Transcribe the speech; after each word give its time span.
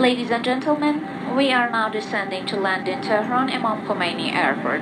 Ladies 0.00 0.30
and 0.30 0.42
gentlemen, 0.42 1.36
we 1.36 1.52
are 1.52 1.68
now 1.68 1.90
descending 1.90 2.46
to 2.46 2.56
land 2.56 2.88
in 2.88 3.02
Tehran 3.02 3.50
Imam 3.50 3.86
Khomeini 3.86 4.32
Airport. 4.32 4.80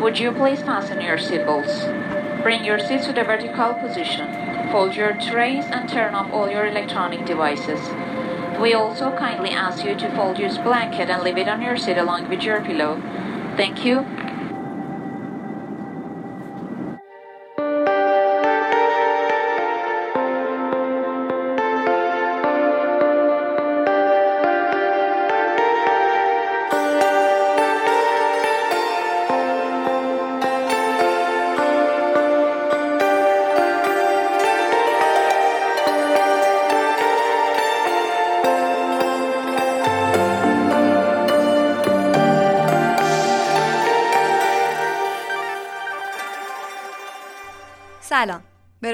Would 0.00 0.18
you 0.18 0.32
please 0.32 0.62
fasten 0.62 1.02
your 1.02 1.18
seatbelts? 1.18 2.42
Bring 2.42 2.64
your 2.64 2.78
seats 2.78 3.04
to 3.04 3.12
the 3.12 3.22
vertical 3.22 3.74
position. 3.74 4.72
Fold 4.72 4.96
your 4.96 5.12
trays 5.12 5.66
and 5.66 5.86
turn 5.86 6.14
off 6.14 6.32
all 6.32 6.48
your 6.50 6.64
electronic 6.64 7.26
devices. 7.26 7.80
We 8.58 8.72
also 8.72 9.14
kindly 9.14 9.50
ask 9.50 9.84
you 9.84 9.94
to 9.94 10.16
fold 10.16 10.38
your 10.38 10.48
blanket 10.62 11.10
and 11.10 11.22
leave 11.22 11.36
it 11.36 11.46
on 11.46 11.60
your 11.60 11.76
seat 11.76 11.98
along 11.98 12.30
with 12.30 12.42
your 12.42 12.62
pillow. 12.62 12.98
Thank 13.58 13.84
you. 13.84 14.06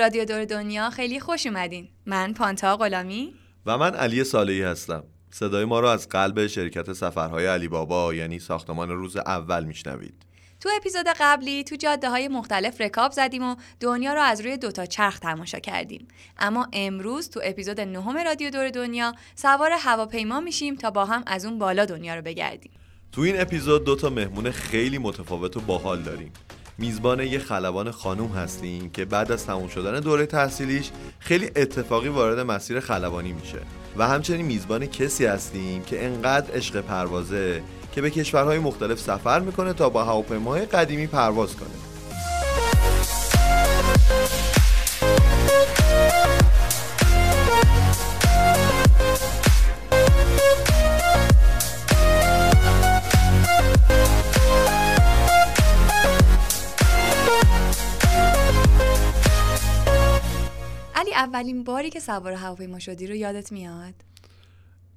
رادیو 0.06 0.24
دور 0.24 0.44
دنیا 0.44 0.90
خیلی 0.90 1.20
خوش 1.20 1.46
اومدین. 1.46 1.88
من 2.06 2.32
پانتا 2.32 2.76
غلامی. 2.76 3.34
و 3.66 3.78
من 3.78 3.94
علی 3.94 4.24
صالحی 4.24 4.62
هستم. 4.62 5.04
صدای 5.30 5.64
ما 5.64 5.80
رو 5.80 5.88
از 5.88 6.08
قلب 6.08 6.46
شرکت 6.46 6.92
سفرهای 6.92 7.46
علی 7.46 7.68
بابا 7.68 8.14
یعنی 8.14 8.38
ساختمان 8.38 8.88
روز 8.88 9.16
اول 9.16 9.64
میشنوید. 9.64 10.14
تو 10.60 10.68
اپیزود 10.76 11.06
قبلی 11.20 11.64
تو 11.64 11.76
جاده 11.76 12.10
های 12.10 12.28
مختلف 12.28 12.80
رکاب 12.80 13.12
زدیم 13.12 13.42
و 13.42 13.56
دنیا 13.80 14.14
رو 14.14 14.20
از 14.20 14.40
روی 14.40 14.56
دوتا 14.56 14.86
چرخ 14.86 15.18
تماشا 15.18 15.58
کردیم. 15.58 16.08
اما 16.38 16.68
امروز 16.72 17.30
تو 17.30 17.40
اپیزود 17.44 17.80
نهم 17.80 18.18
رادیو 18.18 18.50
دور 18.50 18.70
دنیا 18.70 19.14
سوار 19.34 19.70
هواپیما 19.78 20.40
میشیم 20.40 20.76
تا 20.76 20.90
با 20.90 21.04
هم 21.04 21.22
از 21.26 21.44
اون 21.44 21.58
بالا 21.58 21.84
دنیا 21.84 22.14
رو 22.14 22.22
بگردیم. 22.22 22.72
تو 23.12 23.20
این 23.20 23.40
اپیزود 23.40 23.84
دو 23.84 23.96
تا 23.96 24.10
مهمون 24.10 24.50
خیلی 24.50 24.98
متفاوت 24.98 25.56
و 25.56 25.60
باحال 25.60 26.02
داریم. 26.02 26.32
میزبان 26.78 27.20
یه 27.20 27.38
خلبان 27.38 27.90
خانوم 27.90 28.32
هستیم 28.32 28.90
که 28.90 29.04
بعد 29.04 29.32
از 29.32 29.46
تموم 29.46 29.68
شدن 29.68 30.00
دوره 30.00 30.26
تحصیلیش 30.26 30.90
خیلی 31.18 31.50
اتفاقی 31.56 32.08
وارد 32.08 32.40
مسیر 32.40 32.80
خلبانی 32.80 33.32
میشه. 33.32 33.58
و 33.96 34.08
همچنین 34.08 34.46
میزبان 34.46 34.86
کسی 34.86 35.26
هستیم 35.26 35.82
که 35.82 36.04
انقدر 36.04 36.56
عشق 36.56 36.80
پروازه 36.80 37.62
که 37.92 38.00
به 38.00 38.10
کشورهای 38.10 38.58
مختلف 38.58 39.00
سفر 39.00 39.40
می‌کنه 39.40 39.72
تا 39.72 39.88
با 39.88 40.04
هواپیماهای 40.04 40.66
قدیمی 40.66 41.06
پرواز 41.06 41.56
کنه. 41.56 41.95
اولین 61.26 61.64
باری 61.64 61.90
که 61.90 62.00
سوار 62.00 62.32
هواپیما 62.32 62.78
شدی 62.78 63.06
رو 63.06 63.14
یادت 63.14 63.52
میاد؟ 63.52 63.94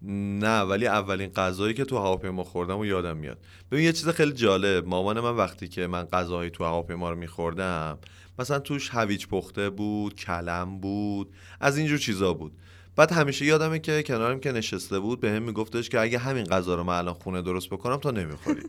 نه 0.02 0.62
ولی 0.62 0.88
اولین 0.88 1.30
غذایی 1.30 1.74
که 1.74 1.86
تو 1.86 1.98
هواپیما 1.98 2.44
خوردم 2.44 2.80
و 2.80 2.86
یادم 2.86 3.18
میاد. 3.18 3.38
ببین 3.72 3.86
یه 3.86 3.94
چیز 3.94 4.10
خیلی 4.10 4.32
جالب. 4.32 4.88
مامان 4.88 5.20
من 5.20 5.36
وقتی 5.36 5.68
که 5.68 5.88
من 5.88 6.04
غذاهایی 6.04 6.50
تو 6.50 6.64
هواپیما 6.64 7.10
رو 7.10 7.16
میخوردم 7.16 7.98
مثلا 8.40 8.60
توش 8.60 8.90
هویج 8.90 9.28
پخته 9.28 9.70
بود 9.70 10.16
کلم 10.16 10.80
بود 10.80 11.34
از 11.60 11.78
اینجور 11.78 11.98
چیزا 11.98 12.34
بود. 12.34 12.52
بعد 12.96 13.12
همیشه 13.12 13.46
یادمه 13.46 13.80
که 13.80 14.04
کنارم 14.04 14.40
که 14.40 14.52
نشسته 14.52 15.00
بود 15.00 15.20
به 15.20 15.32
هم 15.32 15.44
میگفتش 15.44 15.90
که 15.90 16.00
اگه 16.00 16.18
همین 16.18 16.46
غذا 16.46 16.76
رو 16.76 16.84
من 16.84 16.98
الان 16.98 17.14
خونه 17.14 17.42
درست 17.42 17.70
بکنم 17.70 17.98
تا 17.98 18.12
نمی‌خوری. 18.12 18.62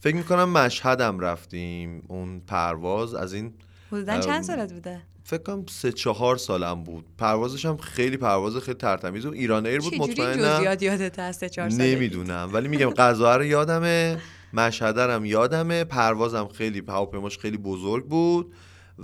فکر 0.00 0.16
می‌کنم 0.16 0.48
مشهدم 0.48 1.20
رفتیم 1.20 2.02
اون 2.08 2.40
پرواز. 2.40 3.14
از 3.14 3.32
این 3.32 3.54
حدودا 3.92 4.20
چند 4.20 4.42
سالت 4.44 4.72
بوده؟ 4.72 5.00
فکر 5.24 5.42
کنم 5.42 5.66
سه 5.70 5.92
چهار 5.92 6.36
سالم 6.36 6.84
بود. 6.84 7.04
پروازش 7.18 7.66
هم 7.66 7.76
خیلی 7.76 8.16
پرواز 8.16 8.56
خیلی 8.56 8.78
ترتمیز 8.78 9.26
و 9.26 9.30
ایران 9.30 9.66
ایر 9.66 9.80
بود 9.80 9.94
مطمئنم. 9.94 10.56
جزئیات 10.56 10.82
یادت 10.82 11.32
سه 11.32 11.48
چهار 11.48 11.70
سالگی؟ 11.70 11.94
نمی‌دونم 11.94 12.50
ولی 12.52 12.68
میگم 12.68 12.90
غذا 12.90 13.36
رو 13.36 13.44
یادمه 13.44 14.18
مشهدرم 14.52 15.24
یادمه 15.24 15.84
پروازم 15.84 16.48
خیلی 16.48 16.82
هواپیماش 16.88 17.38
خیلی 17.38 17.56
بزرگ 17.56 18.04
بود 18.06 18.54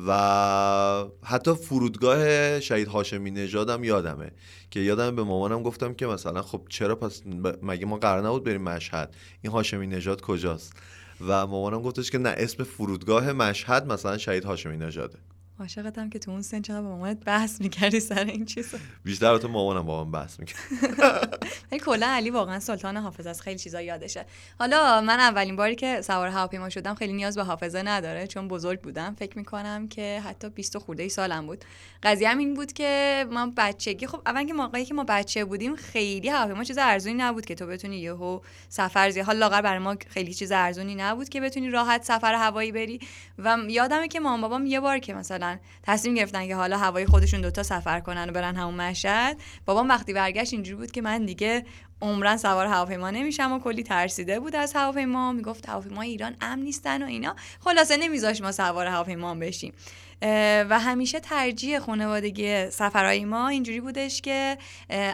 و 0.06 1.04
حتی 1.22 1.54
فرودگاه 1.54 2.60
شهید 2.60 2.88
هاشمی 2.88 3.30
نژادم 3.30 3.84
یادمه. 3.84 4.30
که 4.70 4.80
یادمه 4.80 5.10
به 5.10 5.22
مامانم 5.22 5.62
گفتم 5.62 5.94
که 5.94 6.06
مثلا 6.06 6.42
خب 6.42 6.62
چرا 6.68 6.96
پس 6.96 7.22
مگه 7.62 7.86
ما 7.86 7.96
قرار 7.96 8.26
نبود 8.26 8.44
بریم 8.44 8.62
مشهد؟ 8.62 9.14
این 9.42 9.52
هاشمی 9.52 9.86
نژاد 9.86 10.20
کجاست؟ 10.20 10.72
و 11.20 11.46
مامانم 11.46 11.82
گفتش 11.82 12.10
که 12.10 12.18
نه 12.18 12.34
اسم 12.38 12.64
فرودگاه 12.64 13.32
مشهد 13.32 13.92
مثلا 13.92 14.18
شهید 14.18 14.44
هاشمی 14.44 14.76
نژاده. 14.76 15.18
عاشقتم 15.60 16.10
که 16.10 16.18
تو 16.18 16.30
اون 16.30 16.42
سن 16.42 16.62
چقدر 16.62 16.80
با 16.80 16.88
مامانت 16.88 17.24
بحث 17.24 17.60
می‌کردی 17.60 18.00
سر 18.00 18.24
این 18.24 18.44
چیزا. 18.44 18.78
بیشتر 19.04 19.38
تو 19.38 19.48
مامانم 19.48 19.86
با 19.86 20.04
من 20.04 20.10
بحث 20.10 20.40
می‌کنه 20.40 20.60
ولی 21.72 21.80
کلا 21.80 22.06
علی 22.06 22.30
واقعا 22.30 22.60
سلطان 22.60 22.96
حافظه 22.96 23.30
از 23.30 23.42
خیلی 23.42 23.58
چیزا 23.58 23.80
یادشه. 23.80 24.26
حالا 24.58 25.00
من 25.00 25.20
اولین 25.20 25.56
باری 25.56 25.74
که 25.74 26.00
سوار 26.02 26.28
هواپیما 26.28 26.68
شدم 26.68 26.94
خیلی 26.94 27.12
نیاز 27.12 27.36
به 27.36 27.44
حافظه 27.44 27.82
نداره 27.82 28.26
چون 28.26 28.48
بزرگ 28.48 28.80
بودم. 28.80 29.14
فکر 29.18 29.38
می‌کنم 29.38 29.88
که 29.88 30.22
حتی 30.24 30.48
20 30.48 30.78
خورده 30.78 31.02
ای 31.02 31.08
سالم 31.08 31.46
بود. 31.46 31.64
قضیه 32.02 32.28
هم 32.28 32.38
این 32.38 32.54
بود 32.54 32.72
که 32.72 33.26
من 33.30 33.50
بچگی 33.56 34.06
خب 34.06 34.22
اول 34.26 34.46
که 34.46 34.52
موقعی 34.52 34.84
که 34.84 34.94
ما 34.94 35.04
بچه 35.08 35.44
بودیم 35.44 35.76
خیلی 35.76 36.28
هواپیما 36.28 36.64
چیز 36.64 36.78
ارزونی 36.78 37.14
نبود 37.14 37.46
که 37.46 37.54
تو 37.54 37.66
بتونی 37.66 37.96
یهو 37.96 38.40
سفر 38.68 39.10
زی 39.10 39.20
حالا 39.20 39.38
لاغر 39.38 39.62
برای 39.62 39.78
ما 39.78 39.96
خیلی 40.08 40.34
چیز 40.34 40.52
ارزونی 40.52 40.94
نبود 40.94 41.28
که 41.28 41.40
بتونی 41.40 41.70
راحت 41.70 42.04
سفر 42.04 42.34
هوایی 42.34 42.72
بری. 42.72 43.00
و 43.38 43.58
یادمه 43.68 44.08
که 44.08 44.20
مام 44.20 44.40
بابام 44.40 44.66
یه 44.66 44.80
بار 44.80 44.98
که 44.98 45.14
مثلا 45.14 45.43
تصمیم 45.82 46.14
گرفتن 46.14 46.46
که 46.46 46.56
حالا 46.56 46.78
هوای 46.78 47.06
خودشون 47.06 47.40
دوتا 47.40 47.62
سفر 47.62 48.00
کنن 48.00 48.30
و 48.30 48.32
برن 48.32 48.56
همون 48.56 48.74
مشهد. 48.74 49.36
بابام 49.66 49.88
وقتی 49.88 50.12
برگشت 50.12 50.52
اینجوری 50.52 50.76
بود 50.76 50.90
که 50.90 51.02
من 51.02 51.24
دیگه 51.24 51.64
عمرن 52.02 52.36
سوار 52.36 52.66
هواپیما 52.66 53.10
نمیشم 53.10 53.52
و 53.52 53.58
کلی 53.58 53.82
ترسیده 53.82 54.40
بود 54.40 54.56
از 54.56 54.72
هواپیما. 54.72 55.32
می‌گفت 55.32 55.68
هواپیما 55.68 56.02
ایران 56.02 56.36
امن 56.40 56.62
نیستن 56.62 57.02
و 57.02 57.06
اینا. 57.06 57.36
خلاصه 57.60 57.96
نمیذاش 57.96 58.40
ما 58.40 58.52
سوار 58.52 58.86
هواپیما 58.86 59.34
بشیم. 59.34 59.72
و 60.70 60.78
همیشه 60.80 61.20
ترجیح 61.20 61.78
خانوادگی 61.78 62.70
سفرهای 62.70 63.24
ما 63.24 63.48
اینجوری 63.48 63.80
بودش 63.80 64.20
که 64.20 64.58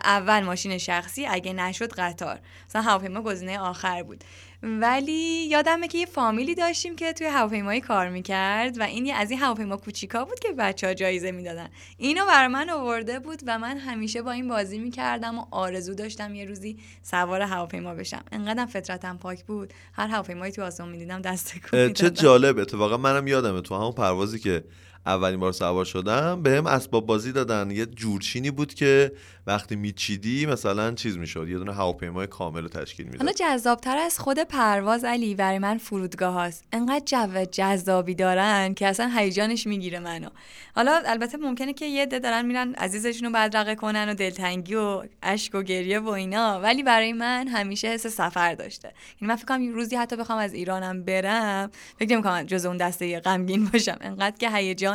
اول 0.04 0.40
ماشین 0.40 0.78
شخصی 0.78 1.26
اگه 1.26 1.52
نشد 1.52 1.92
قطار. 1.92 2.38
مثلا 2.69 2.82
هواپیما 2.82 3.22
گزینه 3.22 3.58
آخر 3.58 4.02
بود. 4.02 4.24
ولی 4.62 5.47
یادمه 5.50 5.88
که 5.88 5.98
یه 5.98 6.06
فامیلی 6.06 6.54
داشتیم 6.54 6.97
که 6.97 7.12
توی 7.12 7.26
هواپیمایی 7.26 7.81
کار 7.81 8.09
می‌کرد 8.09 8.81
و 8.81 8.82
این 8.82 9.06
یه- 9.06 9.15
از 9.15 9.31
این 9.31 9.41
هواپیما 9.41 9.76
کوچیکا 9.76 10.25
بود 10.25 10.38
که 10.38 10.53
بچه 10.53 10.87
ها 10.87 10.94
جایزه 10.94 11.32
می‌دادن. 11.32 11.69
اینو 11.97 12.26
برای 12.26 12.48
من 12.48 12.70
آورده 12.70 13.19
بود 13.19 13.43
و 13.47 13.59
من 13.59 13.78
همیشه 13.78 14.22
با 14.22 14.32
این 14.32 14.49
بازی 14.49 14.78
می‌کردم 14.78 15.38
و 15.38 15.44
آرزو 15.50 15.94
داشتم 15.94 16.34
یه 16.34 16.44
روزی 16.44 16.78
سوار 17.03 17.41
هواپیما 17.41 17.94
بشم. 17.94 18.22
انقدرم 18.32 18.66
فطرتم 18.66 19.16
پاک 19.16 19.44
بود. 19.44 19.72
هر 19.93 20.09
هواپیمایی 20.09 20.53
تو 20.53 20.62
آسمون 20.62 20.88
می‌دیدم 20.88 21.22
دست 21.22 21.54
چه. 21.94 22.10
جالب 22.10 22.59
اتفاقا 22.59 22.97
منم 22.97 23.26
یادمه 23.26 23.60
تو 23.60 23.75
همون 23.75 23.93
پروازی 23.93 24.38
که 24.38 24.65
اولین 25.06 25.41
بار 25.41 25.53
سوار 25.53 25.84
شدم 25.84 26.43
به 26.43 26.50
هم 26.50 26.66
اسباب 26.66 27.06
بازی 27.06 27.33
دادن. 27.33 27.71
یه 27.71 27.87
جورچینی 27.87 28.50
بود 28.50 28.75
که 28.75 29.12
وقتی 29.47 29.77
میچیدی 29.77 30.47
مثلا 30.47 30.93
چیز 30.94 31.19
می‌شد 31.19 31.49
یه 31.49 31.59
دونه 31.59 31.75
هواپیمای 31.75 32.27
کامل 32.27 32.62
رو 32.62 32.69
تشکیل 32.69 33.06
می‌داد. 33.06 33.20
حالا 33.20 33.32
جذابتر 33.32 33.97
از 33.97 34.19
خود 34.19 34.38
پرواز 34.38 35.05
علی 35.05 35.35
برای 35.35 35.58
من 35.58 35.79
فرودگاه 35.79 36.35
هاست. 36.35 36.64
انقدر 36.73 37.05
جو 37.05 37.44
جذابی 37.52 38.14
دارن 38.14 38.75
که 38.75 38.87
اصلا 38.87 39.11
هیجانش 39.17 39.67
می‌گیره 39.67 39.99
منو. 39.99 40.29
حالا 40.75 41.03
البته 41.06 41.38
ممکنه 41.38 41.73
که 41.73 41.87
یه 41.87 42.03
عده 42.03 42.19
دارن 42.19 42.46
میرن 42.46 42.75
عزیزشون 42.75 43.26
رو 43.26 43.35
بدرقه 43.35 43.75
کنن 43.75 44.08
و 44.08 44.14
دلتنگی 44.14 44.75
و 44.75 45.03
اشک 45.23 45.55
و 45.55 45.62
گریه 45.62 46.00
و 46.00 46.08
اینا 46.08 46.61
ولی 46.61 46.82
برای 46.82 47.12
من 47.12 47.49
همیشه 47.49 47.88
حس 47.88 48.06
سفر 48.06 48.55
داشته. 48.55 48.88
یعنی 49.20 49.29
من 49.29 49.37
فکر 49.37 49.46
کنم 49.46 49.75
روزی 49.75 49.96
حتی 49.96 50.17
بخوام 50.17 50.38
از 50.38 50.55
ایرانم 50.55 51.03
برم 51.03 51.70
فکر 51.99 52.12
نمی‌کنم 52.12 52.43
جز 52.43 52.67
اون 52.67 52.76
دسته 52.76 53.20
غمگین 53.20 53.64
باشم. 53.64 53.99
انقدر 54.00 54.37
که 54.37 54.50
هیجان 54.50 54.89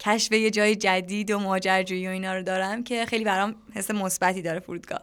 کشف 0.00 0.32
یه 0.32 0.50
جای 0.50 0.76
جدید 0.76 1.30
و 1.30 1.38
ماجراجویی 1.38 2.06
و 2.06 2.10
اینا 2.10 2.34
رو 2.34 2.42
دارم 2.42 2.84
که 2.84 3.06
خیلی 3.06 3.24
برام 3.24 3.54
حس 3.74 3.90
مثبتی 3.90 4.42
داره 4.42 4.60
فرودگاه. 4.60 5.02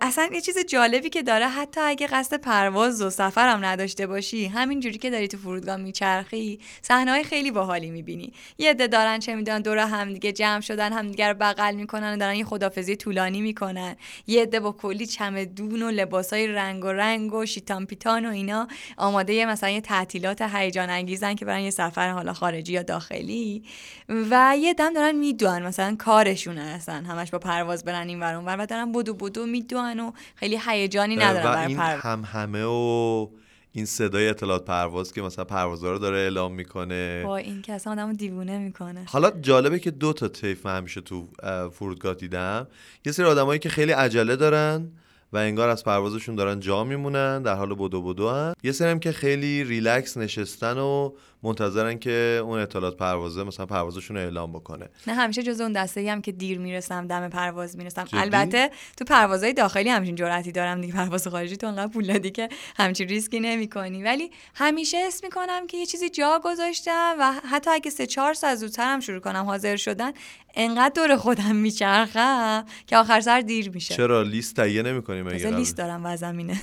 اصلا 0.00 0.28
یه 0.32 0.40
چیز 0.40 0.58
جالبی 0.58 1.10
که 1.10 1.22
داره 1.22 1.48
حتی 1.48 1.80
اگه 1.80 2.06
قصد 2.06 2.40
پرواز 2.40 3.02
و 3.02 3.10
سفرم 3.10 3.64
نداشته 3.64 4.06
باشی 4.06 4.46
همین 4.46 4.80
جوری 4.80 4.98
که 4.98 5.10
داری 5.10 5.28
تو 5.28 5.38
فرودگاه 5.38 5.76
میچرخی 5.76 6.60
صحنه 6.82 7.22
خیلی 7.22 7.50
باحالی 7.50 7.90
می‌بینی. 7.90 8.32
یه 8.58 8.70
عده 8.70 8.86
دارن 8.86 9.18
چه 9.18 9.34
می‌دونن 9.34 9.62
دور 9.62 9.78
همدیگه 9.78 10.32
جمع 10.32 10.60
شدن 10.60 10.92
همدیگه 10.92 11.28
رو 11.28 11.34
بغل 11.34 11.74
می‌کنن 11.74 12.14
و 12.14 12.16
دارن 12.16 12.34
یه 12.34 12.44
خدافزی 12.44 12.96
طولانی 12.96 13.40
می‌کنن. 13.40 13.96
یه 14.26 14.42
عده 14.42 14.60
با 14.60 14.72
کلی 14.72 15.06
چمدون 15.06 15.82
و 15.82 15.90
لباسای 15.90 16.46
رنگ 16.46 16.84
و 16.84 16.88
رنگ 16.88 17.34
و 17.34 17.46
شیتان 17.46 17.86
پیتان 17.86 18.26
و 18.26 18.30
اینا 18.30 18.68
آماده 18.96 19.34
یه 19.34 19.46
مثلا 19.46 19.70
یه 19.70 19.80
تعطیلات 19.80 20.42
هیجان 20.42 20.90
انگیزن 20.90 21.34
که 21.34 21.44
برن 21.44 21.60
یه 21.60 21.70
سفر 21.70 22.10
حالا 22.10 22.32
خارجی 22.32 22.72
یا 22.72 22.82
داخلی. 22.82 23.62
و 24.08 24.54
یه 24.58 24.74
دم 24.74 24.92
دارن 24.92 25.14
می‌دونن 25.14 25.62
مثلا 25.62 25.96
کارشونه 25.98 26.60
اصلا 26.60 26.94
همش 26.94 27.30
با 27.30 27.38
پرواز 27.38 27.84
برن 27.84 28.08
این 28.08 28.20
ور 28.20 28.56
و 28.58 28.66
دارن 28.66 28.92
بدو 28.92 29.14
بدو 29.14 29.46
می‌دونن 29.60 30.00
و 30.00 30.12
خیلی 30.34 30.58
هیجانی 30.66 31.16
ندارن 31.16 31.46
و 31.46 31.48
برای 31.48 31.66
این 31.66 31.76
پرواز 31.76 32.02
هم 32.02 32.24
همه 32.24 32.64
و 32.64 33.28
این 33.72 33.84
صدای 33.84 34.28
اطلاعات 34.28 34.64
پرواز 34.64 35.12
که 35.12 35.22
مثلا 35.22 35.44
پروازها 35.44 35.90
رو 35.90 35.98
داره 35.98 36.18
اعلام 36.18 36.52
می‌کنه. 36.52 37.22
با 37.24 37.36
این 37.36 37.62
که 37.62 37.72
اصلا 37.72 37.92
آدمو 37.92 38.12
دیوونه 38.12 38.58
می‌کنه. 38.58 39.04
حالا 39.06 39.30
جالبه 39.30 39.78
که 39.78 39.90
دو 39.90 40.12
تا 40.12 40.28
طیف 40.28 40.66
همیشه 40.66 41.00
تو 41.00 41.28
اه، 41.42 41.68
فرودگاه 41.68 42.14
دیدم. 42.14 42.66
یه 43.06 43.12
سری 43.12 43.26
آدمایی 43.26 43.58
که 43.58 43.68
خیلی 43.68 43.92
عجله 43.92 44.36
دارن 44.36 44.88
و 45.32 45.36
انگار 45.36 45.68
از 45.68 45.84
پروازشون 45.84 46.34
دارن 46.34 46.60
جا 46.60 46.84
میمونن 46.84 47.42
در 47.42 47.54
حال 47.54 47.74
بدو 47.74 48.02
بدو 48.02 48.28
هن. 48.28 48.54
یه 48.62 48.72
سری 48.72 48.90
هم 48.90 48.98
که 49.00 49.12
خیلی 49.12 49.64
ریلکس 49.64 50.16
نشستن 50.16 50.78
و 50.78 51.12
منتظرن 51.42 51.98
که 51.98 52.40
اون 52.44 52.58
اطلاعات 52.58 52.96
پروازه 52.96 53.44
مثلا 53.44 53.66
پروازشون 53.66 54.16
رو 54.16 54.22
اعلام 54.22 54.52
بکنه. 54.52 54.88
نه 55.06 55.14
همیشه 55.14 55.42
جز 55.42 55.60
اون 55.60 55.72
دسته 55.72 56.10
هم 56.10 56.22
که 56.22 56.32
دیر 56.32 56.58
می‌رسم 56.58 57.06
دم 57.06 57.28
پرواز 57.28 57.76
می‌رسم. 57.76 58.04
جدی؟ 58.04 58.16
البته 58.18 58.70
تو 58.96 59.04
پروازهای 59.04 59.52
داخلی 59.52 59.88
همچین 59.88 60.14
جرأتی 60.14 60.52
دارم 60.52 60.80
دیگه. 60.80 60.94
پرواز 60.94 61.28
خارجی 61.28 61.56
تو 61.56 61.66
انقدر 61.66 61.92
پول 61.92 62.06
دادی 62.06 62.30
که 62.30 62.48
همچین 62.76 63.08
ریسکی 63.08 63.40
نمی‌کنی. 63.40 64.02
ولی 64.02 64.30
همیشه 64.54 64.98
اسم 65.06 65.26
می‌کنم 65.26 65.66
که 65.66 65.76
یه 65.76 65.86
چیزی 65.86 66.10
جا 66.10 66.40
گذاشتم 66.44 67.16
و 67.20 67.32
حتی 67.50 67.70
اگه 67.70 67.90
سه 67.90 68.06
چهار 68.06 68.34
ساعت 68.34 68.56
زودتر 68.56 68.92
هم 68.92 69.00
شروع 69.00 69.20
کنم 69.20 69.44
حاضر 69.44 69.76
شدن 69.76 70.12
انقدر 70.54 70.92
دور 70.94 71.16
خودم 71.16 71.56
میچرخم 71.56 72.64
که 72.86 72.96
آخر 72.96 73.20
سر 73.20 73.40
دیر 73.40 73.70
میشه. 73.70 73.94
چرا؟ 73.94 74.22
لیست 74.22 74.56
تهیه 74.56 74.82
نمی‌کنیم 74.82 75.26
مثلا 75.26 75.56
لیست 75.56 75.76
دارم 75.76 76.00
و 76.04 76.16
زمینه. 76.16 76.60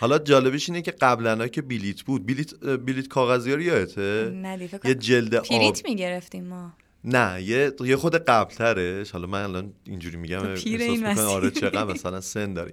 حالا 0.00 0.18
جالبش 0.18 0.68
اینه 0.68 0.82
که 0.82 0.90
قبلا 0.90 1.48
که 1.48 1.62
بلیت 1.62 2.02
بود 2.02 2.26
بلیت 2.26 2.54
بلیت 2.54 3.08
کاغذی 3.08 3.52
یادته 3.68 4.30
فکر 4.70 4.88
یه 4.88 4.94
جلد 4.94 5.34
آب. 5.34 5.44
پریت 5.44 5.84
می‌گرفتیم 5.84 6.44
ما. 6.44 6.72
نه 7.04 7.42
یه 7.42 7.72
یه 7.80 7.96
خود 7.96 8.16
قبلترش. 8.16 9.10
حالا 9.10 9.26
من 9.26 9.42
الان 9.42 9.72
اینجوری 9.84 10.16
میگم 10.16 10.54
پیر 10.54 10.80
این. 10.80 11.06
آره 11.06 11.50
چقدر 11.50 11.84
مثلا 11.84 12.20
سن 12.20 12.54
داری. 12.54 12.72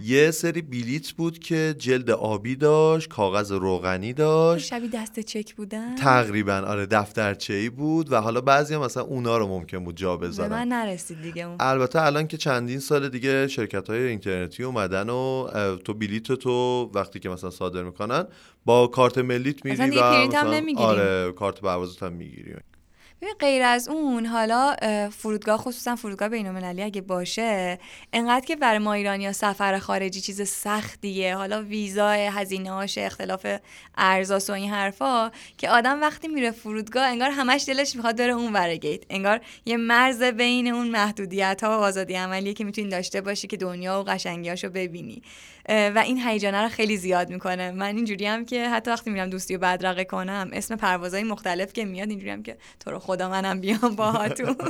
یه 0.00 0.30
سری 0.30 0.62
بلیت 0.62 1.12
بود 1.12 1.38
که 1.38 1.74
جلد 1.78 2.10
آبی 2.10 2.56
داشت 2.56 3.08
کاغذ 3.08 3.52
روغنی 3.52 4.12
داشت. 4.12 4.66
شبیه 4.66 4.90
دست 4.94 5.20
چک 5.20 5.54
بودن؟ 5.54 5.94
تقریبا 5.94 6.64
آره 6.66 6.86
دفترچه 6.86 7.54
ای 7.54 7.70
بود 7.70 8.12
و 8.12 8.20
حالا 8.20 8.40
بعضی 8.40 8.74
هم 8.74 8.80
مثلا 8.80 9.02
اونا 9.02 9.38
رو 9.38 9.46
ممکن 9.46 9.84
بود 9.84 9.96
جا 9.96 10.16
بذارن. 10.16 10.50
من 10.50 10.68
نرسید 10.68 11.22
دیگه 11.22 11.46
اون. 11.46 11.56
البته 11.60 12.02
الان 12.02 12.26
که 12.26 12.36
چندین 12.36 12.78
سال 12.78 13.08
دیگه 13.08 13.48
شرکت 13.48 13.90
های 13.90 14.02
اینترنتی 14.02 14.62
اومدن 14.62 15.08
و 15.08 15.48
تو 15.84 15.94
بلیت 15.94 16.32
تو 16.32 16.90
وقتی 16.94 17.18
که 17.18 17.28
مثلا 17.28 17.50
صادر 17.50 17.82
می‌کنن 17.82 18.26
با 18.64 18.86
کارت 18.86 19.18
ملیت 19.18 19.64
میری 19.64 19.76
و 19.76 19.86
مثلا-. 19.86 20.78
آره 20.78 21.32
کارت 21.32 21.60
پروازت 21.60 22.02
هم 22.02 22.12
می‌گیری. 22.12 22.54
غیر 23.40 23.62
از 23.62 23.88
اون 23.88 24.26
حالا 24.26 24.76
اه، 24.82 25.08
فرودگاه 25.08 25.56
خصوصا 25.56 25.96
فرودگاه 25.96 26.28
بین‌المللی 26.28 26.82
اگه 26.82 27.00
باشه 27.00 27.78
انقدر 28.12 28.46
که 28.46 28.56
برای 28.56 28.78
ما 28.78 28.92
ایرانیا 28.92 29.32
سفر 29.32 29.78
خارجی 29.78 30.20
چیز 30.20 30.48
سختیه. 30.48 31.36
حالا 31.36 31.62
ویزا 31.62 32.10
هزینه 32.10 32.70
هاش 32.70 32.98
اختلاف 32.98 33.46
ارزاس 33.98 34.50
و 34.50 34.52
این 34.52 34.70
حرفا 34.70 35.30
که 35.58 35.70
آدم 35.70 36.00
وقتی 36.00 36.28
میره 36.28 36.50
فرودگاه 36.50 37.06
انگار 37.06 37.30
همش 37.30 37.64
دلش 37.68 37.96
می‌خواد 37.96 38.16
بره 38.16 38.32
اون 38.32 38.52
ور 38.52 38.76
گیت. 38.76 39.04
انگار 39.10 39.40
یه 39.66 39.76
مرز 39.76 40.22
بین 40.22 40.68
اون 40.68 40.88
محدودیت 40.88 41.64
ها 41.64 41.70
و 41.70 41.82
آزادی 41.82 42.14
عملیه 42.14 42.54
که 42.54 42.64
می‌تونی 42.64 42.88
داشته 42.88 43.20
باشی 43.20 43.46
که 43.46 43.56
دنیا 43.56 44.00
و 44.00 44.04
قشنگیاشو 44.04 44.68
ببینی. 44.68 45.22
و 45.68 46.02
این 46.04 46.18
هیجانه 46.18 46.62
رو 46.62 46.68
خیلی 46.68 46.96
زیاد 46.96 47.30
می‌کنه 47.30 47.70
من 47.70 47.96
اینجوری 47.96 48.26
هم 48.26 48.44
که 48.44 48.68
حتی 48.68 48.90
وقتی 48.90 49.10
میرم 49.10 49.30
دوستی 49.30 49.56
و 49.56 49.58
بدرقه 49.58 50.04
کنم 50.04 50.50
اسم 50.52 50.76
پروازهای 50.76 51.22
مختلف 51.22 51.72
که 51.72 51.84
میاد 51.84 52.08
اینجوری 52.08 52.30
هم 52.30 52.42
که 52.42 52.56
تو 52.80 52.90
رو 52.90 52.98
خدا 52.98 53.28
منم 53.28 53.60
بیام 53.60 53.96
باهاتون 53.96 54.56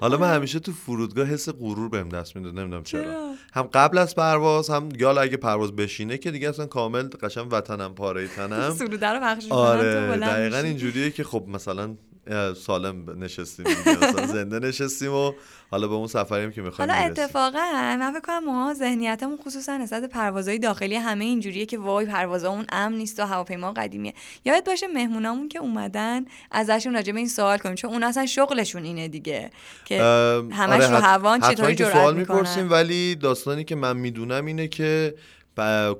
حالا 0.00 0.18
من 0.18 0.34
همیشه 0.34 0.58
تو 0.58 0.72
فرودگاه 0.72 1.26
حس 1.26 1.48
غرور 1.48 1.88
بهم 1.88 2.08
دست 2.08 2.36
میده 2.36 2.48
نمی‌دونم 2.48 2.82
چرا. 2.82 3.02
چرا؟ 3.02 3.34
هم 3.52 3.62
قبل 3.62 3.98
از 3.98 4.14
پرواز 4.14 4.70
هم 4.70 4.88
یا 4.98 5.20
اگه 5.20 5.36
پرواز 5.36 5.76
بشینه 5.76 6.18
که 6.18 6.30
دیگه 6.30 6.48
اصلا 6.48 6.66
کامل 6.66 7.08
قشنگ 7.22 7.52
وطنم 7.52 7.94
پاره 7.94 8.28
تنم 8.28 8.74
سروده 8.78 9.06
رو 9.06 9.20
پخش 9.20 9.46
آره 9.50 10.16
دقیقا. 10.16 10.58
اینجوریه 10.58 11.10
که 11.10 11.24
خب 11.24 11.44
مثلا 11.48 11.96
سالم 12.56 13.24
نشستیم 13.24 13.66
زنده 14.34 14.58
نشستیم 14.58 15.12
و 15.12 15.32
حالا 15.70 15.88
به 15.88 15.94
اون 15.94 16.06
سفریم 16.06 16.50
که 16.50 16.62
می‌خوایم 16.62 16.90
حالا 16.90 17.04
اتفاقا 17.04 17.58
من 18.00 18.12
فکر 18.12 18.20
کنم 18.20 18.44
ما 18.44 18.74
ذهنیتمون 18.74 19.36
خصوصا 19.36 19.76
نسبت 19.76 20.04
پروازهای 20.04 20.58
داخلی 20.58 20.94
همه 20.94 21.24
اینجوریه 21.24 21.66
که 21.66 21.78
وای 21.78 22.06
پروازامون 22.06 22.64
امن 22.72 22.96
نیست 22.96 23.20
و 23.20 23.26
هواپیما 23.26 23.72
قدیمیه. 23.72 24.14
یاد 24.44 24.66
باشه 24.66 24.86
مهمونامون 24.86 25.48
که 25.48 25.58
اومدن 25.58 26.24
ازشون 26.50 26.94
راجع 26.94 27.12
به 27.12 27.18
این 27.18 27.28
سوال 27.28 27.58
کنیم. 27.58 27.74
چون 27.74 27.90
اون 27.90 28.02
اصلا 28.02 28.26
شغلشون 28.26 28.84
اینه 28.84 29.08
دیگه 29.08 29.50
که 29.84 30.02
همش 30.52 30.84
رو 30.84 30.96
هوان 30.96 31.40
چطوری 31.40 31.74
جرأت 31.74 31.92
سوال؟ 31.92 32.16
می‌پرسیم 32.16 32.70
ولی 32.70 33.14
داستانی 33.14 33.64
که 33.64 33.74
من 33.74 33.96
می‌دونم 33.96 34.46
اینه 34.46 34.68
که 34.68 35.14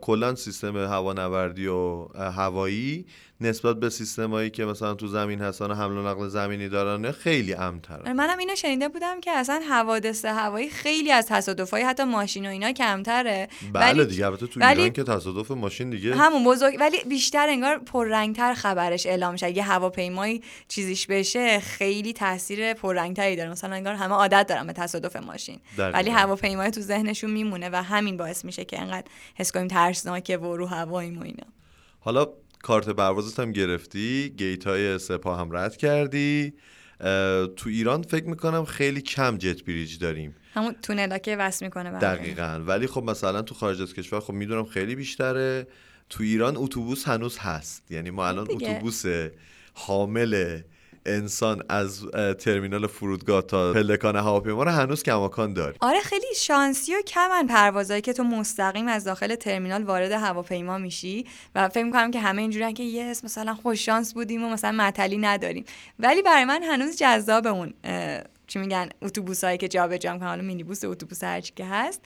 کلا 0.00 0.34
سیستم 0.34 0.76
هوانوردی 0.76 1.66
و 1.66 2.08
هوایی 2.14 3.06
نسبت 3.42 3.76
به 3.76 3.90
سیستمایی 3.90 4.50
که 4.50 4.64
مثلا 4.64 4.94
تو 4.94 5.06
زمین 5.06 5.40
هستن 5.40 5.70
و 5.70 5.74
حمل 5.74 5.96
و 5.96 6.08
نقل 6.08 6.28
زمینی 6.28 6.68
دارن 6.68 7.12
خیلی 7.12 7.54
امن‌ترن. 7.54 8.12
منم 8.12 8.38
اینو 8.38 8.54
شنیده 8.56 8.88
بودم 8.88 9.20
که 9.20 9.30
اصلا 9.30 9.60
حوادث 9.70 10.24
هوایی 10.24 10.70
خیلی 10.70 11.12
از 11.12 11.26
تصادفای 11.26 11.82
حتی 11.82 12.04
ماشین 12.04 12.46
و 12.46 12.48
اینا 12.48 12.72
کمتره. 12.72 13.48
بله 13.72 13.86
ولی 13.86 14.04
دیگه 14.04 14.26
البته 14.26 14.46
تو 14.46 14.60
ولی- 14.60 14.80
ایران 14.80 14.92
که 14.92 15.02
تصادف 15.02 15.50
ماشین 15.50 15.90
دیگه 15.90 16.16
همون 16.16 16.44
بزرگ 16.44 16.76
ولی 16.80 16.96
بیشتر 17.08 17.48
انگار 17.48 17.78
پررنگتر 17.78 18.54
خبرش 18.54 19.06
اعلام 19.06 19.36
شد 19.36 19.56
یه 19.56 19.62
هواپیمایی 19.62 20.42
چیزیش 20.68 21.06
بشه 21.06 21.60
خیلی 21.60 22.12
تاثیر 22.12 22.74
پررنگتری 22.74 23.36
داره. 23.36 23.50
مثلا 23.50 23.74
انگار 23.74 23.94
همه 23.94 24.14
عادت 24.14 24.46
دارن 24.48 24.66
به 24.66 24.72
تصادف 24.72 25.16
ماشین. 25.16 25.60
ولی 25.78 26.10
هواپیمای 26.10 26.70
تو 26.70 26.80
ذهنشون 26.80 27.30
میمونه 27.30 27.68
و 27.72 27.76
همین 27.82 28.16
باعث 28.16 28.44
میشه 28.44 28.64
که 28.64 28.80
انقدر 28.80 29.06
حس 29.34 29.52
کنیم 29.52 29.68
ترسناکه 29.68 30.36
و 30.36 30.56
رو 30.56 30.66
هواییم 30.66 31.18
و 31.18 31.22
اینا. 31.22 31.44
حالا 32.00 32.26
کارت 32.62 32.88
پروازت 32.88 33.40
هم 33.40 33.52
گرفتی 33.52 34.34
گیت 34.36 34.66
های 34.66 34.98
سپاه 34.98 35.40
هم 35.40 35.56
رد 35.56 35.76
کردی. 35.76 36.52
تو 37.56 37.68
ایران 37.68 38.02
فکر 38.02 38.24
می‌کنم 38.24 38.64
خیلی 38.64 39.00
کم 39.00 39.38
جت 39.38 39.64
بریج 39.64 39.98
داریم. 39.98 40.36
همون 40.54 40.74
تونلا 40.82 41.18
که 41.18 41.36
وصل 41.36 41.64
می‌کنه 41.64 41.88
هواپیما. 41.88 42.14
دقیقا. 42.14 42.64
ولی 42.66 42.86
خب 42.86 43.02
مثلا 43.02 43.42
تو 43.42 43.54
خارج 43.54 43.82
از 43.82 43.94
کشور 43.94 44.20
خب 44.20 44.32
می‌دونم 44.32 44.64
خیلی 44.64 44.94
بیشتره. 44.94 45.66
تو 46.10 46.22
ایران 46.22 46.56
اتوبوس 46.56 47.08
هنوز 47.08 47.38
هست. 47.38 47.90
یعنی 47.90 48.10
ما 48.10 48.28
الان 48.28 48.44
دیگه. 48.44 48.70
اتوبوس 48.70 49.04
حامل 49.74 50.60
انسان 51.06 51.62
از 51.68 52.06
ترمینال 52.38 52.86
فرودگاه 52.86 53.42
تا 53.42 53.72
پلکان 53.72 54.16
هواپیما 54.16 54.62
رو 54.62 54.70
هنوز 54.70 55.02
کماکان 55.02 55.52
داریم 55.52 55.78
آره 55.80 56.00
خیلی 56.00 56.26
شانسی 56.36 56.94
و 56.94 57.02
کمن 57.02 57.46
پروازایی 57.46 58.02
که 58.02 58.12
تو 58.12 58.24
مستقیم 58.24 58.88
از 58.88 59.04
داخل 59.04 59.34
ترمینال 59.34 59.82
وارد 59.82 60.12
هواپیما 60.12 60.78
میشی 60.78 61.26
و 61.54 61.68
فکر 61.68 61.84
می‌کنم 61.84 62.10
که 62.10 62.20
همه 62.20 62.42
اینجوریان 62.42 62.74
که 62.74 62.82
یس 62.82 63.24
مثلا 63.24 63.54
خوش 63.54 63.86
شانس 63.86 64.14
بودیم 64.14 64.44
و 64.44 64.48
مثلا 64.48 64.72
معطلی 64.72 65.18
نداریم. 65.18 65.64
ولی 65.98 66.22
برای 66.22 66.44
من 66.44 66.62
هنوز 66.62 66.96
جذاب 66.96 67.46
اون 67.46 67.74
چی 68.52 68.58
میگن 68.58 68.88
اتوبوسایی 69.02 69.58
که 69.58 69.68
جابجا 69.68 70.12
می‌کنن 70.12 70.28
حالا 70.28 70.42
مینیبوس 70.42 70.84
اتوبوس 70.84 71.24
هرچی 71.24 71.52
که 71.56 71.64
هست. 71.64 72.02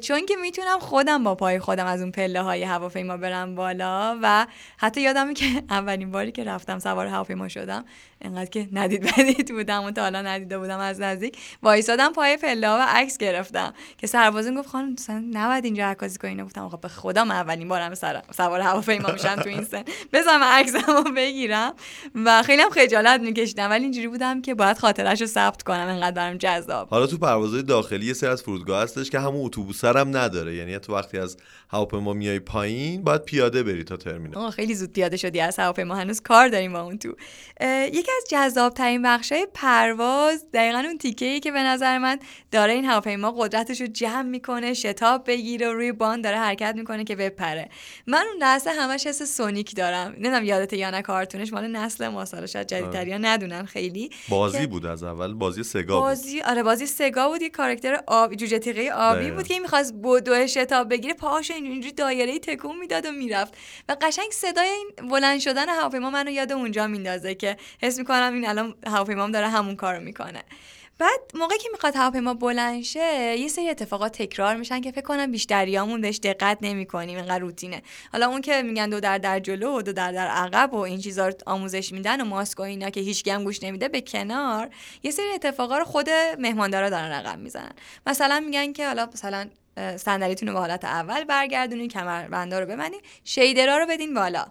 چون 0.00 0.26
که 0.26 0.36
می‌تونم 0.36 0.78
خودم 0.78 1.24
با 1.24 1.34
پای 1.34 1.58
خودم 1.58 1.86
از 1.86 2.00
اون 2.00 2.10
پله 2.10 2.42
های 2.42 2.62
هواپیما 2.62 3.16
برم 3.16 3.54
بالا 3.54 4.18
و 4.22 4.46
حتی 4.76 5.00
یادمه 5.00 5.34
که 5.34 5.46
اولین 5.70 6.10
باری 6.10 6.32
که 6.32 6.44
رفتم 6.44 6.78
سوار 6.78 7.06
هواپیما 7.06 7.48
شدم 7.48 7.84
انقدر 8.20 8.50
که 8.50 8.68
ندید 8.72 9.02
بدید 9.02 9.52
بودم 9.52 9.84
و 9.84 9.90
تا 9.90 10.02
حالا 10.02 10.22
ندیده 10.22 10.58
بودم 10.58 10.78
از 10.78 11.00
نزدیک 11.00 11.38
وایسادم 11.62 12.12
پای 12.12 12.36
پله 12.36 12.68
و 12.68 12.86
عکس 12.88 13.18
گرفتم 13.18 13.74
که 13.98 14.06
سربازون 14.06 14.54
گفت 14.54 14.68
خانم 14.68 14.92
مثلا 14.92 15.24
نباید 15.32 15.64
اینجا 15.64 15.86
عکاسی 15.86 16.18
کنین 16.18 16.44
گفتم 16.44 16.60
آقا 16.60 16.76
به 16.76 16.88
خدا 16.88 17.24
من 17.24 17.34
اولین 17.34 17.68
بارم 17.68 17.94
سر 17.94 18.22
سوار 18.36 18.60
هواپیما 18.60 19.12
میشم 19.12 19.36
تو 19.36 19.48
این 19.48 19.64
سن. 19.64 19.84
من 20.40 20.42
عکسمو 20.42 21.02
بگیرم 21.16 21.74
و 22.14 22.42
خیلی 22.42 22.62
هم 22.62 22.70
خجالت 22.70 23.20
میکشیدم. 23.20 23.70
ولی 23.70 23.82
اینجوری 23.82 24.08
بودم 24.08 24.42
که 24.42 24.54
باید 24.54 24.78
خاطرش 24.78 25.24
ثبت 25.24 25.62
کنم. 25.62 25.77
کنم 25.78 25.88
انقدر 25.88 26.16
برام 26.16 26.36
جذاب. 26.36 26.88
حالا 26.88 27.06
تو 27.06 27.18
پروازهای 27.18 27.62
داخلی 27.62 28.06
یه 28.06 28.12
سری 28.12 28.30
از 28.30 28.42
فرودگاه 28.42 28.82
هستش 28.82 29.10
که 29.10 29.20
همون 29.20 29.46
اتوبوس 29.46 29.84
هم 29.84 30.16
نداره. 30.16 30.54
یعنی 30.54 30.78
تو 30.78 30.94
وقتی 30.94 31.18
از 31.18 31.36
هواپیما 31.70 32.12
میای 32.12 32.38
پایین 32.38 33.04
باید 33.04 33.22
پیاده 33.22 33.62
بری 33.62 33.84
تا 33.84 33.96
ترمینال. 33.96 34.50
خیلی 34.50 34.74
زود 34.74 34.92
پیاده 34.92 35.16
شدی 35.16 35.40
از 35.40 35.58
هواپیما. 35.58 35.94
هنوز 35.94 36.20
کار 36.20 36.48
داریم 36.48 36.72
با 36.72 36.80
اون 36.80 36.98
تو. 36.98 37.14
یکی 37.92 38.12
از 38.16 38.24
جذاب 38.30 38.74
ترین 38.74 39.02
بخشای 39.02 39.46
پرواز 39.54 40.44
دقیقا 40.54 40.78
اون 40.78 40.98
تیکه 40.98 41.26
ای 41.26 41.40
که 41.40 41.52
به 41.52 41.62
نظر 41.62 41.98
من 41.98 42.18
داره 42.50 42.72
این 42.72 42.84
هواپیما 42.84 43.34
قدرتش 43.38 43.80
رو 43.80 43.86
جمع 43.86 44.22
می‌کنه 44.22 44.74
شتاب 44.74 45.24
بگیره 45.26 45.68
و 45.68 45.72
روی 45.72 45.92
بان 45.92 46.20
داره 46.20 46.36
حرکت 46.36 46.74
می‌کنه 46.76 47.04
که 47.04 47.16
بپره. 47.16 47.68
من 48.06 48.24
اون 48.32 48.42
لحظه 48.42 48.70
همش 48.70 49.06
حس 49.06 49.36
سونیک 49.36 49.76
دارم. 49.76 50.12
نمی‌دونم 50.12 50.44
یادت 50.44 50.72
یا 50.72 50.90
نه 50.90 51.02
کارتونش 51.02 51.52
مال 51.52 51.66
نسل 51.66 52.08
ما 52.08 52.24
سال 52.24 52.46
شاید 52.46 52.66
جدیدتریا 52.66 53.14
آره. 53.14 53.26
ندونن 53.26 53.64
خیلی. 53.64 54.10
بازی 54.28 54.66
بود 54.66 54.86
از 54.86 55.02
اول 55.02 55.34
بازی 55.34 55.62
سگا 55.62 56.00
بازی 56.00 56.40
آره 56.40 56.62
بازی 56.62 56.86
سگا 56.86 57.28
بود. 57.28 57.42
یه 57.42 57.50
کاراکتر 57.50 58.00
آب 58.06 58.34
جوجه 58.34 58.58
تیغه 58.58 58.92
آبی 58.92 59.30
بود 59.30 59.46
که 59.46 59.60
می‌خواست 59.60 59.94
بدو 60.04 60.46
شتاب 60.46 60.90
بگیره 60.90 61.14
پاهاشو 61.14 61.57
اینجوری 61.64 61.92
دایره 61.92 62.38
تکون 62.38 62.78
می‌داد 62.78 63.06
و 63.06 63.12
می‌رفت. 63.12 63.54
و 63.88 63.96
قشنگ 64.00 64.30
صدای 64.30 64.68
این 64.68 65.08
بلند 65.08 65.40
شدن 65.40 65.68
هواپیما 65.68 66.10
منو 66.10 66.30
یاد 66.30 66.52
اونجا 66.52 66.86
میندازه 66.86 67.34
که 67.34 67.56
حس 67.82 67.98
می‌کنم 67.98 68.34
این 68.34 68.48
الان 68.48 68.74
هواپیمام 68.86 69.30
داره 69.30 69.48
همون 69.48 69.76
کارو 69.76 70.00
می‌کنه. 70.00 70.42
بعد 70.98 71.20
موقعی 71.34 71.58
که 71.58 71.68
می‌خواد 71.72 71.96
هواپیما 71.96 72.34
بلند 72.34 72.82
شه 72.82 73.36
یه 73.38 73.48
سری 73.48 73.70
اتفاقات 73.70 74.22
تکرار 74.22 74.56
میشن 74.56 74.80
که 74.80 74.90
فکر 74.90 75.00
کنم 75.00 75.32
بیشتریامون 75.32 76.00
بهش 76.00 76.18
دقت 76.18 76.58
نمی‌کنیم 76.60 77.16
اینقدر 77.16 77.38
روتینه. 77.38 77.82
حالا 78.12 78.28
اون 78.28 78.40
که 78.40 78.62
میگن 78.62 78.90
دو 78.90 79.00
در 79.00 79.18
در 79.18 79.40
جلو 79.40 79.78
و 79.78 79.82
دو 79.82 79.92
در 79.92 80.12
در 80.12 80.26
عقب 80.26 80.74
و 80.74 80.76
این 80.76 81.00
چیزا 81.00 81.30
آموزش 81.46 81.92
میدن 81.92 82.20
و 82.20 82.24
ماسک 82.24 82.60
و 82.60 82.62
اینا 82.62 82.90
که 82.90 83.00
هیچ 83.00 83.24
گم 83.24 83.44
گوش 83.44 83.62
نمیده 83.62 83.88
به 83.88 84.00
کنار 84.00 84.70
یه 85.02 85.10
سری 85.10 85.30
اتفاقا 85.34 85.78
رو 85.78 85.84
خود 85.84 86.10
مهماندارا 86.38 86.90
دارن 86.90 87.10
رقم 87.10 87.38
می‌زنن. 87.38 87.72
مثلا 88.06 88.40
میگن 88.40 88.72
که 88.72 88.86
حالا 88.86 89.08
مثلا 89.14 89.48
صندلیتون 89.96 90.48
رو 90.48 90.54
به 90.54 90.60
حالت 90.60 90.84
اول 90.84 91.24
برگردونین 91.24 91.88
کمربندا 91.88 92.58
رو 92.58 92.66
ببندین 92.66 93.00
شیدرا 93.24 93.78
رو 93.78 93.86
بدین 93.86 94.14
بالا. 94.14 94.46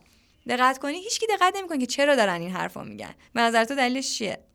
دقت 0.50 0.78
کنی 0.78 0.98
هیچکی 0.98 1.28
دقت 1.28 1.56
نمی‌کنه 1.56 1.78
که 1.78 1.86
چرا 1.86 2.16
دارن 2.16 2.42
این 2.42 2.52
حرفو 2.52 2.84
میگن. 2.84 3.14
به 3.34 3.42
نظر 3.42 3.64
تو 3.64 3.76
دلیلش 3.76 4.18
چیه؟ 4.18 4.47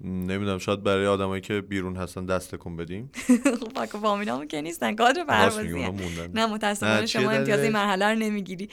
نمی‌دونم 0.00 0.58
شاید 0.58 0.82
برای 0.82 1.06
آدمایی 1.06 1.40
که 1.40 1.60
بیرون 1.60 1.96
هستن 1.96 2.26
دست 2.26 2.54
تکون 2.54 2.76
بدیم 2.76 3.10
خب 3.76 3.86
فامیلامون 3.86 4.48
که 4.48 4.60
نیستن 4.60 4.94
کادر 4.94 5.24
پروازی 5.24 5.88
نه 6.34 6.46
متاسفانه 6.46 7.06
شما 7.06 7.30
امتیاز 7.30 7.60
این 7.60 7.72
مرحله 7.72 8.06
رو 8.06 8.14
نمی‌گیری. 8.14 8.68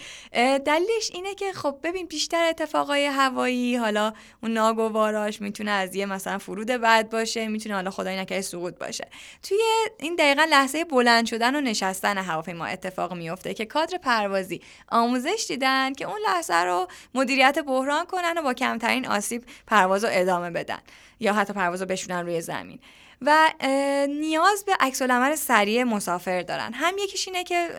دلیلش 0.66 1.12
اینه 1.14 1.36
که 1.36 1.54
خب 1.54 1.78
ببین 1.84 2.06
بیشتر 2.06 2.50
اتفاقای 2.50 3.06
هوایی 3.06 3.76
حالا 3.76 4.14
اون 4.44 4.52
ناگواراش 4.54 5.42
می‌تونه 5.42 5.72
از 5.72 5.96
یه 5.96 6.06
مثلا 6.06 6.38
فرود 6.38 6.68
بد 6.68 7.10
باشه 7.10 7.48
می‌تونه 7.48 7.76
حالا 7.76 7.92
خدای 7.92 8.18
نکرده 8.18 8.42
سقوط 8.42 8.78
باشه. 8.78 9.08
توی 9.44 9.58
این 10.00 10.16
دقیقا 10.16 10.44
لحظه 10.44 10.86
بلند 10.86 11.26
شدن 11.26 11.56
و 11.56 11.62
نشستن 11.62 12.18
هواپیما 12.18 12.66
اتفاق 12.66 13.14
میفته 13.14 13.54
که 13.54 13.66
کادر 13.66 13.98
پروازی 13.98 14.62
آموزش 14.90 15.46
دیدن 15.48 15.94
که 15.94 16.06
اون 16.06 16.20
لحظه 16.26 16.56
رو 16.56 16.88
مدیریت 17.14 17.60
بحران 17.60 18.06
کنن 18.06 18.38
و 18.38 18.42
با 18.42 18.54
کمترین 18.54 19.08
آسیب 19.08 19.44
پرواز 19.68 20.04
رو 20.04 20.10
ادامه 20.14 20.50
بدن. 20.50 20.80
یا 21.20 21.34
حتی 21.34 21.54
پرواز 21.54 21.82
رو 21.82 21.88
بشونن 21.88 22.20
روی 22.20 22.42
زمین. 22.42 22.80
و 23.26 23.54
نیاز 24.10 24.66
به 24.66 24.74
عکس 24.80 25.02
العمل 25.02 25.36
سریع 25.36 25.84
مسافر 25.84 26.42
دارن. 26.42 26.74
هم 26.74 26.98
یکیش 26.98 27.28
اینه 27.28 27.44
که 27.44 27.70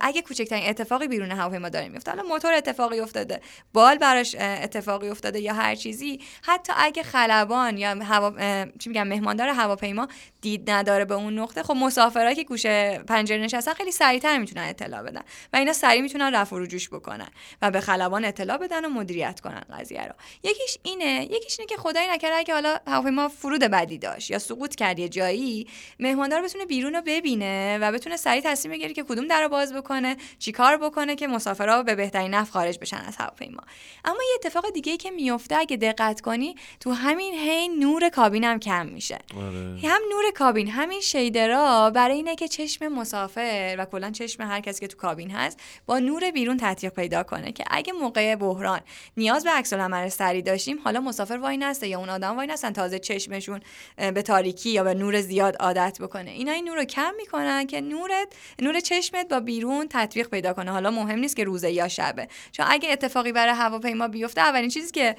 اگه 0.00 0.22
کوچکترین 0.22 0.68
اتفاقی 0.68 1.08
بیرون 1.08 1.30
هواپیما 1.30 1.68
داره 1.68 1.88
میفته 1.88 2.10
حالا 2.10 2.22
موتور 2.22 2.52
اتفاقی 2.52 3.00
افتاده 3.00 3.40
بال 3.72 3.98
براش 3.98 4.36
اتفاقی 4.38 5.08
افتاده 5.08 5.40
یا 5.40 5.54
هر 5.54 5.74
چیزی 5.74 6.20
حتی 6.42 6.72
اگه 6.76 7.02
خلبان 7.02 7.78
یا 7.78 8.04
هوا 8.04 8.32
چی 8.78 8.90
میگم 8.90 9.08
مهماندار 9.08 9.48
هواپیما 9.48 10.08
دید 10.40 10.70
نداره 10.70 11.04
به 11.04 11.14
اون 11.14 11.38
نقطه 11.38 11.62
خب 11.62 11.74
مسافرایی 11.74 12.36
که 12.36 12.44
گوشه 12.44 12.98
پنجره 13.08 13.38
نشستن 13.38 13.72
خیلی 13.74 13.92
سریعتر 13.92 14.38
می‌تونن 14.38 14.62
اطلاع 14.62 15.02
بدن 15.02 15.22
و 15.52 15.56
اینا 15.56 15.72
سریع 15.72 16.02
می‌تونن 16.02 16.34
رفع 16.34 16.56
و 16.56 16.58
رجوش 16.58 16.88
بکنن 16.88 17.28
و 17.62 17.70
به 17.70 17.80
خلبان 17.80 18.24
اطلاع 18.24 18.56
بدن 18.56 18.84
و 18.84 18.88
مدیریت 18.88 19.40
کنن 19.40 19.62
قضیه 19.78 20.04
رو. 20.04 20.14
یکیش 20.42 20.78
اینه 20.82 21.28
یکیش 21.30 21.60
اینه 21.60 21.68
که 21.68 21.76
خدای 21.76 22.06
نکرده 22.10 22.36
اگه 22.36 22.54
حالا 22.54 22.78
هواپیما 22.86 23.28
فرود 23.28 23.60
بدی 23.60 23.98
داشت 23.98 24.30
یا 24.30 24.38
سقوط 24.38 24.74
کرد 24.74 24.91
یه 24.98 25.08
جایی 25.08 25.66
مهماندار 26.00 26.42
بتونه 26.42 26.66
بیرون 26.66 26.94
رو 26.94 27.02
ببینه 27.06 27.78
و 27.78 27.92
بتونه 27.92 28.16
سریع 28.16 28.42
تصمیم 28.44 28.74
بگیره 28.74 28.94
که 28.94 29.02
کدوم 29.02 29.26
در 29.26 29.42
رو 29.42 29.48
باز 29.48 29.72
بکنه 29.72 30.16
چیکار 30.38 30.76
بکنه 30.76 31.16
که 31.16 31.26
مسافرها 31.26 31.82
به 31.82 31.94
بهترین 31.94 32.34
نفع 32.34 32.52
خارج 32.52 32.78
بشن 32.78 32.96
از 32.96 33.16
هواپیما 33.16 33.62
اما 34.04 34.18
یه 34.22 34.34
اتفاق 34.34 34.70
دیگه 34.70 34.92
ای 34.92 34.98
که 34.98 35.10
میفته 35.10 35.56
اگه 35.56 35.76
دقت 35.76 36.20
کنی 36.20 36.54
تو 36.80 36.90
همین 36.92 37.34
حین 37.34 37.78
نور 37.78 38.08
کابین 38.08 38.44
هم 38.44 38.58
کم 38.58 38.86
میشه 38.86 39.18
آره. 39.36 39.78
هم 39.82 40.00
نور 40.10 40.30
کابین 40.34 40.68
همین 40.68 41.00
شیدرا 41.00 41.90
برای 41.90 42.16
اینه 42.16 42.36
که 42.36 42.48
چشم 42.48 42.88
مسافر 42.88 43.76
و 43.78 43.84
کلا 43.84 44.10
چشم 44.10 44.42
هر 44.42 44.60
کسی 44.60 44.80
که 44.80 44.86
تو 44.86 44.96
کابین 44.96 45.30
هست 45.30 45.60
با 45.86 45.98
نور 45.98 46.30
بیرون 46.30 46.56
تطبیق 46.56 46.92
پیدا 46.92 47.22
کنه 47.22 47.52
که 47.52 47.64
اگه 47.70 47.92
موقع 47.92 48.34
بحران 48.34 48.80
نیاز 49.16 49.44
به 49.44 49.50
عکس 49.50 49.72
العمل 49.72 50.08
سری 50.08 50.42
داشتیم 50.42 50.78
حالا 50.84 51.00
مسافر 51.00 51.34
وای 51.34 51.56
نسته 51.56 51.88
یا 51.88 51.98
اون 51.98 52.08
آدم 52.08 52.36
وای 52.36 52.46
نستن 52.46 52.72
تازه 52.72 52.98
چشمشون 52.98 53.60
به 53.96 54.22
تاریکی 54.22 54.78
به 54.84 54.94
نور 54.94 55.20
زیاد 55.20 55.56
عادت 55.60 55.98
بکنه. 56.00 56.30
اینا 56.30 56.52
این 56.52 56.64
نور 56.64 56.76
رو 56.76 56.84
کم 56.84 57.12
می‌کنن 57.16 57.66
که 57.66 57.80
نورت 57.80 58.28
نور 58.62 58.80
چشمت 58.80 59.28
با 59.28 59.40
بیرون 59.40 59.86
تطبیق 59.90 60.28
پیدا 60.28 60.52
کنه. 60.52 60.70
حالا 60.70 60.90
مهم 60.90 61.18
نیست 61.18 61.36
که 61.36 61.44
روزه 61.44 61.70
یا 61.70 61.88
شبه. 61.88 62.28
چون 62.52 62.66
اگه 62.68 62.92
اتفاقی 62.92 63.32
برای 63.32 63.54
هواپیما 63.54 64.08
بیفته 64.08 64.40
اولین 64.40 64.70
چیزی 64.70 64.92
که 64.92 65.16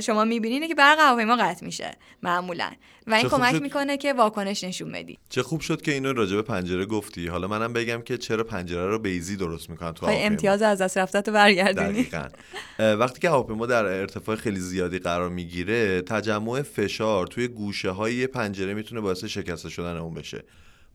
شما 0.00 0.24
می‌بینید 0.24 0.68
که 0.68 0.74
برق 0.74 0.98
هواپیما 0.98 1.36
قطع 1.36 1.66
میشه 1.66 1.90
معمولا. 2.22 2.70
و 3.06 3.14
این 3.14 3.28
کمک 3.28 3.62
می‌کنه 3.62 3.96
که 3.96 4.12
واکنش 4.12 4.64
نشون 4.64 4.92
بدی. 4.92 5.18
چه 5.28 5.42
خوب 5.42 5.60
شد 5.60 5.82
که 5.82 5.92
اینو 5.92 6.12
راجع 6.12 6.36
به 6.36 6.42
پنجره 6.42 6.86
گفتی. 6.86 7.26
حالا 7.26 7.48
منم 7.48 7.72
بگم 7.72 8.02
که 8.02 8.18
چرا 8.18 8.44
پنجره 8.44 8.86
رو 8.86 8.98
بیزی 8.98 9.36
درست 9.36 9.70
می‌کنن 9.70 9.92
تو 9.92 10.06
هواپیما. 10.06 10.26
امتیاز 10.26 10.62
از 10.62 10.80
دست 10.80 10.98
رفته 10.98 11.22
تو 11.22 11.32
برگردونی. 11.32 12.08
وقتی 12.78 13.20
که 13.20 13.30
هواپیما 13.30 13.66
در 13.66 13.84
ارتفاع 13.84 14.36
خیلی 14.36 14.60
زیادی 14.60 14.98
قرار 14.98 15.28
می‌گیره 15.28 16.02
تجمع 16.02 16.62
فشار 16.62 17.26
توی 17.26 17.48
گوشه 17.48 17.90
های 17.90 18.26
پنجره 18.26 18.74
می‌تونه 18.74 19.00
باعث 19.00 19.24
شکسته 19.24 19.68
شدن 19.68 19.96
اون 19.96 20.14
بشه. 20.14 20.44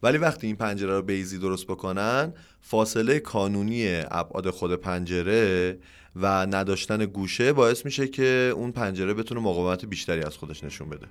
ولی 0.03 0.17
وقتی 0.17 0.47
این 0.47 0.55
پنجره 0.55 0.95
رو 0.95 1.01
بیزی 1.01 1.37
درست 1.37 1.67
بکنن 1.67 2.33
فاصله 2.61 3.19
کانونی 3.19 4.01
ابعاد 4.11 4.49
خود 4.49 4.75
پنجره 4.75 5.77
و 6.15 6.45
نداشتن 6.45 7.05
گوشه 7.05 7.53
باعث 7.53 7.85
میشه 7.85 8.07
که 8.07 8.51
اون 8.55 8.71
پنجره 8.71 9.13
بتونه 9.13 9.41
مقاومت 9.41 9.85
بیشتری 9.85 10.21
از 10.21 10.37
خودش 10.37 10.63
نشون 10.63 10.89
بده. 10.89 11.07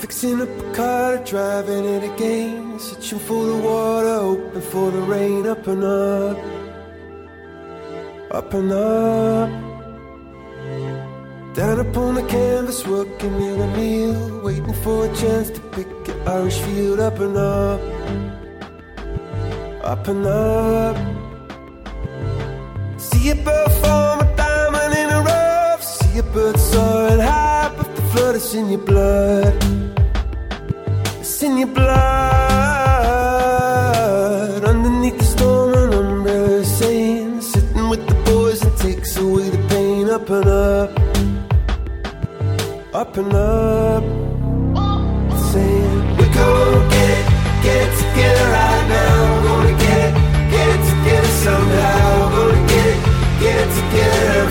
Fixing 0.00 0.40
up 0.40 0.48
a 0.48 0.74
car, 0.74 1.18
driving 1.18 1.84
it 1.84 2.02
again. 2.14 2.78
Searching 2.80 3.20
for 3.20 3.44
the 3.46 3.56
water, 3.56 4.18
hoping 4.18 4.60
for 4.62 4.90
the 4.90 5.00
rain. 5.02 5.46
Up 5.46 5.66
and 5.68 5.84
up, 5.84 6.36
up 8.30 8.52
and 8.54 8.72
up. 8.72 9.50
Down 11.54 11.80
upon 11.80 12.14
the 12.14 12.22
canvas, 12.22 12.86
working 12.86 13.34
in 13.42 13.60
a 13.60 13.76
meal. 13.76 14.40
Waiting 14.42 14.74
for 14.74 15.06
a 15.06 15.16
chance 15.16 15.50
to 15.50 15.60
pick 15.72 15.88
an 16.08 16.28
Irish 16.28 16.58
field. 16.58 17.00
Up 17.00 17.18
and 17.18 17.36
up, 17.36 17.80
up 19.82 20.08
and 20.08 20.26
up. 20.26 20.96
See 22.98 23.30
a 23.30 23.34
bird 23.34 23.72
form 23.80 24.20
a 24.20 24.36
diamond 24.36 24.94
in 24.94 25.08
a 25.10 25.20
rough. 25.22 25.82
See 25.82 26.18
a 26.18 26.22
bird 26.22 26.58
soaring 26.58 27.20
high, 27.20 27.72
but 27.76 27.94
the 27.96 28.02
flood 28.02 28.34
is 28.36 28.54
in 28.54 28.68
your 28.68 28.80
blood 28.80 29.54
It's 31.20 31.42
in 31.42 31.58
your 31.58 31.68
blood 31.68 32.87
Up. 40.28 40.34
And 40.34 40.48
up. 40.50 40.90
Up 42.92 43.16
and 43.16 43.32
up 43.32 44.02
Saying 45.40 46.16
We're 46.18 46.34
gonna 46.34 46.90
get 46.90 47.10
it, 47.16 47.26
get 47.62 47.88
it 47.88 47.96
together 47.96 48.46
right 48.52 48.84
now. 48.90 49.24
We're 49.24 49.48
gonna 49.48 49.78
get 49.78 50.00
it, 50.04 50.14
get 50.50 50.68
it 50.68 50.82
together 50.90 51.28
somehow. 51.28 52.28
We're 52.28 52.52
gonna 52.52 52.68
get 52.68 52.86
it, 52.86 53.00
get 53.40 53.56
it 53.56 53.70
together 53.72 54.47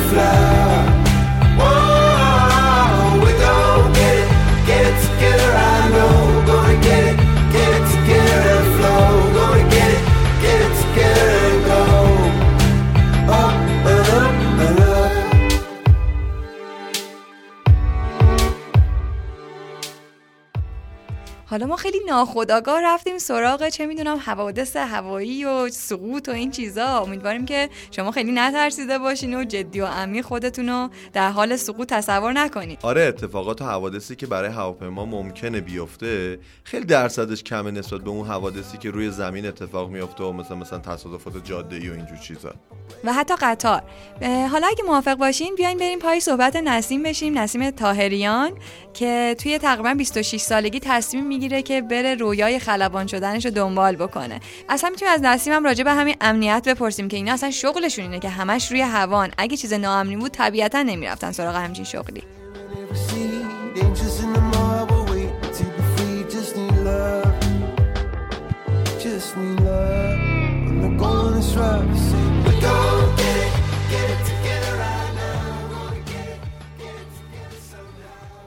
حالا 21.57 21.69
ما 21.69 21.75
خیلی 21.75 21.99
ناخداگاه 22.07 22.81
رفتیم 22.81 23.17
سراغ 23.17 23.69
چه 23.69 23.85
می‌دونم 23.85 24.17
حوادث 24.17 24.75
هوایی 24.75 25.45
و 25.45 25.69
سقوط 25.69 26.29
و 26.29 26.31
این 26.31 26.51
چیزا. 26.51 26.99
امیدواریم 26.99 27.45
که 27.45 27.69
شما 27.91 28.11
خیلی 28.11 28.31
نترسیده 28.31 28.99
باشین 28.99 29.33
و 29.33 29.43
جدی 29.43 29.79
و 29.81 29.85
عمیق 29.85 30.25
خودتون 30.25 30.69
رو 30.69 30.89
در 31.13 31.31
حال 31.31 31.55
سقوط 31.55 31.93
تصور 31.93 32.33
نکنید 32.33 32.79
آره 32.81 33.01
اتفاقات 33.01 33.61
و 33.61 33.65
حوادثی 33.65 34.15
که 34.15 34.27
برای 34.27 34.49
هواپیما 34.49 35.05
ممکنه 35.05 35.61
بیفته 35.61 36.39
خیلی 36.63 36.85
درصدش 36.85 37.43
کمه 37.43 37.71
نسبت 37.71 38.01
به 38.01 38.09
اون 38.09 38.27
حوادثی 38.27 38.77
که 38.77 38.91
روی 38.91 39.11
زمین 39.11 39.45
اتفاق 39.45 39.89
میفته 39.89 40.23
و 40.23 40.31
مثلا 40.31 40.57
مثلا 40.57 40.79
تصادفات 40.79 41.45
جاده 41.45 41.75
ای 41.75 41.89
و 41.89 41.93
اینجور 41.93 42.17
چیزا. 42.17 42.53
و 43.03 43.13
حتی 43.13 43.33
قطار. 43.41 43.83
حالا 44.51 44.67
اگه 44.67 44.83
موافق 44.87 45.13
باشین 45.13 45.55
بیاین 45.55 45.77
بریم 45.77 45.99
پای 45.99 46.19
صحبت 46.19 46.55
نسیم 46.55 47.03
بشیم 47.03 47.37
نسیم 47.37 47.71
تاهریان 47.71 48.51
که 48.93 49.35
توی 49.39 49.57
تقریبا 49.57 49.93
26 49.93 50.41
سالگی 50.41 50.79
تصمیم 50.79 51.25
می‌گیره 51.27 51.46
که 51.49 51.81
بره 51.81 52.15
رویای 52.15 52.59
خلبان 52.59 53.07
شدنش 53.07 53.45
رو 53.45 53.51
دنبال 53.51 53.95
بکنه. 53.95 54.39
اصلا 54.69 54.89
می‌تونیم 54.89 55.13
از 55.13 55.21
نسیم 55.21 55.53
هم 55.53 55.63
راجع 55.63 55.83
به 55.83 55.91
همین 55.91 56.15
امنیت 56.21 56.63
بپرسیم 56.67 57.07
که 57.07 57.17
اینا 57.17 57.33
اصلا 57.33 57.51
شغلشون 57.51 58.05
اینه 58.05 58.19
که 58.19 58.29
همش 58.29 58.71
روی 58.71 58.81
هوان. 58.81 59.31
اگه 59.37 59.57
چیز 59.57 59.73
ناامنی 59.73 60.15
بود 60.15 60.31
طبیعتا 60.31 60.83
نمی‌رفتن 60.83 61.31
سراغ 61.31 61.55
همچین 61.55 61.85
شغلی. 61.85 62.23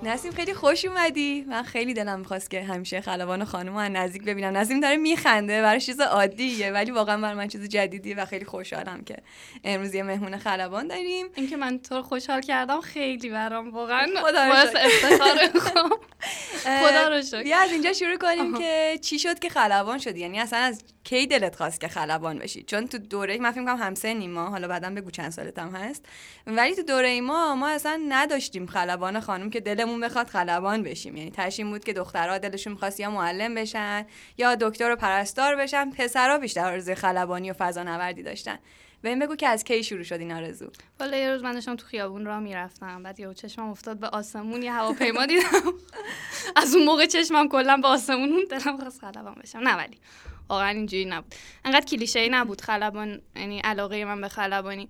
نسیم 0.02 0.32
خیلی 0.32 0.54
خوش 0.54 0.84
اومدی. 0.84 1.44
من 1.48 1.62
خیلی 1.62 1.94
دلم 1.94 2.18
می‌خواست 2.18 2.50
که 2.50 2.62
همیشه 2.64 3.00
خلبان 3.00 3.44
خانم 3.44 3.76
از 3.76 3.90
نزدیک 3.90 4.24
ببینم. 4.24 4.56
نسیم 4.56 4.80
داره 4.80 4.96
میخنده 4.96 5.62
برای 5.62 5.80
چیز 5.80 6.00
عادیه 6.00 6.70
ولی 6.70 6.90
واقعا 6.90 7.20
برای 7.20 7.34
من 7.34 7.48
چیز 7.48 7.68
جدیدیه 7.68 8.14
و 8.14 8.24
خیلی 8.24 8.44
خوشحالم 8.44 9.04
که 9.04 9.16
امروز 9.64 9.94
یه 9.94 10.02
مهمون 10.02 10.36
خلبان 10.36 10.88
داریم. 10.88 11.26
اینکه 11.34 11.56
من 11.56 11.78
تو 11.78 12.02
خوشحال 12.02 12.40
کردم 12.40 12.80
خیلی 12.80 13.28
برام. 13.28 13.70
واقعا 13.70 14.06
باعث 14.22 14.74
افتخار 14.76 15.38
خدا 16.80 17.08
رو 17.08 17.22
شکر. 17.22 17.42
بیا 17.42 17.58
از 17.58 17.72
اینجا 17.72 17.92
شروع 17.92 18.16
کنیم 18.16 18.58
که 18.58 18.98
چی 19.02 19.18
شد 19.18 19.38
که 19.38 19.48
خلبان 19.48 19.98
شدی؟ 19.98 20.20
یعنی 20.20 20.40
اصلا 20.40 20.58
از 20.58 20.82
کی 21.04 21.26
دلت 21.26 21.56
خواست 21.56 21.80
که 21.80 21.88
خلبان 21.88 22.38
بشی؟ 22.38 22.62
چون 22.62 22.86
تو 22.86 22.98
دوره 22.98 23.38
من 23.38 23.50
فکر 23.50 23.64
کنم 23.64 23.76
همسنی 23.76 24.28
ما 24.28 24.50
حالا 24.50 24.68
بعدا 24.68 24.90
بگو 24.90 25.10
چند 25.10 25.30
سالت 25.30 25.58
هم 25.58 25.74
هست. 25.74 26.06
ولی 26.46 26.74
تو 26.74 26.82
دوره 26.82 27.20
ما 27.20 27.54
ما 27.54 27.68
اصلا 27.68 28.00
نداشتیم 28.08 28.66
خلبان 28.66 29.20
خانم 29.20 29.50
که 29.50 29.60
دلمون 29.60 29.89
بخواد 29.98 30.26
خلبان 30.26 30.82
بشیم. 30.82 31.16
یعنی 31.16 31.30
تشیم 31.30 31.70
بود 31.70 31.84
که 31.84 31.92
دخترها 31.92 32.38
دلشون 32.38 32.72
می‌خواست 32.72 33.00
یا 33.00 33.10
معلم 33.10 33.54
بشن 33.54 34.06
یا 34.38 34.54
دکتر 34.54 34.92
و 34.92 34.96
پرستار 34.96 35.56
بشن. 35.56 35.90
پسرها 35.90 36.38
بیشتر 36.38 36.72
آرزوی 36.72 36.94
خلبانی 36.94 37.50
و 37.50 37.54
فضا 37.58 37.82
نوردی 37.82 38.22
داشتن. 38.22 38.58
به 39.02 39.08
این 39.08 39.18
بگو 39.18 39.36
که 39.36 39.48
از 39.48 39.64
کی 39.64 39.84
شروع 39.84 40.02
شد 40.02 40.14
این 40.14 40.32
آرزو؟ 40.32 40.70
والا 41.00 41.16
یه 41.16 41.30
روز 41.30 41.42
من 41.42 41.52
داشتم 41.52 41.76
تو 41.76 41.86
خیابون 41.86 42.24
راه 42.24 42.40
می‌رفتم. 42.40 43.02
بعد 43.02 43.20
یهو 43.20 43.32
چشمم 43.32 43.70
افتاد 43.70 43.98
به 43.98 44.08
آسمون 44.08 44.62
یه 44.62 44.72
هواپیما 44.72 45.26
دیدم. 45.26 45.48
از 46.56 46.74
اون 46.74 46.84
موقع 46.84 47.06
چشمم 47.06 47.48
کلا 47.48 47.76
به 47.76 47.88
آسمون 47.88 48.44
دلم 48.50 48.76
خواست 48.76 49.00
خلبان 49.00 49.34
بشم. 49.42 49.58
نه 49.58 49.76
ولی 49.76 49.98
واقعا 50.48 50.68
اینجوری 50.68 51.04
نبود. 51.04 51.34
انقدر 51.64 51.86
کلیشه 51.86 52.28
نبود 52.28 52.60
خلبان 52.60 53.20
یعنی 53.36 53.60
علاقه 53.60 54.04
من 54.04 54.20
به 54.20 54.28
خلبانی. 54.28 54.88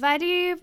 ولی 0.00 0.54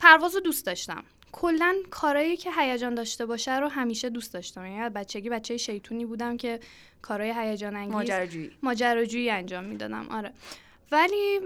پرواز 0.00 0.34
رو 0.34 0.40
دوست 0.40 0.66
داشتم. 0.66 1.04
کلا 1.38 1.74
کارایی 1.90 2.36
که 2.36 2.50
هیجان 2.58 2.94
داشته 2.94 3.26
باشه 3.26 3.58
رو 3.58 3.68
همیشه 3.68 4.10
دوست 4.10 4.34
داشتم. 4.34 4.66
یعنی 4.66 4.88
بچگی 4.88 5.30
بچه 5.30 5.56
شیطونی 5.56 6.04
بودم 6.04 6.36
که 6.36 6.60
کارهای 7.02 7.34
هیجان 7.36 7.76
انگیز 7.76 7.94
ماجراجویی. 7.94 8.50
ماجراجویی 8.62 9.30
انجام 9.30 9.64
می‌دادم 9.64 10.06
آره. 10.10 10.32
ولی 10.92 11.40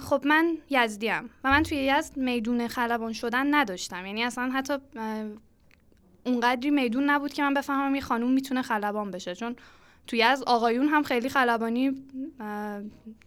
خب 0.00 0.22
من 0.24 0.58
یزدیم 0.70 1.30
و 1.44 1.50
من 1.50 1.62
توی 1.62 1.78
یزد 1.78 2.16
میدون 2.16 2.68
خلبان 2.68 3.12
شدن 3.12 3.54
نداشتم. 3.54 4.06
یعنی 4.06 4.24
اصلا 4.24 4.50
حتی 4.50 4.74
اونقدری 6.26 6.70
میدون 6.70 7.10
نبود 7.10 7.32
که 7.32 7.42
من 7.42 7.54
بفهمم 7.54 7.94
یه 7.94 8.00
خانوم 8.00 8.30
می‌تونه 8.30 8.62
خلبان 8.62 9.10
بشه. 9.10 9.34
چون 9.34 9.56
توی 10.06 10.22
از 10.22 10.42
آقایون 10.42 10.88
هم 10.88 11.02
خیلی 11.02 11.28
خلبانی 11.28 12.04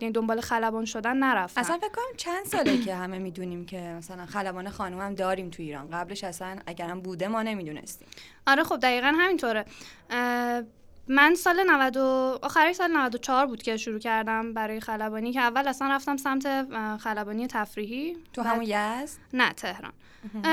یعنی 0.02 0.14
دنبال 0.14 0.42
خلبان 0.42 0.86
شدن 0.86 1.18
نرفتن. 1.18 1.62
اصلا 1.62 1.78
فکر 1.78 1.90
کنم 1.90 2.16
چند 2.18 2.46
ساله 2.46 2.78
که 2.78 2.96
همه 2.96 3.20
می‌دونیم 3.20 3.66
که 3.66 3.80
مثلا 3.80 4.26
خلبان 4.26 4.70
خانوم 4.70 5.02
هم 5.02 5.16
داریم 5.16 5.50
تو 5.50 5.64
ایران. 5.64 5.90
قبلش 5.90 6.24
اصلا 6.24 6.58
اگرم 6.68 7.02
بوده 7.02 7.28
ما 7.28 7.44
نمی‌دونستیم. 7.44 8.08
آره 8.48 8.64
خب 8.64 8.80
دقیقا 8.80 9.14
همینطوره. 9.18 9.66
من 11.08 11.36
سال 11.36 11.64
90 11.68 11.98
آخری 12.42 12.74
سال 12.74 12.92
94 12.92 13.46
بود 13.46 13.64
که 13.64 13.78
شروع 13.78 14.00
کردم 14.00 14.54
برای 14.54 14.80
خلبانی 14.80 15.34
که 15.34 15.42
اول 15.42 15.68
اصلا 15.68 15.88
رفتم 15.88 16.18
سمت 16.18 16.68
خلبانی 16.98 17.48
تفریحی. 17.48 18.18
تو 18.34 18.42
همون 18.42 18.64
یزد؟ 18.64 19.18
نه 19.34 19.54
تهران. 19.54 19.94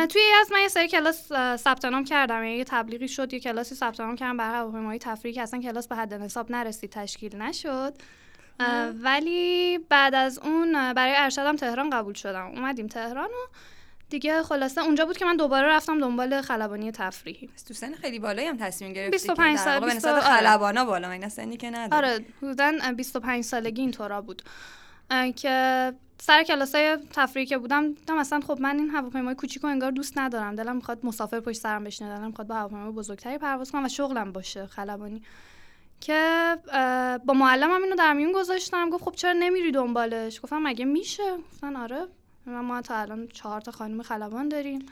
توی 0.08 0.22
از 0.40 0.52
من 0.52 0.60
یه 0.60 0.68
سری 0.68 0.88
کلاس 0.88 1.32
ثبت 1.56 1.84
نام 1.84 2.04
کردم. 2.04 2.44
یعنی 2.44 2.56
یه 2.56 2.64
تبلیغی 2.64 3.08
شد 3.08 3.32
یه 3.32 3.40
کلاسی 3.40 3.74
ثبت 3.74 4.00
نام 4.00 4.16
کردم. 4.16 4.36
برای 4.36 4.56
هواپیمایی 4.56 4.98
تفریحی 4.98 5.34
که 5.34 5.42
اصلا 5.42 5.60
کلاس 5.60 5.88
به 5.88 5.96
حد 5.96 6.12
حساب 6.12 6.50
نرسید 6.50 6.90
تشکیل 6.90 7.36
نشد. 7.36 7.94
ولی 9.02 9.78
بعد 9.78 10.14
از 10.14 10.38
اون 10.38 10.92
برای 10.92 11.14
ارشدم 11.16 11.56
تهران 11.56 11.90
قبول 11.90 12.14
شدم. 12.14 12.46
اومدیم 12.46 12.86
تهران 12.86 13.28
و 13.28 13.52
دیگه 14.10 14.42
خلاصه 14.42 14.80
اونجا 14.80 15.04
بود 15.04 15.16
که 15.16 15.24
من 15.24 15.36
دوباره 15.36 15.68
رفتم 15.68 16.00
دنبال 16.00 16.40
خلبانی 16.40 16.92
تفریحی. 16.92 17.50
تو 17.68 17.74
سن 17.74 17.94
خیلی 17.94 18.18
بالایی 18.18 18.48
هم 18.48 18.56
تصمیم 18.56 18.92
گرفتی 18.92 19.10
25 19.10 19.58
سال 19.58 19.80
به 19.80 19.94
نسبت 19.94 20.20
خلبانا 20.20 20.84
بالا. 20.84 21.10
اینا 21.10 21.28
سنی 21.28 21.56
که 21.56 21.70
نداره 21.70 22.12
آره 22.12 22.24
حدودا 22.42 22.72
25 22.96 23.44
سالگی 23.44 23.80
اینطورا 23.82 24.20
بود. 24.20 24.42
که 25.36 25.92
سر 26.18 26.42
کلاسای 26.42 26.98
تفریحی 27.12 27.46
که 27.46 27.58
بودم 27.58 27.92
دیدم 27.92 28.18
اصلا 28.18 28.40
خب 28.40 28.58
من 28.60 28.78
این 28.78 28.90
هواپیمای 28.90 29.34
کوچیکو 29.34 29.66
انگار 29.66 29.90
دوست 29.90 30.18
ندارم. 30.18 30.54
دلم 30.54 30.76
می‌خواد 30.76 31.06
مسافر 31.06 31.40
پشت 31.40 31.60
سرم 31.60 31.84
بشینه 31.84 32.16
دلم 32.16 32.26
می‌خواد 32.26 32.46
با 32.46 32.54
هواپیمای 32.54 32.92
بزرگتری 32.92 33.38
پرواز 33.38 33.72
کنم 33.72 33.84
و 33.84 33.88
شغلم 33.88 34.32
باشه 34.32 34.66
خلبانی. 34.66 35.22
که 36.00 36.56
با 37.26 37.34
معلمم 37.34 37.82
اینو 37.82 37.96
در 37.96 38.12
میون 38.12 38.32
گذاشتم. 38.32 38.90
گفت 38.90 39.04
خب 39.04 39.14
چرا 39.14 39.32
نمیری 39.32 39.72
دنبالش؟ 39.72 40.40
گفتم 40.40 40.62
مگه 40.62 40.84
میشه؟ 40.84 41.36
گفتن 41.52 41.76
آره. 41.76 42.06
ما 42.46 42.82
تا 42.82 42.96
الان 42.96 43.28
چهار 43.28 43.60
تا 43.60 43.70
خانم 43.72 44.02
خلبان 44.02 44.48
داریم. 44.48 44.86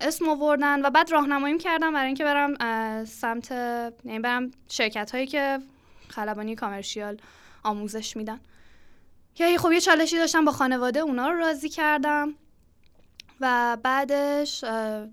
اسم 0.00 0.28
آوردن 0.28 0.86
و 0.86 0.90
بعد 0.90 1.12
راهنماییم 1.12 1.58
کردم 1.58 1.92
برای 1.92 2.06
اینکه 2.06 2.24
برم 2.24 2.54
سمت 3.04 3.50
یعنی 4.04 4.18
برم 4.18 4.50
شرکت 4.68 5.10
هایی 5.10 5.26
که 5.26 5.58
خلبانی 6.08 6.54
کامرشیال 6.54 7.16
آموزش 7.62 8.16
میدن. 8.16 8.40
که 9.34 9.58
خب 9.58 9.72
یه 9.72 9.80
چالشی 9.80 10.18
داشتم 10.18 10.44
با 10.44 10.52
خانواده 10.52 11.00
اونا 11.00 11.28
رو 11.28 11.38
راضی 11.38 11.68
کردم. 11.68 12.34
و 13.40 13.76
بعدش 13.82 14.64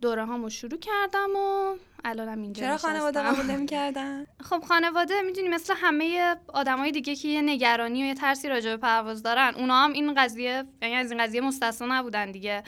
دوره 0.02 0.26
هامو 0.26 0.50
شروع 0.50 0.80
کردم 0.80 1.30
و 1.36 1.76
الانم 2.06 2.42
اینجا 2.42 2.64
چرا 2.64 2.78
خانواده 2.78 3.22
قبول 3.22 3.46
نمی‌کردن؟ 3.46 4.26
خب 4.50 4.64
خانواده 4.68 5.22
می‌دونی 5.22 5.48
مثل 5.48 5.74
همه 5.78 6.36
آدمای 6.48 6.92
دیگه 6.92 7.16
که 7.16 7.28
یه 7.28 7.42
نگرانی 7.42 8.04
و 8.04 8.06
یه 8.06 8.14
ترسی 8.14 8.50
راجع 8.50 8.70
به 8.70 8.78
پرواز 8.78 9.24
دارن 9.24 9.54
اونا 9.56 9.76
هم 9.76 9.94
این 9.94 10.14
قضیه 10.14 10.64
یعنی 10.82 10.96
از 10.96 11.12
این 11.12 11.24
قضیه 11.24 11.42
مستثنا 11.42 12.00
نبودن 12.00 12.32
دیگه. 12.32 12.64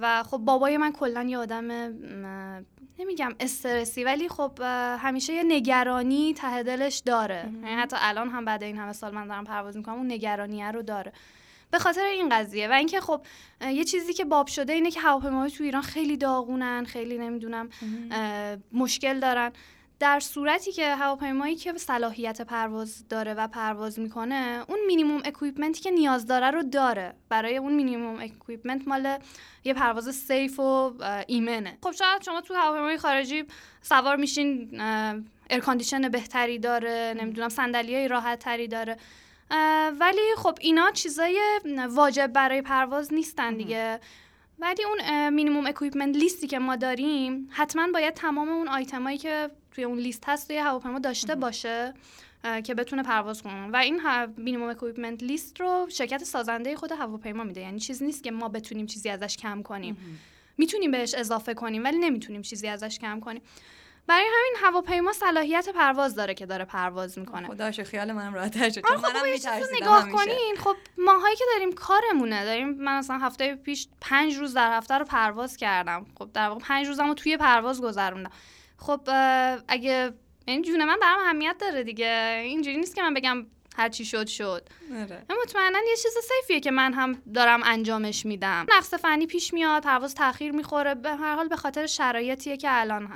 و 0.00 0.22
خب 0.22 0.36
بابای 0.36 0.76
من 0.76 0.92
کلا 0.92 1.22
یه 1.22 1.38
آدم 1.38 1.70
نمیگم 2.98 3.34
استرسی 3.40 4.04
ولی 4.04 4.28
خب 4.28 4.52
همیشه 4.98 5.32
یه 5.32 5.42
نگرانی 5.42 6.34
ته 6.34 6.62
دلش 6.62 6.98
داره. 6.98 7.50
یعنی 7.62 7.74
حتی 7.74 7.96
الان 8.00 8.28
هم 8.28 8.44
بعد 8.44 8.62
این 8.62 8.78
همه 8.78 8.92
سال 8.92 9.14
من 9.14 9.28
دارم 9.28 9.44
پرواز 9.44 9.76
می‌کنم 9.76 9.94
اون 9.94 10.12
نگرانیه 10.12 10.70
رو 10.70 10.82
داره. 10.82 11.12
به 11.70 11.78
خاطر 11.78 12.04
این 12.04 12.28
قضیه. 12.28 12.68
و 12.68 12.72
اینکه 12.72 13.00
خب 13.00 13.20
یه 13.60 13.84
چیزی 13.84 14.12
که 14.12 14.24
باب 14.24 14.46
شده 14.46 14.72
اینه 14.72 14.90
که 14.90 15.00
هواپیماهای 15.00 15.50
تو 15.50 15.64
ایران 15.64 15.82
خیلی 15.82 16.16
داغونن 16.16 16.84
خیلی 16.84 17.18
نمی‌دونم 17.18 17.68
مشکل 18.72 19.20
دارن. 19.20 19.52
در 20.02 20.20
صورتی 20.20 20.72
که 20.72 20.94
هواپیمایی 20.94 21.56
که 21.56 21.72
صلاحیت 21.72 22.42
پرواز 22.42 23.08
داره 23.08 23.34
و 23.34 23.48
پرواز 23.48 23.98
می‌کنه 23.98 24.64
اون 24.68 24.78
minimum 24.86 25.22
equipment 25.24 25.74
ی 25.74 25.80
که 25.80 25.90
نیاز 25.90 26.26
داره 26.26 26.50
رو 26.50 26.62
داره. 26.62 27.14
برای 27.28 27.56
اون 27.56 27.72
minimum 27.72 28.20
equipment 28.20 28.88
مال 28.88 29.18
یه 29.64 29.74
پرواز 29.74 30.14
safe 30.14 30.60
و 30.60 30.92
ایمنه. 31.26 31.78
خب 31.82 31.92
شاید 31.92 32.22
شما 32.22 32.40
تو 32.40 32.54
هواپیمای 32.54 32.98
خارجی 32.98 33.44
سوار 33.82 34.16
میشین 34.16 34.80
air 35.50 35.65
condition 35.65 36.08
بهتری 36.08 36.58
داره 36.58 37.14
نمی‌دونم 37.20 37.48
صندلی 37.48 38.08
راحت 38.08 38.38
تری 38.38 38.68
داره 38.68 38.96
ولی 40.00 40.36
خب 40.36 40.58
اینا 40.60 40.90
چیزای 40.90 41.40
واجب 41.88 42.26
برای 42.26 42.62
پرواز 42.62 43.14
نیستن 43.14 43.54
دیگه. 43.54 44.00
ولی 44.58 44.84
اون 44.84 45.28
minimum 45.28 45.66
equipment 45.66 46.16
list 46.16 46.40
ی 46.40 46.46
که 46.46 46.58
ما 46.58 46.76
داریم 46.76 47.48
حتما 47.50 47.88
باید 47.92 48.14
تمام 48.14 48.48
اون 48.48 48.68
آیتمایی 48.68 49.18
که 49.18 49.50
توی 49.74 49.84
اون 49.84 49.98
لیست 49.98 50.24
هست 50.26 50.48
توی 50.48 50.58
هواپیما 50.58 50.98
داشته 50.98 51.34
باشه 51.34 51.94
که 52.64 52.74
بتونه 52.74 53.02
پرواز 53.02 53.42
کنه. 53.42 53.70
و 53.72 53.76
این 53.76 54.00
minimum 54.36 54.68
equipment 54.68 55.22
list 55.22 55.60
رو 55.60 55.86
شرکت 55.90 56.24
سازنده 56.24 56.76
خود 56.76 56.92
هواپیما 56.92 57.44
میده. 57.44 57.60
یعنی 57.60 57.80
چیز 57.80 58.02
نیست 58.02 58.24
که 58.24 58.30
ما 58.30 58.48
بتونیم 58.48 58.86
چیزی 58.86 59.08
ازش 59.08 59.36
کم 59.36 59.62
کنیم. 59.62 59.96
می‌تونیم 60.58 60.90
بهش 60.90 61.14
اضافه 61.14 61.54
کنیم 61.54 61.84
ولی 61.84 61.98
نمی‌تونیم 61.98 62.42
چیزی 62.42 62.68
ازش 62.68 62.98
کم 62.98 63.20
کنیم. 63.20 63.42
برای 64.06 64.24
همین 64.24 64.54
هواپیما 64.62 65.12
صلاحیت 65.12 65.68
پرواز 65.68 66.14
داره 66.14 66.34
که 66.34 66.46
داره 66.46 66.64
پرواز 66.64 67.18
می‌کنه. 67.18 67.48
خداییش 67.48 67.80
خیال 67.80 68.12
منم 68.12 68.34
راحت 68.34 68.68
شد. 68.70 68.86
آره 68.86 68.96
خب 68.96 69.06
منم 69.06 69.76
نگاه 69.82 70.08
کنین. 70.10 70.56
خب 70.58 70.76
ماهایی 70.98 71.36
که 71.36 71.44
داریم 71.52 71.72
کارمونه. 71.72 72.44
داریم 72.44 72.68
من 72.68 72.98
مثلا 72.98 73.18
هفته 73.18 73.54
پیش 73.54 73.88
پنج 74.00 74.34
روز 74.34 74.54
در 74.54 74.76
هفته 74.76 74.98
رو 74.98 75.04
پرواز 75.04 75.56
کردم. 75.56 76.06
خب 76.18 76.30
در 76.34 76.48
واقع 76.48 76.60
پنج 76.60 76.86
روزمو 76.86 77.14
توی 77.14 77.36
پرواز 77.36 77.82
گذروندم. 77.82 78.30
خب 78.82 79.00
اگه 79.68 80.12
این 80.46 80.62
جون 80.62 80.84
من 80.84 80.96
برام 81.00 81.18
اهمیت 81.20 81.56
داره 81.60 81.82
دیگه. 81.82 82.40
اینجوری 82.44 82.76
نیست 82.76 82.96
که 82.96 83.02
من 83.02 83.14
بگم 83.14 83.46
هر 83.76 83.88
چی 83.88 84.04
شد 84.04 84.26
شد. 84.26 84.68
آره. 85.02 85.22
مطمئنا 85.42 85.78
یه 85.88 85.96
چیز 86.02 86.12
سیفیه 86.28 86.60
که 86.60 86.70
من 86.70 86.92
هم 86.92 87.22
دارم 87.34 87.60
انجامش 87.64 88.26
میدم. 88.26 88.66
نقص 88.68 88.94
فنی 88.94 89.26
پیش 89.26 89.54
میاد 89.54 89.82
پرواز 89.82 90.14
تاخیر 90.14 90.52
می‌خوره. 90.52 90.94
به 90.94 91.10
هر 91.10 91.34
حال 91.34 91.48
به 91.48 91.56
خاطر 91.56 91.86
شرایطیه 91.86 92.56
که 92.56 92.68
الان 92.70 93.08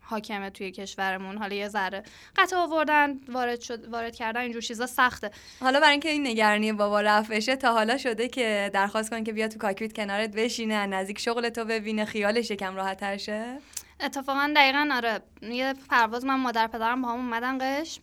حاکمه 0.00 0.50
توی 0.50 0.70
کشورمون. 0.70 1.38
حالا 1.38 1.54
یه 1.54 1.68
ذره 1.68 2.02
قطع 2.36 2.56
آوردن 2.56 3.20
وارد 3.28 3.60
شد 3.60 3.88
وارد 3.88 4.16
کردن 4.16 4.40
اینجور 4.40 4.62
چیزا 4.62 4.86
سخته. 4.86 5.30
حالا 5.60 5.80
برای 5.80 5.92
اینکه 5.92 6.08
این 6.08 6.26
نگرانی 6.26 6.72
بابا 6.72 7.00
رفع 7.00 7.36
بشه 7.36 7.56
تا 7.56 7.72
حالا 7.72 7.98
شده 7.98 8.28
که 8.28 8.70
درخواست 8.74 9.10
کن 9.10 9.24
که 9.24 9.32
بیا 9.32 9.48
تو 9.48 9.58
کاکپیت 9.58 9.92
کنارت 9.92 10.30
بشینه 10.30 10.86
نزدیک 10.86 11.18
شغل 11.18 11.48
تو 11.48 11.64
ببینه 11.64 12.04
خیالش 12.04 12.50
یکم 12.50 12.76
راحت 12.76 13.16
شه. 13.16 13.58
اتفاقا 14.02 14.52
دقیقا 14.56 14.88
آره 14.92 15.20
یه 15.42 15.74
پرواز 15.88 16.24
من 16.24 16.40
مادر 16.40 16.66
پدرم 16.66 17.02
با 17.02 17.08
هم 17.08 17.18
اومدن 17.18 17.58
قشم 17.60 18.02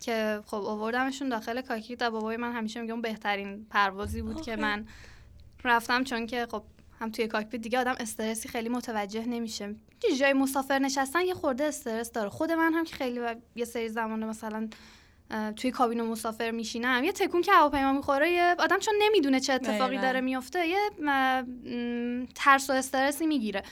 که 0.00 0.42
خب 0.46 0.56
آوردمشون 0.56 1.28
داخل 1.28 1.60
کاکیت 1.60 2.02
و 2.02 2.10
بابای 2.10 2.36
من 2.36 2.52
همیشه 2.52 2.80
میگم 2.80 3.00
بهترین 3.00 3.66
پروازی 3.70 4.22
بود 4.22 4.40
که 4.40 4.56
من 4.56 4.86
رفتم 5.64 6.04
چون 6.04 6.26
که 6.26 6.46
خب 6.50 6.62
هم 7.00 7.10
توی 7.10 7.26
کاکپیت 7.26 7.60
دیگه 7.60 7.78
آدم 7.78 7.94
استرسی 8.00 8.48
خیلی 8.48 8.68
متوجه 8.68 9.26
نمیشه. 9.26 9.74
جای 10.18 10.32
مسافر 10.32 10.78
نشستن 10.78 11.20
یه 11.20 11.34
خورده 11.34 11.64
استرس 11.64 12.12
داره. 12.12 12.28
خود 12.28 12.52
من 12.52 12.74
هم 12.74 12.84
که 12.84 12.96
خیلی 12.96 13.20
یه 13.56 13.64
سری 13.64 13.88
زمان 13.88 14.24
مثلا 14.24 14.68
توی 15.56 15.70
کابین 15.70 16.02
مسافر 16.02 16.50
میشینم 16.50 17.04
یه 17.04 17.12
تکون 17.12 17.42
که 17.42 17.52
هواپیما 17.52 17.92
می‌خوره 17.92 18.30
یه 18.30 18.54
آدم 18.58 18.78
چون 18.78 18.94
نمی‌دونه 19.02 19.40
چه 19.40 19.52
اتفاقی 19.52 19.98
داره 19.98 20.20
میفته 20.20 20.66
یه 20.66 20.78
ترس 22.34 22.70
و 22.70 22.72
استرسی 22.72 23.26
می‌گیره. 23.26 23.62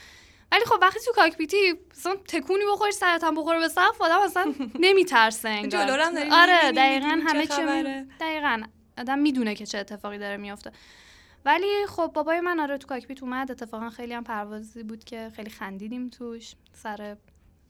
ولی 0.55 0.64
خب 0.67 0.79
وقتی 0.83 1.01
تو 1.07 1.12
کاکپیتی 1.12 1.57
مثلا 1.90 2.17
تکونی 2.29 2.64
بخوری 2.73 2.93
سرت 2.93 3.25
هم 3.25 3.35
بخوره 3.35 3.59
به 3.59 3.69
سقف 3.69 4.01
آدم 4.03 4.19
اصلا 4.21 4.55
نمیترسه 4.81 5.49
انگار. 5.49 5.81
آره 6.33 6.73
دقیقا 6.73 7.21
همه 7.27 7.47
چی 7.47 7.62
دقیقا. 8.21 8.62
آدم 8.99 9.19
می‌دونه 9.19 9.55
که 9.55 9.67
چه 9.67 9.79
اتفاقی 9.79 10.19
داره 10.19 10.37
میفته 10.37 10.73
ولی 11.45 11.87
خب 11.88 12.11
بابای 12.14 12.40
من 12.40 12.61
آره 12.61 12.79
تو 12.79 12.87
کاکپیت 12.88 13.23
اومد. 13.23 13.51
اتفاقا 13.51 13.90
خیلی 13.90 14.14
هم 14.14 14.25
پروازی 14.25 14.83
بود 14.83 15.05
که 15.05 15.31
خیلی 15.37 15.51
خندیدیم 15.51 16.09
توش 16.09 16.55
سر 16.73 17.17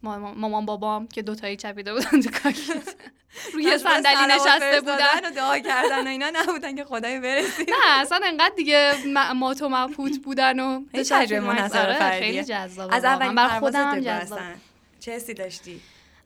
مامان 0.02 0.66
بابام 0.66 1.06
که 1.08 1.22
دوتایی 1.22 1.56
چپیده 1.56 1.92
بودن 1.94 2.20
تو 2.20 2.30
کاکپیت. 2.42 2.94
روی 3.52 3.78
صندلی 3.78 4.26
نشسته 4.28 4.80
بودن. 4.80 5.30
و 5.30 5.30
دعا 5.30 5.58
کردن 5.58 6.06
و 6.06 6.10
اینا 6.10 6.30
نبودن 6.32 6.76
که 6.76 6.84
خدای 6.84 7.20
برسید. 7.20 7.70
نه 7.70 8.00
اصلا 8.00 8.20
انقدر 8.24 8.54
دیگه 8.56 8.94
مات 9.34 9.62
و 9.62 9.68
مبهوت 9.68 10.18
بودن 10.18 10.60
و 10.60 10.84
تجربه 10.92 11.40
منحصر 11.40 11.86
آره، 11.86 12.20
خیلی 12.20 12.44
جذاب 12.44 12.90
از 12.92 13.04
اولین 13.04 13.34
بر 13.34 13.48
خودم 13.48 13.90
هم 13.90 14.00
جذاب 14.00 14.40
چه 15.00 15.12
حسی 15.12 15.34
داشتی؟ 15.34 15.80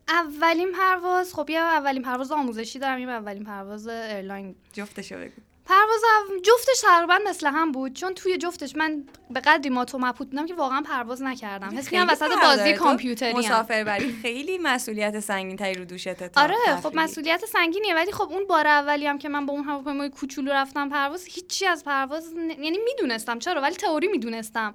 اولین 0.08 0.72
پرواز 0.72 1.34
خب 1.34 1.50
یه 1.50 1.58
اولین 1.58 2.02
پرواز 2.02 2.32
آموزشی 2.32 2.78
دارم 2.78 2.98
یه 2.98 3.08
اولین 3.08 3.44
پرواز 3.44 3.88
ایرلاین. 3.88 4.54
جفتشو 4.72 5.16
بگو. 5.16 5.47
پرواز 5.68 6.02
جفتش 6.42 6.80
تقریبا 6.80 7.18
مثل 7.26 7.46
هم 7.46 7.72
بود. 7.72 7.92
چون 7.92 8.14
توی 8.14 8.38
جفتش 8.38 8.76
من 8.76 9.04
به 9.30 9.40
قدری 9.40 9.70
ما 9.70 9.84
تو 9.84 9.98
مبهوت 9.98 10.16
بودم 10.16 10.46
که 10.46 10.54
واقعا 10.54 10.82
پرواز 10.82 11.22
نکردم. 11.22 11.78
حس 11.78 11.90
کنم 11.90 12.06
وسط 12.10 12.30
بازی 12.42 12.72
کامپیوتری 12.72 13.32
مسافربری. 13.32 14.12
خیلی 14.22 14.58
مسئولیت 14.58 15.20
سنگین 15.20 15.56
تایی 15.56 15.74
رو 15.74 15.84
دوشت 15.84 16.38
آره 16.38 16.56
خب 16.82 16.94
مسئولیت 16.94 17.44
سنگینیه. 17.44 17.94
ولی 17.94 18.12
خب 18.12 18.32
اون 18.32 18.44
بار 18.46 18.66
اولی 18.66 19.06
هم 19.06 19.18
که 19.18 19.28
من 19.28 19.46
با 19.46 19.52
اون 19.52 19.64
هواپیمای 19.64 20.10
کوچولو 20.10 20.52
رفتم 20.52 20.88
پرواز 20.88 21.24
هیچی 21.24 21.66
از 21.66 21.84
پرواز 21.84 22.32
یعنی 22.36 22.78
می‌دونستم. 22.84 23.38
چرا؟ 23.38 23.60
ولی 23.60 23.74
تئوری 23.74 24.06
می‌دونستم. 24.06 24.74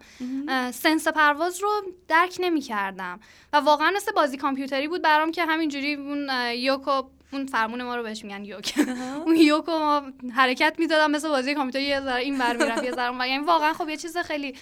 سنس 0.73 1.07
پرواز 1.07 1.59
رو 1.59 1.69
درک 2.07 2.37
نمی‌کردم. 2.39 3.19
و 3.53 3.57
واقعا 3.57 3.91
مثل 3.95 4.11
بازی 4.11 4.37
کامپیوتری 4.37 4.87
بود 4.87 5.01
برام 5.01 5.31
که 5.31 5.45
همینجوری 5.45 5.93
اون 5.93 6.29
یوکو 6.55 7.03
اون 7.33 7.45
فرمون 7.45 7.83
ما 7.83 7.95
رو 7.95 8.03
بهش 8.03 8.23
میگن 8.23 8.45
یوک. 8.45 8.73
اون 9.25 9.35
یوک 9.35 9.65
رو 9.65 10.01
حرکت 10.35 10.75
می‌دادم 10.79 11.11
مثل 11.11 11.29
بازی 11.29 11.55
کامپیوتر 11.55 11.79
یه 11.79 12.01
ذره 12.01 12.21
این 12.21 12.37
ور 12.37 12.57
می‌رفت 12.57 12.83
یه 12.83 12.91
ذره 12.91 13.29
یعنی 13.29 13.45
واقعا 13.45 13.73
خب 13.73 13.89
یه 13.89 13.97
چیز 13.97 14.17
خیلی 14.17 14.55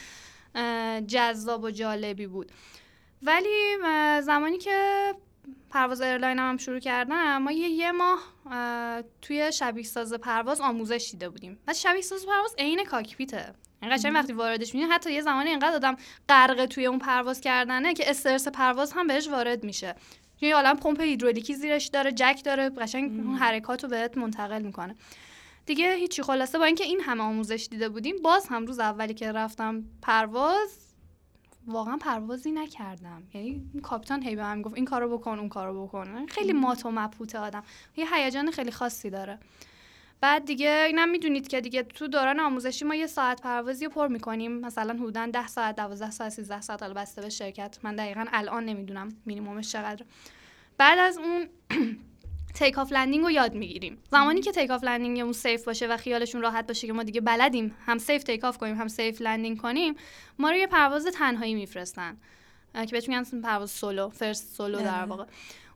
جذاب 1.08 1.64
و 1.64 1.72
جالبی 1.72 2.28
بود. 2.28 2.52
ولی 3.24 3.78
زمانی 4.22 4.58
که 4.58 5.14
پرواز 5.70 6.02
airline 6.02 6.40
هم 6.40 6.58
شروع 6.58 6.80
کردم 6.80 7.38
ما 7.38 7.52
یه 7.52 7.70
یه 7.70 7.92
ماه 7.92 8.20
توی 9.22 9.52
شبیه 9.52 9.84
ساز 9.84 10.14
پرواز 10.14 10.62
آموزش 10.62 11.10
دیده 11.12 11.30
بودیم. 11.30 11.60
و 11.68 11.74
شبیه 11.74 12.02
ساز 12.02 12.26
پرواز 12.26 12.56
عین 12.58 12.84
cockpit 12.84 13.38
ه. 13.38 13.54
این 13.82 13.96
قشنگ 13.96 14.14
وقتی 14.14 14.34
واردش 14.34 14.76
میشه 14.76 14.88
حتی 14.88 15.14
یه 15.14 15.22
زمانی 15.22 15.50
اینقدر 15.50 15.76
آدم 15.76 15.98
غرق 16.30 16.66
توی 16.66 16.86
اون 16.86 17.00
پرواز 17.00 17.42
کردنه 17.42 17.94
که 17.94 18.10
استرس 18.10 18.48
پرواز 18.48 18.92
هم 18.92 19.08
بهش 19.08 19.28
وارد 19.28 19.64
میشه. 19.64 19.96
یه 20.42 20.56
عالم 20.56 20.76
پمپ 20.78 21.02
هیدرولیکی 21.02 21.56
زیرش 21.56 21.88
داره 21.88 22.12
جک 22.12 22.42
داره 22.46 22.70
قشنگ 22.70 23.12
اون 23.26 23.36
حرکات 23.36 23.84
رو 23.84 23.90
بهت 23.90 24.18
منتقل 24.18 24.62
می‌کنه. 24.62 24.96
دیگه 25.66 25.96
هیچی 25.96 26.24
خلاصه 26.24 26.58
با 26.58 26.66
اینکه 26.66 26.84
این 26.84 27.02
همه 27.02 27.24
آموزش 27.24 27.68
دیده 27.72 27.90
بودیم 27.90 28.16
باز 28.22 28.48
هم 28.48 28.66
روز 28.66 28.80
اولی 28.80 29.14
که 29.14 29.32
رفتم 29.32 29.84
پرواز 30.02 30.78
واقعا 31.68 31.98
پروازی 31.98 32.52
نکردم. 32.52 33.24
یعنی 33.34 33.72
کاپیتان 33.84 34.24
هی 34.24 34.36
به 34.36 34.42
من 34.42 34.62
گفت 34.62 34.76
این 34.76 34.86
کارو 34.86 35.18
بکن 35.18 35.40
اون 35.40 35.50
کارو 35.50 35.88
بکن. 35.88 36.26
خیلی 36.26 36.54
مات 36.54 36.86
و 36.86 36.92
مبهوت 36.92 37.36
آدم. 37.36 37.64
یه 37.98 38.16
هیجان 38.16 38.52
خیلی 38.52 38.72
خاصی 38.72 39.10
داره. 39.10 39.40
بعد 40.22 40.46
دیگه 40.46 40.84
اینم 40.88 41.10
می‌دونید 41.10 41.48
که 41.48 41.62
دیگه 41.62 41.84
تو 41.84 42.08
دوران 42.08 42.40
آموزشی 42.40 42.86
ما 42.86 42.96
یه 42.96 43.08
ساعت 43.08 43.42
پروازی 43.42 43.86
رو 43.86 43.92
پر 43.92 44.08
می‌کنیم. 44.08 44.52
مثلا 44.52 44.94
حدودا 44.94 45.30
10 45.34 45.48
ساعت 45.48 45.76
12 45.76 46.12
ساعت 46.12 46.30
13 46.30 46.62
ساعت 46.62 46.82
حالا 46.82 46.94
بسته 46.94 47.22
به 47.22 47.30
شرکت. 47.30 47.78
من 47.84 47.96
دقیقا 47.96 48.26
الان 48.34 48.66
نمی‌دونم 48.66 49.10
مینیمومش 49.26 49.72
چقدر. 49.72 50.06
بعد 50.78 51.00
از 51.00 51.18
اون 51.18 51.48
take 52.54 52.78
off 52.78 52.92
landing 52.92 53.24
رو 53.24 53.32
یاد 53.32 53.54
می‌گیریم. 53.54 53.98
زمانی 54.12 54.42
که 54.42 54.52
take 54.52 54.72
off 54.72 54.84
landing 54.84 55.19
مون 55.19 55.34
safe 55.34 55.64
باشه 55.64 55.88
و 55.88 55.98
خیالشون 55.98 56.42
راحت 56.42 56.68
باشه 56.68 56.88
که 56.88 56.94
ما 56.94 57.04
دیگه 57.04 57.22
بلدیم 57.22 57.76
هم 57.86 57.98
safe 57.98 58.24
take 58.24 58.44
off 58.44 58.58
کنیم 58.58 58.76
هم 58.76 58.88
safe 58.88 59.22
landing 59.22 59.58
کنیم 59.58 59.96
ما 60.40 60.50
رو 60.50 60.56
یه 60.56 60.68
پرواز 60.68 61.06
تنهایی 61.06 61.54
میفرستن. 61.54 62.18
که 62.74 62.92
بهش 62.92 63.10
میگن 63.10 63.24
پرواز 63.24 63.72
solo 63.72 64.10
first 64.10 64.56
solo 64.56 64.78
در 64.80 64.92
بله. 64.92 65.04
واقع. 65.04 65.26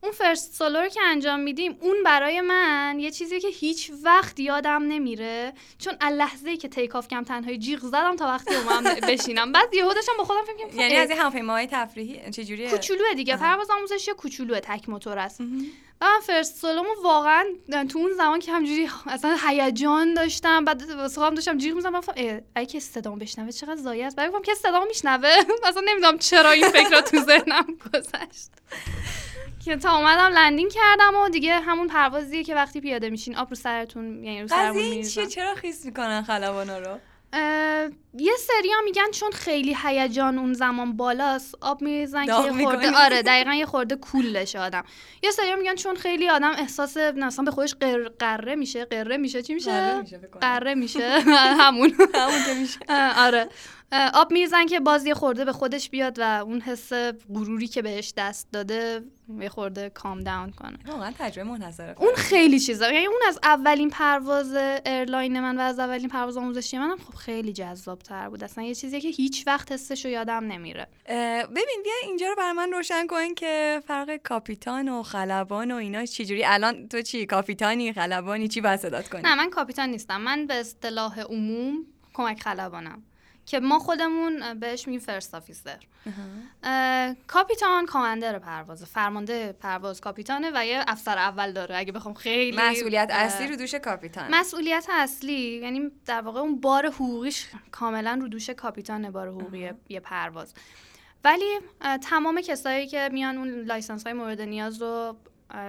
اون 0.06 0.14
first 0.14 0.54
solo 0.54 0.80
رو 0.80 0.88
که 0.88 1.00
انجام 1.04 1.40
میدیم 1.40 1.78
اون 1.82 2.04
برای 2.06 2.42
من 2.42 2.98
یه 3.00 3.12
چیزی 3.12 3.40
که 3.40 3.48
هیچ 3.48 3.92
وقت 4.04 4.40
یادم 4.40 4.84
نمیره. 4.84 5.54
چون 5.80 5.94
لحظه 6.12 6.58
که 6.58 6.68
take 6.68 6.96
off 6.96 7.08
کردم 7.08 7.24
تنهایی 7.24 7.58
جیغ 7.58 7.80
زدم 7.80 8.16
تا 8.16 8.26
وقتی 8.26 8.56
اومدم 8.56 8.84
بشینم. 9.10 9.52
بعد 9.52 9.74
یه 9.74 9.84
داشتم 9.84 10.12
با 10.18 10.24
خودم 10.24 10.42
فکر 10.44 10.68
کنم 10.68 10.80
یعنی 10.80 10.96
از 10.96 11.10
این 11.10 11.20
هواپیماهای 11.20 11.68
تفریحی 11.72 12.32
چجوریه؟ 12.32 12.70
کوچولوه 12.70 13.14
دیگه. 13.16 13.38
پرواز 13.38 13.68
آموزشی 13.70 14.14
کوچولوه 14.14 14.60
تک 14.60 14.90
موتور 14.90 15.18
است. 15.18 15.42
و 16.02 16.06
من 16.06 16.20
first 16.20 16.58
solo 16.58 16.79
مو 16.79 16.90
واقعا 17.04 17.46
تو 17.90 18.00
اون 18.00 18.14
زمان 18.14 18.40
که 18.40 18.52
همجوری 18.52 18.90
اصلا 19.08 19.38
هیجان 19.48 20.14
داشتم 20.14 20.66
بعد 20.66 20.90
واسه 20.90 21.22
خودم 21.22 21.36
داشتم 21.36 21.58
جیغ 21.58 21.76
می‌زدم 21.76 21.98
گفتم 21.98 22.42
ای 22.56 22.66
که 22.66 22.80
صدامو 22.80 23.18
بشنوه 23.18 23.52
چقدر 23.52 23.76
ضایع 23.76 24.06
است؟ 24.06 24.16
بعد 24.16 24.30
گفتم 24.30 24.44
که 24.44 24.54
صدامو 24.54 24.86
میشنوه؟ 24.86 25.36
اصلا 25.70 25.84
نمی‌دونم 25.86 26.18
چرا 26.18 26.52
این 26.52 26.70
فکر 26.70 27.02
تو 27.02 27.20
ذهنم 27.20 27.66
گذشت. 27.94 28.50
که 29.66 29.76
تا 29.76 29.98
اومدم 29.98 30.32
لندینگ 30.38 30.72
کردم 30.72 31.16
و 31.16 31.30
دیگه 31.30 31.60
همون 31.60 31.88
پروازیه 31.88 32.44
که 32.44 32.56
وقتی 32.56 32.82
پیاده 32.82 33.10
میشین 33.10 33.36
آب 33.36 33.50
رو 33.50 33.56
سرتون 33.56 34.24
یعنی 34.24 34.42
رو 34.42 34.48
سرمون 34.48 35.02
چیه؟ 35.02 35.28
چرا 35.28 35.56
خیس 35.56 35.86
می‌کنن 35.86 36.22
خلبانا 36.22 36.78
رو؟ 36.80 36.98
یه 38.18 38.34
سریا 38.40 38.76
میگن 38.86 39.12
چون 39.12 39.32
خیلی 39.32 39.78
هیجان 39.84 40.40
اون 40.40 40.54
زمان 40.54 40.98
بالاست 40.98 41.56
آب 41.62 41.82
میریزن 41.82 42.26
که 42.26 42.32
خورده 42.64 42.92
آره 42.98 43.22
دقیقا 43.22 43.54
یه 43.54 43.66
خورده 43.66 43.96
کولش 43.96 44.56
آدم. 44.56 44.84
یه 45.24 45.32
سریا 45.32 45.56
میگن 45.56 45.76
چون 45.76 45.96
خیلی 45.96 46.30
آدم 46.30 46.52
احساس 46.58 46.98
مثلا 46.98 47.46
به 47.46 47.52
خودش 47.52 47.76
قره 48.20 48.56
میشه 48.56 48.86
قره 48.86 49.18
میشه 49.18 49.42
چی 49.42 49.54
میشه؟ 49.54 50.04
قره 50.42 50.76
میشه 50.76 51.10
همون. 51.60 51.94
همون 52.16 52.44
که 52.46 52.54
میشه. 52.54 52.80
آره. 53.18 53.50
آب 53.92 54.32
میریزن 54.32 54.66
که 54.66 54.80
بازی 54.80 55.14
خورده 55.14 55.46
به 55.46 55.52
خودش 55.54 55.90
بیاد 55.90 56.20
و 56.20 56.44
اون 56.44 56.62
حس 56.62 56.94
غروری 57.34 57.68
که 57.68 57.82
بهش 57.82 58.14
دست 58.18 58.48
داده 58.52 59.04
یه 59.40 59.50
خورده 59.50 59.90
calm 59.90 60.20
down 60.20 60.52
کنه. 60.52 60.78
واقعا 60.88 61.14
تجربه 61.20 61.50
منحصره 61.50 61.96
اون 61.98 62.16
خیلی 62.16 62.60
چیزا. 62.60 62.92
یعنی 62.92 63.06
اون 63.06 63.20
از 63.28 63.40
اولین 63.44 63.90
پرواز 63.90 64.54
airline 64.86 65.40
من 65.40 65.58
و 65.58 65.62
از 65.62 65.80
اولین 65.80 66.10
پرواز 66.10 66.38
آموزشی 66.38 66.78
منم 66.78 66.98
خب 66.98 67.14
خیلی 67.14 67.54
جذاب 67.54 68.00
تر 68.00 68.30
بود. 68.30 68.44
اصلا 68.44 68.64
یه 68.64 68.76
چیزی 68.76 69.02
که 69.02 69.08
هیچ 69.08 69.48
وقت 69.48 69.72
حسش 69.72 70.06
رو 70.06 70.12
یادم 70.12 70.48
نمیره. 70.48 70.88
ببین 71.44 71.82
بیا 71.84 71.94
اینجا 72.04 72.28
رو 72.28 72.36
برای 72.36 72.52
من 72.52 72.72
روشن 72.72 73.08
کن 73.08 73.34
که 73.34 73.82
فرق 73.88 74.16
کاپیتان 74.16 74.90
و 74.90 75.04
خلبان 75.04 75.72
و 75.72 75.76
اینا 75.76 76.06
چجوری. 76.06 76.46
الان 76.46 76.88
تو 76.88 77.02
چی؟ 77.02 77.26
کاپیتانی 77.26 77.94
خلبانی؟ 77.94 78.48
چی 78.48 78.62
باید 78.62 79.10
کنی؟ 79.10 79.22
نه 79.22 79.36
من 79.36 79.50
کاپیتان 79.50 79.90
نیستم. 79.90 80.22
من 80.22 80.48
به 80.48 80.54
اصطلاح 80.54 81.20
عموم 81.20 81.86
کمک 82.14 82.42
خلبانم. 82.42 83.04
که 83.46 83.60
ما 83.60 83.80
خودمون 83.80 84.60
بهش 84.60 84.88
میگیم 84.88 85.00
first 85.00 85.36
officer 85.36 85.80
کاپیتان 87.28 87.86
commander 87.86 88.40
پرواز 88.40 88.84
فرمانده 88.84 89.52
پرواز 89.52 90.02
کاپیتانه 90.02 90.52
و 90.54 90.66
یه 90.66 90.84
افسر 90.88 91.18
اول 91.18 91.52
داره. 91.52 91.78
اگه 91.78 91.92
بخوام 91.92 92.14
خیلی 92.14 92.58
مسئولیت 92.58 93.10
اصلی 93.12 93.48
رو 93.48 93.56
دوش 93.56 93.76
کاپیتان. 93.76 94.36
مسئولیت 94.36 94.88
اصلی 94.90 95.60
یعنی 95.64 95.92
در 96.06 96.22
واقع 96.22 96.40
اون 96.40 96.62
بار 96.62 96.88
حقوقیش 96.88 97.48
کاملا 97.72 98.20
رو 98.22 98.28
دوش 98.28 98.50
کاپیتان 98.50 99.12
بار 99.12 99.28
حقوقی 99.28 99.72
یه 99.90 100.00
پرواز. 100.00 100.54
ولی 101.24 101.60
تمام 102.02 102.42
کسایی 102.42 102.88
که 102.88 103.10
میان 103.14 103.38
اون 103.38 103.50
license 103.50 104.04
های 104.04 104.14
مورد 104.14 104.42
نیاز 104.42 104.82
رو 104.82 105.18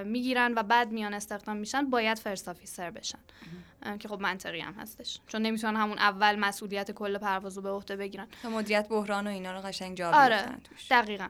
می‌گیرن 0.04 0.54
و 0.56 0.62
بعد 0.62 0.92
میان 0.92 1.14
استخدام 1.14 1.56
میشن 1.56 1.90
باید 1.90 2.18
first 2.18 2.48
officer 2.48 2.90
بشن. 2.90 3.18
که 3.98 4.08
خب 4.08 4.20
منطقی 4.20 4.60
هم 4.60 4.72
هستش. 4.72 5.20
چون 5.26 5.42
نمی‌تونن 5.42 5.76
همون 5.76 5.98
اول 5.98 6.36
مسئولیت 6.36 6.90
کل 6.90 7.18
پرواز 7.18 7.56
رو 7.56 7.62
به 7.62 7.70
عهده 7.70 7.96
بگیرن. 7.96 8.26
تا 8.42 8.50
مدیریت 8.50 8.88
بحران 8.88 9.26
و 9.26 9.30
اینا 9.30 9.52
رو 9.52 9.60
قشنگ 9.60 9.96
جا 9.96 10.10
آره 10.10 10.44
دقیقا. 10.90 11.28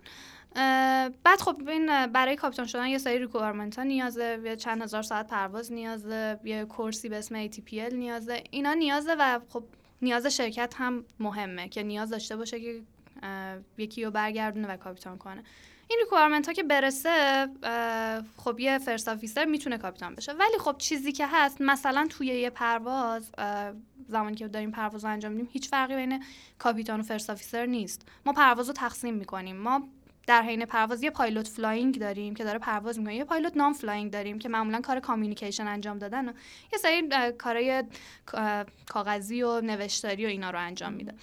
بعد 1.24 1.40
خب 1.40 1.68
این 1.68 2.06
برای 2.06 2.36
کاپیتان 2.36 2.66
شدن 2.66 2.86
یه 2.86 2.98
سری 2.98 3.18
requirement 3.18 3.76
ها 3.78 3.82
نیازه 3.82 4.40
یه 4.44 4.56
چند 4.56 4.82
هزار 4.82 5.02
ساعت 5.02 5.26
پرواز 5.26 5.72
نیازه 5.72 6.40
یه 6.44 6.64
course 6.64 7.02
ی 7.02 7.08
به 7.08 7.18
اسم 7.18 7.46
ATPL 7.46 7.92
نیازه. 7.92 8.44
اینا 8.50 8.74
نیازه 8.74 9.16
و 9.18 9.40
خب 9.48 9.64
نیاز 10.02 10.26
شرکت 10.26 10.74
هم 10.76 11.04
مهمه 11.20 11.68
که 11.68 11.82
نیاز 11.82 12.10
داشته 12.10 12.36
باشه 12.36 12.60
که 12.60 12.82
یکی 13.78 14.04
رو 14.04 14.10
برگردونه 14.10 14.68
و 14.68 14.76
کاپیتان 14.76 15.18
کنه. 15.18 15.42
این 15.88 15.98
requirement 16.00 16.46
ها 16.46 16.52
که 16.52 16.62
برسه 16.62 17.46
خب 18.36 18.60
یه 18.60 18.78
first 18.78 19.08
officer 19.08 19.44
می‌تونه 19.44 19.78
کاپیتان 19.78 20.14
بشه. 20.14 20.32
ولی 20.32 20.58
خب 20.60 20.74
چیزی 20.78 21.12
که 21.12 21.26
هست 21.26 21.60
مثلا 21.60 22.06
توی 22.10 22.26
یه 22.26 22.50
پرواز 22.50 23.30
زمانی 24.08 24.36
که 24.36 24.48
داریم 24.48 24.70
پرواز 24.70 25.04
رو 25.04 25.10
انجام 25.10 25.32
میدیم 25.32 25.48
هیچ 25.52 25.68
فرقی 25.68 25.96
بین 25.96 26.24
کاپیتان 26.58 27.00
و 27.00 27.02
first 27.02 27.30
officer 27.30 27.66
نیست. 27.66 28.08
ما 28.26 28.32
پرواز 28.32 28.68
رو 28.68 28.74
تقسیم 28.74 29.14
می‌کنیم. 29.14 29.56
ما 29.56 29.88
در 30.26 30.42
حین 30.42 30.64
پرواز 30.64 31.02
یه 31.02 31.10
pilot 31.10 31.48
flying 31.48 31.98
داریم 31.98 32.34
که 32.34 32.44
داره 32.44 32.58
پرواز 32.58 32.98
می‌کنه. 32.98 33.16
یه 33.16 33.24
pilot 33.24 33.56
not 33.56 33.72
flying 33.72 34.12
داریم 34.12 34.38
که 34.38 34.48
معمولا 34.48 34.80
کار 34.80 35.00
communication 35.00 35.66
انجام 35.66 35.98
دادن 35.98 36.28
و 36.28 36.32
یه 36.72 36.78
سری 36.78 37.08
کارهای 37.38 37.84
کاغذی 38.88 39.42
و 39.42 39.60
نوشتاری 39.60 40.24
و 40.26 40.28
اینا 40.28 40.50
رو 40.50 40.58
انجام 40.58 40.92
میده. 40.92 41.14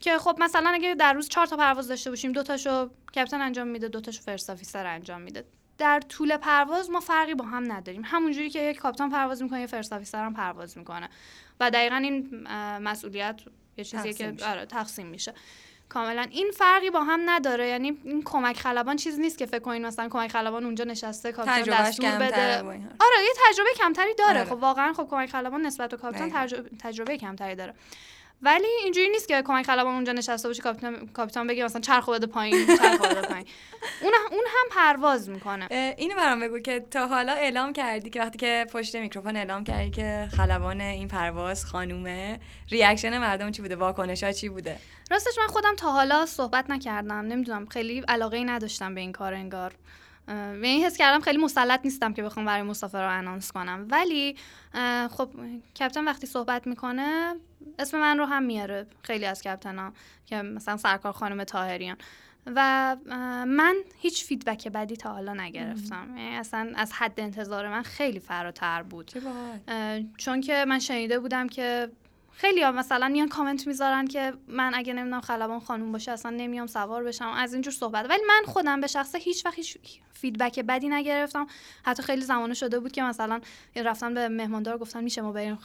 که 0.00 0.18
خب 0.18 0.36
مثلا 0.40 0.70
اگه 0.70 0.94
در 0.94 1.12
روز 1.12 1.28
چهار 1.28 1.46
تا 1.46 1.56
پرواز 1.56 1.88
داشته 1.88 2.10
باشیم 2.10 2.32
دو 2.32 2.42
تاشو 2.42 2.90
captain 3.16 3.40
انجام 3.40 3.68
میده 3.68 3.88
دو 3.88 4.00
تاشو 4.00 4.22
first 4.22 4.50
officer 4.50 4.86
انجام 4.86 5.20
میده. 5.20 5.44
در 5.78 6.00
طول 6.00 6.36
پرواز 6.36 6.90
ما 6.90 7.00
فرقی 7.00 7.34
با 7.34 7.44
هم 7.44 7.72
نداریم. 7.72 8.02
همونجوری 8.04 8.50
که 8.50 8.60
یک 8.60 8.76
کاپیتان 8.76 9.10
پرواز 9.10 9.42
می‌کنه 9.42 9.60
یه 9.60 9.66
first 9.66 9.92
officer 9.92 10.24
هم 10.24 10.34
پرواز 10.34 10.78
می‌کنه. 10.78 11.08
و 11.60 11.70
دقیقا 11.70 11.96
این 11.96 12.46
مسئولیت 12.82 13.40
یه 13.76 13.84
چیزیه 13.84 14.12
که 14.12 14.34
آره 14.46 14.66
تقسیم 14.66 15.06
میشه. 15.06 15.34
کاملا 15.88 16.26
این 16.30 16.50
فرقی 16.50 16.90
با 16.90 17.04
هم 17.04 17.30
نداره. 17.30 17.68
یعنی 17.68 17.98
این 18.04 18.22
کمک 18.22 18.56
خلبان 18.56 18.96
چیز 18.96 19.18
نیست 19.18 19.38
که 19.38 19.46
فکر 19.46 19.58
کنین 19.58 19.86
مثلا 19.86 20.08
کمک 20.08 20.30
خلبان 20.30 20.64
اونجا 20.64 20.84
نشسته 20.84 21.32
کاپیتان 21.32 21.82
دستور 21.82 22.10
بده. 22.10 22.58
آره 23.00 23.24
یه 23.24 23.32
تجربه 23.48 23.70
کمتری 23.76 24.14
داره. 24.14 24.40
آره. 24.40 24.44
خب 24.48 24.56
واقعا 24.56 24.92
خب 24.92 25.06
کمک 25.10 25.30
خلبان 25.30 25.62
نسبت 25.62 25.90
به 25.90 25.96
کاپیتان 25.96 26.30
تجربه, 26.30 26.70
تجربه 26.78 27.18
کمتری 27.18 27.54
داره. 27.54 27.74
ولی 28.42 28.66
اینجوری 28.82 29.08
نیست 29.08 29.28
که 29.28 29.42
کمک 29.42 29.66
خلبان 29.66 29.94
اونجا 29.94 30.12
نشسته 30.12 30.48
باشه 30.48 30.62
کاپیتان 30.62 31.06
کاپیتان 31.06 31.46
بگه 31.46 31.64
مثلا 31.64 31.80
چرخ 31.80 32.08
بده 32.08 32.26
پایین 32.26 32.66
چرخ 32.66 33.00
بده 33.00 33.22
پایین. 33.22 33.46
اون 34.02 34.12
اون 34.30 34.44
هم 34.46 34.68
پرواز 34.70 35.28
می‌کنه. 35.28 35.94
اینو 35.98 36.16
برام 36.16 36.40
بگو 36.40 36.58
که 36.58 36.80
تا 36.90 37.06
حالا 37.06 37.32
اعلام 37.32 37.72
کردی 37.72 38.10
که 38.10 38.20
وقتی 38.20 38.38
که 38.38 38.66
پشت 38.72 38.96
میکروفون 38.96 39.36
اعلام 39.36 39.64
کردی 39.64 39.90
که 39.90 40.28
خلبان 40.36 40.80
این 40.80 41.08
پرواز 41.08 41.64
خانومه 41.64 42.40
reaction 42.70 43.18
مردم 43.18 43.50
چی 43.50 43.62
بوده؟ 43.62 43.76
واکنش 43.76 44.22
ها 44.22 44.32
چی 44.32 44.48
بوده؟ 44.48 44.78
راستش 45.10 45.38
من 45.38 45.46
خودم 45.46 45.74
تا 45.76 45.92
حالا 45.92 46.26
صحبت 46.26 46.70
نکردم. 46.70 47.14
نمی‌دونم 47.14 47.66
خیلی 47.66 48.00
علاقه 48.08 48.36
ای 48.36 48.44
نداشتم 48.44 48.94
به 48.94 49.00
این 49.00 49.12
کار 49.12 49.34
انگار. 49.34 49.74
و 50.28 50.60
این 50.62 50.84
حس 50.84 50.96
کردم 50.96 51.20
خیلی 51.20 51.38
مسلط 51.38 51.80
نیستم 51.84 52.12
که 52.12 52.22
بخوام 52.22 52.46
برای 52.46 52.62
مسافر 52.62 53.02
رو 53.02 53.18
انانس 53.18 53.52
کنم. 53.52 53.86
ولی 53.90 54.36
خب 55.10 55.30
کپتن 55.80 56.04
وقتی 56.04 56.26
صحبت 56.26 56.66
می‌کنه 56.66 57.34
اسم 57.78 58.00
من 58.00 58.18
رو 58.18 58.24
هم 58.24 58.42
میاره 58.42 58.86
خیلی 59.02 59.24
از 59.24 59.46
ها 59.46 59.92
که 60.26 60.42
مثلا 60.42 60.76
سرکار 60.76 61.12
خانم 61.12 61.44
تاهریان 61.44 61.96
و 62.46 62.96
من 63.46 63.76
هیچ 63.98 64.24
فیدبک 64.24 64.68
بدی 64.68 64.96
تا 64.96 65.12
حالا 65.12 65.34
نگرفتم. 65.34 66.08
یعنی 66.16 66.36
اصلا 66.36 66.72
از 66.76 66.92
حد 66.92 67.20
انتظار 67.20 67.68
من 67.68 67.82
خیلی 67.82 68.20
فراتر 68.20 68.82
بود. 68.82 69.12
چون 70.18 70.40
که 70.40 70.64
من 70.68 70.78
شنیده 70.78 71.18
بودم 71.18 71.48
که 71.48 71.90
خیلی 72.32 72.62
ها 72.62 72.72
مثلا 72.72 73.08
میان 73.08 73.28
کامنت 73.28 73.66
می‌ذارن 73.66 74.06
که 74.06 74.32
من 74.48 74.72
اگه 74.74 74.92
نمی‌دونم 74.92 75.20
خلبان 75.20 75.60
خانوم 75.60 75.92
باشه 75.92 76.12
اصلا 76.12 76.30
نمیام 76.30 76.66
سوار 76.66 77.04
بشم. 77.04 77.28
از 77.28 77.52
اینجور 77.52 77.72
صحبت. 77.72 78.10
ولی 78.10 78.22
من 78.28 78.52
خودم 78.52 78.80
به 78.80 78.86
شخصه 78.86 79.18
هیچ 79.18 79.46
وقت 79.46 79.54
هیچ 79.54 79.78
feedback 80.12 80.60
بدی 80.60 80.88
نگرفتم. 80.88 81.46
حتی 81.84 82.02
خیلی 82.02 82.22
زمانه 82.22 82.54
شده 82.54 82.80
بود 82.80 82.92
که 82.92 83.02
مثلا 83.02 83.40
رفتن 83.76 84.14
به 84.14 84.28
مهماندار 84.28 84.78
گفتن 84.78 85.04
میشه 85.04 85.22
ما 85.22 85.32
بریم 85.32 85.58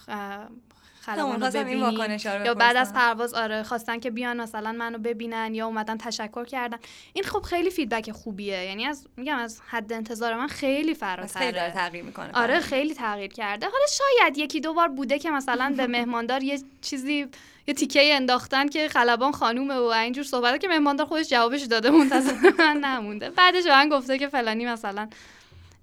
خلبان 1.02 1.42
رو 1.42 1.52
ببینیم 1.52 2.18
یا 2.46 2.54
بعد 2.54 2.78
از 2.78 2.94
پرواز 2.94 3.34
آره 3.34 3.64
خواستن 3.64 4.00
که 4.00 4.12
بیان 4.12 4.42
مثلا 4.42 4.72
منو 4.72 4.98
ببینن 4.98 5.56
یا 5.56 5.66
اومدن 5.66 5.98
تشکر 5.98 6.46
کردن. 6.46 6.78
این 7.14 7.24
خب 7.24 7.42
خیلی 7.42 7.70
feedback 7.70 8.12
خوبیه. 8.12 8.66
یعنی 8.66 8.86
از 8.86 9.08
میگم 9.18 9.38
از 9.38 9.62
حد 9.68 9.94
انتظار 9.94 10.36
من 10.36 10.48
خیلی 10.48 10.96
فراتره. 10.96 11.42
خیلی 11.42 11.52
داره 11.52 11.72
تغییر 11.72 12.04
می‌کنه. 12.04 12.30
آره 12.34 12.60
خیلی 12.60 12.94
تغییر 12.94 13.34
کرده. 13.34 13.66
حالا 13.66 13.86
شاید 13.90 14.38
یکی 14.38 14.62
دو 14.62 14.74
بار 14.74 14.88
بوده 14.88 15.20
که 15.20 15.32
مثلا 15.32 15.74
به 15.78 15.88
مهماندار 15.98 16.44
یه 16.44 16.60
چیزی 16.82 17.28
یه 17.68 17.74
تیکه 17.74 18.16
انداختن 18.16 18.68
که 18.68 18.90
خلبان 18.90 19.32
خانومه 19.32 19.76
و 19.76 19.84
اینجور 19.84 20.24
صحبت 20.24 20.62
که 20.62 20.68
مهماندار 20.68 21.06
خودش 21.06 21.30
جوابش 21.30 21.62
داده 21.62 21.90
منتظر 21.90 22.34
من 22.60 22.78
نمونده. 22.78 23.30
بعدش 23.30 23.66
من 23.66 23.90
گفته 23.90 24.18
که 24.18 24.28
فلانی 24.28 24.66
مثلا 24.66 25.10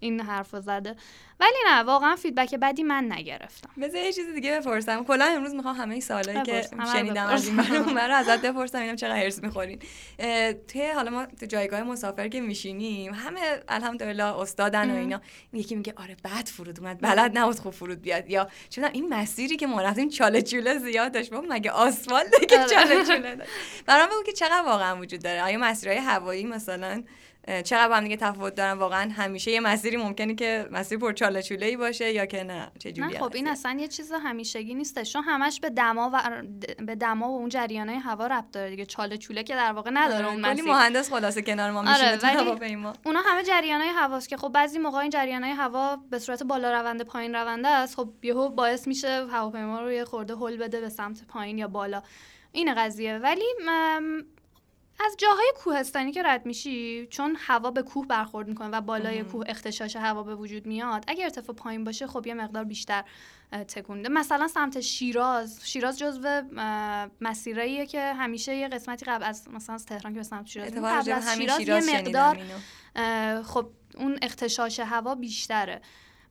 این 0.00 0.20
حرف 0.20 0.56
زده. 0.56 0.96
ولی 1.40 1.56
نه 1.66 1.82
واقعا 1.82 2.16
فیدبک 2.16 2.54
بدی 2.54 2.82
من 2.82 3.12
نگرفتم. 3.12 3.70
بذار 3.82 4.02
یه 4.02 4.12
چیز 4.12 4.34
دیگه 4.34 4.60
بپرسم. 4.60 5.04
کلا 5.04 5.24
امروز 5.24 5.54
می‌خوام 5.54 5.76
همه 5.76 6.00
سوالایی 6.00 6.42
که 6.42 6.68
شنیدم 6.92 7.26
از 7.26 7.48
این 7.48 7.58
رو 7.58 8.14
ازت 8.14 8.42
بپرسم 8.42 8.78
اینم 8.78 8.96
چقدر 8.96 9.16
هرس 9.16 9.42
می‌خورین. 9.42 9.78
توی 10.68 10.90
حالا 10.94 11.10
ما 11.10 11.26
تو 11.26 11.46
جایگاه 11.46 11.82
مسافر 11.82 12.28
که 12.28 12.40
میشینیم 12.40 13.14
همه 13.14 13.40
الحمدلله 13.68 14.24
استادن 14.24 14.90
و 14.90 14.98
اینا. 14.98 15.20
یکی 15.52 15.74
میگه 15.74 15.94
آره 15.96 16.16
بعد 16.22 16.46
فرود 16.46 16.80
اومد 16.80 17.00
بلد 17.00 17.38
نبود 17.38 17.58
خوب 17.58 17.72
فرود 17.72 18.02
بیاد. 18.02 18.30
یا 18.30 18.48
چون 18.70 18.84
این 18.84 19.08
مسیری 19.08 19.56
که 19.56 19.66
ما 19.66 19.82
رفتیم 19.82 20.08
چاله 20.08 20.42
چوله 20.42 20.78
زیاد 20.78 21.12
داشت. 21.12 21.32
مگه 21.32 21.70
آسفالت 21.70 22.48
که 22.48 22.58
آره. 22.58 22.68
چاله 22.68 23.04
چوله 23.04 23.34
داشت؟ 23.34 23.50
برام 23.86 24.08
بگو 24.08 24.22
که 24.22 24.32
چقدر 24.32 24.62
واقعا 24.66 24.96
وجود 24.96 25.22
داره. 25.22 25.42
آیا 25.42 25.58
مسیرهای 25.58 25.98
هوایی 25.98 26.44
مثلا 26.44 27.02
چقدر 27.46 27.96
هم 27.96 28.02
دیگه 28.02 28.16
تفاوت 28.16 28.54
دارن؟ 28.54 28.72
واقعا 28.72 29.10
همیشه 29.16 29.50
یه 29.50 29.60
مسیری 29.60 29.96
ممکنه 29.96 30.34
که 30.34 30.68
مسیر 30.70 30.98
پر 30.98 31.12
چاله 31.12 31.42
چوله 31.42 31.66
ای 31.66 31.76
باشه 31.76 32.12
یا 32.12 32.26
که 32.26 32.44
نه. 32.44 32.70
چه 32.78 32.92
نه 32.98 33.18
خب 33.18 33.34
این 33.34 33.48
اصلا 33.48 33.76
یه 33.80 33.88
چیز 33.88 34.12
همیشگی 34.12 34.74
نیست 34.74 35.02
چون 35.02 35.22
همش 35.22 35.60
به 35.60 35.70
دما 35.70 36.10
و 36.14 36.42
به 36.86 36.94
دما 36.94 37.28
و 37.28 37.38
اون 37.38 37.48
جریانای 37.48 37.96
هوا 37.96 38.26
ربط 38.26 38.50
داره 38.52 38.70
دیگه. 38.70 38.86
چاله 38.86 39.16
چوله 39.16 39.42
که 39.42 39.54
در 39.54 39.72
واقع 39.72 39.90
نداره 39.94 40.24
آره، 40.24 40.32
اون 40.32 40.40
مسیر. 40.40 40.64
مهندس 40.64 41.10
خلاصه 41.10 41.42
کنار 41.42 41.70
ما 41.70 41.82
میشینه 41.82 42.08
آره، 42.08 42.16
تو 42.16 42.26
هواپیما. 42.26 42.92
اونا 43.06 43.20
همه 43.20 43.42
جریانای 43.42 43.88
هواست. 43.88 44.28
که 44.28 44.36
خب 44.36 44.48
بعضی 44.48 44.78
موقع 44.78 44.98
این 44.98 45.10
جریانای 45.10 45.50
هوا 45.50 45.96
به 46.10 46.18
صورت 46.18 46.42
بالا 46.42 46.80
رونده 46.80 47.04
پایین 47.04 47.34
رونده 47.34 47.68
است. 47.68 47.96
خب 47.96 48.08
یهو 48.22 48.48
باعث 48.48 48.88
میشه 48.88 49.26
هواپیما 49.26 49.80
رو 49.80 49.92
یه 49.92 50.04
خورده 50.04 50.34
هل 50.34 50.56
بده 50.56 50.80
به 50.80 50.88
سمت 50.88 51.24
پایین 51.24 51.58
یا 51.58 51.68
بالا. 51.68 52.02
این 52.52 52.74
قضیه. 52.74 53.18
ولی 53.18 53.44
از 55.00 55.16
جاهای 55.18 55.52
کوهستانی 55.56 56.12
که 56.12 56.22
رد 56.22 56.46
میشی 56.46 57.06
چون 57.10 57.36
هوا 57.40 57.70
به 57.70 57.82
کوه 57.82 58.06
برخورد 58.06 58.48
می‌کنه 58.48 58.68
و 58.68 58.80
بالای 58.80 59.22
کوه 59.22 59.44
اختشاش 59.48 59.96
هوا 59.96 60.22
به 60.22 60.34
وجود 60.34 60.66
میاد 60.66 61.04
اگر 61.06 61.24
ارتفاع 61.24 61.56
پایین 61.56 61.84
باشه 61.84 62.06
خب 62.06 62.26
یه 62.26 62.34
مقدار 62.34 62.64
بیشتر 62.64 63.04
تکونده. 63.68 64.08
مثلا 64.08 64.48
سمت 64.48 64.80
شیراز 64.80 65.60
شیراز 65.64 65.98
جزو 65.98 66.42
مسیراییه 67.20 67.86
که 67.86 68.12
همیشه 68.12 68.56
یه 68.56 68.68
قسمتی 68.68 69.06
قبل 69.06 69.24
از 69.24 69.48
مثلا 69.50 69.74
از 69.74 69.86
تهران 69.86 70.12
که 70.12 70.18
به 70.18 70.24
سمت 70.24 70.46
شیراز 70.46 70.72
قبل 70.72 71.12
از 71.12 71.36
شیراز, 71.36 71.56
شیراز 71.56 71.88
یه 71.88 72.00
مقدار 72.00 72.38
خب 73.42 73.70
اون 73.96 74.18
اختشاش 74.22 74.80
هوا 74.80 75.14
بیشتره. 75.14 75.80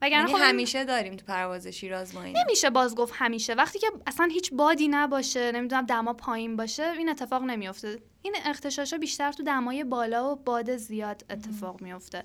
وگرنه 0.02 0.30
یعنی 0.30 0.34
خب 0.34 0.50
همیشه 0.50 0.86
داریم 0.86 1.16
تو 1.16 1.26
پرواز 1.26 1.68
شیراز 1.68 2.16
ما 2.16 2.24
اینه. 2.24 2.44
نمیشه 2.44 2.70
باز 2.70 2.96
گفت 2.96 3.14
همیشه. 3.16 3.54
وقتی 3.54 3.80
که 3.80 3.88
اصلا 4.08 4.30
هیچ 4.32 4.54
بادی 4.54 4.88
نباشه 4.88 5.52
نمی‌دونم 5.52 5.86
دما 5.86 6.14
پایین 6.14 6.56
باشه 6.56 6.84
این 6.84 7.10
اتفاق 7.10 7.44
نمیافته. 7.44 8.00
این 8.26 8.36
اختشاشا 8.46 8.98
بیشتر 8.98 9.32
تو 9.32 9.44
دمای 9.44 9.84
بالا 9.84 10.32
و 10.32 10.36
باد 10.36 10.78
زیاد 10.78 11.26
اتفاق 11.30 11.82
میافته. 11.82 12.24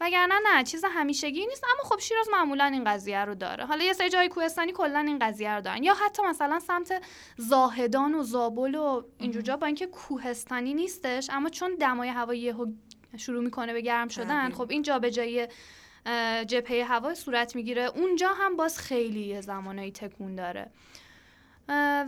وگرنه 0.00 0.34
نه 0.46 0.64
چیز 0.64 0.84
همیشگی 0.84 1.46
نیست 1.46 1.64
اما 1.64 1.88
خب 1.88 2.00
شیراز 2.00 2.28
معمولا 2.32 2.64
این 2.64 2.84
قضیه 2.84 3.24
رو 3.24 3.34
داره. 3.34 3.66
حالا 3.66 3.84
یه 3.84 3.92
سری 3.92 4.08
جای 4.08 4.28
کوهستانی 4.28 4.72
کلا 4.72 4.98
این 4.98 5.18
قضیه 5.18 5.50
رو 5.50 5.60
دارن. 5.60 5.82
یا 5.82 5.94
حتی 5.94 6.22
مثلا 6.22 6.58
سمت 6.60 7.02
زاهدان 7.36 8.14
و 8.14 8.22
زابل 8.22 8.74
و 8.74 9.02
اینجور 9.18 9.42
جا 9.42 9.56
با 9.56 9.66
اینکه 9.66 9.86
کوهستانی 9.86 10.74
نیستش 10.74 11.30
اما 11.30 11.48
چون 11.48 11.74
دمای 11.74 12.08
هوا 12.08 12.34
یهو 12.34 12.66
شروع 13.16 13.44
می‌کنه 13.44 13.72
به 13.72 13.80
گرم 13.80 14.08
شدن 14.08 14.50
خب 14.50 14.70
این 14.70 14.82
جابجایی 14.82 15.46
جبهه 16.46 16.84
هوا 16.84 17.14
صورت 17.14 17.56
می‌گیره. 17.56 17.82
اونجا 17.82 18.28
هم 18.28 18.56
باز 18.56 18.78
خیلی 18.78 19.42
زمانایی 19.42 19.92
تکون 19.92 20.34
داره. 20.34 20.70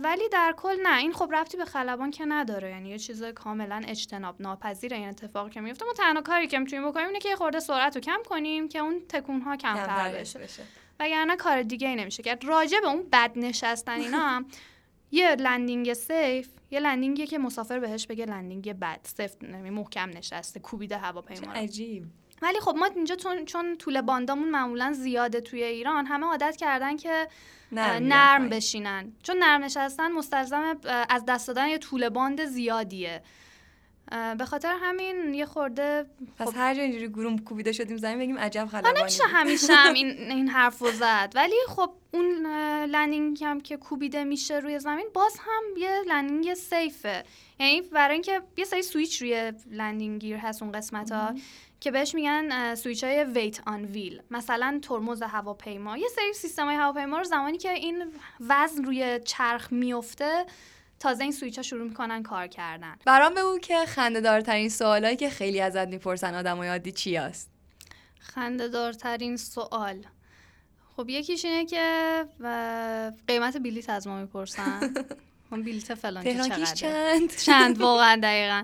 ولی 0.03 0.29
در 0.31 0.53
کل 0.57 0.75
نه. 0.83 0.97
این 0.97 1.13
خب 1.13 1.29
ربطی 1.33 1.57
به 1.57 1.65
خلبان 1.65 2.11
که 2.11 2.25
نداره. 2.25 2.69
یعنی 2.69 2.89
یه 2.89 2.99
چیز 2.99 3.23
کاملا 3.23 3.81
اجتناب 3.87 4.41
ناپذیره 4.41 4.97
این 4.97 5.09
اتفاقی 5.09 5.49
که 5.49 5.61
میفته. 5.61 5.85
ما 5.85 5.93
تنها 5.93 6.21
کاری 6.21 6.47
که 6.47 6.59
می‌تونیم 6.59 6.89
بکنیم 6.89 7.07
اینه 7.07 7.19
که 7.19 7.29
یه 7.29 7.35
خورده 7.35 7.59
سرعت 7.59 7.95
رو 7.95 8.01
کم 8.01 8.19
کنیم 8.25 8.67
که 8.67 8.79
اون 8.79 9.01
تکون 9.09 9.41
ها 9.41 9.57
کمتر 9.57 10.11
بشه. 10.11 10.39
بشه 10.39 10.63
وگرنه 10.99 11.35
کار 11.35 11.63
دیگه 11.63 11.87
ای 11.87 11.95
نمیشه 11.95 12.23
کرد. 12.23 12.45
راجع 12.45 12.79
به 12.79 12.87
اون 12.87 13.03
بد 13.11 13.31
نشستن 13.35 13.99
اینا 13.99 14.19
هم 14.19 14.45
یه 15.11 15.35
landing 15.35 15.93
safe 15.93 16.49
یه 16.71 16.79
landing 16.79 17.16
یه 17.16 17.27
که 17.27 17.37
مسافر 17.37 17.79
بهش 17.79 18.07
بگه 18.07 18.25
landing 18.25 18.73
بد. 18.73 18.99
سفت 19.03 19.43
یعنی 19.43 19.69
محکم 19.69 20.09
نشسته 20.09 20.59
کوبیده 20.59 20.97
هواپیما 20.97 21.51
عجیب. 21.51 22.05
ولی 22.43 22.59
خب 22.59 22.75
ما 22.75 22.85
اینجا 22.85 23.15
چون 23.15 23.45
چون 23.45 23.77
طول 23.77 24.01
باندامون 24.01 24.49
معمولا 24.49 24.93
زیاده 24.93 25.41
توی 25.41 25.63
ایران 25.63 26.05
همه 26.05 26.25
عادت 26.27 26.55
کردن 26.55 26.97
که 26.97 27.27
نرم 27.71 28.03
نرم 28.03 28.49
بشینن. 28.49 29.11
چون 29.23 29.37
نرم 29.37 29.63
نشستن 29.63 30.11
مستلزم 30.11 30.77
از 31.09 31.25
دست 31.27 31.47
دادن 31.47 31.67
یه 31.67 31.77
طول 31.77 32.09
باند 32.09 32.45
زیادیه. 32.45 33.21
به 34.37 34.45
خاطر 34.45 34.75
همین 34.81 35.33
یه 35.33 35.45
خورده 35.45 36.05
پس 36.39 36.47
خب- 36.47 36.53
هر 36.57 36.75
جا 36.75 36.81
اینجوری 36.81 37.07
گروم 37.09 37.37
کوبیده 37.39 37.71
شدیم 37.71 37.97
زمین 37.97 38.19
بگیم 38.19 38.37
عجب 38.37 38.65
خلبانی. 38.65 38.99
نمیشه. 39.01 39.23
همیشه 39.27 39.73
هم 39.73 39.93
این 39.99 40.07
این 40.31 40.47
حرف 40.47 40.79
رو 40.79 40.91
زد. 40.91 41.31
ولی 41.35 41.55
خب 41.67 41.91
اون 42.11 42.45
landing 42.85 43.43
هم 43.43 43.61
که 43.61 43.77
کوبیده 43.77 44.23
میشه 44.23 44.59
روی 44.59 44.79
زمین 44.79 45.05
باز 45.13 45.37
هم 45.39 45.63
یه 45.81 46.01
landing 46.07 46.53
safe 46.53 47.00
ه. 47.00 47.23
یعنی 47.59 47.81
برای 47.81 48.13
اینکه 48.13 48.41
یه 48.57 48.65
سری 48.65 48.81
سویچ 48.81 49.21
روی 49.21 49.53
landing 49.71 50.21
gear 50.21 50.37
هست 50.37 50.63
اون 50.63 50.71
قسمت 50.71 51.11
ها 51.11 51.33
که 51.83 51.91
بهش 51.91 52.15
میگن 52.15 52.75
سویچ 52.75 53.03
های 53.03 53.23
weight 53.23 53.59
on 53.67 53.85
wheel 53.85 54.21
مثلا 54.31 54.79
ترمز 54.83 55.21
هواپیما. 55.21 55.97
یه 55.97 56.07
سری 56.15 56.33
سیستم 56.33 56.65
های 56.65 56.75
هواپیما 56.75 57.17
رو 57.17 57.23
زمانی 57.23 57.57
که 57.57 57.69
این 57.69 58.05
وزن 58.49 58.83
روی 58.83 59.19
چرخ 59.25 59.71
میفته 59.71 60.45
تازه 60.99 61.23
این 61.23 61.31
سویچ 61.31 61.57
ها 61.57 61.63
شروع 61.63 61.87
می‌کنن 61.87 62.23
کار 62.23 62.47
کردن. 62.47 62.95
برام 63.05 63.33
بگو 63.33 63.59
که 63.59 63.85
خنده 63.85 64.21
دارترین 64.21 64.69
سوالایی 64.69 65.15
که 65.15 65.29
خیلی 65.29 65.61
ازت 65.61 65.87
می‌پرسن 65.87 66.35
آدمای 66.35 66.69
عادی 66.69 66.91
چی 66.91 67.15
هست؟ 67.15 67.49
خنده 68.19 68.67
دارترین 68.67 69.37
سوال. 69.37 70.05
خب 70.95 71.09
یکیش 71.09 71.45
اینه 71.45 71.65
که 71.65 72.25
قیمت 73.27 73.57
بلیت 73.57 73.89
از 73.89 74.07
ما 74.07 74.21
می‌پرسن. 74.21 74.93
اون 75.51 75.63
بلیت 75.65 75.93
فلان 75.93 76.23
چقدره؟ 76.23 76.65
چند؟ 76.65 77.35
چند؟ 77.35 77.81
واقعا 77.81 78.19
دقیقا. 78.23 78.63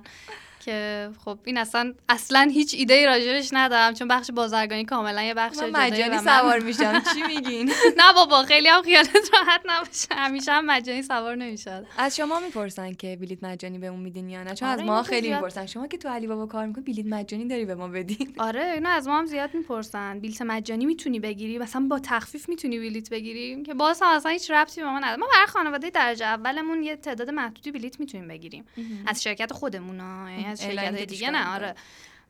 که 0.60 1.10
خب 1.26 1.40
این 1.46 1.58
اصلا 1.58 1.94
اصلا 2.10 2.50
هیچ 2.54 2.76
ایده 2.78 2.94
ای 2.94 3.06
راجبش 3.06 3.50
ندارم 3.54 3.94
چون 3.94 4.08
بخش 4.08 4.32
بازرگانی 4.32 4.86
کاملا 4.86 5.24
یه 5.24 5.34
بخش 5.34 5.58
من 5.58 5.70
مجانی 5.70 6.10
من- 6.16 6.24
سوار 6.24 6.60
میشم. 6.60 7.00
چی 7.14 7.24
میگین؟ 7.36 7.72
نه 7.98 8.14
بابا 8.16 8.44
خیلی 8.44 8.68
هم 8.68 8.82
خیالت 8.82 9.30
راحت 9.34 9.62
نباشه. 9.66 10.08
همیشه 10.12 10.52
هم 10.52 10.66
مجانی 10.66 11.02
سوار 11.02 11.36
نمی‌شد. 11.36 11.86
از 11.98 12.16
شما 12.16 12.40
می‌پرسن 12.40 12.94
که 12.94 13.18
بلیت 13.22 13.44
مجانی 13.44 13.78
بهمون 13.78 14.00
میدین 14.00 14.30
یا 14.30 14.44
نه؟ 14.44 14.54
چون 14.54 14.68
آره، 14.68 14.74
از 14.74 14.80
اینا 14.80 14.94
ما 14.94 15.04
خیلی 15.04 15.34
می‌پرسن. 15.34 15.66
شما 15.66 15.88
که 15.88 15.98
تو 15.98 16.10
علی 16.10 16.28
بابا 16.28 16.46
کار 16.46 16.66
می‌کنی 16.66 16.84
بلیت 16.84 17.06
مجانی 17.06 17.48
داری 17.48 17.66
به 17.66 17.76
ما 17.76 17.88
بدین. 17.88 18.34
آره 18.38 18.72
اینو 18.74 18.90
از 18.90 19.08
ما 19.08 19.18
هم 19.20 19.26
زیاد 19.26 19.54
می‌پرسن. 19.54 20.20
بلیت 20.20 20.42
مجانی 20.42 20.86
می‌تونی 20.86 21.20
بگیری؟ 21.20 21.58
مثلا 21.58 21.82
با 21.90 22.00
تخفیف 22.00 22.50
می‌تونی 22.50 22.80
بلیت 22.80 23.10
بگیری؟ 23.10 23.64
که 23.64 23.74
باز 23.74 24.02
هم 24.02 24.08
اصلا 24.10 24.32
هیچ 24.32 24.52
ربطی 24.52 24.82
به 24.82 24.88
ما 24.88 25.00
نداره. 25.00 25.16
ما 25.16 25.28
برای 25.34 25.48
خانواده 25.48 25.90
درجه 25.90 26.26
اولمون 26.26 26.84
یه 26.84 26.96
تعداد 26.96 27.30
محدودی 27.30 27.72
بلیت 27.72 28.00
می‌تونیم 28.00 28.28
بگیریم. 28.28 28.66
از 29.08 29.24
شرکت 29.24 29.54
خودمون 29.54 30.00
یعنی 30.30 30.46
از 30.50 30.64
شرکت 30.64 30.96
دیگه 30.96 31.32
نه 31.32 31.56
آره. 31.56 31.76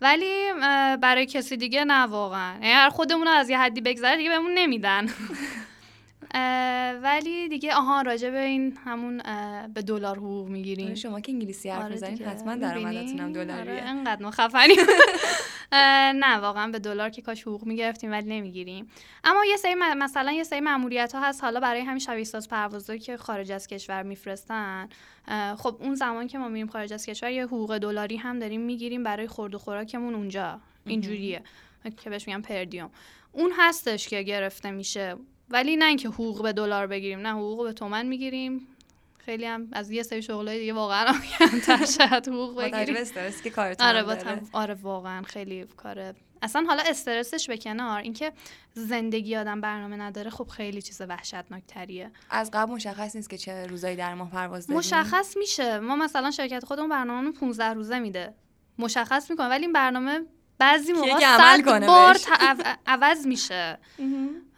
ولی 0.02 0.54
برای 1.02 1.26
کسی 1.26 1.58
دیگه 1.58 1.84
نه 1.84 2.02
واقعا. 2.02 2.54
یعنی 2.54 2.74
هر 2.74 2.90
خودمون 2.90 3.28
رو 3.28 3.34
از 3.34 3.50
یه 3.50 3.60
حدی 3.60 3.82
بگذره 3.82 4.18
دیگه 4.18 4.30
بهمون 4.30 4.54
نمیدن. 4.54 5.08
ولی 7.04 7.50
دیگه 7.50 7.74
آها 7.74 8.02
راجع 8.02 8.30
به 8.30 8.40
این 8.42 8.78
همون 8.86 9.22
به 9.74 9.82
دلار 9.82 10.18
حقوق 10.18 10.48
می‌گیریم. 10.48 10.86
آره، 10.86 10.96
شما 10.96 11.20
که 11.20 11.32
انگلیسی 11.32 11.70
حرف 11.70 11.82
آره 11.84 11.92
می‌زنین. 11.94 12.24
حتما 12.24 12.56
می‌بینی؟ 12.56 12.72
درآمدتون 12.72 13.20
هم 13.20 13.30
آره 13.30 13.46
دلاریه 13.46 13.82
انقدر 13.82 14.24
ما 14.24 14.32
خفنیم 14.32 14.78
نه 16.24 16.38
واقعا 16.38 16.72
به 16.72 16.80
دلار 16.80 17.10
که 17.10 17.22
کاش 17.22 17.42
حقوق 17.42 17.66
می‌گرفتیم 17.66 18.12
ولی 18.12 18.30
نمی‌گیریم. 18.30 18.90
اما 19.24 19.46
یه 19.46 19.58
سری 19.58 19.76
مثلا 19.76 20.32
یه 20.32 20.44
سری 20.44 20.60
ماموریت 20.60 21.16
ها 21.16 21.22
هست. 21.22 21.44
حالا 21.44 21.60
برای 21.60 21.82
همین 21.82 22.00
شبیه 22.00 22.24
ساز 22.24 22.50
پروازایی 22.50 23.00
که 23.00 23.18
خارج 23.18 23.52
از 23.52 23.68
کشور 23.68 24.04
میفرستن. 24.04 24.90
خب 25.58 25.78
اون 25.80 25.96
زمان 25.96 26.28
که 26.28 26.38
ما 26.38 26.48
میریم 26.48 26.68
خارج 26.68 26.94
از 26.94 27.06
کشور 27.06 27.32
یه 27.32 27.44
حقوق 27.46 27.78
دلاری 27.78 28.18
هم 28.18 28.40
داریم 28.40 28.62
می‌گیریم 28.62 29.04
برای 29.04 29.28
خورد 29.28 29.56
و 29.56 29.58
خوراکمون 29.58 30.16
اونجا. 30.16 30.62
اینجوریه. 30.86 31.44
که 31.98 32.10
بهش 32.10 32.28
میگن 32.28 32.42
پردیوم. 32.42 32.90
اون 33.32 33.54
هستش 33.58 34.08
که 34.08 34.22
گرفته 34.22 34.72
میشه. 34.72 35.16
ولی 35.50 35.76
نه 35.76 35.86
اینکه 35.86 36.10
حقوق 36.10 36.44
به 36.44 36.54
دلار 36.54 36.88
بگیریم 36.88 37.20
نه 37.20 37.34
حقوق 37.34 37.64
به 37.64 37.74
تومن 37.74 38.06
می‌گیریم. 38.06 38.68
خیلی 39.18 39.46
هم 39.46 39.68
از 39.72 39.92
یه 39.92 40.04
سری 40.04 40.22
شغلای 40.22 40.60
دیگه 40.60 40.74
واقعا 40.74 41.06
هم 41.12 41.22
کمتر 41.22 41.86
شاید 41.86 42.28
حقوق 42.28 42.62
بگیریم. 42.62 42.96
که 43.44 43.50
کارتون 43.50 43.88
آره 43.88 44.04
با 44.04 44.18
آره 44.54 44.74
واقعا 44.74 45.22
خیلی 45.22 45.66
کاره 45.78 46.16
اصلا 46.42 46.66
حالا 46.68 46.84
استرسش 46.86 47.48
به 47.48 47.58
کنار 47.58 48.02
اینکه 48.02 48.32
زندگی 48.74 49.36
آدم 49.36 49.62
برنامه 49.62 49.96
نداره 49.96 50.30
خب 50.30 50.48
خیلی 50.48 50.82
چیز 50.82 51.02
وحشتناک 51.02 51.64
تریه 51.68 52.12
از 52.30 52.52
قبل 52.54 52.72
مشخص 52.72 53.16
نیست 53.16 53.30
که 53.30 53.38
چه 53.38 53.68
روزایی 53.68 53.96
در 53.96 54.14
ماه 54.14 54.32
پرواز 54.32 54.68
داریم. 54.68 54.80
مشخص 54.80 55.38
میشه. 55.38 55.80
ما 55.80 55.96
مثلا 55.96 56.32
شرکت 56.32 56.66
خودمون 56.66 56.90
برنامه 56.90 57.32
15 57.32 57.74
روزه 57.74 58.00
میده. 58.00 58.34
مشخص 58.80 59.30
می‌کنه 59.32 59.48
ولی 59.48 59.64
این 59.64 59.74
برنامه 59.74 60.22
بعضی 60.58 60.94
موقع 60.94 61.20
صد 61.20 61.86
بار 61.86 62.18
عوض 62.88 63.28
میشه. 63.28 63.78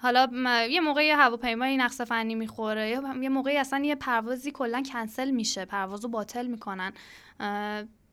حالا 0.01 0.27
یه 0.69 0.81
موقعی 0.81 1.11
هواپیمایی 1.11 1.77
نقص 1.77 2.01
فنی 2.01 2.35
می‌خوره 2.35 2.89
یا 2.89 3.03
یه 3.21 3.29
موقعی 3.29 3.57
اصلا 3.57 3.85
یه 3.85 3.95
پروازی 3.95 4.51
کلا 4.51 4.83
کنسل 4.91 5.31
میشه 5.31 5.65
پروازو 5.65 6.07
باطل 6.07 6.47
می‌کنن. 6.47 6.93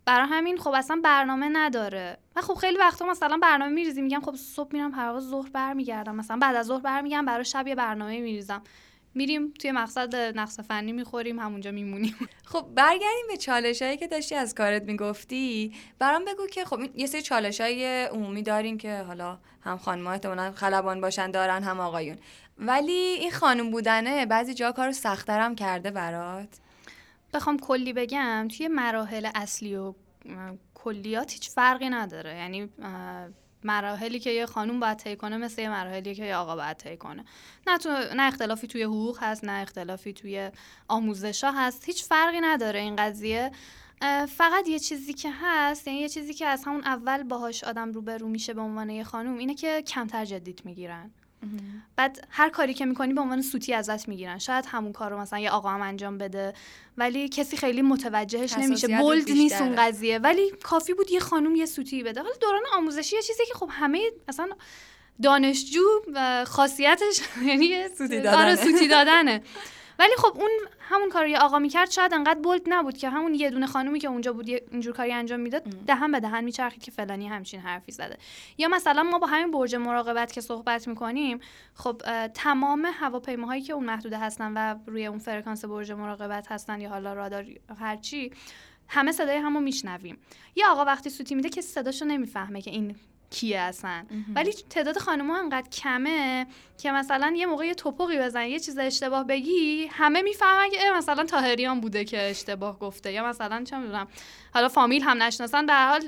برای 0.05 0.29
همین 0.29 0.59
خب 0.59 0.71
اصلا 0.71 1.01
برنامه 1.05 1.49
نداره. 1.53 2.19
و 2.37 2.41
خب 2.41 2.55
خیلی 2.55 2.79
وقتا 2.79 3.07
مثلا 3.07 3.37
برنامه 3.43 3.73
میریزیم 3.73 4.05
میگم 4.05 4.21
خب 4.21 4.35
صبح 4.35 4.69
میرم 4.73 4.93
پرواز 4.93 5.23
ظهر 5.23 5.49
برمیگردم. 5.49 6.17
مثلا 6.17 6.37
بعد 6.37 6.57
از 6.57 6.67
ظهر 6.67 6.81
برمیگردم 6.81 7.25
برای 7.25 7.45
شب 7.45 7.67
یه 7.67 7.75
برنامه 7.75 8.21
میریزم. 8.21 8.63
میریم 9.19 9.55
توی 9.61 9.73
مقصد 9.73 10.17
نقص 10.17 10.61
فنی 10.61 10.93
می‌خوریم 10.93 11.39
همونجا 11.39 11.71
میمونیم. 11.71 12.17
خب 12.53 12.67
برگردیم 12.75 13.27
به 13.29 13.37
چالش 13.37 13.83
هایی 13.83 13.97
که 13.97 14.07
داشتی 14.07 14.35
از 14.35 14.55
کارت 14.55 14.83
می‌گفتی. 14.83 15.73
برام 15.99 16.25
بگو 16.25 16.47
که 16.47 16.65
خب 16.65 16.81
یه 16.95 17.07
سری 17.07 17.23
چالش 17.23 17.61
های 17.61 18.05
عمومی 18.05 18.43
دارین 18.43 18.79
که 18.79 18.97
حالا 18.97 19.39
هم 19.61 19.79
خانم 19.79 20.07
احتمالا 20.07 20.53
خلبان 20.53 21.01
باشن 21.01 21.31
دارن 21.31 21.63
هم 21.63 21.81
آقایون. 21.81 22.19
ولی 22.59 22.93
این 22.93 23.31
خانم 23.31 23.71
بودنه 23.71 24.27
بعضی 24.27 24.55
جا 24.55 24.73
کارو 24.73 24.93
سختترم 24.93 25.55
کرده 25.55 25.91
برات؟ 25.91 26.49
بخوام 27.35 27.59
کلی 27.59 27.93
بگم 27.93 28.49
توی 28.57 28.69
مراحل 28.69 29.29
اصلی 29.35 29.77
و 29.77 29.95
کلیات 30.75 31.33
هیچ 31.33 31.51
فرقی 31.51 31.91
نداره. 31.91 32.37
یعنی 32.37 32.69
مراحلی 33.65 34.19
که 34.19 34.31
یه 34.31 34.47
خانوم 34.47 34.81
باید 34.81 34.99
طی 34.99 35.17
کنه 35.17 35.37
مثل 35.37 35.63
یه 35.63 35.69
مراحلی 35.69 36.15
که 36.15 36.25
یه 36.25 36.37
آقا 36.37 36.57
باید 36.57 36.77
طی 36.77 36.97
کنه. 36.97 37.25
نه 37.67 37.79
تو 37.79 37.89
نه 37.89 38.23
اختلافی 38.23 38.67
توی 38.67 38.83
حقوق 38.83 39.19
هست 39.21 39.45
نه 39.45 39.63
اختلافی 39.63 40.13
توی 40.13 40.51
آموزش 40.89 41.45
ها 41.45 41.51
هست. 41.51 41.85
هیچ 41.85 42.05
فرقی 42.05 42.41
نداره 42.41 42.81
این 42.81 42.97
قضیه. 42.97 43.53
فقط 44.29 44.69
یه 44.69 44.79
چیزی 44.79 45.15
که 45.15 45.31
هست 45.43 45.87
یعنی 45.87 46.01
یه 46.01 46.09
چیزی 46.09 46.35
که 46.35 46.47
از 46.47 46.65
همون 46.65 46.85
اول 46.85 47.23
باهاش 47.23 47.65
آدم 47.65 47.93
روبرو 47.93 48.29
میشه 48.29 48.55
به 48.55 48.61
عنوان 48.61 48.91
یه 48.91 49.05
خانوم 49.05 49.39
اینه 49.39 49.55
که 49.55 49.83
کمتر 49.83 50.25
جدیت 50.25 50.67
می‌گیرن. 50.67 51.11
بعد 51.97 52.27
هر 52.31 52.49
کاری 52.49 52.75
که 52.75 52.85
می‌کنی 52.87 53.13
به 53.13 53.21
عنوان 53.21 53.43
سوتی 53.43 53.75
ازت 53.75 54.09
می‌گیرن. 54.09 54.39
شاید 54.39 54.65
همون 54.69 54.93
کار 54.93 55.11
رو 55.11 55.19
مثلا 55.21 55.39
یه 55.39 55.51
آقا 55.51 55.69
هم 55.69 55.83
انجام 55.83 56.19
بده 56.19 56.53
ولی 56.97 57.29
کسی 57.29 57.57
خیلی 57.57 57.83
متوجهش 57.83 58.53
نمیشه. 58.59 58.99
بولد. 59.01 59.31
نیست 59.31 59.63
اون 59.63 59.77
قضیه. 59.77 60.19
ولی 60.19 60.51
کافی 60.63 60.95
بود 60.95 61.11
یه 61.11 61.21
خانوم 61.21 61.57
یه 61.57 61.67
سوتی 61.67 62.03
بده. 62.03 62.23
حالا 62.23 62.35
دوران 62.41 62.63
آموزشی 62.73 63.17
یه 63.17 63.23
چیزی 63.23 63.43
که 63.49 63.55
خب 63.55 63.69
همه 63.73 64.11
مثلا 64.29 64.49
دانشجو 65.23 65.85
و 66.15 66.45
خاصیتش 66.45 67.21
یعنی 67.49 67.89
سوتی 67.99 68.19
آره 68.29 68.89
دادنه. 68.89 69.43
ولی 69.99 70.13
خب 70.19 70.33
اون 70.41 70.51
همون 70.81 71.09
کار 71.09 71.23
رو 71.23 71.29
یه 71.29 71.39
آقا 71.39 71.59
می‌کرد 71.59 71.91
شاید 71.91 72.15
انقدر 72.15 72.41
بولد 72.41 72.63
نبود 72.67 72.99
که 72.99 73.09
همون 73.11 73.35
یه 73.35 73.51
دونه 73.51 73.67
خانومی 73.67 73.99
که 73.99 74.09
اونجا 74.09 74.33
بود 74.33 74.49
اینجور 74.49 74.95
کاری 74.95 75.13
انجام 75.13 75.41
می‌داد 75.41 75.63
دهن 75.63 76.13
به 76.13 76.21
دهن 76.21 76.45
میچرخید 76.45 76.83
که 76.83 76.91
فلانی 76.91 77.29
همچین 77.29 77.61
حرفی 77.61 77.93
زده. 77.93 78.19
یا 78.59 78.69
مثلا 78.69 79.03
ما 79.03 79.19
با 79.19 79.27
همین 79.27 79.51
برج 79.51 79.75
مراقبت 79.75 80.33
که 80.33 80.41
صحبت 80.41 80.89
می‌کنیم 80.89 81.41
خب 81.75 82.03
تمام 82.27 82.89
هواپیماهایی 82.95 83.63
که 83.63 83.73
اون 83.73 83.85
محدوده 83.85 84.19
هستن 84.19 84.53
و 84.57 84.79
روی 84.87 85.07
اون 85.07 85.19
فرکانس 85.19 85.65
برج 85.65 85.93
مراقبت 85.93 86.53
هستن 86.53 86.81
یا 86.81 86.89
حالا 86.89 87.13
رادار 87.13 87.47
هرچی 87.81 88.33
همه 88.89 89.13
صدای 89.13 89.37
همو 89.37 89.61
میشنویم. 89.61 90.19
یه 90.57 90.67
آقا 90.67 90.85
وقتی 90.85 91.11
سوتی 91.11 91.35
میده 91.35 91.49
که 91.49 91.61
صداشو 91.61 92.05
نمی‌فهمه 92.05 92.63
که 92.63 92.71
این 92.71 92.97
کیه 93.31 93.59
اصلا؟ 93.59 94.05
ولی 94.35 94.53
تعداد 94.53 94.99
خانم‌ها 94.99 95.39
انقدر 95.39 95.69
کمه 95.69 96.47
که 96.79 96.93
مثلا 96.93 97.35
یه 97.37 97.47
موقع 97.47 97.67
یه 97.67 97.75
توپقی 97.75 98.19
بزنی 98.19 98.49
یه 98.49 98.59
چیز 98.61 98.79
اشتباه 98.79 99.25
بگی 99.25 99.87
همه 99.93 100.23
می‌فهمن 100.23 100.71
که 100.71 100.79
مثلا 100.97 101.25
تاهریان 101.25 101.81
بوده 101.81 102.05
که 102.05 102.23
اشتباه 102.31 102.79
گفته 102.79 103.13
یا 103.13 103.27
مثلا 103.27 103.65
چه 103.65 103.79
می‌دونم 103.79 104.09
حالا 104.55 104.69
فامیل 104.69 105.03
هم 105.03 105.23
نشناسن 105.23 105.67
به 105.67 105.75
حال 105.75 106.03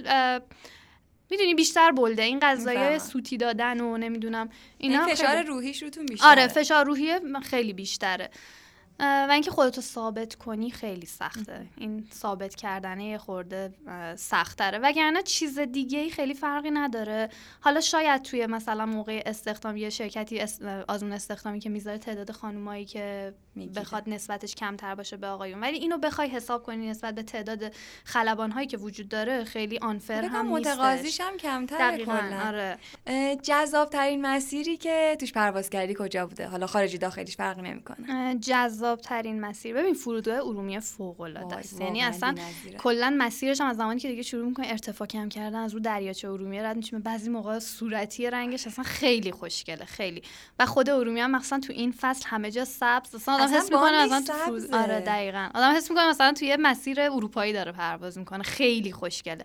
می‌دونی 1.31 1.55
بیشتر 1.55 1.91
بلده. 1.91 2.23
این 2.23 2.41
می‌فهمم. 2.55 2.99
سوتی 2.99 3.37
دادن 3.37 3.81
و 3.81 3.97
نمی‌دونم 3.97 4.49
این 4.79 4.93
اینا 4.93 5.07
فشار 5.07 5.29
خیلی- 5.37 5.49
روحیش 5.49 5.83
روتون 5.83 6.07
بیشتره. 6.07 6.29
آره 6.31 6.47
فشار 6.47 6.85
روحیه 6.85 7.21
خیلی 7.43 7.73
بیشتره. 7.73 8.31
و 9.01 9.29
اینکه 9.33 9.51
خودتو 9.51 9.81
ثابت 9.81 10.35
کنی 10.35 10.71
خیلی 10.71 11.07
سخته. 11.07 11.67
این 11.77 12.09
ثابت 12.15 12.55
کردنه 12.55 13.05
یه 13.05 13.19
خورده 13.19 13.75
سختره 14.17 14.79
وگرنه 14.79 15.23
چیز 15.23 15.59
دیگه 15.59 15.99
ای 15.99 16.11
خیلی 16.11 16.35
فرقی 16.35 16.71
نداره. 16.71 17.29
حالا 17.61 17.81
شاید 17.81 18.23
توی 18.23 18.47
مثلا 18.47 18.87
موقع 18.87 19.23
استخدام 19.27 19.77
یه 19.77 19.91
شرکتی 19.91 20.41
آزمون 20.89 21.13
استخدامی 21.13 21.61
که 21.61 21.69
می‌ذاره 21.69 21.99
تعداد 21.99 22.31
خانومایی 22.31 22.85
که 22.85 23.35
بخواد 23.77 24.03
نسبتش 24.07 24.55
کمتر 24.55 24.95
باشه 24.95 25.17
به 25.17 25.27
آقایون. 25.27 25.61
ولی 25.61 25.79
اینو 25.79 25.99
بخوای 25.99 26.29
حساب 26.29 26.63
کنی 26.63 26.91
نسبت 26.91 27.15
به 27.15 27.23
تعداد 27.23 27.73
خلبان 28.05 28.51
هایی 28.51 28.67
که 28.67 28.77
وجود 28.77 29.09
داره 29.09 29.45
خیلی 29.45 29.79
آنفر 29.79 30.25
هم 30.25 30.49
متقاضیش 30.49 31.21
هم 31.21 31.37
کمتر 31.37 31.99
آره. 32.47 32.79
جذاب 33.43 33.91
ترین 33.91 34.27
مسیری 34.27 34.77
که 34.77 35.17
توش 35.21 35.33
پرواز 35.33 35.71
کردی 35.71 35.95
کجا 35.99 36.27
بوده؟ 36.27 36.49
حالا 36.49 36.67
خارجی 36.67 36.99
داخلیش 36.99 37.37
فرقی 37.37 37.63
نمی‌کنه. 37.63 38.39
جذاب 38.39 38.90
ترین 38.97 39.41
مسیر. 39.41 39.75
ببین 39.75 39.95
فرودگاه 39.95 40.37
ارومیه 40.37 40.81
فوق 40.81 41.21
العاده 41.21 41.57
است. 41.57 41.81
یعنی 41.81 42.03
اصلا 42.03 42.35
کلا 42.79 43.15
مسیرش 43.19 43.61
هم 43.61 43.67
از 43.67 43.77
زمانی 43.77 44.01
که 44.01 44.09
دیگه 44.09 44.23
شروع 44.23 44.49
می‌کنه 44.49 44.67
ارتفاع 44.67 45.09
کم 45.09 45.29
کردن 45.29 45.59
از 45.59 45.75
رو 45.75 45.81
دریاچه 45.81 46.29
ارومیه 46.29 46.63
رد 46.63 46.77
میشه 46.77 46.99
بعضی 46.99 47.31
موقع 47.31 47.59
صورتی 47.59 48.31
رنگش 48.31 48.67
اصلا 48.67 48.85
خیلی 48.85 49.33
خوشگله 49.33 49.85
خیلی. 49.85 50.23
و 50.59 50.67
خود 50.67 50.91
ارومیه 50.91 51.25
هم 51.25 51.31
مثلا 51.31 51.61
تو 51.61 51.73
این 51.73 51.95
فصل 52.01 52.29
همه 52.29 52.51
جا 52.51 52.65
سبز. 52.65 53.15
اصلا 53.15 53.35
آدم 53.35 53.55
حس 53.55 53.73
می‌کنه 53.73 54.05
مثلا 54.05 54.21
تو 54.21 54.33
فرود... 54.33 54.75
آره 54.75 55.01
دقیقاً. 55.01 55.49
آدم 55.55 55.77
حس 55.77 55.91
می‌کنه 55.91 56.09
مثلا 56.09 56.33
توی 56.33 56.57
مسیر 56.61 57.01
اروپایی 57.01 57.53
داره 57.53 57.73
پرواز 57.73 58.19
می‌کنه. 58.19 58.43
خیلی 58.43 58.93
خوشگله. 58.93 59.45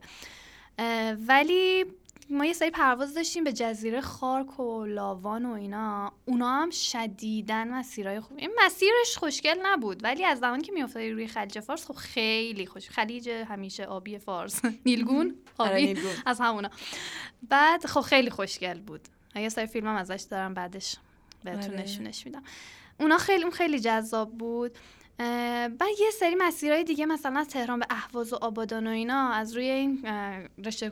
ولی 1.27 1.85
ما 2.29 2.45
یه 2.45 2.53
سری 2.53 2.69
پرواز 2.69 3.13
داشتیم 3.13 3.43
به 3.43 3.53
جزیره 3.53 4.01
خارک 4.01 4.59
و 4.59 4.85
لاوان 4.85 5.45
و 5.45 5.51
اینا. 5.51 6.13
اونا 6.25 6.49
هم 6.49 6.69
شدیدن 6.69 7.67
مسیرهای 7.67 8.19
خوب 8.19 8.37
این 8.37 8.51
مسیرش 8.65 9.17
خوشگل 9.17 9.57
نبود 9.63 10.03
ولی 10.03 10.25
از 10.25 10.39
زمانی 10.39 10.63
که 10.63 10.71
میافتادی 10.71 11.11
روی 11.11 11.27
خلیج 11.27 11.59
فارس 11.59 11.85
خب 11.85 11.93
خیلی 11.93 12.65
خوش 12.65 12.89
خلیج 12.89 13.29
همیشه 13.29 13.85
آبی 13.85 14.17
فارس. 14.17 14.61
نیلگون 14.85 15.35
آره، 15.57 15.91
آبی 15.91 15.99
از 16.25 16.41
همونا. 16.41 16.69
بعد 17.49 17.85
خب 17.85 18.01
خیلی 18.01 18.29
خوشگل 18.29 18.79
بود. 18.79 19.01
یه 19.35 19.49
سری 19.49 19.67
فیلم 19.67 19.87
هم 19.87 19.95
ازش 19.95 20.25
دارم 20.29 20.53
بعدش 20.53 20.95
بهتون 21.43 21.73
آره. 21.73 21.81
نشونش 21.81 22.25
میدم. 22.25 22.43
اونا 22.99 23.17
خیلی 23.17 23.43
اون 23.43 23.51
خیلی 23.51 23.79
جذاب 23.79 24.37
بود. 24.37 24.77
بعد 25.17 25.81
یه 25.99 26.11
سری 26.19 26.35
مسیرهای 26.37 26.83
دیگه 26.83 27.05
مثلا 27.05 27.39
از 27.39 27.47
تهران 27.47 27.79
به 27.79 27.85
اهواز 27.89 28.33
و 28.33 28.35
آبادان 28.35 28.87
و 28.87 28.89
اینا 28.89 29.29
از 29.29 29.55
روی 29.55 29.69
این 29.69 30.07
رشته 30.65 30.89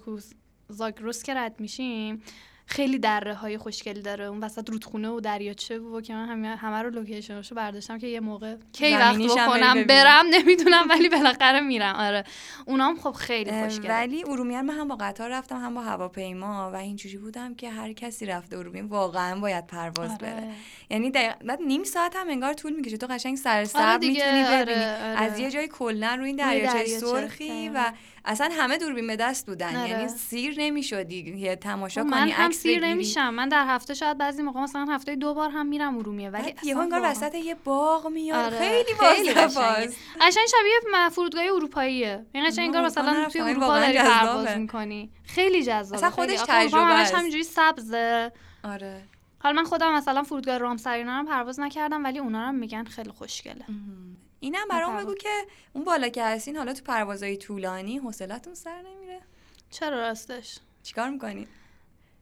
زاگرس 0.70 1.24
که 1.24 1.34
رد 1.34 1.59
میشیم 1.59 2.24
خیلی 2.66 2.99
دره 2.99 3.34
های 3.34 3.57
خوشگلی 3.57 4.01
داره. 4.01 4.26
اون 4.26 4.39
وسط 4.39 4.70
رودخونه 4.70 5.09
و 5.09 5.20
دریاچه 5.20 5.80
و 5.80 6.01
که 6.01 6.14
من 6.14 6.30
همه, 6.30 6.47
همه 6.47 6.82
رو 6.82 6.89
لوکیشنشو 6.89 7.55
برداشتم 7.55 7.97
که 7.97 8.07
یه 8.07 8.20
موقع 8.20 8.55
کی 8.72 8.93
وقت 8.93 9.18
بکنم 9.18 9.84
برم 9.84 10.26
نمی‌دونم 10.32 10.89
ولی 10.89 11.09
بالاخره 11.09 11.59
میرم. 11.59 11.95
آره. 11.95 12.24
اونام 12.66 12.99
خب 12.99 13.11
خیلی 13.11 13.51
خوشگله. 13.51 13.89
ولی 13.89 14.24
ارومیان 14.24 14.66
من 14.66 14.74
هم 14.74 14.88
با 14.88 14.95
قطار 14.95 15.32
رفتم 15.32 15.55
هم 15.55 15.74
با 15.74 15.82
هواپیما 15.82 16.72
و 16.74 16.76
اینجوری 16.76 17.18
بودم 17.18 17.55
که 17.55 17.70
هر 17.70 17.93
کسی 17.93 18.26
رفته 18.26 18.57
ارومیه 18.57 18.84
واقعا 18.84 19.39
باید 19.39 19.68
پرواز 19.68 20.11
آره. 20.11 20.20
بره. 20.20 20.47
یعنی 20.89 21.11
بعد 21.11 21.59
نیم 21.68 21.84
ساعت 21.84 22.16
هم 22.16 22.30
انگار 22.30 22.53
طول 22.53 22.74
می‌کشه. 22.74 22.97
تو 22.97 23.07
قشنگ 23.07 23.38
سر 23.38 23.66
سر 23.66 23.89
آره 23.89 24.07
می‌تونی 24.07 24.43
ببینی. 24.43 24.43
آره، 24.43 24.61
آره. 24.61 25.22
از 25.22 25.39
یه 25.39 25.51
جای 25.51 25.68
کلا 25.68 26.16
روی 26.16 26.28
این 26.28 26.36
دریاچه 26.36 26.86
سرخی 26.86 27.70
و 27.70 27.91
اصلا 28.26 28.49
همه 28.51 28.78
دوربین 28.78 29.07
به 29.07 29.15
دست 29.15 29.45
بودن. 29.45 29.76
آره. 29.76 29.89
یعنی 29.89 30.07
سیر 30.07 30.55
نمی‌شدی 30.57 31.36
یه 31.38 31.55
تماشا 31.55 32.03
کنی 32.03 32.32
عکس 32.32 32.57
سیر 32.57 32.86
نمیشم. 32.86 33.30
من 33.30 33.49
در 33.49 33.65
هفته 33.67 33.93
شاید 33.93 34.17
بعضی 34.17 34.41
موقع 34.41 34.59
مثلا 34.59 34.86
هفته 34.89 35.15
دو 35.15 35.34
بار 35.34 35.49
هم 35.49 35.65
میرم 35.65 35.97
ارومیه 35.97 36.30
ولی 36.30 36.55
یه 36.63 36.78
انگار 36.78 37.01
وسط 37.03 37.36
یه 37.36 37.55
باغ 37.55 38.07
میاد. 38.07 38.53
آره. 38.53 38.59
خیلی 38.59 38.93
باز. 39.34 39.95
قشنگ 40.21 40.47
شبیه 40.47 41.09
فرودگاه 41.09 41.43
اروپاییه. 41.43 42.26
یعنی 42.34 42.47
قشنگ 42.47 42.65
انگار 42.65 42.86
مثلا 42.86 43.26
توی 43.32 43.41
اروپا 43.41 43.80
داری 43.80 43.97
پرواز 43.97 44.57
می‌کنی. 44.57 45.11
خیلی 45.24 45.63
جذابه 45.63 45.97
اصلا 45.97 46.09
خودش 46.09 46.39
تجربه 46.47 46.86
همش 46.86 47.11
همینجوری 47.11 47.43
سبزه. 47.43 48.32
آره. 48.63 49.01
حالا 49.39 49.61
من 49.61 49.67
خودم 49.67 49.93
مثلا 49.93 50.24
فرودگاه 50.24 50.57
رامسرینا 50.57 51.19
رو 51.19 51.28
پرواز 51.28 51.59
نکردم 51.59 52.03
ولی 52.03 52.19
اونا 52.19 52.45
رو 52.45 52.51
میگن 52.51 52.84
خیلی 52.84 53.11
خوشگله. 53.11 53.65
اینم 54.44 54.68
برام 54.70 54.98
بگو 54.98 55.14
که 55.14 55.30
اون 55.74 55.84
بالا 55.84 56.10
که 56.10 56.24
هستین 56.24 56.58
حالا 56.58 56.74
تو 56.74 56.84
پروازهای 56.84 57.38
طولانی 57.38 57.98
حوصلتون 57.98 58.56
سر 58.56 58.82
نمیره. 58.82 59.20
چرا 59.70 60.00
راستش؟ 60.00 60.58
چیکار 60.84 61.10
می‌کنین؟ 61.10 61.48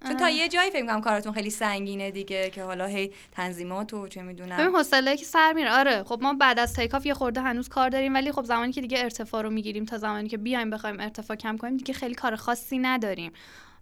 چون 0.07 0.17
تا 0.17 0.29
یه 0.29 0.47
جایی 0.47 0.71
فکر 0.71 0.85
کنم 0.85 1.01
کارتون 1.01 1.33
خیلی 1.33 1.49
سنگینه 1.49 2.11
دیگه 2.11 2.49
که 2.49 2.63
حالا 2.63 2.85
هی 2.85 3.13
تنظیمات 3.31 3.93
و 3.93 4.07
چه 4.07 4.21
می‌دونم. 4.21 4.57
ببین 4.57 4.75
حوصله 4.75 5.17
که 5.17 5.25
سر 5.25 5.53
میره. 5.53 5.71
آره 5.71 6.03
خب 6.03 6.19
ما 6.21 6.33
بعد 6.33 6.59
از 6.59 6.73
تیکاف 6.73 7.05
یه 7.05 7.13
خورده 7.13 7.41
هنوز 7.41 7.69
کار 7.69 7.89
داریم 7.89 8.13
ولی 8.13 8.31
خب 8.31 8.43
زمانی 8.43 8.71
که 8.71 8.81
دیگه 8.81 8.99
ارتفاع 8.99 9.41
رو 9.41 9.49
می‌گیریم 9.49 9.85
تا 9.85 9.97
زمانی 9.97 10.29
که 10.29 10.37
بیایم 10.37 10.69
بخوایم 10.69 10.99
ارتفاع 10.99 11.37
کم 11.37 11.57
کنیم 11.57 11.77
دیگه 11.77 11.93
خیلی 11.93 12.15
کار 12.15 12.35
خاصی 12.35 12.79
نداریم. 12.79 13.31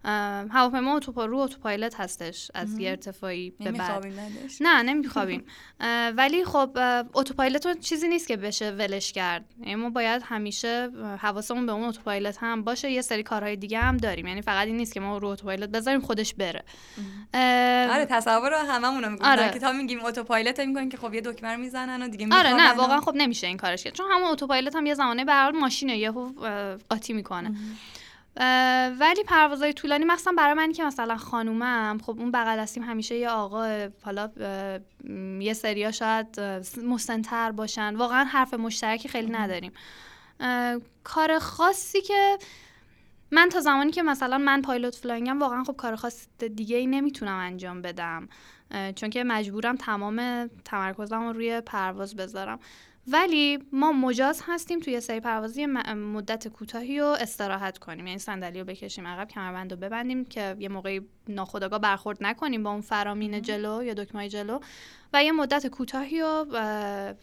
هواپیما 0.03 0.95
اتوپا 0.95 1.25
رو 1.25 1.37
اتوپایلوت 1.37 1.99
هستش 1.99 2.51
از 2.53 2.79
یه 2.79 2.89
ارتفاعی 2.89 3.49
به 3.49 3.71
بعد. 3.71 4.05
نه 4.61 4.83
نمیخوابیم. 4.83 5.43
ولی 6.17 6.45
خب 6.45 6.69
اتوپایلوت 7.13 7.79
چیزی 7.79 8.07
نیست 8.07 8.27
که 8.27 8.37
بشه 8.37 8.71
ولش 8.71 9.11
کرد. 9.11 9.45
یعنی 9.59 9.75
ما 9.75 9.89
باید 9.89 10.21
همیشه 10.25 10.89
حواسمون 11.19 11.65
به 11.65 11.71
اون 11.71 11.83
اتوپایلوت 11.83 12.37
هم 12.39 12.63
باشه. 12.63 12.91
یه 12.91 13.01
سری 13.01 13.23
کارهای 13.23 13.55
دیگه 13.55 13.79
هم 13.79 13.97
داریم. 13.97 14.27
یعنی 14.27 14.41
فقط 14.41 14.67
این 14.67 14.77
نیست 14.77 14.93
که 14.93 14.99
ما 14.99 15.17
رو 15.17 15.27
اتوپایلوت 15.27 15.69
بذاریم 15.69 16.01
خودش 16.01 16.33
بره. 16.33 16.63
آره 17.93 18.05
تصور 18.09 18.53
هممون 18.53 19.03
رو 19.03 19.17
آره. 19.21 19.49
کتاب 19.49 19.75
میگیم 19.75 20.05
اتوپایلوت 20.05 20.59
می‌کنیم 20.59 20.89
که 20.89 20.97
خب 20.97 21.13
یه 21.13 21.21
دکمه 21.21 21.55
می‌زنن 21.55 22.01
و 22.01 22.07
دیگه 22.07 22.27
آره 22.31 22.53
نه 22.53 22.73
واقعا 22.73 23.01
خب 23.01 23.13
نمیشه 23.15 23.47
این 23.47 23.57
کارش 23.57 23.83
کرد. 23.83 23.93
چون 23.93 24.05
همون 24.11 24.27
اتوپایلوت 24.27 24.75
هم 24.75 24.85
یه 24.85 24.93
زمانه 24.93 25.25
به 25.25 25.33
هر 25.33 25.51
ماشینه 25.51 25.97
یهو 25.97 26.31
قاطی 26.89 27.13
می‌کنه. 27.13 27.55
ولی 28.99 29.23
پروازهای 29.27 29.73
طولانی 29.73 30.05
مخصوصا 30.05 30.31
برای 30.37 30.53
من 30.53 30.71
که 30.71 30.83
مثلا 30.83 31.17
خانومم 31.17 31.97
خب 32.05 32.19
اون 32.19 32.31
بغل 32.31 32.59
هستیم 32.59 32.83
همیشه 32.83 33.15
یه 33.15 33.29
آقا 33.29 33.87
حالا 34.03 34.29
یه 35.39 35.53
سریا 35.53 35.91
شاید 35.91 36.39
مستنتر 36.83 37.51
باشن. 37.51 37.95
واقعا 37.95 38.23
حرف 38.23 38.53
مشترکی 38.53 39.09
خیلی 39.09 39.31
نداریم. 39.31 39.71
کار 41.03 41.39
خاصی 41.39 42.01
که 42.01 42.37
من 43.31 43.49
تا 43.49 43.59
زمانی 43.59 43.91
که 43.91 44.03
مثلا 44.03 44.37
من 44.37 44.61
pilot 44.61 44.95
flying 44.95 45.33
م 45.33 45.39
واقعا 45.39 45.63
خب 45.63 45.75
کار 45.75 45.95
خاص 45.95 46.27
دیگه 46.39 46.77
ای 46.77 46.87
نمی‌تونم 46.87 47.37
انجام 47.37 47.81
بدم. 47.81 48.29
چون 48.95 49.09
که 49.09 49.23
مجبورم 49.23 49.75
تمام 49.75 50.47
تمرکزم 50.65 51.23
رو 51.23 51.33
روی 51.33 51.61
پرواز 51.61 52.15
بذارم. 52.15 52.59
ولی 53.11 53.59
ما 53.71 53.91
مجاز 53.91 54.41
هستیم 54.45 54.79
توی 54.79 55.01
سری 55.01 55.19
پروازی 55.19 55.65
مدت 55.65 56.47
کوتاهی 56.47 56.99
رو 56.99 57.05
استراحت 57.05 57.77
کنیم. 57.77 58.07
یعنی 58.07 58.19
صندلی 58.19 58.59
رو 58.59 58.65
بکشیم 58.65 59.07
عقب 59.07 59.27
کمربند 59.27 59.71
رو 59.73 59.79
ببندیم 59.79 60.25
که 60.25 60.55
یه 60.59 60.69
موقعی 60.69 61.01
ناخودآگاه 61.27 61.79
برخورد 61.79 62.17
نکنیم 62.21 62.63
با 62.63 62.71
اون 62.71 62.81
فرامین 62.81 63.41
جلو 63.41 63.83
یا 63.83 63.93
دکمه 63.93 64.29
جلو 64.29 64.59
و 65.13 65.23
یه 65.23 65.31
مدت 65.31 65.67
کوتاهی 65.67 66.21
رو 66.21 66.45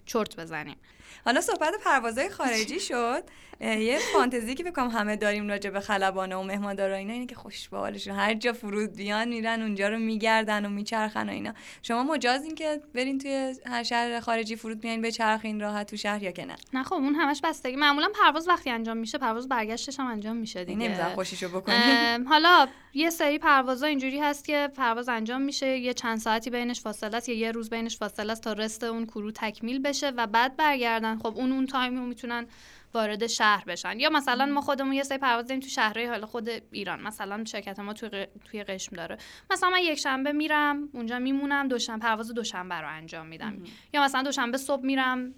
چرت 0.06 0.36
بزنیم. 0.36 0.76
حالا 1.24 1.40
صحبت 1.40 1.74
پروازهای 1.84 2.30
خارجی 2.30 2.80
شد. 2.80 3.22
یه 3.60 3.98
فانتزی 4.12 4.54
که 4.54 4.64
بکنم 4.64 4.88
همه 4.88 5.16
داریم 5.16 5.48
راجع 5.48 5.70
به 5.70 5.80
خلبانه 5.80 6.36
و 6.36 6.42
مهماندارا 6.42 6.96
اینا 6.96 7.12
اینه 7.12 7.26
که 7.26 7.34
خوش 7.34 7.68
هر 8.16 8.34
جا 8.34 8.52
فرود 8.52 8.92
بیان 8.92 9.28
میرن 9.28 9.62
اونجا 9.62 9.88
رو 9.88 9.98
میگردن 9.98 10.66
و 10.66 10.68
میچرخن 10.68 11.28
و 11.28 11.32
اینا. 11.32 11.52
شما 11.82 12.02
مجازین 12.02 12.54
که 12.54 12.80
برین 12.94 13.18
توی 13.18 13.54
هر 13.66 13.82
شهر 13.82 14.20
خارجی 14.20 14.56
فرود 14.56 14.80
بیاین 14.80 15.02
بچرخین 15.02 15.60
راحت 15.60 15.90
تو 15.90 15.96
شهر 15.96 16.22
یا 16.22 16.30
که 16.30 16.44
نه؟ 16.44 16.56
نه 16.72 16.82
خب 16.82 16.94
اون 16.94 17.14
همش 17.14 17.40
بستگی. 17.44 17.76
معمولا 17.76 18.08
پرواز 18.22 18.48
وقتی 18.48 18.70
انجام 18.70 18.96
میشه 18.96 19.18
پرواز 19.18 19.48
برگشتش 19.48 20.00
هم 20.00 20.06
انجام 20.06 20.36
میشه 20.36 20.64
دیگه. 20.64 20.78
نمی‌ذارم 20.78 21.14
خوشیشو 21.14 21.48
بکنیم 21.48 22.28
حالا 22.28 22.68
یه 22.94 23.10
سری 23.10 23.38
پروازا 23.38 23.86
اینجوری 23.86 24.20
هست 24.20 24.44
که 24.44 24.70
پرواز 24.76 25.08
انجام 25.08 25.42
میشه. 25.42 25.78
یه 25.78 25.94
چند 25.94 26.18
ساعتی 26.18 26.50
بینش 26.50 26.80
فاصله 26.80 27.16
است 27.16 27.28
یا 27.28 27.34
یه 27.34 27.52
روز 27.52 27.70
بینش 27.70 27.98
فاصله 27.98 28.32
است 28.32 28.42
تا 28.42 28.52
رست 28.52 28.84
اون 28.84 29.06
کرو 29.06 29.30
تکمیل 29.30 29.82
بشه 29.82 30.12
و 30.16 30.26
بعد 30.26 30.56
برگردن 30.56 31.05
خب 31.14 31.32
اون 31.36 31.52
اون 31.52 31.66
تایم 31.66 31.98
رو 31.98 32.06
می‌تونن 32.06 32.46
وارد 32.94 33.26
شهر 33.26 33.64
بشن. 33.64 34.00
یا 34.00 34.10
مثلا 34.10 34.46
ما 34.46 34.60
خودمون 34.60 34.92
یه 34.92 35.02
سری 35.02 35.18
پرواز 35.18 35.46
داریم 35.46 35.60
تو 35.60 35.68
شهرهای 35.68 36.06
حالا 36.06 36.26
خود 36.26 36.48
ایران. 36.72 37.02
مثلا 37.02 37.44
شرکت 37.44 37.78
ما 37.78 37.92
توی 37.92 38.26
توی 38.44 38.64
قشم 38.64 38.96
داره. 38.96 39.18
مثلا 39.50 39.70
من 39.70 39.80
یک 39.82 39.98
شنبه 39.98 40.32
میرم 40.32 40.88
اونجا 40.92 41.18
میمونم 41.18 41.68
دوشنبه 41.68 42.02
پرواز 42.02 42.34
دوشنبه 42.34 42.74
رو 42.74 42.88
انجام 42.88 43.26
میدم. 43.26 43.62
یا 43.94 44.02
مثلا 44.02 44.22
دوشنبه 44.22 44.58
صبح 44.58 44.84
میرم 44.84 45.34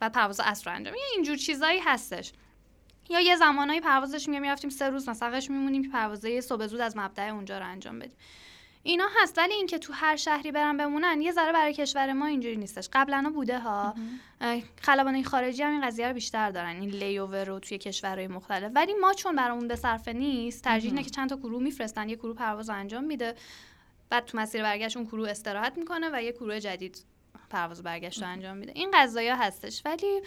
بعد 0.00 0.12
پرواز 0.12 0.40
عصر 0.40 0.70
رو 0.70 0.76
انجام 0.76 0.94
یا 0.94 1.00
اینجور 1.14 1.36
چیزایی 1.36 1.78
هستش. 1.78 2.32
یا 3.10 3.20
یه 3.20 3.36
زمانایی 3.36 3.80
پروازش 3.80 4.28
میگه 4.28 4.40
می‌رفتیم 4.40 4.70
سه 4.70 4.90
روز 4.90 5.08
مثلا 5.08 5.30
قش 5.30 5.50
میمونیم 5.50 5.82
که 5.82 5.88
پروازه 5.88 6.40
صبح 6.40 6.66
زود 6.66 6.80
از 6.80 6.96
مبدأ 6.96 7.30
اونجا 7.30 7.58
رو 7.58 7.66
انجام 7.66 7.98
بدیم. 7.98 8.16
اینا 8.82 9.08
هست 9.16 9.38
ولی 9.38 9.54
اینکه 9.54 9.78
تو 9.78 9.92
هر 9.92 10.16
شهری 10.16 10.52
برن 10.52 10.76
بمونن 10.76 11.20
یه 11.20 11.32
ذره 11.32 11.52
برای 11.52 11.74
کشور 11.74 12.12
ما 12.12 12.26
اینجوری 12.26 12.56
نیستش. 12.56 12.88
قبلا 12.92 13.30
بوده 13.34 13.58
ها. 13.58 13.94
خلبانای 14.82 15.24
خارجی 15.24 15.62
هم 15.62 15.72
این 15.72 15.86
قضیه 15.86 16.08
رو 16.08 16.14
بیشتر 16.14 16.50
دارن 16.50 16.80
این 16.80 16.90
لیوور 16.90 17.44
رو 17.44 17.58
توی 17.58 17.78
کشورهای 17.78 18.28
مختلف. 18.28 18.72
ولی 18.74 18.94
ما 18.94 19.12
چون 19.12 19.36
برامون 19.36 19.68
به 19.68 19.76
صرفه 19.76 20.12
نیست 20.12 20.64
ترجیح 20.64 20.90
اینه 20.90 21.02
که 21.02 21.10
چند 21.10 21.28
تا 21.28 21.36
گروه 21.36 21.62
میفرستن. 21.62 22.08
یه 22.08 22.16
گروه 22.16 22.36
پرواز 22.36 22.70
انجام 22.70 23.04
میده. 23.04 23.34
بعد 24.10 24.24
تو 24.24 24.38
مسیر 24.38 24.62
برگشت 24.62 24.96
اون 24.96 25.06
گروه 25.06 25.30
استراحت 25.30 25.78
می‌کنه 25.78 26.10
و 26.12 26.22
یه 26.22 26.32
گروه 26.32 26.60
جدید 26.60 27.04
پرواز 27.50 27.82
برگشت 27.82 28.22
رو 28.22 28.28
انجام 28.28 28.56
میده. 28.56 28.72
این 28.74 28.90
قضايا 28.94 29.36
هستش. 29.36 29.82
ولی 29.84 30.20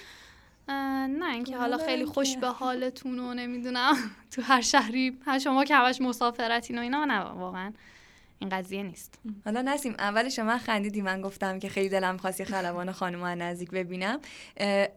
نه 0.67 1.33
اینکه 1.33 1.57
حالا 1.57 1.77
خیلی 1.77 2.05
خوش 2.05 2.37
به 2.37 2.47
حالتون 2.47 3.19
و 3.19 3.33
نمی‌دونم 3.33 3.95
تو 4.31 4.41
هر 4.41 4.61
شهری 4.61 5.19
هر 5.25 5.39
شما 5.39 5.63
که 5.63 5.75
همش 5.75 6.01
مسافرتین 6.01 6.77
و 6.77 6.81
اینا 6.81 7.05
نه 7.05 7.19
واقعا. 7.19 7.73
این 8.43 8.49
قضیه 8.49 8.83
نیست. 8.83 9.13
حالا 9.45 9.61
نسیم 9.61 9.95
اولش 9.99 10.39
من 10.39 10.57
خندیدی 10.57 11.01
من 11.01 11.21
گفتم 11.21 11.59
که 11.59 11.69
خیلی 11.69 11.89
دلم 11.89 12.17
خواستی 12.17 12.45
خلبان 12.45 12.91
خانم 12.91 13.25
نزدیک 13.25 13.71
ببینم. 13.71 14.19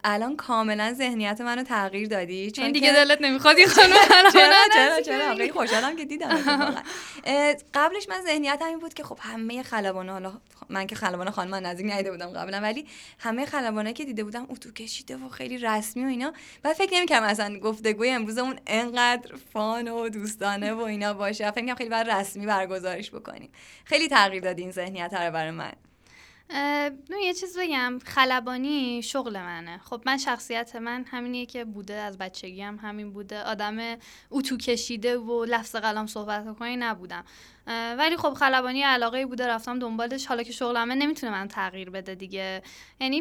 الان 0.04 0.36
کاملا 0.36 0.94
ذهنیت 0.94 1.40
منو 1.40 1.62
تغییر 1.62 2.08
دادی 2.08 2.50
چون 2.50 2.72
دیگه 2.72 2.92
دلت 2.92 3.22
نمی‌خواد 3.22 3.56
این 3.56 3.66
خانم 3.66 3.96
چرا 4.32 4.54
چرا 4.74 5.00
چرا؟ 5.00 5.34
خیلی 5.34 5.52
خوشحالم 5.52 5.96
که 5.96 6.04
دیدم 6.04 6.36
قبلش 7.74 8.08
من 8.08 8.22
ذهنیت 8.26 8.62
این 8.62 8.78
بود 8.78 8.94
که 8.94 9.04
خب 9.04 9.18
همه 9.20 9.62
خلبان 9.62 10.08
حالا 10.08 10.32
من 10.68 10.86
که 10.86 10.94
خلبان 10.94 11.30
خانم 11.30 11.54
نزدیک 11.54 11.86
ندیده 11.92 12.10
بودم 12.10 12.30
قبلا 12.30 12.60
ولی 12.60 12.86
همه 13.18 13.46
خلبانه 13.46 13.92
که 13.92 14.04
دیده 14.04 14.24
بودم 14.24 14.46
اتو 14.48 14.72
کشیده 14.72 15.16
و 15.16 15.28
خیلی 15.28 15.58
رسمی 15.58 16.04
و 16.04 16.06
اینا. 16.06 16.32
بعد 16.62 16.76
فکر 16.76 16.94
نمی‌کردم 16.94 17.26
اصلا 17.26 17.58
گفتگوی 17.58 18.10
امروزمون 18.10 18.56
انقدر 18.66 19.36
فان 19.52 19.88
و 19.88 20.08
دوستانه 20.08 20.72
و 20.72 20.80
اینا 20.80 21.14
باشه. 21.14 21.50
فکر 21.50 21.74
خیلی 21.74 21.90
بر 21.90 22.20
رسمی 22.20 22.46
برگزارش 22.46 23.10
خیلی 23.84 24.08
تغییر 24.08 24.42
داد 24.42 24.58
این 24.58 24.70
ذهنیت 24.70 25.14
رو 25.14 25.30
برای 25.30 25.50
من. 25.50 25.72
یه 27.22 27.34
چیز 27.34 27.58
بگم. 27.58 27.98
خلبانی 28.04 29.02
شغل 29.02 29.40
منه. 29.40 29.78
خب 29.78 30.02
من 30.06 30.18
شخصیت 30.18 30.76
من 30.76 31.04
همینیه 31.04 31.46
که 31.46 31.64
بوده 31.64 31.94
از 31.94 32.18
بچگی 32.18 32.62
هم 32.62 32.76
همین 32.82 33.12
بوده. 33.12 33.42
آدم 33.42 33.96
اتو 34.30 34.56
کشیده 34.56 35.18
و 35.18 35.44
لفظ 35.44 35.76
قلم 35.76 36.06
صحبت 36.06 36.58
کنی 36.58 36.76
نبودم. 36.76 37.24
ولی 37.98 38.16
خب 38.16 38.34
خلبانی 38.34 38.82
علاقه 38.82 39.26
بوده 39.26 39.46
رفتم 39.46 39.78
دنبالش. 39.78 40.26
حالا 40.26 40.42
که 40.42 40.52
شغلمه 40.52 40.94
نمی‌تونه 40.94 41.32
من 41.32 41.48
تغییر 41.48 41.90
بده 41.90 42.14
دیگه. 42.14 42.62
یعنی 43.00 43.20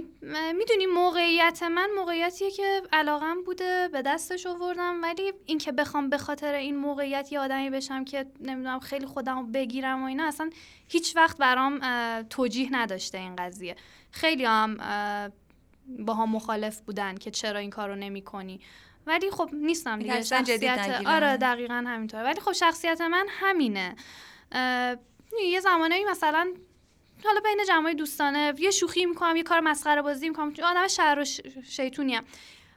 می‌دونی 0.58 0.86
موقعیت 0.86 1.64
من 1.64 1.90
موقعیتیه 1.98 2.52
که 2.52 2.82
علاقم 2.94 3.44
بوده 3.44 3.90
به 3.92 4.02
دستش 4.02 4.46
آوردم. 4.46 5.04
ولی 5.04 5.34
اینکه 5.46 5.72
بخوام 5.72 6.10
به 6.10 6.18
خاطر 6.18 6.54
این 6.54 6.78
موقعیت 6.78 7.32
یه 7.32 7.40
آدمی 7.40 7.70
بشم 7.70 8.06
که 8.06 8.26
نمی‌دونم 8.42 8.80
خیلی 8.80 9.06
خودم 9.06 9.52
بگیرم 9.52 10.04
و 10.04 10.06
اینا 10.06 10.28
اصلا 10.28 10.50
هیچ 10.88 11.16
وقت 11.16 11.38
برام 11.38 11.80
توجیه 12.22 12.70
نداشته 12.72 13.18
این 13.18 13.36
قضیه. 13.36 13.76
خیلی 14.12 14.46
هم 14.46 14.78
با 16.00 16.14
هم 16.14 16.30
مخالف 16.30 16.80
بودن 16.80 17.16
که 17.16 17.32
چرا 17.32 17.60
این 17.60 17.70
کارو 17.70 17.96
نمی 17.96 18.22
کنی 18.22 18.60
ولی 19.08 19.32
خب 19.32 19.50
نیستم 19.54 20.00
دیگه. 20.00 20.24
شخصیت 20.24 21.02
آره 21.06 21.38
دقیقا 21.38 21.84
همینطوره. 21.88 22.24
ولی 22.24 22.42
خب 22.42 22.52
شخصیت 22.52 23.02
من 23.02 23.26
همینه. 23.30 23.96
یه 25.52 25.60
زمانه 25.60 26.06
مثلا 26.10 26.54
حالا 27.24 27.40
بین 27.40 27.66
جمعای 27.68 27.94
دوستانه 27.94 28.54
یه 28.60 28.72
شوخی 28.72 29.06
می‌کنم 29.06 29.36
یه 29.36 29.44
کار 29.44 29.60
مسخره 29.60 30.02
بازی 30.02 30.30
می‌کنم 30.30 30.54
آدم 30.64 30.88
شهر 30.88 31.20
و 31.20 31.26
شیطونیم 31.70 32.22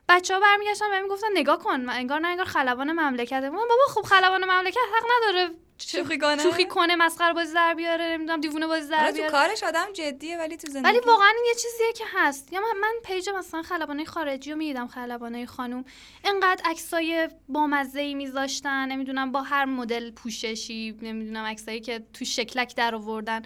بچه 0.08 0.34
ها 0.34 0.40
برمیگشتن 0.40 0.90
بهم 0.90 1.08
گفتن 1.08 1.26
نگاه 1.34 1.58
کن 1.58 1.88
انگار 1.88 2.20
نه 2.20 2.28
انگار 2.28 2.46
خلبان 2.46 2.92
مملکت 2.92 3.42
بابا 3.44 3.86
خب 3.88 4.02
خلبان 4.02 4.44
مملکت 4.44 4.76
حق 4.94 5.04
نداره. 5.16 5.54
شوخی 5.78 6.18
کنه 6.18 6.42
شوخی 6.42 6.64
کنه 6.64 6.96
مسخره 6.96 7.34
بازی 7.34 7.54
در 7.54 7.74
بیاره 7.74 8.04
نمی‌دونم 8.04 8.40
دیوونه 8.40 8.66
بازی 8.66 8.88
در 8.88 9.12
بیاره 9.12 9.30
تو 9.30 9.36
کارش 9.36 9.62
آدم 9.62 9.92
جدیه 9.92 10.38
ولی 10.38 10.56
تو 10.56 10.72
زندگی 10.72 10.88
ولی 10.88 11.00
واقعا 11.06 11.28
این 11.28 11.44
یه 11.48 11.54
چیزیه 11.54 11.92
که 11.92 12.04
هست. 12.14 12.52
یا 12.52 12.60
من, 12.60 12.80
من 12.80 12.94
پیج 13.04 13.28
مثلا 13.30 13.62
خلبانه 13.62 14.04
خارجی 14.04 14.50
رو 14.50 14.56
می‌دیدم 14.56 14.86
خلبانه 14.86 15.46
خانوم. 15.46 15.84
انقدر 16.24 16.62
عکسای 16.64 17.28
بامزه 17.48 18.00
ای 18.00 18.14
میذاشتن 18.14 18.88
نمی‌دونم 18.88 19.32
با 19.32 19.42
هر 19.42 19.64
مدل 19.64 20.10
پوششی 20.10 20.98
نمی‌دونم 21.02 21.44
عکسایی 21.44 21.80
که 21.80 22.02
تو 22.12 22.24
شکلک 22.24 22.76
در 22.76 22.94
آوردن. 22.94 23.42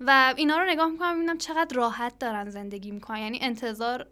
و 0.00 0.34
اینا 0.36 0.58
رو 0.58 0.64
نگاه 0.64 0.88
می‌کنم 0.88 1.14
می‌بینم 1.14 1.38
چقدر 1.38 1.76
راحت 1.76 2.18
دارن 2.18 2.50
زندگی 2.50 2.90
می‌کنن. 2.90 3.18
یعنی 3.18 3.38
انتظار 3.42 4.06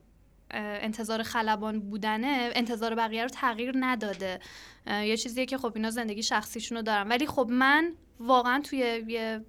انتظار 0.51 1.23
خلبان 1.23 1.81
بودنه 1.81 2.51
انتظار 2.55 2.95
بقیه 2.95 3.23
رو 3.23 3.29
تغییر 3.29 3.73
نداده. 3.77 4.41
یه 4.87 5.17
چیزیه 5.17 5.47
که 5.47 5.59
خب 5.59 5.73
اینا 5.75 5.91
زندگی 5.91 6.23
شخصیشون 6.23 6.77
رو 6.77 6.83
دارن. 6.83 7.09
ولی 7.09 7.27
خب 7.27 7.49
من 7.51 7.93
واقعا 8.21 8.61
توی 8.61 9.05
یه 9.09 9.41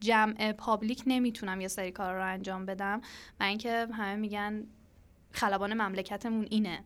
جمع 0.00 0.52
پابلیک 0.52 1.02
نمی‌تونم 1.06 1.60
یه 1.60 1.68
سری 1.68 1.90
کار 1.90 2.14
رو 2.14 2.26
انجام 2.26 2.66
بدم. 2.66 3.00
و 3.40 3.42
اینکه 3.42 3.86
همه 3.92 4.16
میگن 4.16 4.66
خلبان 5.32 5.74
مملکتمون 5.74 6.46
اینه. 6.50 6.84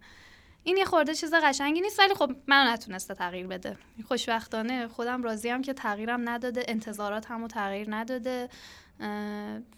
این 0.62 0.76
یه 0.76 0.84
خورده 0.84 1.14
چیز 1.14 1.34
قشنگی 1.34 1.80
نیست 1.80 2.00
ولی 2.00 2.14
خب 2.14 2.30
من 2.46 2.66
نتونسته 2.72 3.14
تغییر 3.14 3.46
بده. 3.46 3.76
خوشبختانه 4.08 4.88
خودم 4.88 5.22
راضیم 5.22 5.62
که 5.62 5.72
تغییرم 5.72 6.28
نداده 6.28 6.62
انتظارات 6.68 7.30
همو 7.30 7.48
تغییر 7.48 7.86
نداده. 7.90 8.48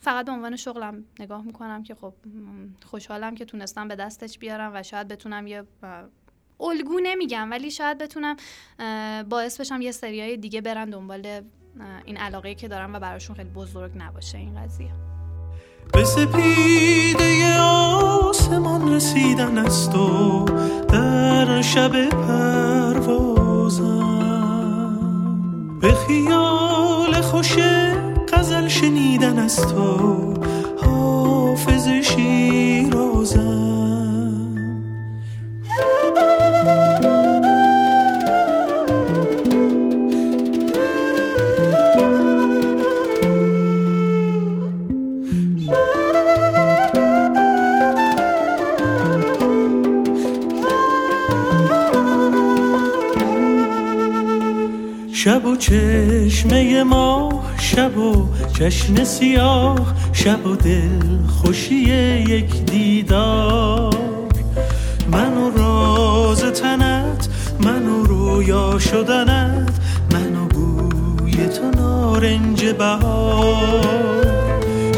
فقط 0.01 0.27
به 0.27 0.33
عنوان 0.33 0.57
شغلم 0.57 1.05
نگاه 1.21 1.43
می‌کنم 1.43 1.83
که 1.83 1.95
خب 1.95 2.15
خوشحالم 2.85 3.35
که 3.35 3.45
تونستم 3.45 3.89
به 3.89 3.97
دستش 3.97 4.39
بیارم 4.39 4.73
و 4.75 4.83
شاید 4.83 5.09
بتونم 5.09 5.47
یه 5.47 5.65
الگو 6.61 7.01
نمیگم 7.03 7.51
ولی 7.51 7.71
شاید 7.71 7.99
بتونم 7.99 8.37
باعث 9.29 9.61
بشم 9.61 9.81
یه 9.81 9.93
سریای 9.93 10.37
دیگه 10.37 10.61
برن 10.61 10.91
دنبال 10.91 11.43
این 12.05 12.17
علاقه 12.17 12.55
که 12.55 12.69
دارم 12.69 12.95
و 12.95 12.99
براشون 12.99 13.37
خیلی 13.37 13.51
بزرگ 13.51 13.93
نباشه 13.97 14.39
این 14.39 14.63
قضیه. 14.63 14.91
آسمان 18.51 18.95
رسیدن 18.95 19.59
است 19.59 19.95
و 19.95 20.45
در 20.89 21.63
شب 21.63 22.09
پروازم. 22.09 23.81
به 25.81 25.93
خیال 25.93 27.21
خوش 27.21 27.57
غزل 28.33 28.69
شنیدن 28.69 29.39
است 29.39 29.75
و 29.75 30.35
حافظ 30.83 31.89
شیرازم 31.89 32.70
چشمه 55.61 56.83
ما 56.83 57.45
شب 57.59 57.99
و 57.99 58.29
چشم 58.59 59.05
سیاه 59.05 59.95
شب 60.13 60.47
و 60.47 60.57
دل 60.57 61.27
خوشی 61.29 61.75
یک 62.29 62.65
دیدار. 62.65 63.97
من 65.13 65.37
و 65.37 65.51
راز 65.59 66.41
تنت 66.41 67.29
من 67.61 67.87
و 67.87 68.05
رویا 68.05 68.79
شدنت 68.79 69.73
من 70.13 70.37
و 70.37 70.47
بوی 70.47 71.33
تو 71.33 71.71
نارنج 71.81 72.65
بهار. 72.65 73.87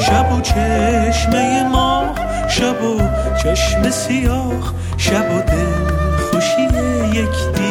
شب 0.01 0.33
و 0.33 0.41
چشمه 0.41 1.69
ما 1.69 2.15
شب 2.49 2.85
و 2.85 3.01
چشم 3.43 3.91
سیاه 3.91 4.75
شب 4.97 5.31
و 5.31 5.51
دل 5.51 5.95
خوشی 6.31 6.63
یک 7.13 7.55
دیدار 7.55 7.62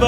چه 0.00 0.06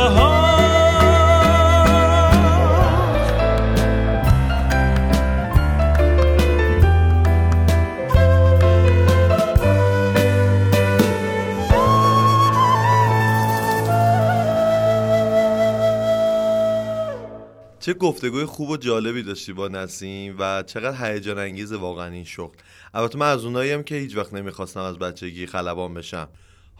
گفتگوی 17.94 18.44
خوب 18.44 18.70
و 18.70 18.76
جالبی 18.76 19.22
داشتی 19.22 19.52
با 19.52 19.68
نسیم 19.68 20.36
و 20.38 20.62
چقدر 20.62 21.12
هیجان 21.12 21.38
انگیز 21.38 21.72
واقعا 21.72 22.06
این 22.06 22.24
شغل. 22.24 22.56
البته 22.94 23.18
من 23.18 23.32
از 23.32 23.44
اوناییم 23.44 23.82
که 23.82 23.94
هیچ 23.94 24.16
وقت 24.16 24.34
نمی‌خواستم 24.34 24.80
از 24.80 24.98
بچگی 24.98 25.46
خلبان 25.46 25.94
بشم. 25.94 26.28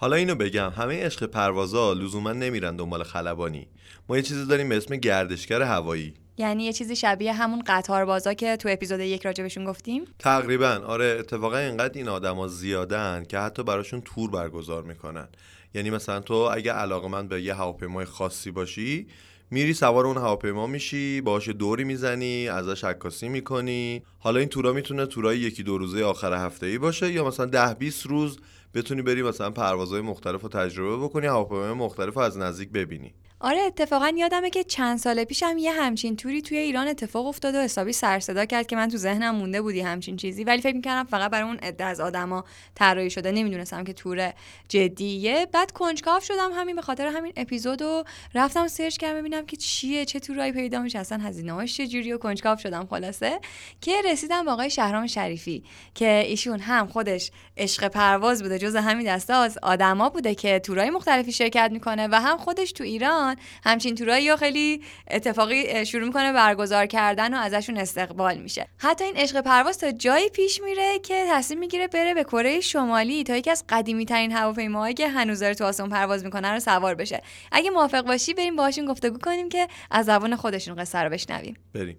حالا 0.02 0.16
اینو 0.16 0.34
بگم 0.34 0.72
همه 0.76 1.04
عشق 1.04 1.26
پروازا 1.26 1.92
لزوما 1.92 2.32
نمیرن 2.32 2.76
دنبال 2.76 3.02
خلبانی. 3.02 3.66
ما 4.08 4.16
یه 4.16 4.22
چیزی 4.22 4.46
داریم 4.46 4.68
به 4.68 4.76
اسم 4.76 4.96
گردشگر 4.96 5.62
هوایی. 5.62 6.14
یعنی 6.36 6.64
یه 6.64 6.72
چیزی 6.72 6.96
شبیه 6.96 7.32
همون 7.32 7.62
قطاربازا 7.66 8.34
که 8.34 8.56
تو 8.56 8.68
اپیزود 8.72 9.00
یک 9.00 9.26
راجبشون 9.26 9.64
گفتیم؟ 9.64 10.04
تقریبا. 10.18 10.80
آره 10.86 11.16
اتفاقا 11.20 11.56
اینقدر 11.56 11.98
این 11.98 12.08
آدما 12.08 12.48
زیادن 12.48 13.24
که 13.28 13.38
حتی 13.38 13.62
براشون 13.62 14.00
تور 14.00 14.30
برگزار 14.30 14.82
می‌کنن. 14.82 15.28
یعنی 15.74 15.90
مثلا 15.90 16.20
تو 16.20 16.34
اگه 16.34 16.72
علاقه 16.72 17.08
من 17.08 17.28
به 17.28 17.42
یه 17.42 17.54
هواپیمای 17.54 18.04
خاصی 18.04 18.50
باشی 18.50 19.06
میری 19.50 19.74
سوار 19.74 20.06
اون 20.06 20.16
هواپیما 20.16 20.66
میشی 20.66 21.20
باهاش 21.20 21.48
دوری 21.48 21.84
می‌زنی 21.84 22.48
ازش 22.48 22.84
عکاسی 22.84 23.28
می‌کنی. 23.28 24.02
حالا 24.18 24.40
این 24.40 24.48
تورا 24.48 24.72
می‌تونه 24.72 25.06
تورای 25.06 25.38
یکی 25.38 25.62
دو 25.62 25.78
روزه 25.78 26.04
آخر 26.04 26.46
هفته 26.46 26.66
ای 26.66 26.78
باشه 26.78 27.12
یا 27.12 27.24
مثلا 27.24 27.46
ده 27.46 27.74
20 27.74 28.06
روز 28.06 28.38
بتونی 28.74 29.02
بری 29.02 29.22
مثلا 29.22 29.50
پروازهای 29.50 30.00
مختلف 30.00 30.42
رو 30.42 30.48
تجربه 30.48 31.04
بکنی 31.04 31.26
هواپیمای 31.26 31.72
مختلف 31.72 32.14
رو 32.14 32.20
از 32.20 32.38
نزدیک 32.38 32.70
ببینی. 32.70 33.14
آره 33.44 33.60
اتفاقا 33.60 34.12
یادمه 34.16 34.50
که 34.50 34.64
چند 34.64 34.98
سال 34.98 35.24
پیشم 35.24 35.58
یه 35.58 35.72
همچین 35.72 36.16
توری 36.16 36.42
توی 36.42 36.58
ایران 36.58 36.88
اتفاق 36.88 37.26
افتاد 37.26 37.54
و 37.54 37.58
حسابی 37.58 37.92
سر 37.92 38.20
صدا 38.20 38.44
کرد 38.44 38.66
که 38.66 38.76
من 38.76 38.88
تو 38.88 38.96
ذهنم 38.96 39.34
مونده 39.34 39.62
بودی 39.62 39.80
همچین 39.80 40.16
چیزی. 40.16 40.44
ولی 40.44 40.60
فکر 40.62 40.76
می‌کردم 40.76 41.04
فقط 41.04 41.30
برای 41.30 41.48
اون 41.48 41.56
عده 41.56 41.84
از 41.84 42.00
آدما 42.00 42.44
طراحی 42.74 43.10
شده. 43.10 43.32
نمی‌دونستم 43.32 43.84
که 43.84 43.92
تور 43.92 44.32
جدیه. 44.68 45.46
بعد 45.52 45.72
کنجکاو 45.72 46.20
شدم 46.20 46.50
همین 46.54 46.76
به 46.76 46.82
خاطر 46.82 47.06
همین 47.06 47.32
اپیزودو 47.36 48.04
رفتم 48.34 48.68
سرچ 48.68 48.96
کردم 48.96 49.18
ببینم 49.18 49.46
که 49.46 49.56
چیه 49.56 50.04
چه 50.04 50.20
تورایی 50.20 50.52
پیدا 50.52 50.80
میشه. 50.80 50.98
اصلا 50.98 51.18
هزینه 51.18 51.52
هاش 51.52 51.76
چه 51.76 51.86
جوری 51.86 52.12
و 52.12 52.18
کنجکاو 52.18 52.58
شدم 52.58 52.86
خلاصه. 52.90 53.40
که 53.80 53.92
رسیدم 54.10 54.44
با 54.44 54.52
آقای 54.52 54.70
شهرام 54.70 55.06
شریفی 55.06 55.64
که 55.94 56.22
ایشون 56.26 56.60
هم 56.60 56.86
خودش 56.86 57.30
عشق 57.56 57.88
پرواز 57.88 58.42
بوده 58.42 58.58
جز 58.58 58.76
همین 58.76 59.14
دسته 59.14 59.34
از 59.34 59.58
آدما 59.62 60.08
بوده 60.08 60.34
که 60.34 60.58
تورای 60.58 60.90
مختلفی 60.90 61.32
شرکت 61.32 61.70
می‌کنه 61.72 62.08
و 62.12 62.20
هم 62.20 62.36
خودش 62.36 62.72
تو 62.72 62.84
ایران 62.84 63.31
همچین 63.64 63.94
تورایی 63.94 64.24
یا 64.24 64.36
خیلی 64.36 64.82
اتفاقی 65.10 65.86
شروع 65.86 66.06
می‌کنه 66.06 66.32
برگزار 66.32 66.86
کردن 66.86 67.34
و 67.34 67.36
ازشون 67.36 67.76
استقبال 67.76 68.38
میشه. 68.38 68.68
حتی 68.78 69.04
این 69.04 69.16
عشق 69.16 69.40
پرواز 69.40 69.78
تا 69.78 69.90
جایی 69.90 70.28
پیش 70.28 70.60
میره 70.64 70.98
که 70.98 71.26
تصمیم 71.30 71.58
می‌گیره 71.58 71.88
بره 71.88 72.14
به 72.14 72.24
کره 72.24 72.60
شمالی 72.60 73.24
تا 73.24 73.36
یکی 73.36 73.50
از 73.50 73.64
قدیمی 73.68 74.06
ترین 74.06 74.32
هواپیماهایی 74.32 74.94
که 74.94 75.08
هنوز 75.08 75.40
داره 75.40 75.54
تو 75.54 75.64
آسمون 75.64 75.90
پرواز 75.90 76.24
می‌کنن 76.24 76.52
رو 76.52 76.60
سوار 76.60 76.94
بشه. 76.94 77.22
اگه 77.52 77.70
موافق 77.70 78.06
باشی 78.06 78.34
بریم 78.34 78.56
باهاشون 78.56 78.86
گفتگو 78.86 79.18
کنیم 79.18 79.48
که 79.48 79.68
از 79.90 80.06
زبان 80.06 80.36
خودشون 80.36 80.74
قصه 80.74 80.98
رو 80.98 81.10
بشنویم. 81.10 81.56
بریم. 81.74 81.96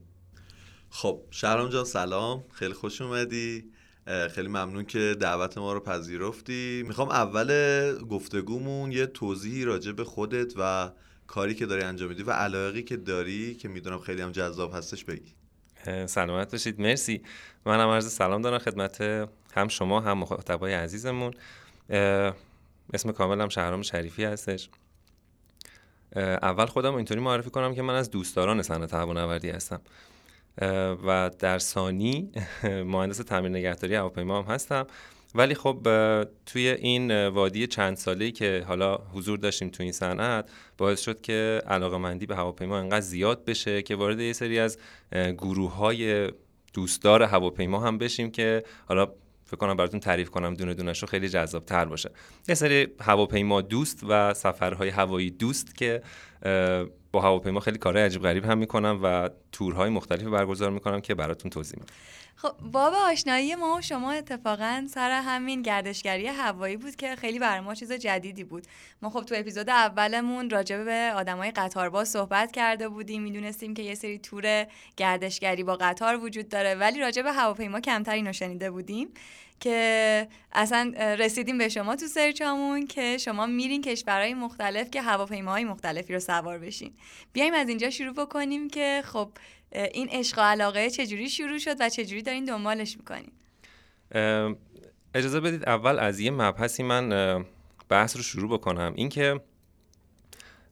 خب 0.90 1.20
شهرام 1.32 1.70
جان 1.70 1.86
سلام. 1.86 2.44
خیلی 2.52 2.74
خوش 2.74 3.02
اومدی. 3.02 3.64
خیلی 4.32 4.48
ممنون 4.48 4.86
که 4.86 5.16
دعوت 5.20 5.58
ما 5.58 5.74
رو 5.74 5.80
پذیرفتی. 5.80 6.84
می‌خوام 6.88 7.10
اول 7.10 7.52
گفتگومون 8.10 8.92
یه 8.92 9.06
توضیحی 9.06 9.66
راجع 9.66 9.92
به 9.92 10.04
خودت 10.04 10.54
و 10.58 10.92
کاری 11.28 11.56
که 11.56 11.66
داری 11.66 11.84
انجام 11.84 12.10
میدی 12.10 12.24
و 12.24 12.32
علاقی 12.32 12.84
که 12.84 12.98
داری 12.98 13.56
که 13.56 13.68
می‌دونم 13.68 14.00
خیلی 14.00 14.22
هم 14.22 14.32
جذاب 14.32 14.76
هستش 14.76 15.06
بگی. 15.06 15.34
سلامت 16.06 16.52
باشید. 16.52 16.82
مرسی. 16.82 17.22
من 17.66 17.80
هم 17.80 17.90
عرض 17.90 18.14
سلام 18.14 18.42
دارم 18.42 18.58
خدمت 18.58 19.02
هم 19.54 19.68
شما 19.68 20.00
هم 20.00 20.18
مخاطبای 20.18 20.74
عزیزمون. 20.74 21.34
اسم 22.94 23.12
کاملم 23.12 23.50
شهرام 23.50 23.82
شریفی 23.82 24.24
هستش. 24.24 24.70
اول 26.16 26.66
خودم 26.66 26.96
اینطوری 26.96 27.20
معرفی 27.22 27.50
کنم 27.50 27.76
که 27.76 27.82
من 27.82 27.96
از 27.96 28.12
دوستداران 28.12 28.62
صنعت 28.62 28.94
هوانوردی 28.94 29.50
هستم. 29.50 29.82
و 31.08 31.32
در 31.40 31.60
ثانی 31.60 32.32
مهندس 32.64 33.18
تعمیر 33.18 33.50
نگهداری 33.50 33.96
هواپیما 33.96 34.42
هم 34.42 34.54
هستم. 34.54 34.88
ولی 35.36 35.56
خب 35.56 35.88
توی 36.46 36.68
این 36.68 37.28
وادی 37.28 37.68
چند 37.68 37.98
ساله‌ای 37.98 38.32
که 38.32 38.64
حالا 38.68 38.96
حضور 38.96 39.38
داشتیم 39.40 39.70
تو 39.70 39.84
این 39.84 39.92
صنعت 39.92 40.50
باعث 40.78 41.02
شد 41.02 41.22
که 41.22 41.62
علاقه 41.68 41.98
مندی 41.98 42.26
به 42.26 42.36
هواپیما 42.36 42.78
انقدر 42.78 43.02
زیاد 43.02 43.46
بشه 43.46 43.82
که 43.82 43.96
وارد 43.96 44.20
یه 44.20 44.34
سری 44.34 44.60
از 44.60 44.78
گروه 45.12 45.76
های 45.76 46.32
دوستدار 46.74 47.24
هواپیما 47.24 47.80
هم 47.80 47.98
بشیم 47.98 48.32
که 48.32 48.64
حالا 48.88 49.08
فکر 49.46 49.58
کنم 49.58 49.78
براتون 49.78 50.00
تعریف 50.00 50.30
کنم 50.30 50.54
دونه 50.54 50.74
دونه 50.74 50.92
رو 50.92 51.08
خیلی 51.08 51.30
جذاب 51.30 51.66
تر 51.66 51.86
باشه. 51.86 52.12
یه 52.48 52.56
سری 52.56 52.88
هواپیما 53.00 53.62
دوست 53.62 54.04
و 54.10 54.34
سفرهای 54.34 54.90
هوایی 54.90 55.32
دوست 55.32 55.76
که 55.76 56.02
با 57.12 57.22
هواپیما 57.22 57.60
خیلی 57.60 57.78
کارهای 57.78 58.06
عجیب 58.06 58.22
غریب 58.22 58.46
هم 58.46 58.58
می‌کنم 58.58 59.00
و 59.04 59.30
تورهای 59.52 59.90
مختلفی 59.90 60.26
برگزار 60.26 60.70
می‌کنم 60.70 61.02
که 61.02 61.16
براتون 61.16 61.52
توضیح 61.52 61.80
میدم. 61.80 61.94
خب 62.36 62.54
باب 62.72 62.94
آشنایی 62.94 63.56
ما 63.56 63.76
و 63.76 63.82
شما 63.82 64.12
اتفاقا 64.12 64.86
سر 64.90 65.12
همین 65.12 65.62
گردشگری 65.62 66.28
هوایی 66.28 66.78
بود 66.78 66.96
که 66.96 67.16
خیلی 67.16 67.40
برای 67.40 67.60
ما 67.60 67.76
چیز 67.76 67.92
جدیدی 67.92 68.44
بود. 68.44 68.64
ما 69.02 69.10
خب 69.10 69.22
تو 69.22 69.36
اپیزود 69.38 69.70
اولمون 69.70 70.50
راجع 70.50 70.84
به 70.84 71.14
آدمای 71.16 71.52
قطارباز 71.52 72.10
صحبت 72.10 72.52
کرده 72.52 72.90
بودیم. 72.90 73.22
می‌دونستیم 73.22 73.74
که 73.74 73.84
یه 73.84 73.96
سری 73.96 74.20
تور 74.20 74.68
گردشگری 74.98 75.64
با 75.64 75.76
قطار 75.76 76.24
وجود 76.24 76.50
داره 76.50 76.76
ولی 76.76 77.00
راجع 77.00 77.22
به 77.22 77.32
هواپیما 77.32 77.80
کمتر 77.80 78.14
اینو 78.14 78.34
شنیده 78.34 78.72
بودیم 78.72 79.08
که 79.60 80.28
اصلا 80.52 80.94
رسیدیم 80.98 81.58
به 81.58 81.70
شما 81.70 81.96
تو 81.96 82.08
سرچامون 82.08 82.88
که 82.88 83.18
شما 83.18 83.46
میرین 83.46 83.82
کشورهای 83.82 84.34
مختلف 84.34 84.90
که 84.90 85.02
هواپیماهای 85.02 85.64
مختلفی 85.64 86.14
رو 86.14 86.20
سوار 86.20 86.60
بشین. 86.60 86.94
بیایم 87.34 87.54
از 87.54 87.70
اینجا 87.70 87.90
شروع 87.90 88.14
بکنیم 88.14 88.70
که 88.70 89.02
خب 89.06 89.30
این 89.74 90.10
عشق 90.12 90.38
و 90.38 90.42
علاقه 90.42 90.90
چجوری 90.90 91.30
شروع 91.30 91.58
شد 91.58 91.76
و 91.80 91.90
چجوری 91.90 92.22
دارین 92.22 92.46
دنبالش 92.46 92.98
می‌کنین؟ 92.98 93.32
اجازه 95.16 95.40
بدید 95.40 95.70
اول 95.70 96.00
از 96.00 96.20
یه 96.20 96.32
مبحثی 96.32 96.84
من 96.84 97.46
بحث 97.90 98.18
رو 98.18 98.24
شروع 98.24 98.50
بکنم. 98.58 98.94
اینکه 98.96 99.42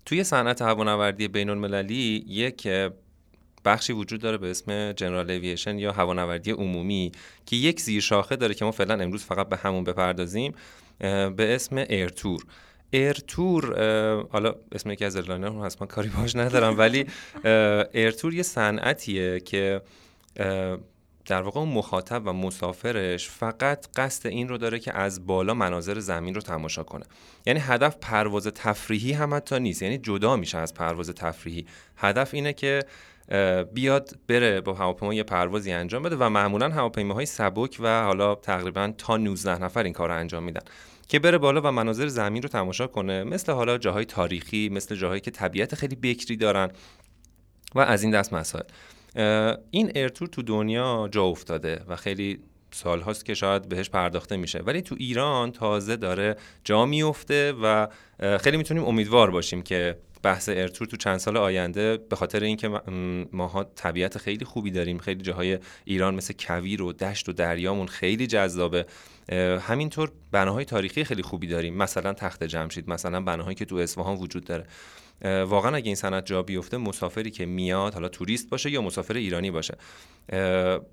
توی 0.06 0.24
صنعت 0.24 0.62
هوانوردی 0.62 1.28
بین 1.28 1.50
المللی 1.50 2.26
یک 2.28 2.68
بخشی 3.66 3.94
وجود 3.94 4.22
داره 4.22 4.38
به 4.38 4.52
اسم 4.52 4.92
general 4.92 5.32
aviation 5.32 5.80
یا 5.80 5.92
هوانوردی 5.92 6.52
عمومی 6.52 7.12
که 7.46 7.56
یک 7.56 7.82
زیر 7.82 8.02
شاخه 8.02 8.36
داره 8.36 8.54
که 8.54 8.66
ما 8.66 8.72
فعلا 8.72 9.04
امروز 9.04 9.24
فقط 9.24 9.50
به 9.50 9.58
همون 9.58 9.84
بپردازیم 9.84 10.54
به 11.00 11.56
اسم 11.56 11.78
air 11.78 12.07
tour 12.07 12.46
air 12.92 13.28
tour 13.28 13.76
حالا 14.32 14.56
اسم 14.72 14.92
یکی 14.92 15.06
از 15.06 15.16
airliner 15.16 15.66
هست 15.66 15.82
من 15.82 15.88
کاری 15.88 16.10
باش 16.10 16.36
ندارم 16.36 16.78
ولی 16.78 17.06
air 17.94 18.11
tour 18.11 18.34
یه 18.34 18.44
صنعتیه 18.44 19.40
که 19.40 19.82
در 21.26 21.42
واقع 21.42 21.60
اون 21.60 21.70
مخاطب 21.70 22.22
و 22.26 22.34
مسافرش 22.34 23.30
فقط 23.30 23.88
قصد 23.96 24.28
این 24.28 24.48
رو 24.50 24.58
داره 24.58 24.80
که 24.80 24.98
از 24.98 25.28
بالا 25.28 25.54
مناظر 25.54 26.00
زمین 26.00 26.36
رو 26.36 26.42
تماشا 26.42 26.84
کنه. 26.84 27.06
یعنی 27.46 27.60
هدف 27.60 27.98
پرواز 28.02 28.48
تفریحی 28.48 29.12
هم 29.12 29.34
حتی 29.34 29.60
نیست 29.60 29.82
یعنی 29.82 29.98
جدا 29.98 30.36
میشه 30.36 30.58
از 30.58 30.74
پرواز 30.74 31.10
تفریحی. 31.10 31.66
هدف 31.98 32.34
اینه 32.34 32.54
که 32.54 32.84
بیاد 33.74 34.10
بره 34.28 34.62
با 34.62 34.74
هواپیما 34.74 35.14
یه 35.14 35.24
پروازی 35.24 35.72
انجام 35.72 36.04
بده 36.04 36.16
و 36.16 36.30
معمولا 36.30 36.70
هواپیماهای 36.70 37.26
سبک 37.26 37.78
و 37.80 38.04
حالا 38.04 38.36
تقریبا 38.36 38.94
تا 38.98 39.18
19 39.18 39.64
نفر 39.64 39.84
این 39.84 39.94
کار 39.94 40.10
رو 40.10 40.16
انجام 40.16 40.44
میدن. 40.44 40.62
که 41.12 41.20
بره 41.20 41.38
بالا 41.38 41.62
و 41.62 41.72
مناظر 41.72 42.08
زمین 42.08 42.44
رو 42.44 42.50
تماشا 42.50 42.88
کنه. 42.88 43.24
مثل 43.24 43.52
حالا 43.52 43.78
جاهای 43.78 44.06
تاریخی 44.06 44.70
مثل 44.70 44.96
جاهایی 44.96 45.22
که 45.22 45.32
طبیعت 45.32 45.76
خیلی 45.76 45.96
بکری 45.96 46.38
دارن 46.38 46.72
و 47.76 47.80
از 47.80 48.04
این 48.04 48.12
دست 48.12 48.34
مسائل. 48.34 48.64
این 49.72 49.92
ارتور 49.96 50.28
تو 50.28 50.42
دنیا 50.42 51.10
جا 51.12 51.24
افتاده 51.24 51.84
و 51.88 51.96
خیلی 51.96 52.40
سال 52.72 53.02
هاست 53.02 53.26
که 53.26 53.34
شاید 53.34 53.70
بهش 53.70 53.90
پرداخته 53.90 54.38
میشه. 54.38 54.60
ولی 54.60 54.82
تو 54.82 54.96
ایران 55.00 55.52
تازه 55.52 55.96
داره 55.96 56.36
جا 56.64 56.86
میفته 56.86 57.54
و 57.64 57.88
خیلی 58.38 58.58
می‌تونیم 58.58 58.84
امیدوار 58.84 59.32
باشیم 59.32 59.62
که 59.62 59.98
بحث 60.24 60.50
ارتور 60.50 60.88
تو 60.88 60.98
چند 60.98 61.18
سال 61.18 61.38
آینده 61.38 61.98
به 61.98 62.16
خاطر 62.16 62.44
اینکه 62.44 62.68
ماها 63.32 63.64
طبیعت 63.64 64.18
خیلی 64.18 64.46
خوبی 64.46 64.72
داریم 64.72 64.98
خیلی 64.98 65.22
جاهای 65.22 65.60
ایران 65.86 66.16
مثل 66.16 66.34
کویر 66.40 66.82
و 66.82 66.94
دشت 66.94 67.30
و 67.30 67.34
دریامون 67.34 67.88
خیلی 67.88 68.28
جذابه 68.28 68.86
همینطور 69.60 70.12
بناهای 70.32 70.66
تاریخی 70.66 71.04
خیلی 71.04 71.22
خوبی 71.22 71.48
داریم. 71.48 71.78
مثلا 71.78 72.14
تخت 72.14 72.44
جمشید 72.44 72.90
مثلا 72.90 73.22
بناهایی 73.22 73.56
که 73.56 73.66
تو 73.66 73.76
اصفهان 73.76 74.18
وجود 74.18 74.44
داره. 74.44 74.66
واقعا 75.24 75.76
اگه 75.76 75.86
این 75.86 75.96
صنعت 75.96 76.26
جا 76.26 76.44
بیفته 76.44 76.78
مسافری 76.78 77.32
که 77.32 77.46
میاد 77.46 77.94
حالا 77.94 78.10
توریست 78.10 78.50
باشه 78.50 78.72
یا 78.72 78.82
مسافر 78.82 79.14
ایرانی 79.14 79.52
باشه 79.52 79.78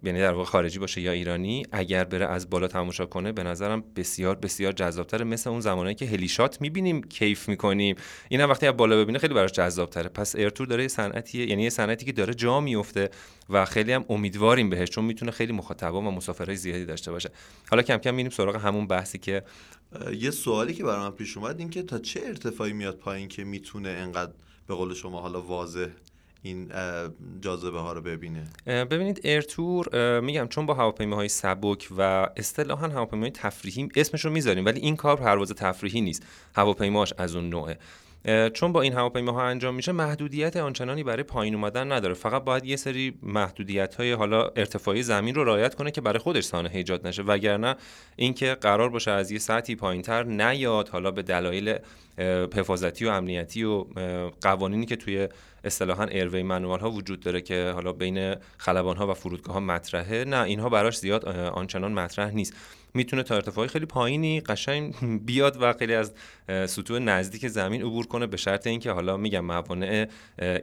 یعنی 0.02 0.20
در 0.20 0.32
واقع 0.32 0.44
خارجی 0.44 0.78
باشه 0.78 1.00
یا 1.00 1.12
ایرانی 1.12 1.66
اگر 1.72 2.04
بره 2.04 2.26
از 2.26 2.50
بالا 2.50 2.66
تماشا 2.66 3.06
کنه 3.06 3.32
به 3.32 3.42
نظرم 3.42 3.84
بسیار 3.96 4.34
بسیار 4.34 4.72
جذابتره. 4.72 5.24
مثل 5.24 5.50
اون 5.50 5.60
زمانی 5.60 5.94
که 5.94 6.06
هلیشات 6.06 6.60
می‌بینیم 6.60 7.02
کیف 7.02 7.48
می‌کنیم. 7.48 7.96
این 8.28 8.44
وقتی 8.44 8.66
از 8.66 8.76
بالا 8.76 8.96
ببینه 8.96 9.18
خیلی 9.18 9.34
براش 9.34 9.52
جذابتره. 9.52 10.08
پس 10.08 10.36
ارتور 10.36 10.66
داره 10.66 10.88
صنعتی 10.88 11.46
یعنی 11.46 11.62
یه 11.62 11.70
صنعتی 11.70 12.06
که 12.06 12.12
داره 12.12 12.34
جا 12.34 12.60
میفته 12.60 13.10
و 13.50 13.64
خیلی 13.64 13.92
هم 13.92 14.04
امیدواریم 14.08 14.70
بهش 14.70 14.88
چون 14.88 15.04
می‌تونه 15.04 15.30
خیلی 15.30 15.52
مخاطبا 15.52 16.00
و 16.00 16.10
مسافرای 16.10 16.56
زیادی 16.56 16.84
داشته 16.84 17.12
باشه. 17.12 17.30
حالا 17.70 17.82
کم 17.82 17.96
کم 17.96 18.14
میریم 18.14 18.30
سراغ 18.30 18.56
همون 18.56 18.86
بحثی 18.86 19.18
که 19.18 19.42
یه 20.18 20.30
سوالی 20.30 20.74
که 20.74 20.84
برام 20.84 21.12
پیش 21.12 21.36
اومد 21.36 21.58
این 21.58 21.70
که 21.70 21.82
تا 21.82 21.98
چه 21.98 22.20
ارتفاعی 22.24 22.72
میاد 22.72 22.96
پایین 22.96 23.28
که 23.28 23.44
می‌تونه 23.44 23.88
انقدر 23.88 24.32
به 24.66 24.74
قول 24.74 24.94
شما 24.94 25.20
حالا 25.20 25.42
واضح 25.42 25.86
این 26.42 26.72
جاذبه 27.40 27.78
ها 27.78 27.92
رو 27.92 28.02
ببینه؟ 28.02 28.44
ببینید 28.66 29.20
ایرتور 29.24 30.20
میگم 30.20 30.48
چون 30.48 30.66
با 30.66 30.74
هواپیماهای 30.74 31.28
سبک 31.28 31.88
و 31.98 32.28
اصطلاحا 32.36 32.88
هواپیمای 32.88 33.30
تفریحی 33.30 33.88
اسمش 33.96 34.24
رو 34.24 34.30
می‌ذاریم 34.30 34.64
ولی 34.64 34.80
این 34.80 34.96
کار 34.96 35.16
پرواز 35.16 35.52
تفریحی 35.52 36.00
نیست. 36.00 36.22
هواپیماش 36.54 37.12
از 37.18 37.36
اون 37.36 37.48
نوعه. 37.48 37.78
چون 38.54 38.72
با 38.72 38.82
این 38.82 38.92
هواپیماها 38.92 39.42
انجام 39.42 39.74
میشه 39.74 39.92
محدودیت 39.92 40.56
آنچنانی 40.56 41.02
برای 41.02 41.22
پایین 41.22 41.54
اومدن 41.54 41.92
نداره. 41.92 42.14
فقط 42.14 42.44
باید 42.44 42.64
یه 42.64 42.76
سری 42.76 43.18
محدودیت 43.22 43.94
های 43.94 44.12
حالا 44.12 44.48
ارتفاعی 44.56 45.02
زمین 45.02 45.34
رو 45.34 45.44
رعایت 45.44 45.74
کنه 45.74 45.90
که 45.90 46.00
برای 46.00 46.18
خودش 46.18 46.44
سانحه 46.44 46.76
ایجاد 46.76 47.06
نشه. 47.06 47.22
وگرنه 47.22 47.76
اینکه 48.16 48.54
قرار 48.60 48.88
باشه 48.88 49.10
از 49.10 49.30
یه 49.30 49.38
سطحی 49.38 49.74
پایینتر 49.74 50.22
نیاد 50.22 50.88
حالا 50.88 51.10
به 51.10 51.22
دلایل 51.22 51.78
حفاظتی 52.54 53.04
و 53.04 53.08
امنیتی 53.08 53.64
و 53.64 53.84
قوانینی 54.40 54.86
که 54.86 54.96
توی 54.96 55.28
اصطلاحا 55.64 56.04
ایروی 56.04 56.42
منوال 56.42 56.80
ها 56.80 56.90
وجود 56.90 57.20
داره 57.20 57.40
که 57.40 57.70
حالا 57.74 57.92
بین 57.92 58.34
خلبان 58.58 58.96
ها 58.96 59.06
و 59.06 59.14
فرودگاه 59.14 59.54
ها 59.54 59.60
مطرحه 59.60 60.24
نه 60.24 60.42
اینها 60.42 60.68
براش 60.68 60.98
زیاد 60.98 61.24
آنچنان 61.28 61.92
مطرح 61.92 62.30
نیست. 62.30 62.54
می‌تونه 62.94 63.22
تا 63.22 63.34
ارتفاع 63.34 63.66
خیلی 63.66 63.86
پایینی 63.86 64.40
قشنگ 64.40 64.94
بیاد 65.26 65.56
و 65.60 65.72
خیلی 65.72 65.94
از 65.94 66.12
سطوح 66.66 66.98
نزدیک 66.98 67.48
زمین 67.48 67.82
عبور 67.82 68.06
کنه 68.06 68.26
به 68.26 68.36
شرط 68.36 68.66
اینکه 68.66 68.90
حالا 68.90 69.16
میگم 69.16 69.44
موانع 69.44 70.08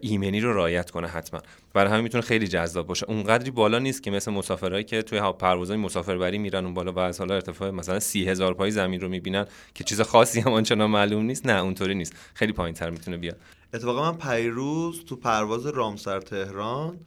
ایمنی 0.02 0.40
رو 0.40 0.54
رعایت 0.54 0.92
کنه 0.92 1.08
حتما. 1.08 1.42
برای 1.74 1.92
همین 1.92 2.04
می‌تونه 2.04 2.22
خیلی 2.22 2.48
جذاب 2.48 2.88
باشه. 2.88 3.06
اونقدری 3.10 3.52
بالا 3.52 3.80
نیست 3.80 4.04
که 4.04 4.12
مثل 4.12 4.32
مسافرهایی 4.32 4.84
که 4.84 5.02
توی 5.02 5.20
پروازهای 5.40 5.78
مسافربری 5.80 6.38
میرن 6.38 6.66
اون 6.66 6.74
بالا 6.74 6.92
و 6.92 7.00
از 7.00 7.20
حالا 7.20 7.36
ارتفاع 7.36 7.72
مثلا 7.72 8.00
سی 8.00 8.30
هزار 8.30 8.54
پای 8.54 8.72
زمین 8.72 9.02
رو 9.02 9.10
می‌بینن 9.10 9.46
که 9.74 9.84
چیز 9.84 10.02
خاصی 10.02 10.40
هم 10.40 10.54
آنچنان 10.54 10.90
معلوم 10.90 11.26
نیست. 11.26 11.46
نه 11.46 11.62
اونطوری 11.62 11.96
نیست. 11.96 12.14
خیلی 12.34 12.54
پایین 12.54 12.76
تر 12.76 12.90
می‌تونه 12.90 13.18
بیاد. 13.18 13.38
اتفاقا 13.74 14.12
من 14.12 14.18
پیروز 14.18 15.06
تو 15.06 15.16
پرواز 15.16 15.66
رامسر 15.66 16.20
تهران 16.20 17.00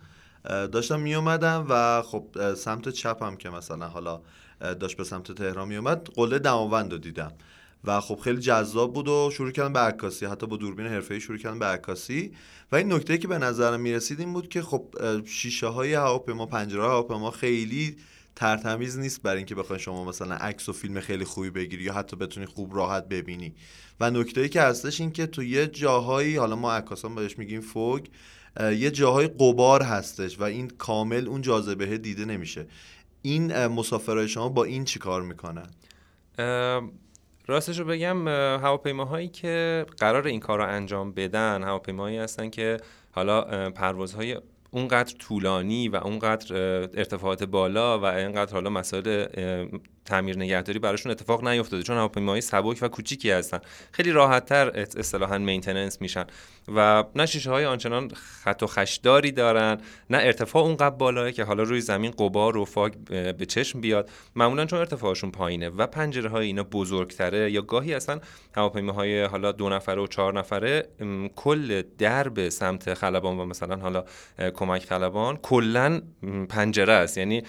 داشتم 0.44 1.00
می 1.00 1.14
اومدم 1.14 1.66
و 1.68 2.02
خب 2.02 2.54
سمت 2.54 2.88
چپم 2.88 3.36
که 3.36 3.50
مثلا 3.50 3.88
حالا 3.88 4.20
داشت 4.60 4.96
به 4.96 5.04
سمت 5.04 5.32
تهران 5.32 5.68
می 5.68 5.76
اومد 5.76 6.08
قله 6.14 6.38
دماوند 6.38 6.92
رو 6.92 6.98
دیدم. 6.98 7.32
و 7.84 8.00
خب 8.00 8.18
خیلی 8.24 8.40
جذاب 8.40 8.94
بود 8.94 9.08
و 9.08 9.30
شروع 9.32 9.50
کردم 9.50 9.72
به 9.72 9.78
عکاسی 9.78 10.26
حتی 10.26 10.46
با 10.46 10.56
دوربین 10.56 10.86
حرفه‌ای 10.86 11.20
شروع 11.20 11.38
کردم 11.38 11.58
به 11.58 11.66
عکاسی. 11.66 12.32
و 12.72 12.76
این 12.76 12.92
نکته 12.92 13.18
که 13.18 13.28
به 13.28 13.38
نظرم 13.38 13.80
می‌رسید 13.80 14.20
این 14.20 14.32
بود 14.32 14.48
که 14.48 14.62
خب 14.62 14.94
شیشه 15.26 15.66
های 15.66 15.94
هواپیما 15.94 16.46
پنجره 16.46 16.82
هواپیما 16.82 17.30
خیلی 17.30 17.96
ترتمیز 18.36 18.98
نیست 18.98 19.22
برای 19.22 19.36
اینکه 19.36 19.54
بخوای 19.54 19.78
شما 19.78 20.04
مثلا 20.04 20.34
عکس 20.34 20.68
و 20.68 20.72
فیلم 20.72 21.00
خیلی 21.00 21.24
خوبی 21.24 21.50
بگیری 21.50 21.84
یا 21.84 21.92
حتی 21.92 22.16
بتونی 22.16 22.46
خوب 22.46 22.76
راحت 22.76 23.08
ببینی. 23.08 23.54
و 24.00 24.10
نکته 24.10 24.40
ای 24.40 24.48
که 24.48 24.62
هستش 24.62 25.00
این 25.00 25.12
که 25.12 25.26
تو 25.26 25.42
یه 25.42 25.66
جاهایی 25.66 26.36
حالا 26.36 26.56
ما 26.56 26.72
عکاسان 26.72 27.14
بهش 27.14 27.38
میگیم 27.38 27.60
فوگ 27.60 28.06
یه 28.60 28.90
جاهای 28.90 29.26
قبار 29.26 29.82
هستش 29.82 30.40
و 30.40 30.42
این 30.42 30.68
کامل 30.68 31.28
اون 31.28 31.42
جاذبه 31.42 31.98
دیده 31.98 32.24
نمیشه. 32.24 32.66
این 33.22 33.66
مسافرهای 33.66 34.28
شما 34.28 34.48
با 34.48 34.64
این 34.64 34.84
چی 34.84 34.98
کار 34.98 35.22
می‌کنن؟ 35.22 35.70
راستش 37.46 37.78
رو 37.78 37.84
بگم 37.84 38.28
هواپیماهایی 38.58 39.28
که 39.28 39.86
قرار 39.98 40.26
این 40.26 40.40
کار 40.40 40.58
رو 40.58 40.68
انجام 40.68 41.12
بدن 41.12 41.62
هواپیماهایی 41.62 42.18
هستن 42.18 42.50
که 42.50 42.76
حالا 43.10 43.70
پروازهای 43.70 44.40
اونقدر 44.70 45.14
طولانی 45.18 45.88
و 45.88 45.96
اونقدر 45.96 46.54
ارتفاعات 46.94 47.44
بالا 47.44 47.98
و 47.98 48.04
اینقدر 48.04 48.52
حالا 48.52 48.70
مسائل 48.70 49.26
تعمیر 50.08 50.36
نگهداری 50.36 50.78
براشون 50.78 51.12
اتفاق 51.12 51.48
نیفتاده 51.48 51.82
چون 51.82 51.96
هواپیماهای 51.96 52.40
سبک 52.40 52.78
و 52.82 52.88
کوچیکی 52.88 53.30
هستن. 53.30 53.58
خیلی 53.92 54.12
راحتتر 54.12 54.70
اصطلاحا 54.74 55.38
مینتیننس 55.38 56.00
میشن. 56.00 56.24
و 56.74 57.04
نه 57.16 57.26
شیشه 57.26 57.50
های 57.50 57.64
آنچنان 57.64 58.10
خط 58.14 58.62
و 58.62 58.66
خشداری 58.66 59.32
دارن 59.32 59.80
نه 60.10 60.18
ارتفاع 60.18 60.62
اونقدر 60.62 60.90
بالاه 60.96 61.32
که 61.32 61.44
حالا 61.44 61.62
روی 61.62 61.80
زمین 61.80 62.10
قبار 62.10 62.56
و 62.56 62.64
فاگ 62.64 62.92
به 63.38 63.46
چشم 63.46 63.80
بیاد. 63.80 64.10
معمولا 64.36 64.66
چون 64.66 64.78
ارتفاعشون 64.78 65.30
پایینه 65.30 65.68
و 65.68 65.86
پنجره 65.86 66.28
های 66.30 66.46
اینا 66.46 66.62
بزرگتره 66.62 67.52
یا 67.52 67.62
گاهی 67.62 67.94
اصلا 67.94 68.20
هواپیماهای 68.56 69.24
حالا 69.24 69.52
دو 69.52 69.68
نفره 69.68 70.02
و 70.02 70.06
چهار 70.06 70.38
نفره 70.38 70.88
کل 71.36 71.82
درب 71.98 72.48
سمت 72.48 72.94
خلبان 72.94 73.38
و 73.38 73.44
مثلا 73.44 73.76
حالا 73.76 74.04
کمک 74.54 74.84
خلبان 74.84 75.36
کلا 75.36 76.00
پنجره 76.48 76.92
است. 76.92 77.18
یعنی 77.18 77.42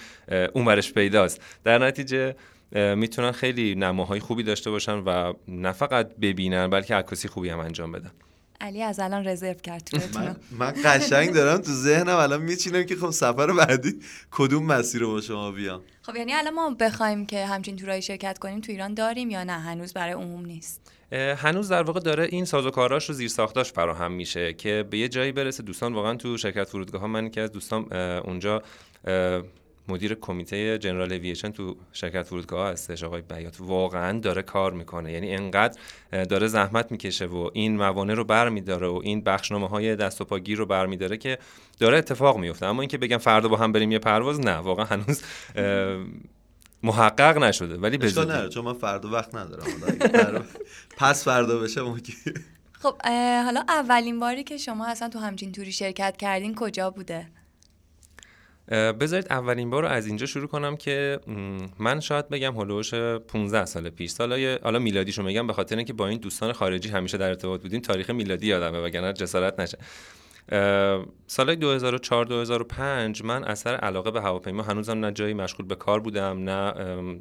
اونورش 0.52 0.92
پیداست. 0.92 1.42
در 1.64 1.78
نتیجه 1.78 2.34
می‌تونن 2.72 3.32
خیلی 3.32 3.74
نماهای 3.74 4.20
خوبی 4.20 4.42
داشته 4.42 4.70
باشن 4.70 4.92
و 4.98 5.32
نه 5.48 5.72
فقط 5.72 6.16
ببینن 6.16 6.70
بلکه 6.70 6.94
عکاسی 6.94 7.28
خوبی 7.28 7.48
هم 7.48 7.58
انجام 7.58 7.92
بدن. 7.92 8.10
علی 8.62 8.82
از 8.82 9.00
الان 9.00 9.28
رزرو 9.28 9.54
کرد 9.54 9.90
من, 10.14 10.36
من 10.50 10.74
قشنگ 10.84 11.32
دارم 11.32 11.60
تو 11.60 11.72
ذهنم 11.72 12.16
الان 12.16 12.42
میچینم 12.42 12.82
که 12.82 12.96
خب 12.96 13.10
سفر 13.10 13.52
بعدی 13.52 14.00
کدوم 14.30 14.66
مسیر 14.66 15.00
رو 15.00 15.10
با 15.12 15.20
شما 15.20 15.52
بیام. 15.52 15.82
خب 16.02 16.16
یعنی 16.16 16.32
الان 16.32 16.54
ما 16.54 16.70
بخوایم 16.80 17.26
که 17.26 17.46
همچین 17.46 17.76
تورایی 17.76 18.02
شرکت 18.02 18.38
کنیم 18.38 18.60
تو 18.60 18.72
ایران 18.72 18.94
داریم 18.94 19.30
یا 19.30 19.44
نه؟ 19.44 19.52
هنوز 19.52 19.92
برای 19.92 20.12
عموم 20.12 20.44
نیست. 20.46 20.92
هنوز 21.12 21.68
در 21.68 21.82
واقع 21.82 22.00
داره 22.00 22.24
این 22.24 22.44
سازوکاراش 22.44 23.08
رو 23.08 23.14
زیر 23.14 23.28
ساختاش 23.28 23.72
فراهم 23.72 24.12
میشه 24.12 24.52
که 24.52 24.84
به 24.90 24.98
یه 24.98 25.08
جایی 25.08 25.32
برسه. 25.32 25.62
دوستان 25.62 25.94
واقعا 25.94 26.14
تو 26.14 26.36
شرکت 26.36 26.64
فرودگاه 26.64 27.00
ها 27.00 27.06
من 27.06 27.30
که 27.30 27.40
از 27.40 27.52
دوستان 27.52 27.92
اونجا 27.92 28.62
مدیر 29.90 30.14
کمیته 30.14 30.78
جنرال 30.78 31.12
اوییشن 31.12 31.50
تو 31.50 31.76
شرکت 31.92 32.22
فرودگاه 32.22 32.70
هستش 32.70 33.04
آقای 33.04 33.22
بیات. 33.22 33.56
واقعا 33.60 34.18
داره 34.18 34.42
کار 34.42 34.72
می‌کنه. 34.72 35.12
یعنی 35.12 35.34
انقدر 35.34 35.78
داره 36.24 36.46
زحمت 36.46 36.92
می‌کشه 36.92 37.26
و 37.26 37.50
این 37.52 37.76
موانع 37.76 38.14
رو 38.14 38.24
برمیداره 38.24 38.86
و 38.86 39.00
این 39.04 39.20
بخشنامه 39.20 39.68
های 39.68 39.96
دست 39.96 40.20
و 40.20 40.24
پاگیر 40.24 40.58
رو 40.58 40.66
برمیداره 40.66 41.16
که 41.16 41.38
داره 41.78 41.98
اتفاق 41.98 42.38
میفته 42.38 42.66
اما 42.66 42.82
اینکه 42.82 42.98
بگم 42.98 43.18
فردا 43.18 43.48
با 43.48 43.56
هم 43.56 43.72
بریم 43.72 43.92
یه 43.92 43.98
پرواز 43.98 44.40
نه. 44.40 44.56
واقعا 44.56 44.84
هنوز 44.84 45.22
محقق 46.82 47.38
نشده. 47.38 47.76
ولی 47.76 47.98
به 47.98 48.24
نه 48.24 48.48
چون 48.48 48.64
من 48.64 48.72
فردا 48.72 49.10
وقت 49.10 49.34
ندارم. 49.34 50.44
پس 50.96 51.24
فردا 51.24 51.58
بشه 51.58 51.82
ممکن 51.82 52.12
خب 52.72 53.02
حالا 53.44 53.64
اولین 53.68 54.20
باری 54.20 54.44
که 54.44 54.56
شما 54.56 54.86
اصلا 54.86 55.08
تو 55.08 55.18
همچین 55.18 55.52
توری 55.52 55.72
شرکت 55.72 56.16
کردین 56.16 56.54
کجا 56.54 56.90
بوده؟ 56.90 57.26
بذارید 58.70 59.26
اولین 59.30 59.70
بار 59.70 59.82
رو 59.82 59.88
از 59.88 60.06
اینجا 60.06 60.26
شروع 60.26 60.46
کنم 60.46 60.76
که 60.76 61.20
من 61.78 62.00
شاید 62.00 62.28
بگم 62.28 62.56
هلوش 62.56 62.94
15 62.94 63.64
سال 63.64 63.90
پیش. 63.90 64.10
سال 64.10 64.58
حالا 64.62 64.78
میلادیشو 64.78 65.22
میگم 65.22 65.46
به 65.46 65.52
خاطر 65.52 65.76
اینکه 65.76 65.92
با 65.92 66.08
این 66.08 66.18
دوستان 66.18 66.52
خارجی 66.52 66.88
همیشه 66.88 67.18
در 67.18 67.28
ارتباط 67.28 67.62
بودیم 67.62 67.80
تاریخ 67.80 68.10
میلادی 68.10 68.46
یادمه 68.46 68.78
وگرنه 68.78 69.12
جسارت 69.12 69.60
نشه. 69.60 69.78
سال 71.26 71.54
2004 71.54 72.24
2005 72.24 73.24
من 73.24 73.44
اثر 73.44 73.74
علاقه 73.74 74.10
به 74.10 74.20
هواپیما 74.20 74.62
هنوزم 74.62 75.04
نه 75.04 75.12
جایی 75.12 75.34
مشغول 75.34 75.66
به 75.66 75.74
کار 75.74 76.00
بودم 76.00 76.50
نه 76.50 76.72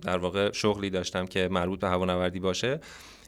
در 0.02 0.18
واقع 0.18 0.52
شغلی 0.52 0.90
داشتم 0.90 1.26
که 1.26 1.48
مربوط 1.52 1.80
به 1.80 1.88
هوانوردی 1.88 2.40
باشه. 2.40 2.80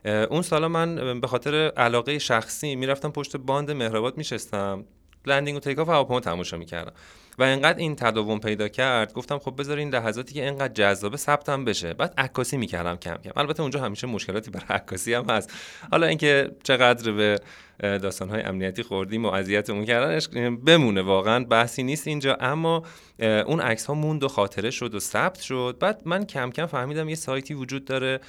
اون 0.06 0.42
سالا 0.42 0.68
من 0.68 1.20
به 1.20 1.28
خاطر 1.28 1.56
علاقه 1.78 2.20
شخصی 2.20 2.76
می‌رفتم 2.76 3.12
پشت 3.12 3.38
باند 3.38 3.72
مهرآباد 3.72 4.18
میشستم. 4.18 4.86
landing 5.26 5.58
و 5.58 5.60
takeoff 5.60 5.90
هواپیما 5.90 6.20
تماشا 6.20 6.58
می‌کردم. 6.58 6.94
و 7.40 7.44
انقدر 7.44 7.78
این 7.78 7.96
تداوم 7.96 8.40
پیدا 8.40 8.68
کرد 8.68 9.14
گفتم 9.14 9.40
خب 9.40 9.60
بذار 9.60 9.78
این 9.78 9.90
لحظاتی 9.90 10.34
که 10.34 10.48
انقدر 10.48 10.74
جذابه 10.74 11.18
ثبتم 11.18 11.66
بشه. 11.66 11.94
بعد 11.94 12.14
عکاسی 12.18 12.58
می‌کردم 12.58 12.96
کم 12.96 13.16
کم. 13.16 13.32
البته 13.36 13.62
اونجا 13.62 13.80
همیشه 13.82 14.08
مشکلاتی 14.08 14.52
برای 14.52 14.66
عکاسی 14.70 15.14
هم 15.14 15.30
هست. 15.30 15.54
حالا 15.92 16.08
اینکه 16.08 16.52
چقدر 16.64 17.12
به 17.12 17.40
داستانهای 17.82 18.42
امنیتی 18.42 18.84
خوردیم 18.84 19.26
و 19.26 19.28
اذیتمون 19.28 19.86
کردنش 19.86 20.28
بمونه 20.66 21.02
واقعا 21.02 21.44
بحثی 21.44 21.84
نیست 21.84 22.08
اینجا. 22.08 22.38
اما 22.40 22.84
اون 23.20 23.60
عکس 23.60 23.86
ها 23.86 23.94
موند 23.94 24.24
و 24.24 24.28
خاطره 24.28 24.72
شد 24.72 24.96
و 24.96 25.00
ثبت 25.00 25.42
شد. 25.42 25.78
بعد 25.80 26.02
من 26.06 26.26
کم 26.26 26.52
کم 26.52 26.66
فهمیدم 26.66 27.10
یه 27.10 27.16
سایتی 27.16 27.54
وجود 27.54 27.86
داره 27.86 28.20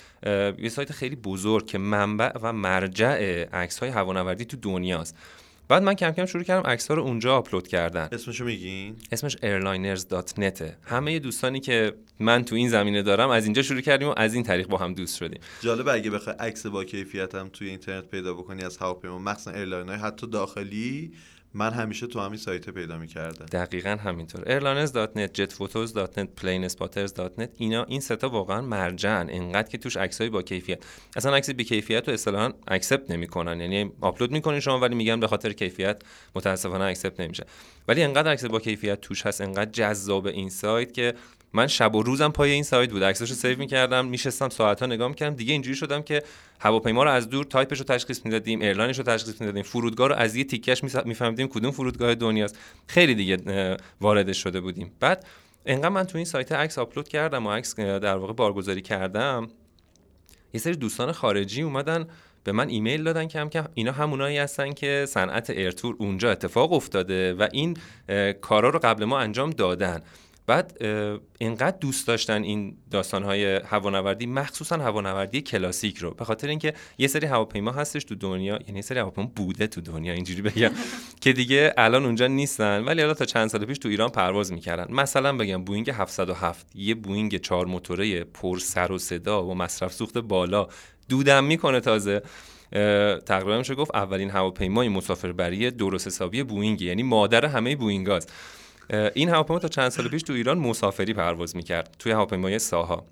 یه 0.58 0.68
سایت 0.68 0.92
خیلی 0.92 1.16
بزرگ 1.16 1.66
که 1.66 1.78
منبع 1.78 2.30
و 2.42 2.52
مرجع 2.52 3.44
عکس 3.52 3.78
های 3.78 3.90
هوانوردی 3.90 4.44
تو 4.44 4.56
دنیاست. 4.56 5.16
بعد 5.72 5.82
من 5.82 5.94
کم 5.94 6.10
کم 6.10 6.26
شروع 6.26 6.44
کردم 6.44 6.70
عکس 6.70 6.90
رو 6.90 7.02
اونجا 7.02 7.36
آپلود 7.36 7.68
کردن. 7.68 8.08
اسمشو 8.12 8.44
میگین؟ 8.44 8.96
اسمش 9.12 9.36
airliners.net 9.36 10.62
همه 10.84 11.18
دوستانی 11.18 11.60
که 11.60 11.94
من 12.20 12.44
تو 12.44 12.54
این 12.54 12.68
زمینه 12.68 13.02
دارم 13.02 13.30
از 13.30 13.44
اینجا 13.44 13.62
شروع 13.62 13.80
کردیم 13.80 14.08
و 14.08 14.14
از 14.16 14.34
این 14.34 14.42
طریق 14.42 14.68
با 14.68 14.78
هم 14.78 14.94
دوست 14.94 15.16
شدیم. 15.16 15.40
جالب 15.60 15.88
اگه 15.88 16.10
بخوای 16.10 16.36
عکس 16.38 16.66
با 16.66 16.84
کیفیت 16.84 17.34
هم 17.34 17.48
توی 17.48 17.68
اینترنت 17.68 18.08
پیدا 18.08 18.34
بکنی 18.34 18.64
از 18.64 18.76
هواپیما 18.76 19.18
مخصوصا 19.18 19.50
airline 19.50 19.88
حتی 19.88 20.26
داخلی 20.26 21.12
من 21.54 21.72
همیشه 21.72 22.06
تو 22.06 22.20
همین 22.20 22.38
سایت 22.38 22.70
پیدا 22.70 22.98
می‌کردم. 22.98 23.46
دقیقا 23.46 23.90
همینطور. 23.90 24.42
Airliners.net 24.44 25.30
jetphotos.net 25.38 26.42
planespotters.net 26.42 27.48
اینا 27.56 27.84
این 27.84 28.00
ستا 28.00 28.28
واقعا 28.28 28.60
مرجعن. 28.60 29.28
اینقدر 29.28 29.68
که 29.68 29.78
توش 29.78 29.96
عکسای 29.96 30.30
با 30.30 30.42
کیفیت. 30.42 30.84
اصلا 31.16 31.34
عکس 31.34 31.50
بی 31.50 31.64
کیفیت 31.64 32.08
رو 32.08 32.14
اصطلاحا 32.14 32.52
accept 32.68 33.10
نمی‌کنن. 33.10 33.60
یعنی 33.60 33.92
آپلود 34.00 34.30
می‌کنین 34.30 34.60
شما 34.60 34.78
ولی 34.78 34.94
میگن 34.94 35.20
به 35.20 35.26
خاطر 35.26 35.52
کیفیت 35.52 36.02
متاسفانه 36.34 36.84
accept 36.84 37.20
نمیشه. 37.20 37.46
ولی 37.88 38.02
انقدر 38.02 38.32
عکس 38.32 38.44
با 38.44 38.60
کیفیت 38.60 39.00
توش 39.00 39.26
هست 39.26 39.40
انقدر 39.40 39.70
جذاب 39.70 40.26
این 40.26 40.50
سایت 40.50 40.92
که 40.92 41.14
من 41.52 41.66
شب 41.66 41.94
و 41.94 42.02
روزم 42.02 42.28
پای 42.28 42.50
این 42.50 42.62
سایت 42.62 42.90
بود. 42.90 43.04
عکساشو 43.04 43.34
save 43.34 43.58
می‌کردم 43.58 44.06
میشستم 44.06 44.48
ساعت 44.48 44.80
ها 44.80 44.86
نگاه 44.86 45.08
می‌کردم. 45.08 45.36
دیگه 45.36 45.52
اینجوری 45.52 45.76
شدم 45.76 46.02
که 46.02 46.22
هواپیما 46.60 47.04
رو 47.04 47.10
از 47.10 47.28
دور 47.28 47.44
تایپش 47.44 47.78
رو 47.78 47.84
تشخیص 47.84 48.24
می‌دادیم 48.24 48.60
airline 48.60 48.90
ش 48.90 48.98
رو 48.98 49.04
تشخیص 49.04 49.40
می‌دادیم. 49.40 49.62
فرودگاه 49.62 50.08
رو 50.08 50.14
از 50.14 50.36
یه 50.36 50.44
تیکش 50.44 50.84
میفهمیدیم 51.04 51.48
کدوم 51.48 51.70
فرودگاه 51.70 52.14
دنیاست. 52.14 52.58
خیلی 52.86 53.14
دیگه 53.14 53.76
وارد 54.00 54.32
شده 54.32 54.60
بودیم. 54.60 54.92
بعد 55.00 55.26
انقدر 55.66 55.88
من 55.88 56.04
تو 56.04 56.18
این 56.18 56.24
سایت 56.24 56.52
عکس 56.52 56.78
آپلود 56.78 57.08
کردم 57.08 57.46
و 57.46 57.52
عکس 57.52 57.74
در 57.76 58.16
واقع 58.16 58.32
بارگذاری 58.32 58.82
کردم 58.82 59.48
یه 60.54 60.60
سری 60.60 60.76
دوستان 60.76 61.12
خارجی 61.12 61.62
اومدن 61.62 62.08
به 62.44 62.52
من 62.52 62.68
ایمیل 62.68 63.02
دادن 63.02 63.28
کم 63.28 63.48
کم 63.48 63.64
اینا 63.74 63.92
همونایی 63.92 64.38
هستن 64.38 64.72
که 64.72 65.04
صنعت 65.08 65.52
air 65.56 65.73
tour 65.73 65.96
اونجا 65.98 66.30
اتفاق 66.30 66.72
افتاده 66.72 67.34
و 67.34 67.48
این 67.52 67.76
کارا 68.40 68.68
رو 68.68 68.78
قبل 68.82 69.04
ما 69.04 69.18
انجام 69.18 69.50
دادن. 69.50 70.00
بعد 70.46 70.82
اینقدر 71.38 71.76
دوست 71.80 72.06
داشتن 72.06 72.42
این 72.42 72.76
داستانهای 72.90 73.56
هوانوردی 73.56 74.26
مخصوصا 74.26 74.76
هوانوردی 74.76 75.40
کلاسیک 75.40 75.98
رو 75.98 76.10
به 76.10 76.24
خاطر 76.24 76.48
اینکه 76.48 76.74
یه 76.98 77.08
سری 77.08 77.26
هواپیما 77.26 77.70
هستش 77.70 78.04
تو 78.04 78.14
دنیا 78.14 78.58
یعنی 78.66 78.74
یه 78.74 78.82
سری 78.82 78.98
هواپیما 78.98 79.30
بوده 79.36 79.66
تو 79.66 79.80
دنیا 79.80 80.12
اینجوری 80.12 80.42
بگم 80.42 80.70
که 81.22 81.32
دیگه 81.32 81.74
الان 81.76 82.04
اونجا 82.04 82.26
نیستن 82.26 82.84
ولی 82.84 83.00
حالا 83.00 83.14
تا 83.14 83.24
چند 83.24 83.48
سال 83.48 83.64
پیش 83.64 83.78
تو 83.78 83.88
ایران 83.88 84.08
پرواز 84.08 84.52
می‌کردن. 84.52 84.94
مثلا 84.94 85.36
بگم 85.36 85.64
بوینگ 85.64 85.90
707 85.90 86.66
یه 86.74 86.94
بوینگ 86.94 87.36
چهار 87.36 87.66
موتوره 87.66 88.24
پر 88.24 88.58
سر 88.58 88.92
و 88.92 88.98
صدا 88.98 89.44
و 89.44 89.54
مصرف 89.54 89.92
سوخت 89.92 90.18
بالا 90.18 90.68
دودم 91.08 91.44
می‌کنه 91.44 91.80
تازه. 91.80 92.22
تقریبا 93.26 93.58
میشه 93.58 93.74
گفت 93.74 93.94
اولین 93.94 94.30
هواپیمای 94.30 94.88
مسافربری 94.88 95.70
درست 95.70 96.06
حسابی 96.06 96.42
بوینگ 96.42 96.82
یعنی 96.82 97.02
مادر 97.02 97.44
همه 97.44 97.76
بوینگاست. 97.76 98.32
این 98.90 99.28
هواپیما 99.28 99.58
تا 99.58 99.68
چند 99.68 99.88
سال 99.88 100.08
پیش 100.08 100.22
تو 100.22 100.32
ایران 100.32 100.58
مسافری 100.58 101.14
پرواز 101.14 101.56
می‌کرد 101.56 101.96
توی 101.98 102.12
هواپیمایی 102.12 102.58
ساها. 102.58 103.06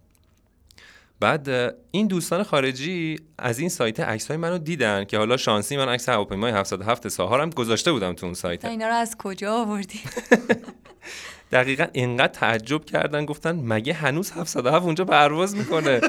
بعد 1.20 1.74
این 1.90 2.06
دوستان 2.06 2.42
خارجی 2.42 3.18
از 3.38 3.58
این 3.58 3.68
سایت 3.68 4.00
عکس 4.00 4.28
های 4.28 4.36
منو 4.36 4.58
دیدن 4.58 5.04
که 5.04 5.18
حالا 5.18 5.36
شانسی 5.36 5.76
من 5.76 5.88
عکس 5.88 6.08
هواپیمای 6.08 6.52
707 6.52 7.08
ساها 7.08 7.42
هم 7.42 7.50
گذاشته 7.50 7.92
بودم 7.92 8.12
تو 8.12 8.26
اون 8.26 8.34
سایت. 8.34 8.64
اینا 8.64 8.88
رو 8.88 8.94
از 8.94 9.16
کجا 9.18 9.54
آوردی؟ 9.54 10.00
دقیقا 11.52 11.86
اینقدر 11.92 12.32
تعجب 12.32 12.84
کردن 12.84 13.24
گفتن 13.24 13.52
مگه 13.52 13.92
هنوز 13.92 14.32
707 14.32 14.84
اونجا 14.84 15.04
پرواز 15.04 15.56
می‌کنه؟ 15.56 16.00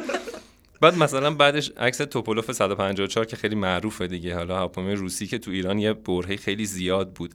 بعد 0.82 0.98
مثلا 0.98 1.32
بعدش 1.32 1.72
عکس 1.78 1.98
توپولوف 1.98 2.52
154 2.52 3.26
که 3.26 3.36
خیلی 3.36 3.56
معروفه 3.56 4.08
دیگه 4.08 4.36
حالا 4.36 4.58
هواپیمای 4.58 4.96
روسی 4.96 5.28
که 5.28 5.38
تو 5.38 5.52
ایران 5.52 5.80
یه 5.80 5.94
برهه 5.94 6.36
خیلی 6.36 6.66
زیاد 6.66 7.14
بود. 7.14 7.34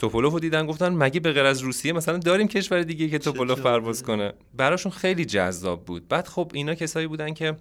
توپولوف 0.00 0.32
رو 0.32 0.40
دیدن 0.40 0.66
گفتن 0.66 0.88
مگه 0.88 1.20
به 1.20 1.32
غیر 1.32 1.44
از 1.44 1.60
روسیه 1.60 1.92
مثلا 1.92 2.18
داریم 2.18 2.48
کشور 2.48 2.82
دیگه 2.82 3.08
که 3.08 3.18
توپولوف 3.18 3.60
پرواز 3.60 4.02
کنه؟ 4.02 4.32
براشون 4.56 4.92
خیلی 4.92 5.24
جذاب 5.24 5.84
بود. 5.84 6.08
بعد 6.08 6.28
خب 6.28 6.50
اینا 6.54 6.74
کسایی 6.74 7.06
بودن 7.06 7.34
که 7.34 7.56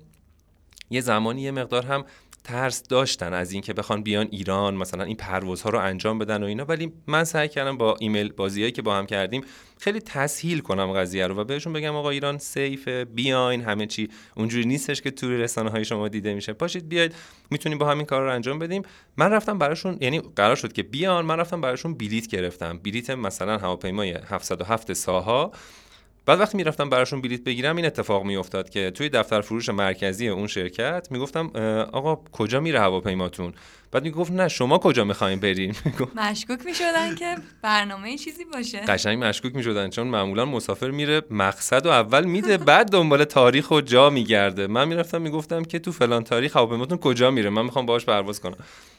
یه 0.89 1.01
زمانی 1.01 1.41
یه 1.41 1.51
مقدار 1.51 1.85
هم 1.85 2.05
ترس 2.43 2.83
داشتن 2.83 3.33
از 3.33 3.51
اینکه 3.51 3.73
بخوان 3.73 4.03
بیان 4.03 4.27
ایران 4.31 4.75
مثلا 4.75 5.03
این 5.03 5.15
پروازها 5.15 5.69
رو 5.69 5.79
انجام 5.79 6.19
بدن 6.19 6.43
و 6.43 6.45
اینا. 6.45 6.65
ولی 6.65 6.93
من 7.07 7.23
سعی 7.23 7.47
کردم 7.47 7.77
با 7.77 7.95
ایمیل 7.99 8.31
بازیایی 8.31 8.71
که 8.71 8.81
با 8.81 8.95
هم 8.95 9.05
کردیم 9.05 9.43
خیلی 9.79 9.99
تسهیل 9.99 10.59
کنم 10.59 10.93
قضیه 10.93 11.27
رو 11.27 11.35
و 11.35 11.43
بهشون 11.43 11.73
بگم 11.73 11.95
آقا 11.95 12.09
ایران 12.09 12.37
سیف 12.37 12.87
بیاین 12.87 13.61
همه 13.61 13.85
چی. 13.85 14.09
اونجوری 14.35 14.65
نیستش 14.65 15.01
که 15.01 15.11
توی 15.11 15.37
رسانه 15.37 15.69
های 15.69 15.85
شما 15.85 16.07
دیده 16.07 16.33
میشه. 16.33 16.53
پاشید 16.53 16.89
بیاید. 16.89 17.15
می‌تونیم 17.51 17.77
با 17.77 17.91
همین 17.91 18.05
کار 18.05 18.21
رو 18.21 18.33
انجام 18.33 18.59
بدیم. 18.59 18.83
من 19.17 19.31
رفتم 19.31 19.57
براشون 19.57 19.97
یعنی 20.01 20.21
قرار 20.35 20.55
شد 20.55 20.73
که 20.73 20.83
بیان 20.83 21.25
من 21.25 21.37
رفتم 21.37 21.61
براشون 21.61 21.93
بلیت 21.93 22.27
گرفتم. 22.27 22.77
بلیت 22.77 23.09
مثلا 23.09 23.57
هواپیمای 23.57 24.11
707 24.11 24.93
ساها. 24.93 25.51
بعد 26.29 26.39
وقتی 26.39 26.57
می‌رفتم 26.57 26.89
براشون 26.89 27.21
بلیت 27.21 27.43
بگیرم 27.43 27.75
این 27.75 27.85
اتفاق 27.85 28.23
میافتاد 28.23 28.69
که 28.69 28.91
توی 28.91 29.09
دفتر 29.09 29.41
فروش 29.41 29.69
مرکزی 29.69 30.27
اون 30.27 30.47
شرکت 30.47 31.07
می‌گفتم 31.11 31.47
آقا 31.91 32.15
کجا 32.31 32.59
میره 32.59 32.79
هواپیماتون؟ 32.79 33.53
بعد 33.91 34.03
می‌گفت 34.03 34.31
نه 34.31 34.47
شما 34.47 34.77
کجا 34.77 35.03
می‌خواین 35.03 35.39
برین؟ 35.39 35.75
مشکوک 36.15 36.65
می‌شدن 36.65 37.15
که 37.15 37.35
برنامه 37.61 38.17
چیزی 38.17 38.45
باشه. 38.45 38.79
قشنگ 38.79 39.23
مشکوک 39.23 39.55
می‌شدن 39.55 39.89
چون 39.89 40.07
معمولا 40.07 40.45
مسافر 40.45 40.91
میره 40.91 41.21
مقصد 41.31 41.85
و 41.85 41.89
اول 41.89 42.25
میده 42.25 42.57
بعد 42.57 42.91
دنبال 42.91 43.23
تاریخ 43.23 43.71
و 43.71 43.81
جا 43.81 44.09
میگرده. 44.09 44.67
من 44.67 44.87
می‌رفتم 44.87 45.21
می‌گفتم 45.21 45.63
که 45.63 45.79
تو 45.79 45.91
فلان 45.91 46.23
تاریخ 46.23 46.55
هواپیماتون 46.57 46.97
کجا 46.97 47.31
میره؟ 47.31 47.49
من 47.49 47.65
می‌خوام 47.65 47.85
باهاش 47.85 48.05
پرواز 48.05 48.41
کنم. 48.41 48.57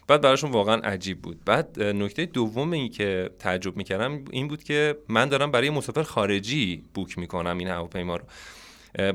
بعد 0.09 0.20
براشون 0.20 0.51
واقعا 0.51 0.74
عجیب 0.74 1.22
بود. 1.22 1.45
بعد 1.45 1.82
نکته 1.82 2.26
دوم 2.26 2.72
این 2.72 2.91
که 2.91 3.30
تعجب 3.38 3.76
می‌کردم 3.76 4.24
این 4.30 4.49
بود 4.49 4.62
که 4.62 4.97
من 5.09 5.28
دارم 5.28 5.51
برای 5.51 5.70
مسافر 5.70 6.03
خارجی 6.03 6.82
بوک 6.95 7.18
می‌کنم 7.18 7.59
این 7.59 7.68
هواپیما 7.68 8.16
رو. 8.16 8.24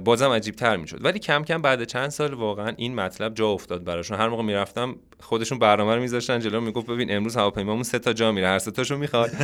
بازم 0.04 0.30
عجیب 0.30 0.56
تر 0.56 0.78
می‌شد. 0.78 1.06
ولی 1.06 1.20
کم 1.20 1.44
کم 1.44 1.62
بعد 1.62 1.84
چند 1.84 2.10
سال 2.10 2.34
واقعا 2.34 2.74
این 2.78 2.96
مطلب 2.96 3.34
جا 3.34 3.48
افتاد 3.48 3.84
براشون. 3.84 4.18
هر 4.18 4.30
موقع 4.30 4.44
می‌رفتم 4.44 4.96
خودشون 5.20 5.60
برنامه 5.60 5.96
رو 5.96 6.02
میذاشتن 6.02 6.40
جلو 6.40 6.62
می‌گفت 6.62 6.88
ببین 6.88 7.16
امروز 7.16 7.38
هواپیمامون 7.38 7.84
سه 7.84 8.00
تا 8.00 8.14
جا 8.14 8.32
میره 8.32 8.48
هر 8.48 8.60
سه 8.60 8.72
تاشو 8.72 8.98
می‌خواد. 8.98 9.32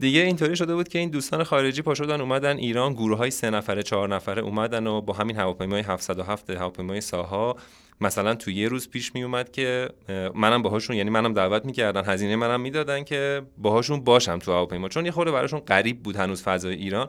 دیگه 0.00 0.20
اینطوری 0.20 0.56
شده 0.56 0.74
بود 0.74 0.88
که 0.88 0.98
این 0.98 1.10
دوستان 1.10 1.44
خارجی 1.44 1.82
پا 1.82 1.94
شدن 1.94 2.20
اومدن 2.20 2.56
ایران 2.56 2.92
گروه 2.92 3.18
های 3.18 3.30
سه 3.30 3.50
نفره 3.50 3.82
چهار 3.82 4.14
نفره 4.14 4.42
اومدن 4.42 4.86
و 4.86 5.00
با 5.00 5.12
همین 5.12 5.36
هواپیمای 5.36 5.82
707 5.82 6.50
هواپیمای 6.50 7.00
ساها. 7.00 7.56
مثلا 8.00 8.34
تو 8.34 8.50
یه 8.50 8.68
روز 8.68 8.90
پیش 8.90 9.14
می 9.14 9.22
اومد 9.22 9.52
که 9.52 9.88
منم 10.34 10.62
باهاشون 10.62 10.96
یعنی 10.96 11.10
منم 11.10 11.34
دعوت 11.34 11.64
می‌کردن 11.64 12.04
هزینه 12.04 12.36
منم 12.36 12.60
می‌دادن 12.60 13.04
که 13.04 13.42
باهاشون 13.58 14.04
باشم 14.04 14.38
تو 14.38 14.52
هواپیما. 14.52 14.88
چون 14.88 15.06
یه 15.06 15.12
خورده 15.12 15.32
براشون 15.32 15.60
غریب 15.60 16.02
بود 16.02 16.16
هنوز 16.16 16.42
فضای 16.42 16.74
ایران. 16.74 17.08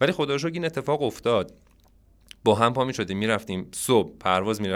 ولی 0.00 0.12
خدا 0.12 0.36
این 0.48 0.64
اتفاق 0.64 1.02
افتاد. 1.02 1.52
با 2.46 2.54
هم 2.54 2.72
پا 2.72 2.84
می 2.84 2.94
شدیم 2.94 3.18
می‌رفتیم 3.18 3.68
صبح 3.74 4.12
پرواز 4.20 4.60
می 4.60 4.68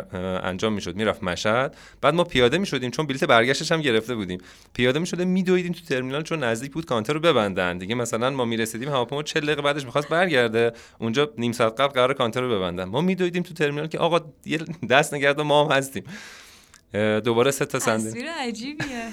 انجام 0.43 0.73
می‌شد 0.73 0.97
می‌رفت 0.97 1.23
مشهد. 1.23 1.77
بعد 2.01 2.14
ما 2.14 2.25
پیاده 2.25 2.59
می 2.59 2.66
شدیم 2.66 2.91
چون 2.91 3.07
بلیت 3.07 3.25
برگشتش 3.25 3.73
هم 3.73 3.81
گرفته 3.81 4.14
بودیم. 4.14 4.39
پیاده 4.75 4.99
می 4.99 5.07
شده 5.07 5.25
میدویدیم 5.25 5.73
تو 5.73 5.81
ترمینال 5.81 6.23
چون 6.23 6.45
نزدیک 6.45 6.73
بود 6.73 6.87
کانتر 6.87 7.12
رو 7.12 7.21
ببندن. 7.21 7.79
دیگه 7.79 7.95
مثلا 7.95 8.31
ما 8.31 8.45
می‌رسیدیم 8.45 8.89
هواپیما 8.89 9.23
40 9.23 9.47
دقیقه 9.47 9.62
بعدش 9.62 9.85
می‌خواست 9.85 10.09
برگرده. 10.09 10.73
اونجا 10.99 11.31
نیم 11.39 11.53
ساعت 11.53 11.81
قبل 11.81 11.93
قرار 11.93 12.14
کانتر 12.14 12.41
رو 12.41 12.57
ببندن. 12.57 12.85
ما 12.85 13.01
میدویدیم 13.01 13.43
تو 13.43 13.55
ترمینال 13.55 13.87
که 13.87 13.99
آقا 13.99 14.21
یه 14.47 14.59
دست 14.91 15.14
نگرد 15.14 15.41
ما 15.41 15.64
هم 15.64 15.73
هستیم. 15.73 16.05
دوباره 17.25 17.51
سه 17.51 17.64
تا 17.64 17.79
صندلی. 17.79 18.23
عجیبیه. 18.41 19.09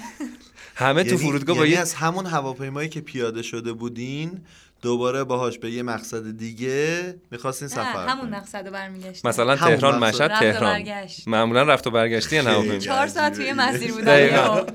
همه 0.74 1.02
تو 1.04 1.08
یعنی- 1.08 1.22
فرودگاه 1.22 1.56
با 1.56 1.66
یعنی 1.66 1.76
از 1.76 1.94
همون 1.94 2.26
هواپیمایی 2.26 2.88
که 2.88 3.00
پیاده 3.00 3.42
شده 3.42 3.72
بودین 3.72 4.40
دوباره 4.82 5.24
باهاش 5.24 5.58
به 5.58 5.70
یه 5.70 5.82
مقصد 5.82 6.36
دیگه 6.36 7.14
می‌خواستین 7.30 7.68
سفر 7.68 8.06
همون 8.06 8.28
مقصد 8.28 8.66
رو 8.66 8.72
برمیگشت 8.72 9.26
مثلا 9.26 9.56
تهران 9.56 9.98
مشهد 9.98 10.30
تهران. 10.30 10.84
معمولا 11.26 11.62
رفت 11.62 11.86
و 11.86 11.90
برگشتی 11.90 12.42
نه 12.42 12.78
چهار 12.78 13.06
ساعت 13.06 13.36
توی 13.36 13.52
مسیر 13.52 13.92
بودن 13.92 14.66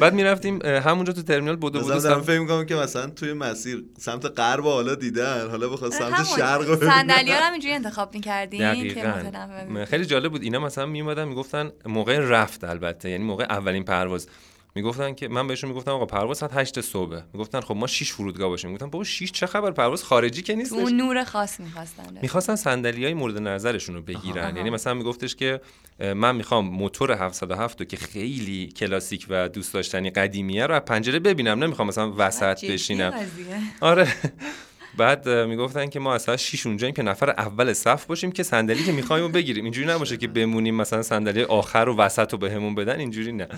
بعد 0.00 0.14
می‌رفتیم 0.14 0.62
همونجا 0.62 1.12
تو 1.12 1.22
ترمینال 1.22 1.56
بودو 1.56 1.80
بودو 1.80 2.00
دارم 2.00 2.22
فکر 2.22 2.38
می‌کنم 2.38 2.66
که 2.66 2.74
مثلا 2.74 3.06
توی 3.06 3.32
مسیر 3.32 3.84
سمت 3.98 4.24
غرب 4.26 4.64
حالا 4.64 4.94
دیدن 4.94 5.50
حالا 5.50 5.68
بخواد 5.68 5.92
سمت 5.92 6.26
شرق 6.36 6.80
صندلی 6.80 7.30
هم 7.30 7.52
اینجوری 7.52 7.74
انتخاب 7.74 8.14
می‌کردین 8.14 8.94
که 8.94 9.84
خیلی 9.90 10.06
جالب 10.06 10.32
بود. 10.32 10.42
اینا 10.42 10.58
مثلا 10.58 10.86
میومدن 10.86 11.24
می‌گفتن 11.24 11.70
موقع 11.86 12.18
رفت 12.18 12.64
البته 12.64 13.10
یعنی 13.10 13.24
موقع 13.24 13.44
اولین 13.44 13.84
پرواز. 13.84 14.28
می‌گفتن 14.74 15.14
که 15.14 15.28
من 15.28 15.46
بهشون 15.46 15.70
می‌گفتم 15.70 15.90
آقا 15.90 16.06
پرواز 16.06 16.38
ساعت 16.38 16.56
8 16.56 16.80
صبح 16.80 17.20
می‌گفتن 17.32 17.60
خب 17.60 17.76
ما 17.76 17.86
6 17.86 18.12
فرودگاه 18.12 18.48
باشیم. 18.48 18.70
می‌گفتم 18.70 18.90
بابا 18.90 19.04
6 19.04 19.32
چه 19.32 19.46
خبر؟ 19.46 19.70
پرواز 19.70 20.04
خارجی 20.04 20.42
که 20.42 20.54
نیست 20.54 20.72
اون 20.72 20.92
نور 20.92 21.24
خاص 21.24 21.60
می‌خواستن 21.60 22.04
می‌خواستن 22.22 22.56
صندلیای 22.56 23.14
مورد 23.14 23.38
نظرشون 23.38 23.94
رو 23.94 24.02
بگیرن. 24.02 24.56
یعنی 24.56 24.70
مثلا 24.70 24.94
میگفتش 24.94 25.36
که 25.36 25.60
من 25.98 26.36
می‌خوام 26.36 26.66
موتور 26.66 27.12
707 27.12 27.80
رو 27.80 27.86
که 27.86 27.96
خیلی 27.96 28.66
کلاسیک 28.66 29.26
و 29.28 29.48
دوست 29.48 29.74
داشتنی 29.74 30.10
قدیمیه 30.10 30.66
رو 30.66 30.74
از 30.74 30.84
پنجره 30.84 31.18
ببینم. 31.18 31.64
نمی‌خوام 31.64 31.88
مثلا 31.88 32.12
وسط 32.16 32.64
بشینم. 32.64 33.14
آره. 33.80 34.08
بعد 34.96 35.28
می‌گفتن 35.28 35.86
که 35.86 36.00
ما 36.00 36.14
اصلا 36.14 36.36
شیش 36.36 36.66
اونجاییم 36.66 36.94
که 36.94 37.02
نفر 37.02 37.30
اول 37.30 37.72
صف 37.72 38.04
باشیم 38.04 38.32
که 38.32 38.42
صندلی 38.42 38.84
که 38.84 38.92
می‌خوایم 38.92 39.24
رو 39.24 39.30
بگیریم. 39.30 39.64
اینجوری 39.64 39.86
نباشه 39.86 40.16
که 40.16 40.28
بمونیم 40.28 40.74
مثلا 40.74 41.02
صندلی 41.02 41.42
آخر 41.42 41.88
و 41.88 41.96
وسط 41.96 42.32
رو 42.32 42.38
بهمون 42.38 42.74
بدن. 42.74 42.98
اینجوری 42.98 43.32
نه. 43.32 43.48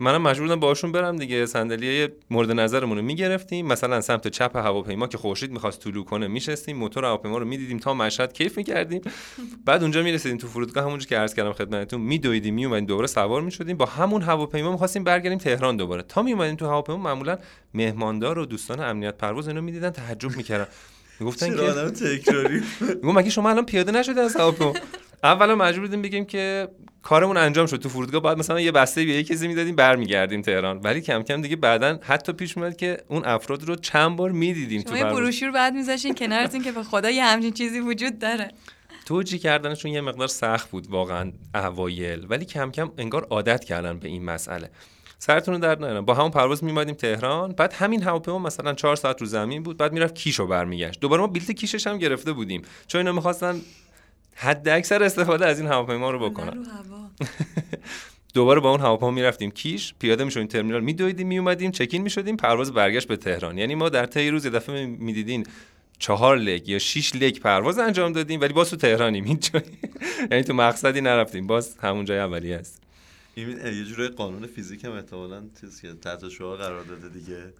منم 0.00 0.22
مجبور 0.22 0.48
بودم 0.48 0.60
باشون 0.60 0.92
برم 0.92 1.16
دیگه. 1.16 1.46
صندلی 1.46 2.08
مورد 2.30 2.50
نظرمون 2.50 2.96
رو 2.96 3.04
می‌گرفتیم. 3.04 3.66
مثلا 3.66 4.00
سمت 4.00 4.28
چپ 4.28 4.56
هواپیما 4.56 5.06
که 5.06 5.18
خورشید 5.18 5.50
می‌خواست 5.50 5.80
طلوع 5.80 6.04
کنه 6.04 6.28
میشستیم. 6.28 6.76
موتور 6.76 7.04
هواپیما 7.04 7.38
رو 7.38 7.44
می‌دیدیم 7.44 7.78
تا 7.78 7.94
مشهد 7.94 8.32
کیف 8.32 8.56
می‌کردیم. 8.56 9.00
بعد 9.66 9.82
اونجا 9.82 10.02
می‌رسیدیم 10.02 10.38
تو 10.38 10.48
فرودگاه. 10.48 10.84
همونجا 10.84 11.06
که 11.06 11.18
عرض 11.18 11.34
کردم 11.34 11.52
خدمتتون 11.52 12.00
میدویدیم 12.00 12.54
میومدیم 12.54 12.86
دوباره 12.86 13.06
سوار 13.06 13.42
می‌شدیم. 13.42 13.76
با 13.76 13.86
همون 13.86 14.22
هواپیما 14.22 14.72
می‌خواستیم 14.72 15.04
برگردیم 15.04 15.38
تهران 15.38 15.76
دوباره. 15.76 16.02
تا 16.02 16.22
میومدیم 16.22 16.56
تو 16.56 16.66
هواپیما 16.66 16.98
معمولا 16.98 17.38
مهماندار 17.74 18.38
و 18.38 18.46
دوستان 18.46 18.80
امنیت 18.80 19.14
پرواز 19.16 19.48
اینو 19.48 19.60
می‌دیدن 19.60 19.90
تعجب 19.90 20.36
می‌کردن. 20.36 20.66
می‌گفتن 21.20 21.56
که 21.56 21.62
آدم 21.62 21.90
تکراری؟ 21.90 22.62
مگه 23.02 23.30
شما 23.30 23.50
الان 23.50 23.66
پیاده 23.66 23.92
نشده 23.92 24.20
از 24.20 24.36
هواپیما؟ 24.36 24.72
اولا 25.24 25.56
مجبور 25.56 25.86
بودیم 25.86 26.02
بگیم 26.02 26.24
که 26.24 26.68
کارمون 27.02 27.36
انجام 27.36 27.66
شد. 27.66 27.76
تو 27.76 27.88
فرودگاه 27.88 28.22
بعد 28.22 28.38
مثلا 28.38 28.60
یه 28.60 28.72
بسته 28.72 29.04
به 29.04 29.12
یه 29.12 29.22
کسی 29.22 29.48
می‌دادیم 29.48 29.76
برمیگردیم 29.76 30.42
تهران. 30.42 30.78
ولی 30.78 31.00
کم 31.00 31.22
کم 31.22 31.42
دیگه 31.42 31.56
بعدا 31.56 31.98
حتی 32.02 32.32
پیش 32.32 32.56
میاد 32.56 32.76
که 32.76 32.98
اون 33.08 33.24
افراد 33.24 33.62
رو 33.62 33.76
چند 33.76 34.16
بار 34.16 34.30
می‌دیدیم 34.30 34.82
تو 34.82 34.94
بروشور 34.94 35.50
بعد 35.50 35.74
میذاشین 35.74 36.14
کنارتون 36.14 36.62
که 36.62 36.72
به 36.72 36.82
خدا 36.82 37.10
یه 37.10 37.24
همچین 37.24 37.52
چیزی 37.52 37.80
وجود 37.80 38.18
داره. 38.18 38.50
توجی 39.06 39.38
کردنشون 39.38 39.92
یه 39.92 40.00
مقدار 40.00 40.28
سخت 40.28 40.70
بود 40.70 40.90
واقعا 40.90 41.32
اوایل. 41.54 42.26
ولی 42.28 42.44
کم 42.44 42.70
کم 42.70 42.90
انگار 42.98 43.26
عادت 43.30 43.64
کردن 43.64 43.98
به 43.98 44.08
این 44.08 44.24
مسئله. 44.24 44.70
سرتون 45.18 45.54
رو 45.54 45.60
درد 45.60 45.84
نیارم 45.84 46.04
با 46.04 46.14
همون 46.14 46.30
پرواز 46.30 46.64
میمادیم 46.64 46.94
تهران. 46.94 47.52
بعد 47.52 47.72
همین 47.72 48.02
هواپیما 48.02 48.38
مثلا 48.38 48.74
چهار 48.74 48.96
ساعت 48.96 49.20
رو 49.20 49.26
زمین 49.26 49.62
بود. 49.62 49.76
بعد 49.76 49.92
می‌رفت 49.92 50.14
کیشو 50.14 50.46
برمیگشت. 50.46 51.00
دوباره 51.00 51.20
ما 51.20 51.26
بلیت 51.26 51.50
کیشش 51.50 51.86
هم 51.86 51.98
گرفته 51.98 52.32
بودیم. 52.32 52.62
چون 52.86 52.98
اینا 52.98 53.12
می‌خواستن 53.12 53.60
حد 54.34 54.68
اکثر 54.68 55.02
استفاده 55.02 55.46
از 55.46 55.60
این 55.60 55.68
هواپیما 55.68 56.10
رو 56.10 56.30
بکنن. 56.30 56.66
دوباره 58.34 58.60
با 58.60 58.70
اون 58.70 58.80
هواپیما 58.80 59.10
می‌رفتیم 59.10 59.50
کیش 59.50 59.94
پیاده 59.98 60.24
می‌شدیم 60.24 60.46
ترمینال 60.46 60.80
میدویدیم 60.80 61.26
میومدیم 61.26 61.70
چکین 61.70 62.02
می‌شدیم 62.02 62.36
پرواز 62.36 62.72
برگشت 62.72 63.08
به 63.08 63.16
تهران. 63.16 63.58
یعنی 63.58 63.74
ما 63.74 63.88
در 63.88 64.06
طی 64.06 64.30
روز 64.30 64.44
یه 64.44 64.50
دفعه 64.50 64.86
می‌دیدین 64.86 65.46
چهار 65.98 66.36
لگ 66.36 66.68
یا 66.68 66.78
شیش 66.78 67.14
لگ 67.14 67.38
پرواز 67.38 67.78
انجام 67.78 68.12
دادیم 68.12 68.40
ولی 68.40 68.52
باز 68.52 68.70
تو 68.70 68.76
تهرانیم 68.76 69.24
هیچ 69.24 69.50
یعنی 70.30 70.44
تو 70.44 70.54
مقصدی 70.54 71.00
نرفتیم 71.00 71.46
باز 71.46 71.76
همون 71.78 72.04
جای 72.04 72.18
اولی 72.18 72.52
هست 72.52 72.82
این 73.34 73.48
یه 73.48 73.84
جوری 73.84 74.08
قانون 74.08 74.46
فیزیک 74.46 74.84
هم 74.84 74.92
احتمالاً 74.92 75.42
چیزی 75.60 75.88
که 75.88 75.94
تحت 75.94 76.28
شعار 76.28 76.56
قرار 76.58 76.84
داده 76.84 77.08
دیگه. 77.08 77.52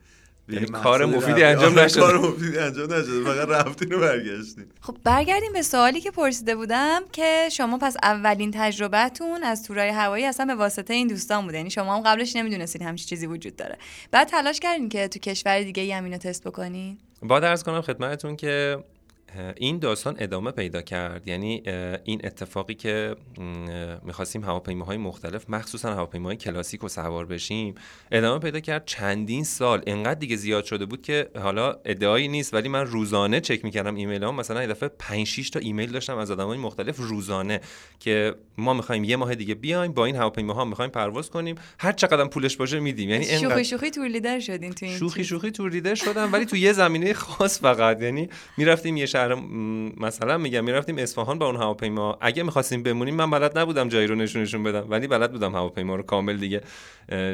یعنی 0.53 0.67
یه 0.67 0.73
کار 0.73 1.05
مفیدی. 1.05 1.43
انجام 1.43 1.73
آره، 1.73 1.85
نشده. 1.85 2.01
کار 2.01 2.19
مفیدی 2.19 2.59
انجام 2.59 2.93
نشده. 2.93 3.25
فقط 3.25 3.49
رفتین 3.49 3.93
و 3.93 4.01
برگشتین. 4.01 4.65
خب 4.81 4.97
برگردیم 5.05 5.53
به 5.53 5.63
سوالی 5.63 6.01
که 6.01 6.11
پرسیده 6.11 6.57
بودم 6.57 7.03
که 7.13 7.49
شما 7.53 7.79
پس 7.79 7.97
اولین 8.03 8.51
تجربهتون 8.55 9.43
از 9.43 9.63
تورای 9.63 9.89
هوایی 9.89 10.25
اصلا 10.25 10.47
به 10.47 10.55
واسطه 10.55 10.95
این 10.95 11.09
دوستان 11.09 11.45
بوده. 11.45 11.57
یعنی 11.57 11.71
شما 11.71 11.97
هم 11.97 12.03
قبلش 12.03 12.37
نمی‌دونستین 12.37 12.83
همچین 12.83 13.07
چیزی 13.09 13.27
وجود 13.27 13.57
داره. 13.57 13.79
بعد 14.11 14.29
تلاش 14.29 14.61
کردین 14.61 14.89
که 14.89 15.09
تو 15.09 15.19
کشور 15.19 15.63
دیگه 15.63 15.83
ای 15.83 15.93
هم 15.93 16.05
اینو 16.05 16.19
تست 16.19 16.45
بکنین؟ 16.45 16.99
با 17.23 17.41
درس 17.41 17.63
کنم 17.63 17.81
خدمتتون 17.81 18.37
که 18.37 18.79
این 19.57 19.79
داستان 19.79 20.17
ادامه 20.19 20.51
پیدا 20.51 20.83
کرد. 20.83 21.29
یعنی 21.29 21.63
این 22.05 22.21
اتفاقی 22.25 22.75
که 22.75 23.17
می‌خواستیم 24.03 24.45
هواپیماهای 24.45 24.97
مختلف 24.97 25.51
مخصوصا 25.51 25.95
هواپیماهای 25.95 26.37
کلاسیک 26.37 26.81
رو 26.81 26.89
سوار 26.89 27.27
بشیم 27.27 27.75
ادامه 28.13 28.39
پیدا 28.39 28.61
کرد 28.61 28.83
چندین 28.87 29.45
سال. 29.45 29.83
انقدر 29.87 30.21
دیگه 30.21 30.37
زیاد 30.37 30.65
شده 30.65 30.87
بود 30.87 31.03
که 31.03 31.29
حالا 31.39 31.77
ادعایی 31.85 32.29
نیست 32.29 32.55
ولی 32.55 32.69
من 32.69 32.87
روزانه 32.87 33.41
چک 33.41 33.65
می‌کردم 33.65 33.95
ایمیل 33.95 34.25
هم 34.25 34.35
مثلا 34.35 34.63
یه 34.63 34.69
دفعه 34.69 34.89
5 34.89 35.27
6 35.27 35.51
تا 35.51 35.59
ایمیل 35.59 35.93
داشتم 35.93 36.19
از 36.19 36.31
آدمای 36.31 36.59
مختلف 36.59 36.97
روزانه 36.97 37.61
که 38.01 38.35
ما 38.59 38.75
می‌خوایم 38.75 39.05
یه 39.05 39.17
ماه 39.17 39.35
دیگه 39.35 39.55
بیایم 39.55 39.93
با 39.93 40.05
این 40.05 40.17
هواپیماها 40.17 40.65
می‌خوایم 40.65 40.91
پرواز 40.91 41.31
کنیم. 41.31 41.57
هر 41.79 41.93
چقدر 41.93 42.25
پولش 42.25 42.57
باشه 42.57 42.81
میدیم. 42.81 43.11
یعنی 43.11 43.25
شوخی 43.25 43.45
انقدر 43.45 43.63
شوخی 43.63 43.91
تور 43.91 44.09
لیدر 44.09 44.41
شدین 44.41 44.73
تو 44.73 44.87
این 44.87 44.99
شوخی. 44.99 45.25
شوخی 45.25 45.51
تور 45.51 45.71
لیدر 45.71 45.95
شدم 45.95 46.33
ولی 46.33 46.47
تو 46.47 46.57
یه 46.57 46.73
زمینه 46.73 47.13
خاص 47.13 47.61
فقط. 47.61 48.03
یعنی 48.03 48.29
می‌رفتیم 48.57 48.97
یه 48.97 49.07
شهر 49.29 49.35
مثلا 50.01 50.39
میگم 50.39 50.65
می‌رفتیم 50.65 50.99
اصفهان 50.99 51.39
با 51.39 51.47
اون 51.47 51.57
هواپیما. 51.57 52.19
اگه 52.21 52.43
می‌خواستیم 52.43 52.83
بمونیم 52.83 53.15
من 53.15 53.31
بلد 53.31 53.59
نبودم 53.59 53.89
جایی 53.89 54.07
رو 54.07 54.15
نشونشون 54.15 54.63
بدم 54.63 54.87
ولی 54.91 55.07
بلد 55.07 55.33
بودم 55.33 55.53
هواپیما 55.53 55.97
رو 55.97 56.03
کامل 56.03 56.37
دیگه 56.37 56.61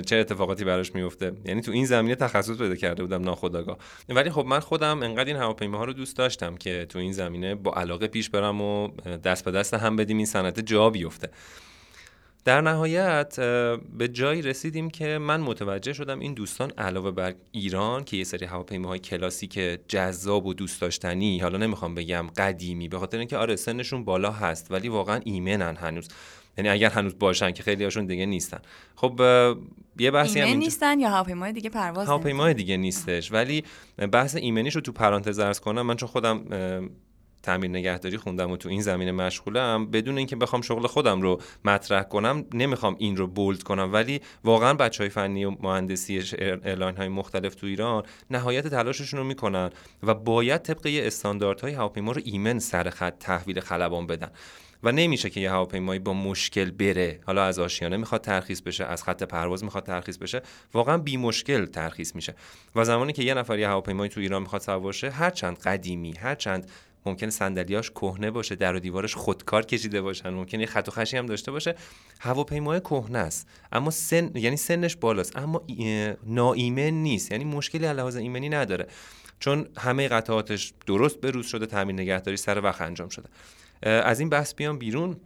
چه 0.07 0.17
اتفاقاتی 0.17 0.65
براش 0.65 0.95
میفته 0.95 1.33
یعنی 1.45 1.61
تو 1.61 1.73
این 1.73 1.87
زمینه 1.87 2.15
تخصص 2.15 2.59
پیدا 2.59 2.77
کرده 2.77 3.03
بودم 3.03 3.23
ناخودآگاه. 3.23 3.79
ولی 4.09 4.31
خب 4.31 4.47
من 4.47 4.61
خودم 4.61 5.03
انقدر 5.03 5.25
این 5.25 5.37
هواپیماها 5.37 5.85
رو 5.85 5.93
دوست 5.93 6.17
داشتم 6.17 6.57
که 6.57 6.87
تو 6.89 6.99
این 6.99 7.13
زمینه 7.13 7.55
با 7.55 7.73
علاقه 7.73 8.07
پیش 8.07 8.31
برم 8.31 8.61
و 8.61 8.89
دست 9.25 9.45
به 9.45 9.51
دست 9.51 9.75
هم 9.75 9.97
بدیم 9.97 10.17
این 10.17 10.27
صنعت 10.27 10.61
جا 10.61 10.91
بیفته. 10.91 11.31
در 12.49 12.61
نهایت 12.61 13.41
به 13.99 14.09
جایی 14.13 14.43
رسیدیم 14.43 14.91
که 14.91 15.19
من 15.19 15.41
متوجه 15.41 15.93
شدم 15.93 16.21
این 16.21 16.35
دوستان 16.35 16.71
علاوه 16.79 17.11
بر 17.11 17.35
ایران 17.53 18.05
که 18.05 18.17
یه 18.17 18.25
سری 18.25 18.47
هواپیماهای 18.47 18.99
کلاسیک 18.99 19.59
جذاب 19.89 20.47
و 20.47 20.55
دوست 20.55 20.81
داشتنی 20.81 21.39
حالا 21.39 21.59
نمی‌خوام 21.59 21.95
بگم 21.95 22.27
قدیمی 22.37 22.89
به 22.89 22.99
خاطر 22.99 23.19
اینکه 23.19 23.37
آره 23.37 23.57
سنشون 23.57 24.05
بالا 24.05 24.31
هست 24.31 24.71
ولی 24.71 24.89
واقعا 24.89 25.21
ایمنن 25.25 25.77
هنوز. 25.77 26.09
یعنی 26.59 26.69
اگر 26.69 26.91
هنوز 26.91 27.19
باشن 27.19 27.51
که 27.51 27.63
خیلی 27.63 27.85
هاشون 27.85 28.07
دیگه 28.07 28.27
نیستن. 28.27 28.59
خب 28.97 29.21
یه 29.99 30.11
بحثی 30.11 30.41
هم 30.41 30.45
ایمنی 30.45 30.49
اینجا- 30.49 30.65
نیستن 30.65 31.01
یا 31.01 31.09
هواپیمای 31.09 31.53
دیگه 31.53 31.71
پرواز 31.71 32.09
هواپیمای 32.09 32.55
دیگه 32.55 32.77
نیستش. 32.77 33.33
ولی 33.33 33.65
بحث 34.13 34.37
ایمنیش 34.37 34.75
رو 34.75 34.81
تو 34.81 34.93
پرانتز 34.93 35.39
عرض 35.39 35.61
کنم 35.61 35.83
من 35.83 35.97
چون 35.97 36.09
خودم 36.09 36.45
تعمیر 37.49 37.71
نگهداری 37.71 38.17
خوندم 38.17 38.51
و 38.51 38.57
تو 38.57 38.69
این 38.69 38.83
زمینه 38.83 39.13
مشغولم. 39.13 39.91
بدون 39.91 40.19
اینکه 40.19 40.37
بخوام 40.37 40.63
شغل 40.63 40.87
خودم 40.87 41.23
رو 41.23 41.41
مطرح 41.65 42.03
کنم 42.03 42.45
نمی‌خوام 42.55 42.97
این 42.99 43.17
رو 43.17 43.27
bold 43.27 43.63
کنم. 43.63 43.93
ولی 43.93 44.21
واقعا 44.45 44.75
بچه 44.75 45.03
های 45.03 45.11
فنی 45.11 45.45
و 45.45 45.51
مهندسی 45.61 46.19
airline 46.19 46.97
های 46.97 47.09
مختلف 47.09 47.55
تو 47.55 47.67
ایران 47.67 48.03
نهایت 48.31 48.67
تلاششون 48.67 49.21
رو 49.21 49.27
می‌کنن 49.27 49.71
و 50.03 50.15
باید 50.15 50.63
طبق 50.63 50.87
یه 50.87 51.07
استانداردهای 51.07 51.73
هواپیما 51.73 52.13
رو 52.13 52.21
ایمن 52.25 52.59
سر 52.59 52.91
خط 52.91 53.19
تحویل 53.19 53.61
خلبان 53.61 54.07
بدن. 54.07 54.31
و 54.83 54.93
نمیشه 54.93 55.31
که 55.31 55.41
یه 55.41 55.51
هواپیمایی 55.51 56.01
با 56.01 56.13
مشکل 56.13 56.71
بره. 56.71 57.21
حالا 57.27 57.45
از 57.45 57.59
آشیانه 57.59 57.97
می‌خواد 57.97 58.21
ترخیص 58.21 58.61
بشه 58.61 58.85
از 58.85 59.05
خط 59.05 59.23
پرواز 59.23 59.65
می‌خواد 59.65 59.85
ترخیص 59.85 60.17
بشه. 60.17 60.43
واقعا 60.75 60.99
بی 60.99 61.17
مشکل 61.17 61.67
ترخیص 61.67 62.15
میشه. 62.15 62.35
و 62.75 62.85
زمانی 62.85 63.13
که 63.13 63.23
یه 63.23 63.35
نفر 63.35 63.59
یه 63.59 63.69
هواپیمایی 63.69 64.11
تو 64.11 64.21
ایران 64.21 64.43
می‌خواد 64.43 64.63
سوار 64.63 64.93
شه 64.93 65.11
هر 65.11 65.31
چند 65.31 65.59
قدیمی 65.59 66.13
هر 66.13 66.35
چند 66.35 66.71
ممکن 67.09 67.31
صندلیاش 67.31 67.91
کهنه 67.91 68.31
باشه 68.31 68.55
در 68.55 68.75
و 68.75 68.79
دیوارش 68.79 69.15
خودکار 69.15 69.65
کشیده 69.65 70.01
باشن 70.03 70.31
ممکن 70.31 70.61
یه 70.61 70.67
خط 70.67 70.89
و 70.89 70.91
خشی 70.91 71.17
هم 71.17 71.27
داشته 71.27 71.51
باشه. 71.51 71.75
هواپیمای 72.21 72.81
کهنه 72.81 73.19
است 73.19 73.49
اما 73.73 73.91
سن 73.91 74.31
یعنی 74.35 74.57
سنش 74.57 74.97
بالاست 74.97 75.37
اما 75.37 75.63
ای- 75.67 76.15
ناایمن 76.27 76.91
نیست 76.91 77.33
یعنی 77.33 77.45
مشکلی 77.45 77.87
از 77.87 77.97
لحاظ 77.97 78.17
ایمنی 78.17 78.49
نداره. 78.49 78.87
چون 79.41 79.67
همه 79.79 80.09
قطعاتش 80.09 80.73
درست 80.87 81.21
بروز 81.21 81.47
شده 81.47 81.67
تعمیر 81.67 81.95
نگهداری 81.95 82.37
سر 82.37 82.61
وقت 82.61 82.81
انجام 82.81 83.09
شده. 83.09 83.29
از 83.83 84.21
این 84.21 84.29
بحث 84.29 84.55
بیام 84.55 84.79
بیرون. 84.79 85.17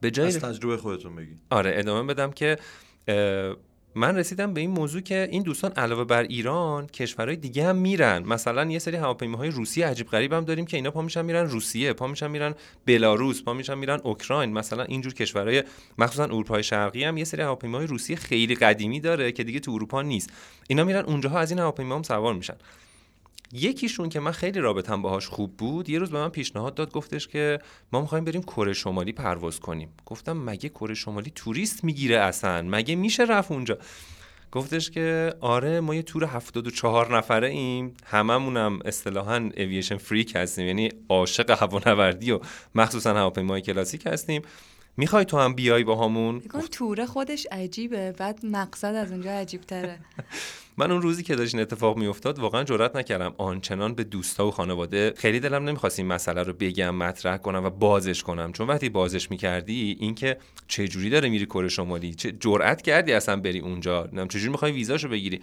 به 0.00 0.10
جای 0.10 0.26
از 0.26 0.38
تجربه 0.38 0.76
خودتون 0.76 1.16
بگی 1.16 1.36
آره 1.50 1.72
ادامه 1.74 2.14
بدم 2.14 2.32
که 2.32 2.58
من 3.98 4.16
رسیدم 4.16 4.54
به 4.54 4.60
این 4.60 4.70
موضوع 4.70 5.00
که 5.00 5.28
این 5.30 5.42
دوستان 5.42 5.72
علاوه 5.72 6.04
بر 6.04 6.22
ایران 6.22 6.86
کشورهای 6.86 7.36
دیگه 7.36 7.64
هم 7.66 7.76
میرن. 7.76 8.22
مثلا 8.22 8.64
یه 8.64 8.78
سری 8.78 8.96
هواپیماهای 8.96 9.50
روسی 9.50 9.82
عجیب 9.82 10.06
غریب 10.06 10.32
هم 10.32 10.44
داریم 10.44 10.66
که 10.66 10.76
اینا 10.76 10.90
پا 10.90 11.02
میشن 11.02 11.24
میرن 11.24 11.46
روسیه 11.46 11.92
پا 11.92 12.06
میشن 12.06 12.30
میرن 12.30 12.54
بلاروس 12.86 13.42
پا 13.42 13.52
میشن 13.52 13.78
میرن 13.78 14.00
اوکراین. 14.04 14.52
مثلا 14.52 14.84
اینجور 14.84 15.14
کشورهای 15.14 15.64
مخصوصا 15.98 16.24
اروپای 16.24 16.62
شرقی 16.62 17.04
هم 17.04 17.16
یه 17.16 17.24
سری 17.24 17.42
هواپیماهای 17.42 17.86
روسی 17.86 18.16
خیلی 18.16 18.54
قدیمی 18.54 19.00
داره 19.00 19.32
که 19.32 19.44
دیگه 19.44 19.60
تو 19.60 19.70
اروپا 19.70 20.02
نیست. 20.02 20.30
اینا 20.68 20.84
میرن 20.84 21.04
اونجاها 21.04 21.38
از 21.38 21.50
این 21.50 21.58
هواپیما 21.58 21.96
هم 21.96 22.02
سوار 22.02 22.34
میشن. 22.34 22.56
یکیشون 23.52 24.08
که 24.08 24.20
من 24.20 24.32
خیلی 24.32 24.60
رابطم 24.60 25.02
باهاش 25.02 25.26
خوب 25.26 25.56
بود 25.56 25.88
یه 25.88 25.98
روز 25.98 26.10
به 26.10 26.18
من 26.18 26.28
پیشنهاد 26.28 26.74
داد 26.74 26.92
گفتش 26.92 27.28
که 27.28 27.58
ما 27.92 28.00
می‌خوایم 28.00 28.24
بریم 28.24 28.42
کره 28.42 28.72
شمالی 28.72 29.12
پرواز 29.12 29.60
کنیم. 29.60 29.88
گفتم 30.06 30.36
مگه 30.36 30.68
کره 30.68 30.94
شمالی 30.94 31.32
توریست 31.34 31.84
می‌گیره 31.84 32.18
اصلا؟ 32.18 32.62
مگه 32.62 32.94
میشه 32.94 33.24
رفت 33.24 33.52
اونجا؟ 33.52 33.78
گفتش 34.52 34.90
که 34.90 35.34
آره 35.40 35.80
ما 35.80 35.94
یه 35.94 36.02
تور 36.02 36.24
74 36.24 37.16
نفره 37.16 37.48
ایم. 37.48 37.94
هممونم 38.04 38.78
اصطلاحا 38.84 39.50
اوییشن 39.56 39.96
فریک 39.96 40.36
هستیم 40.36 40.66
یعنی 40.66 40.88
عاشق 41.08 41.50
هوانوردی 41.50 42.30
و 42.30 42.40
مخصوصا 42.74 43.14
هواپیمای 43.14 43.60
کلاسیک 43.60 44.06
هستیم. 44.06 44.42
می‌خوای 44.96 45.24
تو 45.24 45.38
هم 45.38 45.54
بیای 45.54 45.84
با 45.84 46.04
همون 46.04 46.40
توره 46.72 47.06
خودش 47.06 47.46
عجیبه 47.52 48.12
بعد 48.12 48.46
مقصد 48.46 48.94
از 48.94 49.12
اونجا 49.12 49.30
عجیب 49.30 49.60
تره 49.60 49.98
من 50.78 50.90
اون 50.90 51.02
روزی 51.02 51.22
که 51.22 51.36
داشت 51.36 51.54
این 51.54 51.62
اتفاق 51.62 51.96
میافتاد 51.96 52.38
واقعا 52.38 52.64
جرئت 52.64 52.96
نکردم. 52.96 53.34
آنچنان 53.38 53.94
به 53.94 54.04
دوستا 54.04 54.46
و 54.46 54.50
خانواده 54.50 55.12
خیلی 55.16 55.40
دلم 55.40 55.64
نمی‌خواست 55.64 55.98
این 55.98 56.08
مسئله 56.08 56.42
رو 56.42 56.52
بگم 56.52 56.94
مطرح 56.94 57.36
کنم 57.36 57.64
و 57.64 57.70
بازش 57.70 58.22
کنم. 58.22 58.52
چون 58.52 58.66
وقتی 58.66 58.88
بازش 58.88 59.30
می‌کردی 59.30 59.96
اینکه 60.00 60.36
چه 60.68 60.88
جوری 60.88 61.10
داره 61.10 61.28
میری 61.28 61.46
کره 61.46 61.68
شمالی 61.68 62.14
چه 62.14 62.32
جرأت 62.32 62.82
کردی 62.82 63.12
اصلا 63.12 63.36
بری 63.36 63.58
اونجا؟ 63.58 64.06
چه 64.06 64.38
جوری 64.38 64.48
می‌خوای 64.48 64.72
ویزاشو 64.72 65.08
بگیری؟ 65.08 65.40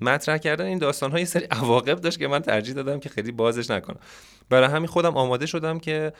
مطرح 0.00 0.38
کردن 0.38 0.64
این 0.64 0.78
داستان 0.78 1.10
های 1.10 1.24
سری 1.24 1.44
عواقب 1.50 2.00
داشت 2.00 2.18
که 2.18 2.28
من 2.28 2.40
ترجیح 2.40 2.74
دادم 2.74 3.00
که 3.00 3.08
خیلی 3.08 3.32
بازش 3.32 3.70
نکنم. 3.70 3.98
برای 4.48 4.68
همین 4.68 4.86
خودم 4.86 5.16
آماده 5.16 5.46
شدم 5.46 5.78
که 5.78 6.12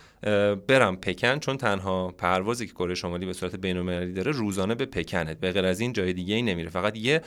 برم 0.66 0.96
پکن 0.96 1.38
چون 1.38 1.56
تنها 1.56 2.08
پروازی 2.08 2.66
که 2.66 2.72
کره 2.72 2.94
شمالی 2.94 3.26
به 3.26 3.32
صورت 3.32 3.56
بین‌المللی 3.56 4.12
داره 4.12 4.30
روزانه 4.30 4.74
به 4.74 4.86
پکنه. 4.86 5.34
به 5.34 5.52
غیر 5.52 5.64
از 5.64 5.80
این 5.80 5.92
جای 5.92 6.12
دیگه 6.12 6.34
ای 6.34 6.42
نمیره. 6.42 6.70
فقط 6.70 6.96
یه 6.96 7.22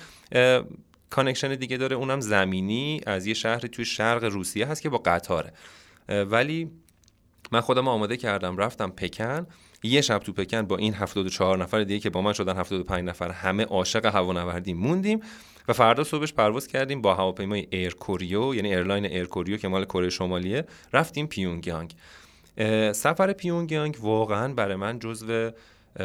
connection 1.13 1.55
دیگه 1.55 1.77
داره 1.77 1.95
اونم 1.95 2.19
زمینی 2.19 3.01
از 3.05 3.27
یه 3.27 3.33
شهر 3.33 3.59
توی 3.59 3.85
شرق 3.85 4.23
روسیه 4.23 4.67
هست 4.67 4.81
که 4.81 4.89
با 4.89 4.97
قطاره. 4.97 5.53
ولی 6.09 6.71
من 7.51 7.61
خودم 7.61 7.87
آماده 7.87 8.17
کردم 8.17 8.57
رفتم 8.57 8.89
پکن. 8.89 9.47
یه 9.83 10.01
شب 10.01 10.17
تو 10.17 10.33
پکن 10.33 10.61
با 10.61 10.77
این 10.77 10.93
74 10.93 11.57
نفر 11.57 11.83
دیگه 11.83 11.99
که 11.99 12.09
با 12.09 12.21
من 12.21 12.33
شدن 12.33 12.57
75 12.57 13.03
نفر 13.03 13.31
همه 13.31 13.63
عاشق 13.63 14.05
هوانوردی 14.05 14.73
موندیم 14.73 15.19
و 15.67 15.73
فردا 15.73 16.03
صبحش 16.03 16.33
پرواز 16.33 16.67
کردیم 16.67 17.01
با 17.01 17.15
هواپیمای 17.15 17.67
Air 17.71 17.93
Koryo 17.93 18.55
یعنی 18.55 18.75
airline 18.75 19.05
Air 19.05 19.25
Koryo 19.25 19.57
که 19.57 19.67
مال 19.67 19.85
کره 19.85 20.09
شمالیه. 20.09 20.65
رفتیم 20.93 21.27
پیونگیانگ. 21.27 21.95
سفر 22.93 23.33
پیونگیانگ 23.33 23.97
واقعا 24.01 24.53
برای 24.53 24.75
من 24.75 24.99
جزو 24.99 25.51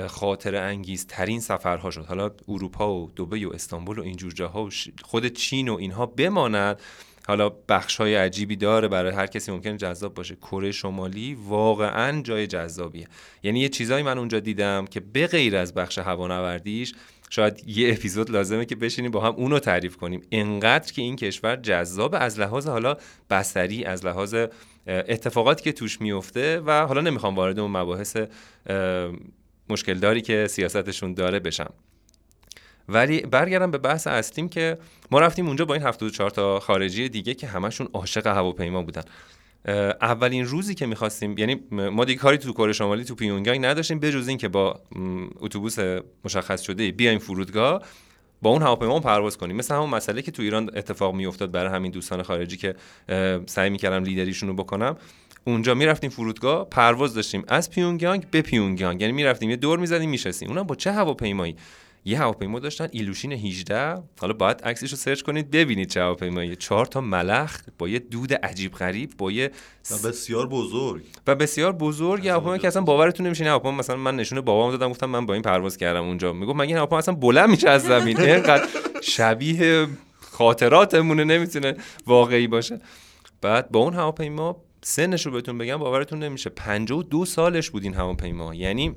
خاطره 0.09 0.57
انگیز 0.57 1.07
ترین 1.07 1.41
سفرها 1.41 1.91
شد. 1.91 2.05
حالا 2.05 2.31
اروپا 2.49 2.95
و 2.95 3.11
دبی 3.17 3.45
و 3.45 3.51
استانبول 3.51 3.99
و 3.99 4.03
اینجور 4.03 4.33
جاها 4.33 4.65
و 4.65 4.71
خود 5.03 5.27
چین 5.27 5.69
و 5.69 5.75
اینها 5.75 6.07
بماند. 6.07 6.81
حالا 7.27 7.49
بخش 7.69 7.97
های 7.97 8.15
عجیبی 8.15 8.57
داره 8.57 8.89
برای 8.89 9.13
هر 9.13 9.27
کسی 9.27 9.53
ممکنه 9.53 9.77
جذاب 9.77 10.15
باشه. 10.15 10.37
کره 10.37 10.73
شمالی 10.73 11.35
واقعا 11.35 12.23
جای 12.23 12.47
جذابیه. 12.47 13.09
یعنی 13.43 13.61
یه 13.61 13.69
چیزایی 13.69 14.03
من 14.03 14.19
اونجا 14.19 14.41
دیدم 14.41 14.87
که 14.87 15.01
به 15.01 15.27
غیر 15.27 15.57
از 15.57 15.75
بخش 15.75 15.99
هوانوردیش 15.99 16.95
شاید 17.31 17.69
یه 17.69 17.93
اپیزود 17.93 18.31
لازمه 18.31 18.65
که 18.65 18.77
بشینیم 18.77 19.11
با 19.11 19.21
هم 19.21 19.35
اونو 19.35 19.59
تعریف 19.59 19.97
کنیم. 19.97 20.23
انقدر 20.33 20.93
که 20.93 21.03
این 21.03 21.17
کشور 21.17 21.57
جذاب 21.57 22.17
از 22.19 22.41
لحاظ 22.41 22.67
حالا 22.67 22.97
بستری 23.31 23.85
از 23.85 24.07
لحاظ 24.07 24.35
اتفاقاتی 24.87 25.65
که 25.65 25.73
توش 25.73 26.01
میفته 26.01 26.61
و 26.61 26.87
حالا 26.87 27.01
نمی‌خوام 27.01 27.35
وارد 27.35 27.59
اون 27.59 27.71
مباحث 27.71 28.17
مشکل 29.71 29.95
داری 29.95 30.21
که 30.21 30.47
سیاستشون 30.51 31.15
داره 31.15 31.41
بشم. 31.41 31.73
ولی 32.89 33.21
برگردم 33.21 33.71
به 33.71 33.79
بحث 33.79 34.07
اصلیم 34.07 34.49
که 34.49 34.79
ما 35.11 35.21
رفتیم 35.21 35.47
اونجا 35.47 35.65
با 35.65 35.75
این 35.75 35.83
74 35.83 36.31
تا 36.31 36.61
خارجی 36.61 37.09
دیگه 37.09 37.35
که 37.35 37.47
همشون 37.47 37.89
عاشق 37.93 38.27
هواپیما 38.27 38.83
بودن. 38.83 39.03
اولین 40.01 40.45
روزی 40.45 40.75
که 40.75 40.87
می‌خواستیم 40.87 41.39
یعنی 41.39 41.61
ما 41.71 42.05
دیگه 42.05 42.19
کاری 42.19 42.39
تو 42.39 42.53
کره 42.53 42.73
شمالی 42.73 43.05
تو 43.05 43.15
پیونگیانگ 43.15 43.65
نداشتیم 43.65 43.99
بجز 43.99 44.29
این 44.29 44.39
که 44.39 44.49
با 44.49 44.81
اتوبوس 45.41 45.77
مشخص 46.25 46.63
شده 46.63 46.93
بیایم 46.93 47.19
فرودگاه 47.19 47.83
با 48.43 48.51
اون 48.51 48.63
هواپیما 48.63 49.01
پرواز 49.01 49.39
کنیم. 49.39 49.57
مثل 49.57 49.75
همون 49.75 49.91
مسئله 49.91 50.23
که 50.23 50.31
تو 50.31 50.43
ایران 50.43 50.71
اتفاق 50.77 51.15
میافتاد 51.15 51.51
برای 51.51 51.73
همین 51.73 51.93
دوستان 51.93 52.23
خارجی 52.23 52.57
که 52.57 52.75
سعی 53.47 53.71
می‌کردم 53.71 54.05
لیدریشون 54.05 54.49
رو 54.49 54.55
بکنم. 54.55 54.97
اونجا 55.49 55.75
می‌رفتیم 55.75 56.11
فرودگاه 56.11 56.69
پرواز 56.69 57.15
داشتیم 57.15 57.45
از 57.49 57.71
پیونگیانگ 57.71 58.27
به 58.31 58.43
پیونگیانگ. 58.43 59.01
یعنی 59.01 59.13
می‌رفتیم 59.13 59.51
یه 59.51 59.57
دور 59.57 59.79
می‌زدیم 59.79 60.11
میشستیم. 60.11 60.49
اونم 60.49 60.63
با 60.63 60.75
چه 60.75 60.93
هواپیمایی؟ 60.93 61.57
یه 62.05 62.21
هواپیما 62.21 62.59
داشتن 62.59 62.89
ایلوشین 62.91 63.33
18 63.33 64.03
حالا 64.21 64.33
باید 64.33 64.61
عکسش 64.65 64.91
رو 64.91 64.97
سرچ 64.97 65.23
کنید 65.23 65.51
ببینید 65.51 65.89
چه 65.89 66.01
هواپیمایی. 66.01 66.57
چهار 66.57 66.87
تا 66.87 67.01
ملخ 67.01 67.61
با 67.79 67.89
یه 67.89 67.99
دود 67.99 68.35
عجیب 68.35 68.73
غریب 68.73 69.13
با 69.19 69.33
یه 69.33 69.51
و 69.91 70.09
بسیار 70.09 70.47
بزرگ. 70.47 71.03
و 71.27 71.35
بسیار 71.35 71.73
بزرگ. 71.73 72.25
یه 72.25 72.33
هواپیما 72.33 72.59
که 72.59 72.69
اصلا 72.69 72.83
باورتون 72.83 73.27
نمیشه 73.27 73.45
این 73.45 73.51
هواپیما 73.51 73.77
مثلا 73.77 73.97
من 73.97 74.17
نشون 74.17 74.41
بابام 74.41 74.71
دادم 74.71 74.91
گفتم 74.91 75.07
من 75.07 75.27
با 75.27 75.35
این 75.35 75.43
پرواز 75.43 75.77
کردم 75.77 76.05
اونجا. 76.05 76.33
میگم 76.33 76.57
مگه 76.57 76.69
این 76.69 76.77
هواپیما 76.77 76.99
اصلا 76.99 77.15
بلند 77.15 77.51
میشه 77.51 77.69
از 77.71 77.83
زمین؟ 77.83 78.21
اینقدر 78.21 78.67
شبیه 79.03 79.87
خاطراتمونه 80.21 81.25
نمی‌تونه 81.25 81.77
واقعی 82.07 82.47
باشه. 82.47 82.81
بعد 83.41 83.71
با 83.71 83.81
اون 83.81 83.95
هواپیما 83.95 84.57
سنش 84.83 85.27
رو 85.27 85.33
بهتون 85.33 85.59
بگم 85.59 85.77
باورتون 85.77 86.23
نمیشه. 86.23 86.51
52 86.51 87.25
سالش 87.25 87.71
بود 87.71 87.83
این 87.83 87.95
هواپیما. 87.95 88.55
یعنی 88.55 88.95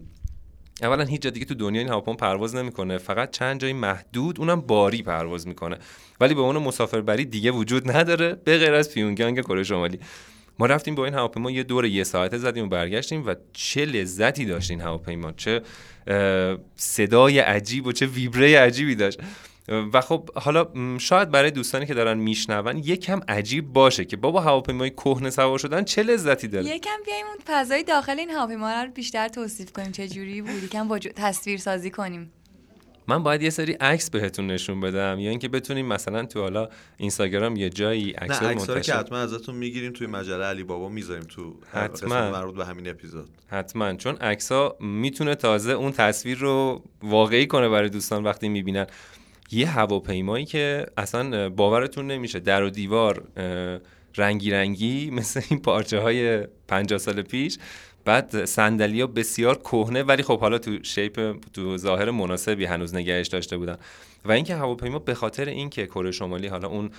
اولا 0.82 1.04
هیچ 1.04 1.22
جا 1.22 1.30
دیگه 1.30 1.46
تو 1.46 1.54
دنیا 1.54 1.82
این 1.82 1.90
هواپیما 1.90 2.18
پرواز 2.18 2.56
نمی‌کنه. 2.56 2.98
فقط 2.98 3.32
چند 3.32 3.62
جای 3.62 3.74
محدود 3.74 4.40
اونم 4.40 4.62
باری 4.62 5.04
پرواز 5.04 5.48
می‌کنه. 5.48 5.78
ولی 6.20 6.34
به 6.34 6.42
اون 6.42 6.58
مسافربری 6.58 7.26
دیگه 7.26 7.52
وجود 7.52 7.92
نداره. 7.92 8.36
به 8.36 8.58
غیر 8.58 8.74
از 8.74 8.94
پیونگیانگ 8.94 9.42
کره 9.42 9.64
شمالی. 9.64 10.00
ما 10.60 10.66
رفتیم 10.66 10.96
با 10.96 11.06
این 11.06 11.14
هواپیما 11.14 11.52
یه 11.52 11.64
دور 11.64 11.86
یه 11.86 12.04
ساعته 12.04 12.38
زدیم 12.38 12.66
و 12.66 12.68
برگشتیم 12.68 13.28
و 13.28 13.36
چه 13.54 13.86
لذتی 13.86 14.46
داشت 14.46 14.72
این 14.72 14.82
هواپیما. 14.82 15.32
چه 15.32 15.62
صدای 16.76 17.40
عجیب 17.40 17.88
و 17.88 17.92
چه 17.92 18.06
ویبره 18.06 18.60
عجیبی 18.60 18.96
داشت. 18.96 19.20
و 19.68 20.02
خب 20.02 20.30
حالا 20.36 20.68
شاید 20.98 21.32
برای 21.32 21.52
دوستانی 21.52 21.86
که 21.86 21.94
دارن 21.94 22.18
میشنون 22.18 22.78
یکم 22.78 23.22
عجیب 23.28 23.74
باشه 23.74 24.06
که 24.06 24.18
بابا 24.18 24.42
هواپیمای 24.42 24.90
کهنه 24.90 25.30
سوار 25.30 25.60
شدن 25.60 25.84
چه 25.84 26.04
لذتی 26.04 26.48
داره؟ 26.48 26.66
یکم 26.66 26.98
بیایم 27.06 27.26
اون 27.26 27.38
فضای 27.48 27.84
داخل 27.84 28.20
این 28.20 28.30
هواپیما 28.30 28.84
رو 28.84 28.92
بیشتر 28.92 29.28
توصیف 29.28 29.72
کنیم 29.72 29.92
چه 29.92 30.08
جوری 30.08 30.42
بود 30.42 30.64
یکم 30.64 30.88
با 30.88 31.00
تصویر 31.00 31.58
سازی 31.58 31.90
کنیم. 31.90 32.32
من 33.08 33.24
باید 33.24 33.42
یه 33.42 33.50
سری 33.50 33.74
عکس 33.74 34.10
بهتون 34.10 34.48
نشون 34.48 34.80
بدم 34.80 35.20
یا 35.20 35.30
اینکه 35.30 35.48
بتونیم 35.48 35.86
مثلا 35.86 36.26
تو 36.26 36.42
حالا 36.42 36.70
اینستاگرام 36.98 37.56
یه 37.56 37.70
جایی 37.70 38.12
عکس 38.12 38.44
منتشر 38.44 38.80
که 38.80 38.94
حتما 38.94 39.18
ازتون 39.18 39.56
می‌گیریم 39.56 39.92
توی 39.92 40.08
مجله 40.08 40.44
علی 40.44 40.64
بابا 40.64 40.90
می‌ذاریم 40.90 41.24
تو 41.24 41.56
حتما. 41.72 42.32
مربوط 42.32 42.56
به 42.56 42.66
همین 42.66 42.90
اپیزود. 42.90 43.30
حتما 43.48 43.94
چون 43.94 44.16
عکس 44.16 44.52
ها 44.52 44.78
می‌تونه 44.80 45.36
تازه 45.36 45.72
اون 45.72 45.92
تصویر 45.92 46.38
رو 46.38 46.84
واقعی 47.04 47.48
کنه 47.48 47.70
برای 47.70 47.90
دوستان 47.90 48.24
وقتی 48.24 48.50
می‌بینن. 48.50 48.88
یه 49.52 49.70
هواپیمایی 49.70 50.46
که 50.46 50.86
اصلا 50.98 51.50
باورتون 51.50 52.08
نمیشه 52.12 52.40
در 52.40 52.64
و 52.64 52.70
دیوار 52.70 53.24
رنگی 54.18 54.52
رنگی 54.52 55.10
مثل 55.10 55.42
این 55.50 55.62
پارچه 55.62 56.00
های 56.00 56.48
50 56.68 57.00
سال 57.00 57.22
پیش. 57.22 57.58
بعد 58.06 58.46
صندلی 58.46 59.02
ها 59.02 59.08
بسیار 59.08 59.58
کهنه 59.58 60.04
ولی 60.04 60.24
خب 60.24 60.40
حالا 60.40 60.58
تو 60.58 60.84
شیپ 60.84 61.46
تو 61.54 61.78
ظاهر 61.78 62.12
مناسبی 62.12 62.66
هنوز 62.66 62.96
نگهش 62.96 63.28
داشته 63.28 63.58
بودن. 63.58 63.78
و 64.26 64.32
اینکه 64.32 64.56
هواپیما 64.56 65.00
به 65.00 65.14
خاطر 65.14 65.46
اینکه 65.46 65.86
کره 65.86 66.12
شمالی 66.12 66.48
حالا 66.48 66.68
اون 66.68 66.92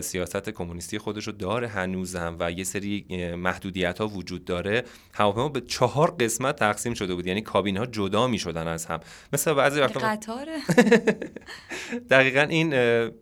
سیاست 0.00 0.50
کمونیستی 0.50 0.98
خودش 0.98 1.26
رو 1.26 1.32
داره 1.32 1.68
هنوزم 1.68 2.36
و 2.40 2.52
یه 2.52 2.64
سری 2.64 3.04
محدودیت 3.38 3.98
ها 3.98 4.08
وجود 4.08 4.44
داره 4.44 4.84
هواپیما 5.14 5.48
به 5.48 5.60
چهار 5.60 6.10
قسمت 6.10 6.56
تقسیم 6.56 6.94
شده 6.94 7.14
بود. 7.14 7.26
یعنی 7.26 7.42
کابین 7.42 7.76
ها 7.76 7.86
جدا 7.86 8.26
می 8.26 8.38
شدن 8.38 8.68
از 8.68 8.86
هم. 8.86 9.00
مثل 9.32 9.52
بعضی 9.52 9.80
وقتا 9.80 10.00
قطاره؟ 10.00 10.56
دقیقا 12.10 12.40
این 12.40 12.72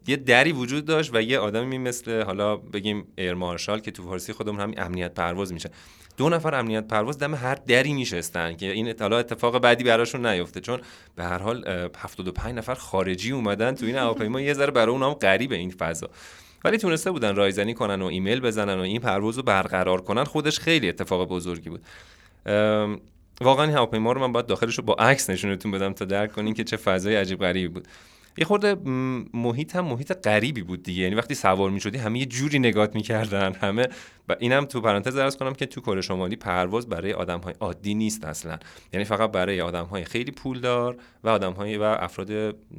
یه 0.07 0.17
دری 0.17 0.53
وجود 0.53 0.85
داشت 0.85 1.11
و 1.15 1.23
یه 1.23 1.39
آدمی 1.39 1.79
مثل 1.79 2.23
حالا 2.23 2.57
بگیم 2.57 3.07
air 3.19 3.35
marshal 3.35 3.81
که 3.81 3.91
تو 3.91 4.03
فارسی 4.03 4.33
خودمون 4.33 4.61
همین 4.61 4.81
امنیت 4.81 5.15
پرواز 5.15 5.53
میشه. 5.53 5.71
دو 6.19 6.29
نفر 6.29 6.55
امنیت 6.55 6.89
پرواز 6.89 7.19
دم 7.19 7.35
هر 7.35 7.55
دری 7.55 7.93
میشستن 7.93 8.57
که 8.57 8.71
این 8.73 8.95
حالا 9.01 9.19
اتفاق 9.19 9.59
بعدی 9.59 9.85
براشون 9.85 10.27
نیفته 10.27 10.61
چون 10.61 10.81
به 11.17 11.25
هر 11.25 11.39
حال 11.39 11.89
75 11.99 12.55
نفر 12.55 12.75
خارجی 12.75 13.33
اومدن 13.33 13.75
تو 13.75 13.87
این 13.87 13.97
هواپیما. 13.97 14.41
یه 14.41 14.55
ذره 14.55 14.71
برای 14.71 14.93
اونام 14.93 15.15
غریبه 15.15 15.57
این 15.57 15.71
فضا. 15.71 16.11
ولی 16.65 16.79
تونسته 16.79 17.11
بودن 17.11 17.37
رایزنی 17.37 17.75
کنن 17.75 18.03
و 18.03 18.07
ایمیل 18.07 18.41
بزنن 18.41 18.79
و 18.79 18.83
این 18.83 19.01
پرواز 19.01 19.37
رو 19.37 19.43
برقرار 19.43 20.01
کنن. 20.01 20.25
خودش 20.25 20.59
خیلی 20.59 20.89
اتفاق 20.89 21.29
بزرگی 21.29 21.71
بود. 21.71 21.83
واقعا 23.41 23.65
این 23.65 23.75
هواپیما 23.75 24.13
رو 24.13 24.21
من 24.21 24.33
باید 24.33 24.47
داخلش 24.47 24.79
رو 24.79 24.85
با 24.85 24.95
عکس 24.95 25.31
نشونتون 25.31 25.71
بدم 25.71 25.93
تا 25.93 26.05
درک 26.05 26.33
کنین 26.33 26.55
که 26.55 26.65
چه 26.65 26.77
فضای 26.77 27.17
عجیب 27.17 27.41
غریبی 27.41 27.69
بود. 27.69 27.89
یه 28.39 28.45
خورده 28.45 28.75
محیط 29.35 29.77
هم 29.77 29.85
محیط 29.85 30.13
غریبی 30.13 30.63
بود 30.63 30.83
دیگه. 30.83 31.03
یعنی 31.03 31.15
وقتی 31.15 31.35
سوار 31.35 31.71
می 31.71 31.81
شدی 31.81 31.99
همه 31.99 32.19
یه 32.19 32.27
جوری 32.27 32.59
نگات 32.59 32.95
می‌کردن 32.95 33.53
همه 33.53 33.89
و 34.29 34.37
اینم 34.41 34.65
تو 34.65 34.81
پرانتز 34.81 35.17
ارز 35.17 35.37
کنم 35.37 35.53
که 35.53 35.67
تو 35.67 35.81
کره 35.81 36.01
شمالی 36.01 36.37
پرواز 36.37 36.89
برای 36.89 37.13
آدم 37.13 37.41
های 37.41 37.55
عادی 37.61 37.95
نیست 37.95 38.25
اصلا. 38.25 38.59
یعنی 38.93 39.05
فقط 39.05 39.31
برای 39.31 39.61
آدم 39.61 39.85
های 39.85 40.05
خیلی 40.05 40.31
پولدار 40.31 40.97
و 41.25 41.29
آدم 41.29 41.53
های 41.53 41.77
و 41.77 41.83
افراد 41.83 42.29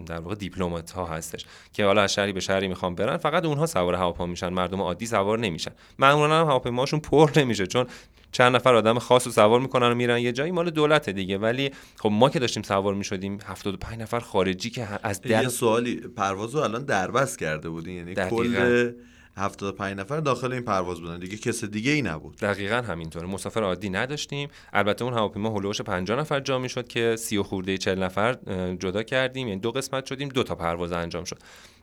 در 0.06 0.20
واقع 0.20 0.36
دیپلمات 0.36 0.92
ها 0.92 1.06
هستش 1.06 1.46
که 1.74 1.86
حالا 1.86 2.02
از 2.02 2.14
شهری 2.14 2.34
به 2.34 2.40
شهری 2.40 2.68
می‌خوام 2.68 2.96
برن 2.96 3.18
فقط 3.18 3.46
اونها 3.46 3.66
سوار 3.66 3.96
هواپیما 3.96 4.26
میشن. 4.26 4.50
مردم 4.50 4.82
عادی 4.82 5.06
سوار 5.06 5.40
نمیشن. 5.40 5.72
معمولا 6.00 6.40
هم 6.40 6.48
هواپیماشون 6.48 7.00
پر 7.00 7.32
نمیشه 7.36 7.68
چون 7.68 7.88
چند 8.32 8.56
نفر 8.56 8.76
آدم 8.76 9.00
خاص 9.00 9.26
رو 9.26 9.32
سوار 9.32 9.60
می‌کنن 9.60 9.92
و 9.92 9.96
میرن 9.96 10.20
یه 10.20 10.32
جایی 10.32 10.52
مال 10.52 10.70
دولت 10.70 11.10
دیگه. 11.10 11.38
ولی 11.38 11.72
خب 11.96 12.10
ما 12.10 12.30
که 12.30 12.40
داشتیم 12.40 12.64
سوار 12.64 12.94
می‌شدیم 12.94 13.38
75 13.46 14.00
نفر 14.00 14.20
خارجی 14.20 14.70
که 14.70 14.88
از 15.04 15.22
در... 15.22 15.44
یه 15.44 15.50
سوالی 15.50 15.96
پرواز 15.96 16.56
رو 16.56 16.62
الان 16.62 16.86
دربست 16.86 17.40
کرده 17.40 17.70
بودین؟ 17.70 17.96
یعنی 17.96 18.30
کل 18.30 18.92
75 19.38 20.00
نفر 20.00 20.20
داخل 20.20 20.54
این 20.54 20.62
پرواز 20.62 21.02
بودن 21.02 21.20
دیگه 21.20 21.38
کس 21.38 21.64
دیگه 21.64 21.92
ای 21.92 22.02
نبود. 22.02 22.36
دقیقا 22.36 22.76
همینطوره. 22.76 23.28
مسافر 23.28 23.64
عادی 23.64 23.90
نداشتیم. 23.90 24.50
البته 24.74 25.06
اون 25.06 25.14
هواپیما 25.14 25.50
هلوش 25.50 25.82
50 25.82 26.20
نفر 26.20 26.40
جا 26.40 26.68
شد 26.68 26.88
که 26.88 27.16
30 27.16 27.42
خورده 27.42 27.78
40 27.78 28.04
نفر 28.04 28.38
جدا 28.80 29.04
کردیم. 29.04 29.48
یعنی 29.48 29.60
دو 29.60 29.72
قسمت 29.72 30.06
شدیم 30.06 30.30
دو 30.30 30.44
تا 30.44 30.56
پرواز 30.56 30.92
انجام 30.92 31.24
شد. 31.24 31.40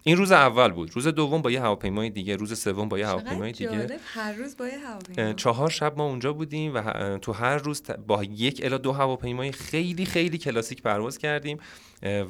این 0.07 0.16
روز 0.16 0.32
اول 0.32 0.72
بود. 0.72 0.90
روز 0.94 1.07
دوم 1.07 1.42
با 1.42 1.50
یه 1.50 1.62
هواپیمای 1.62 2.11
دیگه 2.11 2.36
روز 2.36 2.59
سوم 2.61 2.88
با 2.88 2.98
یه 2.98 3.07
هواپیمای 3.07 3.52
دیگه. 3.52 3.98
هر 4.14 4.32
روز 4.32 4.57
با 4.57 4.68
یه 4.68 4.78
هواپیما. 4.78 5.32
چهار 5.32 5.70
شب 5.70 5.96
ما 5.96 6.04
اونجا 6.07 6.32
بودیم 6.32 6.74
و 6.74 7.18
تو 7.18 7.32
هر 7.32 7.57
روز 7.57 7.82
با 8.07 8.24
یک 8.24 8.61
الا 8.64 8.78
دو 8.78 8.92
هواپیمای 8.92 9.52
خیلی 9.52 10.04
خیلی 10.04 10.38
کلاسیک 10.38 10.82
پرواز 10.82 11.18
کردیم 11.18 11.59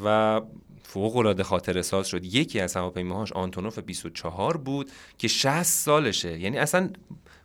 و 0.05 0.41
فوق 0.83 1.17
العاده 1.17 1.43
خاطره 1.43 1.83
ساز 1.83 2.09
شد. 2.09 2.25
یکی 2.25 2.61
از 2.61 2.77
هواپیماهاش 2.77 3.33
آنتونوف 3.33 3.79
24 3.79 4.57
بود 4.57 4.91
که 5.19 5.29
60 5.29 5.63
سالشه. 5.63 6.41
یعنی 6.41 6.59
اصلا 6.59 6.91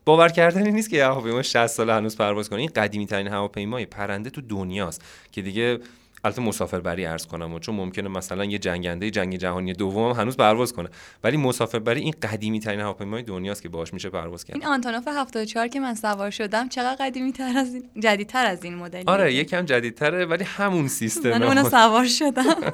باور 0.06 0.30
کردنی 0.30 0.72
نیست 0.72 0.90
که 0.90 0.98
یه 0.98 1.06
هواپیما 1.06 1.42
60 1.42 1.68
سال 1.68 1.90
هنوز 1.90 2.18
پرواز 2.18 2.50
کنه. 2.50 2.60
این 2.60 2.72
قدیمی 2.76 3.06
ترین 3.06 3.28
هواپیمای 3.28 3.86
پرنده 3.86 4.30
تو 4.30 4.42
دنیاست 4.42 5.02
که 5.32 5.42
دیگه 5.42 5.80
البته 6.24 6.42
مسافربری 6.42 7.06
ارز 7.06 7.28
کنم 7.28 7.54
و 7.54 7.60
چون 7.60 7.76
ممکنه 7.76 8.10
مثلا 8.10 8.46
یه 8.46 8.58
جنگنده 8.58 9.10
جنگ 9.10 9.36
جهانی 9.36 9.74
دوم 9.74 10.12
هنوز 10.12 10.38
پرواز 10.38 10.74
کنه. 10.74 10.90
ولی 11.24 11.38
مسافربری 11.38 12.02
این 12.02 12.14
قدیمی 12.22 12.60
ترین 12.60 12.80
هواپیمای 12.80 13.24
دنیاست 13.24 13.62
که 13.62 13.70
باهاش 13.70 13.94
میشه 13.94 14.10
پرواز 14.10 14.46
کرد. 14.46 14.56
این 14.56 14.66
آنتونوف 14.66 15.08
74 15.08 15.68
که 15.68 15.80
من 15.80 15.96
سوار 15.96 16.30
شدم 16.30 16.70
چقدر 16.70 17.06
قدیمی 17.06 17.32
تر 17.32 17.58
از 17.58 17.74
این 17.74 17.84
جدیدتر 18.00 18.46
از 18.46 18.64
این 18.64 18.76
مدل 18.76 19.04
آره 19.08 19.34
یکم 19.34 19.66
جدیدتره 19.66 20.26
ولی 20.26 20.44
همون 20.44 20.88
سیستم 20.88 21.30
من 21.30 21.44
اونو 21.44 21.70
سوار 21.70 22.08
شدم. 22.08 22.56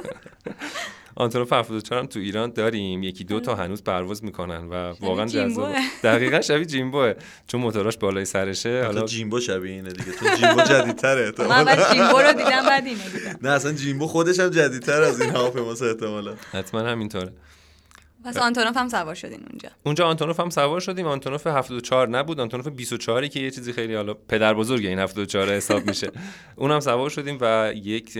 آنتونوف 1.20 1.53
74 1.53 1.99
هم 1.99 2.05
تو 2.05 2.20
ایران 2.20 2.51
داریم. 2.51 3.03
یکی 3.03 3.24
دو 3.24 3.39
تا 3.39 3.55
هنوز 3.55 3.84
پرواز 3.84 4.24
می‌کنن 4.24 4.67
و 4.67 4.93
واقعا 5.01 5.25
جذاب. 5.25 5.75
دقیقا 6.04 6.42
شبیه 6.42 6.66
جیمبوه. 6.66 7.13
چون 7.47 7.62
موتوراش 7.62 7.97
بالای 7.97 8.25
سرشه 8.25 8.83
حالا 8.86 9.05
جیمبو 9.05 9.39
شبیه 9.39 9.71
اینه 9.71 9.89
دیگه. 9.89 10.12
تو 10.12 10.36
جیمبو 10.36 10.62
جدیدتره 10.62 11.33
من 11.39 11.63
بعد 11.63 11.93
جیمبو 11.93 12.17
رو 12.17 12.33
دیدم 12.33 12.66
بعد 12.66 12.86
اینو 12.86 13.00
دیدم 13.13 13.39
نه 13.42 13.50
اصلا 13.50 13.74
جیمبو 13.74 14.08
خودش 14.08 14.39
هم 14.39 14.50
جدیدتر 14.50 15.01
از 15.01 15.21
این 15.21 15.29
هواپیماست 15.29 15.82
احتمالاً. 15.82 16.36
حتما 16.51 16.79
همینطوره. 16.82 17.32
پس 18.28 18.37
آنتونوف 18.37 18.78
هم 18.78 18.89
سوار 18.89 19.16
شدین 19.16 19.39
اونجا. 19.49 19.70
اونجا 19.83 20.08
آنتونوف 20.08 20.39
هم 20.39 20.49
سوار 20.49 20.79
شدیم. 20.79 21.08
آنتونوف 21.08 21.47
74 21.47 22.09
نبود. 22.09 22.39
آنتونوف 22.39 22.67
24 22.67 23.28
که 23.28 23.39
یه 23.39 23.51
چیزی 23.51 23.74
خیلی 23.74 23.95
حالا 23.95 24.13
پدر 24.13 24.54
بزرگ 24.54 24.86
این 24.86 24.99
74 24.99 25.49
حساب 25.49 25.87
میشه. 25.87 26.12
اونم 26.55 26.79
سوار 26.79 27.09
شدیم 27.09 27.37
و 27.41 27.74
یک 27.75 28.17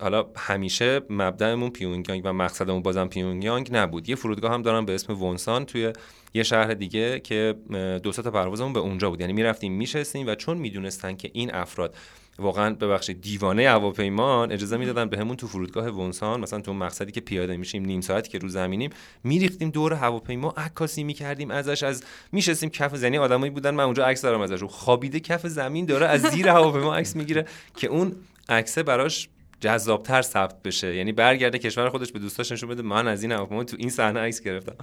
حالا 0.00 0.26
همیشه 0.36 1.00
مبدأمون 1.10 1.70
پیونگیانگ 1.70 2.22
و 2.24 2.32
مقصدمون 2.32 2.82
بازم 2.82 3.06
پیونگیانگ 3.06 3.68
نبود. 3.72 4.08
یه 4.08 4.16
فرودگاه 4.16 4.52
هم 4.52 4.62
دارم 4.62 4.84
به 4.84 4.94
اسم 4.94 5.22
ونسان 5.22 5.64
توی 5.64 5.92
یه 6.34 6.42
شهر 6.42 6.74
دیگه 6.74 7.20
که 7.20 7.54
دو 8.02 8.12
تا 8.12 8.30
پروازمون 8.30 8.72
به 8.72 8.80
اونجا 8.80 9.10
بود. 9.10 9.20
یعنی 9.20 9.32
می‌رفتیم 9.32 9.72
میشستیم 9.72 10.26
و 10.26 10.34
چون 10.34 10.58
می‌دونستن 10.58 11.16
که 11.16 11.30
این 11.32 11.54
افراد 11.54 11.94
واقعا 12.38 12.74
ببخشید 12.74 13.20
دیوانه 13.20 13.68
هواپیمان 13.68 14.52
اجازه 14.52 14.76
می‌دادن 14.76 15.08
بهمون 15.08 15.36
تو 15.36 15.46
فرودگاه 15.46 15.88
ونسان 15.88 16.40
مثلا 16.40 16.60
تو 16.60 16.74
مقصدی 16.74 17.12
که 17.12 17.20
پیاده 17.20 17.56
میشیم 17.56 17.84
نیم 17.84 18.00
ساعتی 18.00 18.30
که 18.30 18.38
رو 18.38 18.48
زمینیم 18.48 18.90
میریختیم 19.24 19.70
دور 19.70 19.92
هواپیما 19.92 20.54
عکاسی 20.56 21.04
می‌کردیم 21.04 21.50
ازش 21.50 21.82
از 21.82 22.04
میشستیم 22.32 22.70
کف 22.70 22.96
زنی 22.96 23.18
آدمایی 23.18 23.50
بودن 23.50 23.74
من 23.74 23.84
اونجا 23.84 24.04
عکس 24.04 24.22
دارم 24.22 24.40
ازش 24.40 24.62
خوابیده 24.62 25.20
کف 25.20 25.46
زمین 25.46 25.86
داره 25.86 26.06
از 26.06 26.22
زیر 26.22 26.48
هواپیما 26.48 26.94
عکس 26.94 27.16
می‌گیره 27.16 27.46
که 27.76 27.86
اون 27.86 28.16
عکسه 28.48 28.82
براش 28.82 29.28
جذابتر 29.60 30.22
ثبت 30.22 30.62
بشه. 30.62 30.94
یعنی 30.94 31.12
برگرده 31.12 31.58
کشور 31.58 31.88
خودش 31.88 32.12
به 32.12 32.18
دوستاش 32.18 32.52
نشون 32.52 32.68
بده 32.68 32.82
من 32.82 33.08
از 33.08 33.22
این 33.22 33.32
هواپیما 33.32 33.64
تو 33.64 33.76
این 33.80 33.90
صحنه 33.90 34.20
عکس 34.20 34.40
گرفتم. 34.40 34.74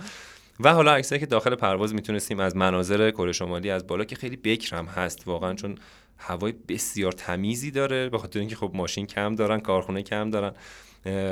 و 0.59 0.73
حالا 0.73 0.93
عکسایی 0.93 1.19
که 1.19 1.25
داخل 1.25 1.55
پرواز 1.55 1.93
می‌تونستیم 1.93 2.39
از 2.39 2.55
مناظر 2.55 3.11
کره 3.11 3.31
شمالی 3.31 3.69
از 3.69 3.87
بالا 3.87 4.03
که 4.03 4.15
خیلی 4.15 4.35
بکرم 4.35 4.85
هست 4.85 5.27
واقعا 5.27 5.53
چون 5.53 5.77
هوای 6.17 6.53
بسیار 6.67 7.11
تمیزی 7.11 7.71
داره 7.71 8.09
به 8.09 8.17
خاطر 8.17 8.39
اینکه 8.39 8.55
خب 8.55 8.71
ماشین 8.73 9.05
کم 9.05 9.35
دارن 9.35 9.59
کارخونه 9.59 10.03
کم 10.03 10.29
دارن. 10.29 10.53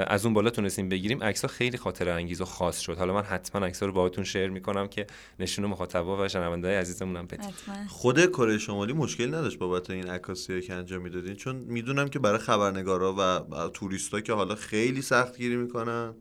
از 0.07 0.25
اون 0.25 0.33
بالا 0.33 0.49
تونستیم 0.49 0.89
بگیریم. 0.89 1.23
عکس 1.23 1.45
خیلی 1.45 1.77
خاطر 1.77 2.09
انگیز 2.09 2.41
و 2.41 2.45
خاص 2.45 2.79
شد. 2.79 2.97
حالا 2.97 3.13
من 3.13 3.21
حتما 3.21 3.65
عکس 3.65 3.83
رو 3.83 3.91
باهاتون 3.91 4.23
شیر 4.23 4.49
می‌کنم 4.49 4.87
که 4.87 5.07
نشون 5.39 5.65
مخاطبا 5.65 6.25
و 6.25 6.27
شنونده‌های 6.27 6.77
عزیزمونم 6.77 7.25
بدید 7.25 7.53
خود 7.87 8.25
کره 8.25 8.57
شمالی 8.57 8.93
مشکل 8.93 9.27
نداشت 9.27 9.59
بابت 9.59 9.89
این 9.89 10.09
عکاسی 10.09 10.61
که 10.61 10.73
انجام 10.73 11.01
می‌دادین؟ 11.01 11.33
چون 11.33 11.55
می‌دونم 11.55 12.07
که 12.07 12.19
برای 12.19 12.37
خبرنگارا 12.37 13.15
و 13.17 13.69
توریستا 13.69 14.21
که 14.21 14.33
حالا 14.33 14.55
خیلی 14.55 15.01
سخت 15.01 15.37
گیری 15.37 15.55
می‌کنن 15.55 16.13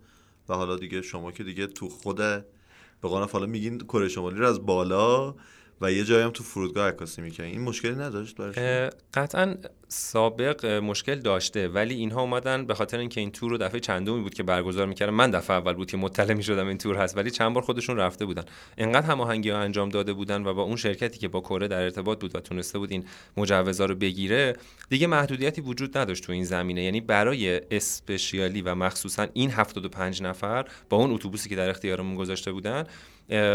و 0.49 0.55
حالا 0.55 0.77
دیگه 0.77 1.03
شما 1.03 1.33
که 1.33 1.45
دیگه 1.45 1.67
تو 1.67 1.89
خود 1.89 2.17
به 2.17 3.09
قول 3.09 3.23
حالا 3.23 3.47
میگین 3.47 3.79
کره 3.79 4.09
شمالی 4.09 4.37
رو 4.37 4.49
از 4.49 4.67
بالا 4.67 5.35
و 5.81 5.93
یه 5.93 6.05
جایی 6.05 6.25
هم 6.25 6.31
تو 6.31 6.45
فرودگاه 6.45 6.89
عکاسی 6.89 7.23
می‌کنه 7.23 7.47
این 7.47 7.61
مشکلی 7.61 7.95
نداشت 7.95 8.37
براش 8.37 8.91
قطعا 9.15 9.55
سابق 9.89 10.67
مشکل 10.67 11.15
داشته. 11.15 11.69
ولی 11.69 11.95
اینها 11.95 12.21
اومدن 12.21 12.67
به 12.67 12.75
خاطر 12.75 12.99
اینکه 12.99 13.21
این 13.21 13.31
تور 13.31 13.51
رو 13.51 13.59
دفعه 13.59 13.81
چندمی 13.81 14.23
بود 14.23 14.35
که 14.35 14.43
برگزار 14.43 14.87
می‌کردن. 14.87 15.13
من 15.13 15.31
دفعه 15.31 15.57
اول 15.57 15.73
بود 15.73 15.91
که 15.91 15.97
مطلع 15.97 16.35
می‌شدم 16.35 16.67
این 16.67 16.79
تور 16.79 16.97
هست 16.97 17.17
ولی 17.17 17.31
چند 17.31 17.55
بار 17.55 17.63
خودشون 17.63 17.97
رفته 17.97 18.25
بودن. 18.27 18.45
انقدر 18.79 19.07
هماهنگی 19.07 19.51
ها 19.51 19.59
انجام 19.59 19.89
داده 19.89 20.13
بودن 20.13 20.47
و 20.47 20.55
با 20.55 20.63
اون 20.63 20.77
شرکتی 20.77 21.19
که 21.19 21.29
با 21.29 21.41
کره 21.41 21.69
در 21.69 21.83
ارتباط 21.83 22.21
بود 22.21 22.37
و 22.37 22.41
تونسته 22.41 22.79
بود 22.79 22.91
این 22.91 23.05
مجوزا 23.37 23.85
رو 23.85 23.95
بگیره 23.95 24.57
دیگه 24.89 25.07
محدودیتی 25.07 25.61
وجود 25.61 25.99
نداشت 25.99 26.25
تو 26.25 26.33
این 26.33 26.45
زمینه. 26.45 26.83
یعنی 26.83 27.01
برای 27.01 27.61
اسپشیالی 27.71 28.63
و 28.63 28.75
مخصوصا 28.75 29.27
این 29.33 29.51
75 29.51 30.23
نفر 30.23 30.65
با 30.89 30.97
اون 30.97 31.11
اتوبوسی 31.13 31.49
که 31.49 31.57
در 31.57 31.69
اختیارمون 31.71 32.15
گذاشته 32.15 32.53
بودن 32.53 32.85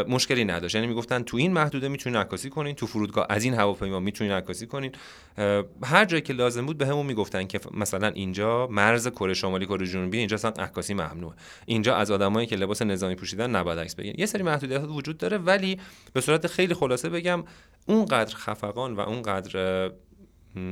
مشکلی 0.08 0.46
نداشت. 0.46 0.76
یعنی 0.76 0.88
می‌گفتن 0.88 1.24
تو 1.24 1.38
این 1.38 1.54
محدوده 1.54 1.88
می‌تونین 1.88 2.20
عکاسی 2.20 2.50
کنین 2.50 2.76
تو 2.76 2.88
فرودگاه 2.88 3.26
از 3.30 3.44
این 3.44 3.54
هواپیما 3.54 4.00
می‌تونین 4.00 4.34
عکاسی 4.34 4.68
کنین. 4.68 4.92
هر 5.84 6.06
جایی 6.06 6.22
که 6.22 6.34
لازم 6.34 6.66
بود 6.66 6.78
به 6.78 6.88
همون 6.88 7.06
می‌گفتن 7.06 7.48
که 7.48 7.60
مثلا 7.74 8.08
اینجا 8.08 8.68
مرز 8.68 9.08
کره 9.08 9.34
شمالی 9.34 9.66
کره 9.66 9.88
جنوبی 9.88 10.18
اینجا 10.18 10.36
اصلا 10.36 10.52
عکاسی 10.52 10.94
ممنوعه. 10.94 11.36
اینجا 11.66 11.96
از 11.96 12.12
آدمایی 12.12 12.48
که 12.48 12.56
لباس 12.56 12.82
نظامی 12.82 13.16
پوشیدن 13.16 13.50
نباید 13.56 13.80
عکس 13.80 13.96
بگیرن. 13.96 14.16
یه 14.18 14.26
سری 14.26 14.44
محدودیت 14.44 14.82
وجود 14.82 15.18
داره 15.18 15.38
ولی 15.38 15.80
به 16.14 16.22
صورت 16.22 16.48
خیلی 16.48 16.74
خلاصه 16.74 17.10
بگم 17.10 17.44
اونقدر 17.86 18.36
خفقان 18.36 18.94
و 18.94 19.00
اونقدر 19.00 19.92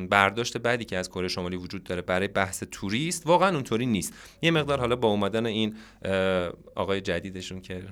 برداشت 0.10 0.58
بعدی 0.58 0.86
که 0.86 0.98
از 0.98 1.10
کره 1.10 1.28
شمالی 1.28 1.56
وجود 1.56 1.84
داره 1.84 2.02
برای 2.02 2.28
بحث 2.28 2.64
توریست 2.72 3.28
واقعا 3.28 3.50
اونطوری 3.50 3.86
نیست. 3.86 4.14
یه 4.42 4.52
مقدار 4.52 4.80
حالا 4.80 4.96
با 4.96 5.08
اومدن 5.08 5.46
این 5.46 5.76
آقای 6.76 7.02
جدیدشون 7.02 7.62
که 7.62 7.84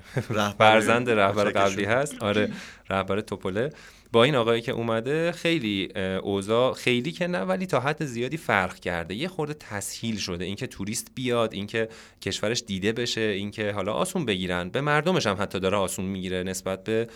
فرزند 0.58 1.10
رهبر 1.10 1.44
قبلی 1.44 1.84
هست. 1.84 2.22
آره 2.22 2.52
رهبر 2.90 3.20
توپله. 3.20 3.70
با 4.12 4.24
این 4.24 4.34
آقایی 4.34 4.62
که 4.62 4.72
اومده 4.72 5.32
خیلی 5.32 5.92
اوضاع 6.22 6.74
خیلی 6.74 7.12
که 7.12 7.26
نه 7.26 7.40
ولی 7.40 7.66
تا 7.66 7.80
حد 7.80 8.04
زیادی 8.04 8.36
فرق 8.36 8.74
کرده. 8.74 9.14
یه 9.14 9.28
خورده 9.28 9.54
تسهیل 9.54 10.16
شده. 10.16 10.44
اینکه 10.44 10.66
توریست 10.66 11.08
بیاد 11.14 11.52
اینکه 11.52 11.88
کشورش 12.22 12.62
دیده 12.66 12.92
بشه 12.92 13.20
اینکه 13.20 13.72
حالا 13.72 13.92
آسون 13.92 14.24
بگیرن. 14.24 14.68
به 14.68 14.80
مردمش 14.80 15.26
هم 15.26 15.36
حتی 15.40 15.60
داره 15.60 15.76
آسون 15.76 16.04
می‌گیره 16.04 16.42
نسبت 16.42 16.84
به 16.84 17.08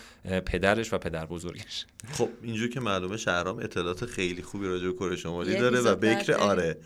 پدرش 0.45 0.93
و 0.93 0.97
پدر 0.97 1.25
بزرگش. 1.25 1.85
خب 2.11 2.29
اینجور 2.43 2.69
که 2.69 2.79
معلومه 2.79 3.17
شهرام 3.17 3.59
اطلاعات 3.59 4.05
خیلی 4.05 4.41
خوبی 4.41 4.67
راجع 4.67 4.87
به 4.87 4.93
کره 4.93 5.15
شمالی 5.15 5.55
داره 5.59 5.81
و 5.81 5.95
بکر 5.95 6.33
آره. 6.33 6.77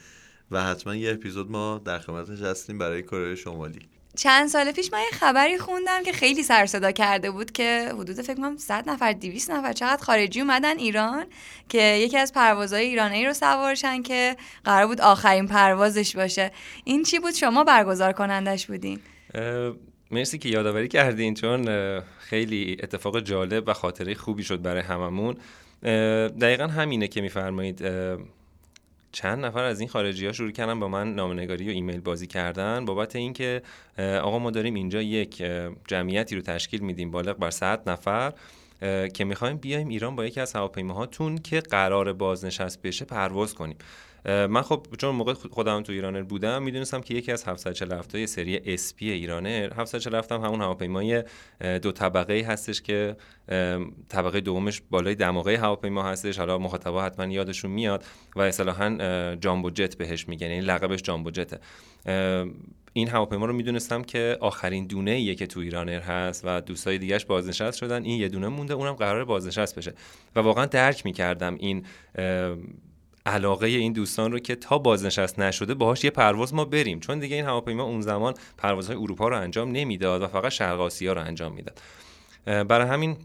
و 0.52 0.64
حتما 0.64 0.96
یه 0.96 1.12
اپیزود 1.12 1.52
ما 1.52 1.82
در 1.86 2.00
خدمتش 2.00 2.40
هستیم 2.40 2.78
برای 2.78 3.04
کره 3.04 3.36
شمالی. 3.36 3.80
چند 4.16 4.48
سال 4.48 4.72
پیش 4.72 4.94
من 4.94 5.00
یه 5.00 5.18
خبری 5.18 5.58
خوندم 5.58 6.04
که 6.04 6.12
خیلی 6.12 6.44
سر 6.44 6.66
صدا 6.66 6.92
کرده 6.92 7.32
بود 7.32 7.52
که 7.52 7.90
حدود 7.94 8.22
فکر 8.22 8.36
کنم 8.36 8.58
100 8.58 8.90
نفر 8.90 9.14
200 9.14 9.52
نفر 9.52 9.74
چقدر 9.74 10.04
خارجی 10.04 10.42
اومدن 10.42 10.78
ایران 10.78 11.26
که 11.70 11.82
یکی 11.82 12.18
از 12.18 12.34
پروازهای 12.34 12.86
ایرانی 12.86 13.26
رو 13.26 13.34
سوارشن 13.34 14.02
که 14.02 14.36
قرار 14.64 14.88
بود 14.88 15.02
آخرین 15.02 15.48
پروازش 15.48 16.16
باشه. 16.16 16.52
این 16.84 17.04
چی 17.04 17.20
بود؟ 17.20 17.34
شما 17.34 17.64
برگزار 17.64 18.14
کنندش 18.14 18.68
بودین. 18.68 19.00
مرسی 20.12 20.38
که 20.38 20.50
یادآوری 20.50 20.88
کردین 20.88 21.34
چون 21.34 21.70
خیلی 22.20 22.78
اتفاق 22.84 23.20
جالب 23.20 23.68
و 23.68 23.74
خاطره 23.74 24.16
خوبی 24.16 24.44
شد 24.44 24.62
برای 24.62 24.82
هممون. 24.82 25.36
دقیقا 26.42 26.68
همینه 26.68 27.08
که 27.08 27.22
میفرمایید 27.22 27.82
چند 29.12 29.46
نفر 29.46 29.64
از 29.64 29.80
این 29.80 29.90
خارجی 29.90 30.26
ها 30.26 30.32
شروع 30.32 30.52
کردن 30.52 30.80
با 30.80 30.88
من 30.88 31.16
نامنگاری 31.16 31.68
و 31.68 31.72
ایمیل 31.72 32.02
بازی 32.02 32.28
کردن 32.28 32.86
بابت 32.86 33.16
اینکه 33.16 33.62
آقا 33.98 34.40
ما 34.40 34.52
داریم 34.52 34.74
اینجا 34.74 35.02
یک 35.02 35.44
جمعیتی 35.88 36.36
رو 36.36 36.42
تشکیل 36.42 36.80
میدیم 36.82 37.12
بالغ 37.12 37.38
بر 37.38 37.50
100 37.50 37.90
نفر. 37.90 38.34
که 39.14 39.24
می‌خوایم 39.26 39.58
بیایم 39.58 39.88
ایران 39.88 40.16
با 40.16 40.26
یکی 40.26 40.40
از 40.40 40.54
هواپیماهاتون 40.54 41.38
که 41.38 41.60
قرار 41.60 42.14
بازنشست 42.14 42.82
بشه 42.82 43.06
پرواز 43.06 43.54
کنیم. 43.54 43.78
من 44.26 44.62
خب 44.62 44.88
چون 44.98 45.16
موقع 45.16 45.34
خودم 45.34 45.84
تو 45.84 45.92
ایرانر 45.92 46.22
بودم 46.22 46.64
می‌دونستم 46.64 47.02
که 47.02 47.14
یکی 47.14 47.32
از 47.32 47.48
747 47.48 48.16
های 48.16 48.28
سری 48.28 48.62
اسپی 48.66 49.12
ایرانر 49.12 49.74
747 49.76 50.32
هم 50.32 50.42
همون 50.42 50.62
هواپیمای 50.62 51.24
دو 51.82 51.92
طبقه 51.92 52.46
هستش 52.48 52.82
که 52.82 53.16
طبقه 54.10 54.42
دومش 54.42 54.82
بالای 54.90 55.16
دماغه 55.16 55.58
هواپیما 55.58 56.04
هستش. 56.04 56.40
حالا 56.40 56.58
مخاطبا 56.58 57.04
حتما 57.04 57.26
یادشون 57.26 57.72
میاد 57.72 58.06
و 58.36 58.42
اصطلاحا 58.42 59.36
جامبو 59.36 59.70
جت 59.70 59.98
بهش 59.98 60.28
میگن 60.28 60.48
یعنی 60.48 60.62
لقبش 60.62 61.02
جامبو 61.02 61.32
جته. 61.32 61.60
این 62.94 63.08
هواپیما 63.08 63.46
رو 63.46 63.54
می‌دونستم 63.54 64.04
که 64.04 64.38
آخرین 64.40 64.88
دونه 64.88 65.12
ایه 65.12 65.36
که 65.36 65.48
تو 65.48 65.60
ایرانر 65.60 66.00
هست 66.00 66.42
و 66.46 66.62
دوستای 66.62 66.98
دیگهش 66.98 67.26
بازنشست 67.26 67.78
شدن. 67.78 68.04
این 68.04 68.20
یه 68.20 68.28
دونه 68.28 68.48
مونده 68.48 68.74
اونم 68.74 68.94
قرار 68.94 69.26
بازنشست 69.26 69.76
بشه. 69.76 69.94
و 70.36 70.40
واقعا 70.40 70.66
درک 70.66 71.06
می‌کردم 71.06 71.56
این 71.56 71.86
علاقه 73.26 73.68
این 73.68 73.94
دوستان 73.94 74.32
رو 74.32 74.40
که 74.40 74.56
تا 74.56 74.78
بازنشست 74.78 75.40
نشده 75.40 75.74
باهاش 75.74 76.04
یه 76.04 76.10
پرواز 76.10 76.54
ما 76.54 76.66
بریم. 76.66 77.00
چون 77.00 77.20
دیگه 77.20 77.36
این 77.36 77.46
هواپیما 77.46 77.84
اون 77.84 78.02
زمان 78.02 78.34
پروازهای 78.58 78.98
اروپا 78.98 79.28
رو 79.28 79.38
انجام 79.38 79.72
نمی‌داد 79.72 80.22
و 80.22 80.28
فقط 80.28 80.52
شرق 80.52 80.80
آسیا 80.80 81.14
رو 81.14 81.22
انجام 81.22 81.54
می‌داد. 81.54 81.82
برای 82.46 82.88
همین 82.88 83.18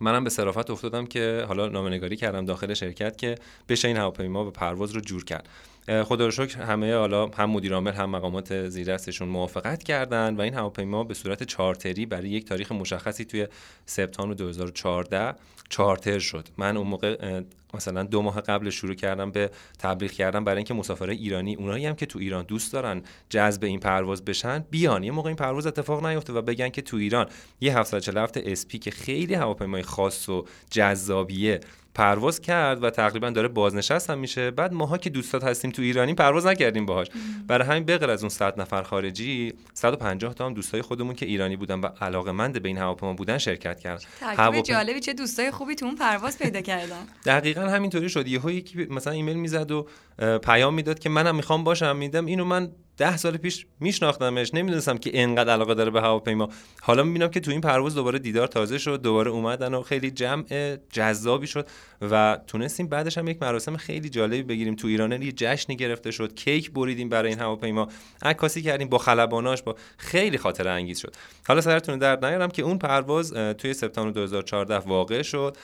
منم 0.00 0.24
به 0.24 0.30
صرافت 0.30 0.70
افتادم 0.70 1.06
که 1.06 1.44
حالا 1.48 1.68
نامنگاری 1.68 2.16
کردم 2.16 2.44
داخل 2.44 2.74
شرکت 2.74 3.18
که 3.18 3.34
بشه 3.68 3.88
این 3.88 3.96
هواپیما 3.96 4.44
به 4.44 4.50
پرواز 4.50 4.90
رو 4.90 5.00
جور 5.00 5.24
کرد. 5.24 5.48
خدا 5.88 6.24
رو 6.24 6.30
شکر 6.30 6.62
همه 6.62 6.94
حالا 6.94 7.26
هم 7.26 7.50
مدیر 7.50 7.74
هم 7.74 8.10
مقامات 8.10 8.68
زیر 8.68 8.96
موافقت 9.20 9.82
کردن 9.82 10.36
و 10.36 10.40
این 10.40 10.54
هواپیما 10.54 11.04
به 11.04 11.14
صورت 11.14 11.42
چارتری 11.42 12.06
برای 12.06 12.28
یک 12.28 12.44
تاریخ 12.44 12.72
مشخصی 12.72 13.24
توی 13.24 13.46
سپتامبر 13.86 14.34
2014 14.34 15.34
چارتر 15.68 16.18
شد. 16.18 16.48
من 16.56 16.76
اون 16.76 16.86
موقع 16.86 17.42
مثلا 17.76 18.02
دو 18.02 18.22
ماه 18.22 18.40
قبل 18.40 18.70
شروع 18.70 18.94
کردم 18.94 19.30
به 19.30 19.50
تبلیغ 19.78 20.10
کردم 20.10 20.44
برای 20.44 20.56
اینکه 20.56 20.74
مسافر 20.74 21.10
ایرانی 21.10 21.54
اونایی 21.54 21.86
هم 21.86 21.94
که 21.94 22.06
تو 22.06 22.18
ایران 22.18 22.44
دوست 22.44 22.72
دارن 22.72 23.02
جذب 23.30 23.64
این 23.64 23.80
پرواز 23.80 24.24
بشن 24.24 24.64
بیان. 24.70 25.02
یه 25.02 25.10
موقع 25.10 25.28
این 25.28 25.36
پرواز 25.36 25.66
اتفاق 25.66 26.06
نیفته 26.06 26.32
و 26.32 26.42
بگن 26.42 26.68
که 26.68 26.82
تو 26.82 26.96
ایران 26.96 27.26
یه 27.60 27.78
747 27.78 28.36
اسپی 28.36 28.78
که 28.78 28.90
خیلی 28.90 29.34
هواپیمای 29.34 29.82
خاص 29.82 30.28
و 30.28 30.44
جذابیه 30.70 31.60
پرواز 31.96 32.40
کرد 32.40 32.84
و 32.84 32.90
تقریبا 32.90 33.30
داره 33.30 33.48
بازنشست 33.48 34.10
هم 34.10 34.18
میشه. 34.18 34.50
بعد 34.50 34.72
ماها 34.72 34.98
که 34.98 35.10
دوستات 35.10 35.44
هستیم 35.44 35.70
تو 35.70 35.82
ایرانی 35.82 36.14
پرواز 36.14 36.46
نکردیم 36.46 36.86
باهاش. 36.86 37.06
برای 37.46 37.68
همین 37.68 37.84
بغیر 37.84 38.10
از 38.10 38.22
اون 38.22 38.28
100 38.28 38.60
نفر 38.60 38.82
خارجی 38.82 39.54
150 39.74 40.34
تا 40.34 40.46
هم 40.46 40.54
دوستای 40.54 40.82
خودمون 40.82 41.14
که 41.14 41.26
ایرانی 41.26 41.56
بودن 41.56 41.80
و 41.80 41.86
علاقه 41.86 42.32
به 42.48 42.68
این 42.68 42.78
هواپیما 42.78 43.12
بودن 43.12 43.38
شرکت 43.38 43.80
کردن. 43.80 44.04
هواپیما 44.20 44.62
جالبی 44.62 45.00
چه 45.00 45.12
دوستای 45.12 45.50
خوبی 45.50 45.74
تو 45.74 45.86
اون 45.86 45.94
پرواز 45.94 46.38
پیدا 46.38 46.60
کردن. 46.60 47.06
دقیقا 47.26 47.65
همینطوری 47.68 48.08
شد. 48.08 48.28
یهو 48.28 48.50
یکی 48.50 48.84
مثلا 48.84 49.12
ایمیل 49.12 49.36
می‌زد 49.36 49.70
و 49.70 49.86
پیام 50.38 50.74
می‌داد 50.74 50.98
که 50.98 51.08
منم 51.08 51.36
می‌خوام 51.36 51.64
باشم. 51.64 51.96
میدم 51.96 52.26
اینو 52.26 52.44
من 52.44 52.72
ده 52.96 53.16
سال 53.16 53.36
پیش 53.36 53.66
میشناختمش. 53.80 54.54
نمی‌دونستم 54.54 54.98
که 54.98 55.10
انقدر 55.14 55.52
علاقه 55.52 55.74
داره 55.74 55.90
به 55.90 56.00
هواپیما. 56.00 56.48
حالا 56.82 57.02
می‌بینم 57.02 57.28
که 57.28 57.40
تو 57.40 57.50
این 57.50 57.60
پرواز 57.60 57.94
دوباره 57.94 58.18
دیدار 58.18 58.46
تازه 58.46 58.78
شد 58.78 59.02
دوباره 59.02 59.30
اومدن 59.30 59.74
و 59.74 59.82
خیلی 59.82 60.10
جمع 60.10 60.76
جذابی 60.92 61.46
شد 61.46 61.68
و 62.10 62.38
تونستیم 62.46 62.86
بعدش 62.86 63.18
هم 63.18 63.28
یک 63.28 63.42
مراسم 63.42 63.76
خیلی 63.76 64.08
جالبی 64.08 64.42
بگیریم. 64.42 64.74
تو 64.74 64.88
ایران 64.88 65.22
یه 65.22 65.32
جشنی 65.32 65.76
گرفته 65.76 66.10
شد 66.10 66.34
کیک 66.34 66.72
بریدیم 66.72 67.08
برای 67.08 67.30
این 67.30 67.40
هواپیما. 67.40 67.88
عکاسی 68.22 68.62
کردیم 68.62 68.88
با 68.88 68.98
خلباناش 68.98 69.62
با 69.62 69.76
خیلی 69.98 70.38
خاطره 70.38 70.70
انگیز 70.70 70.98
شد. 70.98 71.14
حالا 71.48 71.60
سرتون 71.60 71.98
درد 71.98 72.24
نیارم 72.24 72.48
که 72.48 72.62
اون 72.62 72.78
پرواز 72.78 73.32
توی 73.32 73.74
سپتامبر 73.74 74.10
2014 74.10 74.78
واقع 74.78 75.22
شد 75.22 75.56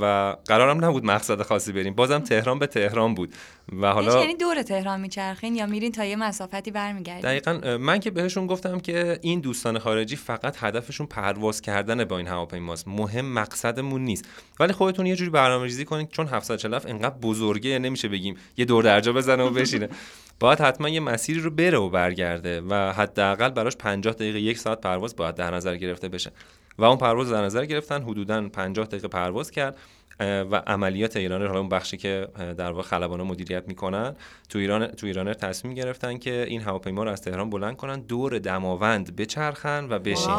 و 0.00 0.36
قرارم 0.46 0.84
نبود 0.84 1.04
مقصد 1.04 1.42
خاصی 1.42 1.72
بریم. 1.72 1.94
بازم 1.94 2.18
تهران 2.18 2.58
به 2.58 2.66
تهران 2.66 3.14
بود. 3.14 3.34
و 3.72 3.92
حالا 3.92 4.20
یعنی 4.20 4.34
دور 4.34 4.62
تهران 4.62 5.00
میچرخین 5.00 5.54
یا 5.54 5.66
میرین 5.66 5.92
تا 5.92 6.04
یه 6.04 6.16
مسافتی 6.16 6.70
برمیگردین؟ 6.70 7.22
دقیقا 7.22 7.78
من 7.78 8.00
که 8.00 8.10
بهشون 8.10 8.46
گفتم 8.46 8.80
که 8.80 9.18
این 9.22 9.40
دوستان 9.40 9.78
خارجی 9.78 10.16
فقط 10.16 10.56
هدفشون 10.60 11.06
پرواز 11.06 11.60
کردن 11.60 12.04
با 12.04 12.18
این 12.18 12.26
هواپیماست. 12.26 12.88
مهم 12.88 13.32
مقصدمون 13.32 14.04
نیست. 14.04 14.24
ولی 14.60 14.72
خودتون 14.72 15.06
یه 15.06 15.16
جوری 15.16 15.30
برنامه‌ریزی 15.30 15.84
کنید 15.84 16.08
چون 16.08 16.26
747 16.26 16.88
انقدر 16.88 17.14
بزرگه 17.22 17.78
نمیشه 17.78 18.08
بگیم 18.08 18.36
یه 18.56 18.64
دور 18.64 18.84
درجا 18.84 19.12
بزنه 19.12 19.42
و 19.42 19.50
بشینه. 19.50 19.88
باید 20.40 20.60
حتما 20.60 20.88
یه 20.88 21.00
مسیری 21.00 21.40
رو 21.40 21.50
بره 21.50 21.78
و 21.78 21.90
برگرده 21.90 22.60
و 22.60 22.74
حداقل 22.92 23.48
براش 23.48 23.76
50 23.76 24.14
دقیقه 24.14 24.40
یک 24.40 24.58
ساعت 24.58 24.80
پرواز 24.80 25.16
باید 25.16 25.34
در 25.34 25.54
نظر 25.54 25.76
گرفته 25.76 26.08
بشه. 26.08 26.32
و 26.78 26.84
اون 26.84 26.98
پرواز 26.98 27.30
در 27.30 27.44
نظر 27.44 27.64
گرفتن 27.64 28.02
حدودا 28.02 28.48
50 28.48 28.86
دقیقه 28.86 29.08
پرواز 29.08 29.50
کرد. 29.50 29.76
و 30.20 30.62
عملیات 30.66 31.16
ایران 31.16 31.46
حالا 31.46 31.58
اون 31.58 31.68
بخشی 31.68 31.96
که 31.96 32.28
در 32.58 32.72
واقع 32.72 32.82
خلبانا 32.82 33.24
مدیریت 33.24 33.68
می‌کنن 33.68 34.16
تو 34.48 34.58
ایران 34.58 34.86
تو 34.86 35.06
ایران 35.06 35.34
تصمیم 35.34 35.74
گرفتن 35.74 36.18
که 36.18 36.46
این 36.48 36.60
هواپیما 36.60 37.04
رو 37.04 37.10
از 37.10 37.22
تهران 37.22 37.50
بلند 37.50 37.76
کنن 37.76 38.00
دور 38.00 38.38
دماوند 38.38 39.16
بچرخن 39.16 39.86
و 39.90 39.98
بشینن. 39.98 40.34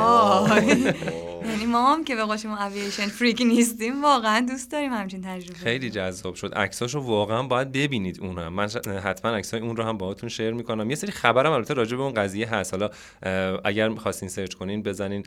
یعنی 1.49 1.65
ما 1.65 1.93
هم 1.93 2.03
که 2.03 2.15
به 2.15 2.23
قول 2.23 2.38
ما 2.45 2.57
اوییشن 2.57 3.07
فریک 3.07 3.41
نیستیم 3.41 4.03
واقعا 4.03 4.45
دوست 4.49 4.72
داریم 4.72 4.93
همچین 4.93 5.22
تجربه 5.22 5.60
خیلی 5.60 5.89
جذاب 5.89 6.35
شد. 6.35 6.53
عکساشو 6.53 6.99
واقعا 6.99 7.43
باید 7.43 7.72
ببینید 7.72 8.19
اونم 8.22 8.53
من 8.53 8.69
حتما 9.03 9.31
عکسای 9.31 9.60
اون 9.60 9.76
رو 9.76 9.84
هم 9.84 9.97
باهاتون 9.97 10.30
شیر 10.30 10.52
می‌کنم. 10.52 10.89
یه 10.89 10.95
سری 10.95 11.11
خبرم 11.11 11.52
البته 11.52 11.73
راجع 11.73 11.97
به 11.97 12.03
اون 12.03 12.14
قضیه 12.14 12.49
هست. 12.49 12.73
حالا 12.73 12.89
اگر 13.64 13.95
خواستین 13.95 14.30
سرچ 14.30 14.53
کنین 14.53 14.84
بزنین 14.84 15.23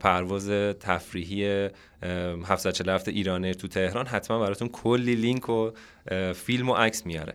پرواز 0.00 0.50
تفریحی 0.80 1.68
747 2.04 3.08
ایرانه 3.08 3.54
تو 3.54 3.68
تهران 3.68 4.06
حتما 4.06 4.38
براتون 4.38 4.68
کلی 4.68 5.14
لینک 5.14 5.48
و 5.48 5.70
فیلم 6.34 6.70
و 6.70 6.74
عکس 6.74 7.06
میاره. 7.06 7.34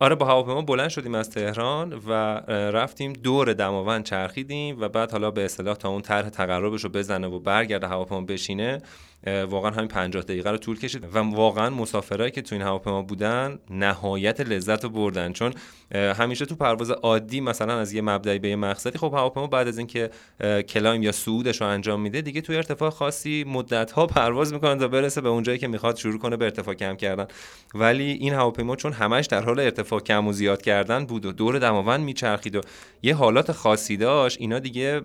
آره 0.00 0.14
با 0.14 0.26
هواپیما 0.26 0.62
بلند 0.62 0.88
شدیم 0.88 1.14
از 1.14 1.30
تهران 1.30 1.92
و 1.92 2.12
رفتیم 2.48 3.12
دور 3.12 3.52
دماوند 3.52 4.04
چرخیدیم 4.04 4.80
و 4.80 4.88
بعد 4.88 5.12
حالا 5.12 5.30
به 5.30 5.44
اصطلاح 5.44 5.76
تا 5.76 5.88
اون 5.88 6.02
طرح 6.02 6.28
تقربش 6.28 6.84
رو 6.84 6.90
بزنه 6.90 7.26
و 7.26 7.38
برگرده 7.38 7.86
هواپیما 7.86 8.20
بشینه 8.20 8.82
واقعا 9.26 9.70
همین 9.70 9.88
50 9.88 10.22
دقیقه 10.22 10.50
رو 10.50 10.56
طول 10.56 10.78
کشید 10.78 11.04
و 11.14 11.18
واقعا 11.18 11.70
مسافرایی 11.70 12.30
که 12.30 12.42
تو 12.42 12.54
این 12.54 12.62
هواپیما 12.62 13.02
بودن 13.02 13.58
نهایت 13.70 14.40
لذت 14.40 14.84
رو 14.84 14.90
بردن. 14.90 15.32
چون 15.32 15.54
همیشه 15.94 16.46
تو 16.46 16.54
پرواز 16.54 16.90
عادی 16.90 17.40
مثلا 17.40 17.78
از 17.78 17.92
یه 17.92 18.02
مبدعی 18.02 18.38
به 18.38 18.48
یه 18.48 18.56
مقصدی 18.56 18.98
خب 18.98 19.12
هواپیما 19.14 19.46
بعد 19.46 19.68
از 19.68 19.78
اینکه 19.78 20.10
کلایم 20.68 21.02
یا 21.02 21.12
صعودش 21.12 21.60
رو 21.60 21.66
انجام 21.66 22.00
میده 22.00 22.20
دیگه 22.20 22.40
توی 22.40 22.56
ارتفاع 22.56 22.90
خاصی 22.90 23.44
مدت 23.48 23.90
ها 23.90 24.06
پرواز 24.06 24.52
می‌کنه 24.52 24.76
تا 24.76 24.88
برسه 24.88 25.20
به 25.20 25.28
اونجایی 25.28 25.58
که 25.58 25.68
می‌خواد 25.68 25.96
شروع 25.96 26.18
کنه 26.18 26.36
به 26.36 26.44
ارتفاع 26.44 26.74
کم 26.74 26.96
کردن. 26.96 27.26
ولی 27.74 28.12
این 28.12 28.34
هواپیما 28.34 28.76
چون 28.76 28.92
همش 28.92 29.26
در 29.26 29.44
حال 29.44 29.60
ارتفاع 29.60 30.00
کم 30.00 30.26
و 30.26 30.32
زیاد 30.32 30.62
کردن 30.62 31.06
بود 31.06 31.26
و 31.26 31.32
دور 31.32 31.58
دماوند 31.58 32.00
میچرخید 32.00 32.56
و 32.56 32.60
یه 33.02 33.14
حالات 33.14 33.52
خاصی 33.52 33.96
داشت 33.96 34.40
اینا 34.40 34.58
دیگه 34.58 35.02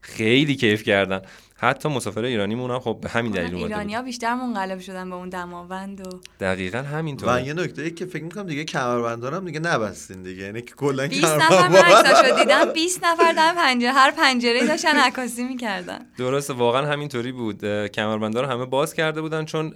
خیلی 0.00 0.56
کیف 0.56 0.82
کردن. 0.82 1.22
حتی 1.58 1.88
مسافر 1.88 2.24
ایرانیمون 2.24 2.70
هم 2.70 2.78
خب 2.78 2.98
به 3.02 3.08
همین 3.08 3.32
دلیل 3.32 3.54
اومده 3.54 3.64
ایرانیا 3.64 4.02
بیشتر 4.02 4.34
منقلب 4.34 4.80
شدن 4.80 5.10
به 5.10 5.16
اون 5.16 5.28
دماوند 5.28 6.06
و 6.06 6.20
دقیقا 6.40 6.78
همینطور 6.78 7.36
و 7.36 7.40
یه 7.40 7.54
نکته 7.54 7.82
ای 7.82 7.90
که 7.90 8.06
فکر 8.06 8.24
می‌کنم 8.24 8.46
دیگه 8.46 8.64
کمربندارم 8.64 9.44
دیگه 9.44 9.60
نبستین 9.60 10.22
دیگه 10.22 10.42
یعنی 10.42 10.62
که 10.62 10.74
کلا 10.74 11.08
20 11.08 11.24
نفر 11.24 11.68
من 11.68 11.76
عکساشو 11.76 12.36
دیدم 12.38 12.72
20 12.72 13.04
نفر 13.04 13.32
دم 13.32 13.54
پنجره 13.54 13.92
هر 13.92 14.10
پنجره 14.10 14.66
داشتن 14.66 14.96
عکاسی 14.96 15.44
می‌کردن. 15.44 15.98
درسته 16.18 16.52
واقعا 16.52 16.86
همینطوری 16.86 17.32
بود. 17.32 17.86
کمربندا 17.86 18.40
رو 18.40 18.46
همه 18.46 18.66
باز 18.66 18.94
کرده 18.94 19.20
بودن 19.20 19.44
چون 19.44 19.72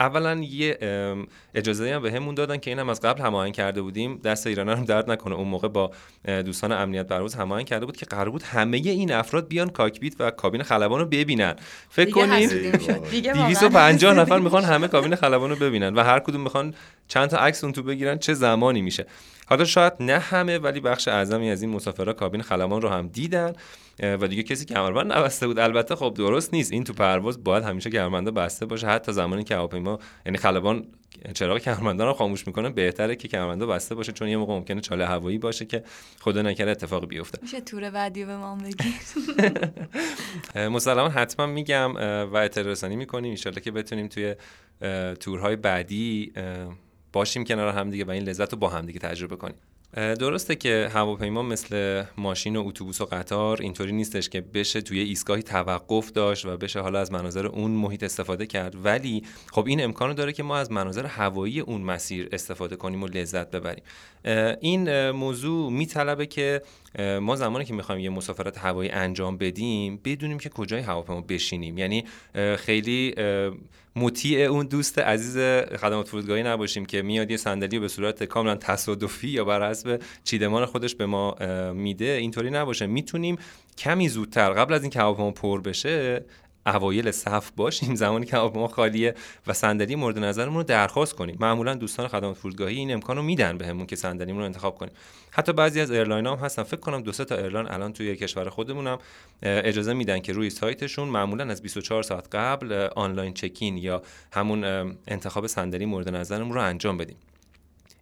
اولا 0.00 0.34
یه 0.34 0.78
اجازه 1.54 1.94
هم 1.94 2.02
بهمون 2.02 2.34
دادن 2.34 2.56
که 2.56 2.70
اینم 2.70 2.88
از 2.88 3.00
قبل 3.00 3.22
هماهنگ 3.22 3.52
کرده 3.52 3.82
بودیم. 3.82 4.18
دست 4.24 4.46
ایران 4.46 4.68
هم 4.68 4.84
درد 4.84 5.10
نکنه. 5.10 5.34
اون 5.34 5.48
موقع 5.48 5.68
با 5.68 5.90
دوستان 6.24 6.72
امنیت 6.72 7.06
پرواز 7.06 7.34
هماهنگ 7.34 7.66
کرده 7.66 7.86
بود 7.86 7.96
که 7.96 8.06
قرار 8.06 8.30
بود 8.30 8.42
همه 8.42 8.76
این 8.76 9.12
افراد 9.12 9.48
بیان 9.48 9.68
کاکپیت 9.68 10.14
و 10.18 10.30
کابین 10.30 10.62
خلبان 10.62 11.00
رو 11.00 11.06
ببینن. 11.24 11.54
فکر 11.90 12.10
کنین 12.10 12.48
250 13.22 14.14
نفر 14.14 14.38
می‌خوان 14.38 14.64
همه 14.64 14.88
کابین 14.88 15.14
خلبان 15.14 15.50
رو 15.50 15.56
ببینن 15.56 15.94
و 15.94 16.02
هر 16.02 16.18
کدوم 16.18 16.40
می‌خوان 16.40 16.74
چند 17.08 17.28
تا 17.28 17.36
عکس 17.36 17.64
اون 17.64 17.72
تو 17.72 17.82
بگیرن 17.82 18.18
چه 18.18 18.34
زمانی 18.34 18.82
میشه. 18.82 19.06
حالا 19.46 19.64
شاید 19.64 19.92
نه 20.00 20.18
همه 20.18 20.58
ولی 20.58 20.80
بخش 20.80 21.08
اعظمی 21.08 21.50
از 21.50 21.62
این 21.62 21.70
مسافرها 21.70 22.12
کابین 22.12 22.42
خلبان 22.42 22.82
رو 22.82 22.88
هم 22.88 23.08
دیدن 23.08 23.52
و 24.00 24.26
دیگه 24.26 24.42
کسی 24.42 24.64
کمربند 24.64 25.12
نبسته 25.12 25.46
بود. 25.46 25.58
البته 25.58 25.96
خب 25.96 26.14
درست 26.16 26.54
نیست. 26.54 26.72
این 26.72 26.84
تو 26.84 26.92
پرواز 26.92 27.44
باید 27.44 27.64
همیشه 27.64 27.90
کمربند 27.90 28.34
بسته 28.34 28.66
باشه. 28.66 28.86
حتی 28.86 29.12
زمانی 29.12 29.44
که 29.44 29.54
هواپیما 29.54 29.98
یعنی 30.26 30.38
خلبان 30.38 30.86
چراغ 31.34 31.58
کمربندان 31.58 32.06
رو 32.06 32.12
خاموش 32.12 32.46
می‌کنه 32.46 32.70
بهتره 32.70 33.16
که 33.16 33.28
کمربند 33.28 33.62
بسته 33.62 33.94
باشه 33.94 34.12
چون 34.12 34.28
یه 34.28 34.36
موقع 34.36 34.52
ممکنه 34.52 34.80
چاله 34.80 35.06
هوایی 35.06 35.38
باشه 35.38 35.64
که 35.64 35.84
خدا 36.20 36.42
نکرده 36.42 36.70
اتفاقی 36.70 37.06
بیفته. 37.06 37.38
میشه 37.42 37.60
تور 37.60 37.90
بعدی 37.90 38.24
به 38.24 38.36
ما 38.36 38.56
بگی؟ 38.56 38.94
مسلما 40.74 41.08
حتما 41.08 41.46
میگم 41.46 41.94
و 42.32 42.36
اطلاع 42.36 42.66
رسانی 42.66 42.96
می‌کنیم. 42.96 43.36
ان 43.46 43.52
که 43.52 43.70
بتونیم 43.70 44.08
توی 44.08 44.34
تورهای 45.20 45.56
بعدی 45.56 46.32
باشیم 47.12 47.44
کنار 47.44 47.68
هم 47.68 47.90
دیگه 47.90 48.04
و 48.04 48.10
این 48.10 48.22
لذت 48.22 48.52
رو 48.52 48.58
با 48.58 48.68
هم 48.68 48.86
دیگه 48.86 48.98
تجربه 48.98 49.36
کنیم. 49.36 49.56
درسته 49.94 50.56
که 50.56 50.90
هواپیما 50.94 51.42
مثل 51.42 52.04
ماشین 52.18 52.56
و 52.56 52.66
اتوبوس 52.66 53.00
و 53.00 53.04
قطار 53.04 53.62
اینطوری 53.62 53.92
نیستش 53.92 54.28
که 54.28 54.40
بشه 54.40 54.80
توی 54.80 55.00
ایستگاهی 55.00 55.42
توقف 55.42 56.12
داشت 56.12 56.46
و 56.46 56.56
بشه 56.56 56.80
حالا 56.80 57.00
از 57.00 57.12
مناظر 57.12 57.46
اون 57.46 57.70
محیط 57.70 58.02
استفاده 58.02 58.46
کرد. 58.46 58.84
ولی 58.84 59.22
خب 59.52 59.66
این 59.66 59.84
امکانو 59.84 60.14
داره 60.14 60.32
که 60.32 60.42
ما 60.42 60.56
از 60.56 60.72
مناظر 60.72 61.06
هوایی 61.06 61.60
اون 61.60 61.80
مسیر 61.80 62.28
استفاده 62.32 62.76
کنیم 62.76 63.02
و 63.02 63.06
لذت 63.06 63.50
ببریم. 63.50 63.84
این 64.60 65.10
موضوع 65.10 65.72
میطلبه 65.72 66.26
که 66.26 66.62
ما 66.98 67.36
زمانی 67.36 67.64
که 67.64 67.74
می‌خوایم 67.74 68.00
یه 68.00 68.10
مسافرت 68.10 68.58
هوایی 68.58 68.90
انجام 68.90 69.36
بدیم 69.36 70.00
بدونیم 70.04 70.38
که 70.38 70.48
کجای 70.48 70.80
هواپیما 70.80 71.20
بشینیم. 71.20 71.78
یعنی 71.78 72.04
خیلی 72.56 73.14
مطیع 73.96 74.38
اون 74.38 74.66
دوست 74.66 74.98
عزیز 74.98 75.36
خدمات 75.76 76.08
فرودگاهی 76.08 76.42
نباشیم 76.42 76.86
که 76.86 77.02
میاد 77.02 77.30
یه 77.30 77.36
صندلی 77.36 77.78
به 77.78 77.88
صورت 77.88 78.24
کاملا 78.24 78.54
تصادفی 78.54 79.28
یا 79.28 79.44
بر 79.44 79.70
حسب 79.70 80.02
چیدمان 80.24 80.66
خودش 80.66 80.94
به 80.94 81.06
ما 81.06 81.34
میده 81.72 82.04
اینطوری 82.04 82.50
نباشه. 82.50 82.86
می‌تونیم 82.86 83.38
کمی 83.78 84.08
زودتر 84.08 84.52
قبل 84.52 84.74
از 84.74 84.82
اینکه 84.82 84.98
هواپیما 84.98 85.30
پر 85.30 85.60
بشه 85.60 86.24
اوایل 86.66 87.10
صف 87.10 87.50
باشیم. 87.56 87.94
زمانی 88.04 88.26
که 88.26 88.36
هواپیما 88.36 88.68
خالیه 88.68 89.14
و 89.46 89.52
صندلی 89.52 89.94
مورد 89.94 90.18
نظرمون 90.18 90.56
رو 90.56 90.62
درخواست 90.62 91.14
کنیم. 91.14 91.36
معمولا 91.40 91.74
دوستان 91.74 92.08
خدمات 92.08 92.36
فرودگاهی 92.36 92.76
این 92.76 92.92
امکان 92.92 93.16
رو 93.16 93.22
میدن 93.22 93.58
بهمون 93.58 93.86
که 93.86 93.96
صندلیمون 93.96 94.40
رو 94.40 94.44
انتخاب 94.46 94.78
کنیم. 94.78 94.92
حتی 95.34 95.52
بعضی 95.52 95.80
از 95.80 95.90
airline 95.90 96.26
هم 96.26 96.34
هستن. 96.34 96.62
فکر 96.62 96.80
کنم 96.80 97.02
دو 97.02 97.12
سه 97.12 97.24
تا 97.24 97.36
airline 97.36 97.68
الان 97.68 97.92
توی 97.92 98.16
کشور 98.16 98.48
خودمونم 98.48 98.98
اجازه 99.42 99.92
میدن 99.92 100.18
که 100.20 100.32
روی 100.32 100.50
سایتشون 100.50 101.08
معمولا 101.08 101.44
از 101.44 101.62
24 101.62 102.02
ساعت 102.02 102.34
قبل 102.34 102.88
online 102.96 103.34
check-in 103.34 103.76
یا 103.76 104.02
همون 104.32 104.64
انتخاب 105.08 105.46
صندلی 105.46 105.86
مورد 105.86 106.08
نظرمون 106.08 106.54
رو 106.54 106.60
انجام 106.60 106.98
بدیم. 106.98 107.16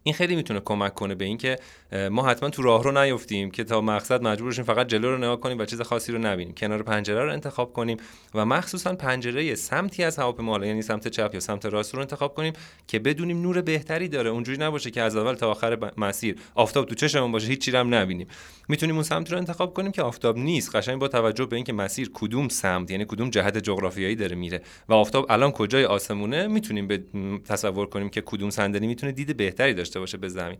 این 0.03 0.15
خیلی 0.15 0.35
می‌تونه 0.35 0.59
کمک 0.59 0.93
کنه 0.93 1.15
به 1.15 1.25
اینکه 1.25 1.55
ما 2.11 2.25
حتما 2.27 2.49
تو 2.49 2.61
راهرو 2.61 3.03
نیفتیم 3.03 3.51
که 3.51 3.63
تا 3.63 3.81
مقصد 3.81 4.23
مجبور 4.23 4.53
شیم 4.53 4.63
فقط 4.63 4.87
جلو 4.87 5.11
رو 5.11 5.17
نگاه 5.17 5.39
کنیم 5.39 5.59
و 5.59 5.65
چیز 5.65 5.81
خاصی 5.81 6.11
رو 6.11 6.17
نبینیم. 6.17 6.53
کنار 6.53 6.83
پنجره 6.83 7.23
رو 7.25 7.31
انتخاب 7.31 7.73
کنیم 7.73 7.97
و 8.35 8.45
مخصوصا 8.45 8.95
پنجره 8.95 9.55
سمتی 9.55 10.03
از 10.03 10.19
هواپیما 10.19 10.65
یعنی 10.65 10.81
سمت 10.81 11.07
چپ 11.07 11.31
یا 11.33 11.39
سمت 11.39 11.65
راست 11.65 11.93
رو 11.93 12.01
انتخاب 12.01 12.35
کنیم 12.35 12.53
که 12.87 12.99
بدونیم 12.99 13.41
نور 13.41 13.61
بهتری 13.61 14.07
داره. 14.07 14.29
اونجوری 14.29 14.57
نباشه 14.57 14.91
که 14.91 15.01
از 15.01 15.15
اول 15.15 15.33
تا 15.33 15.51
آخر 15.51 15.91
مسیر 15.97 16.35
آفتاب 16.55 16.85
تو 16.85 16.95
چشمون 16.95 17.31
باشه 17.31 17.47
هیچ 17.47 17.69
هم 17.69 17.93
نبینیم. 17.93 18.27
می‌تونیم 18.69 18.95
اون 18.95 19.03
سمت 19.03 19.31
رو 19.31 19.37
انتخاب 19.37 19.73
کنیم 19.73 19.91
که 19.91 20.01
آفتاب 20.01 20.37
نیست. 20.37 20.75
قشنگ 20.75 20.99
با 20.99 21.07
توجه 21.07 21.45
به 21.45 21.55
اینکه 21.55 21.73
مسیر 21.73 22.11
کدوم 22.13 22.47
سمت 22.47 22.91
یعنی 22.91 23.05
کدوم 23.07 23.29
جهت 23.29 23.57
جغرافیایی 23.57 24.15
داره 24.15 24.35
میره 24.35 24.61
و 24.89 24.93
آفتاب 24.93 25.25
الان 25.29 25.51
کجای 25.51 25.85
آسمونه 25.85 26.47
می‌تونیم 26.47 26.87
به 26.87 27.03
تصور 27.45 27.85
کنیم 27.85 28.09
که 28.09 28.21
کدوم 28.21 28.49
صندلی 28.49 28.87
می‌تونه 28.87 29.11
دید 29.11 29.37
بهتری 29.37 29.73
داشته 29.73 29.90
باشه 29.99 30.17
به 30.17 30.29
زمین. 30.29 30.57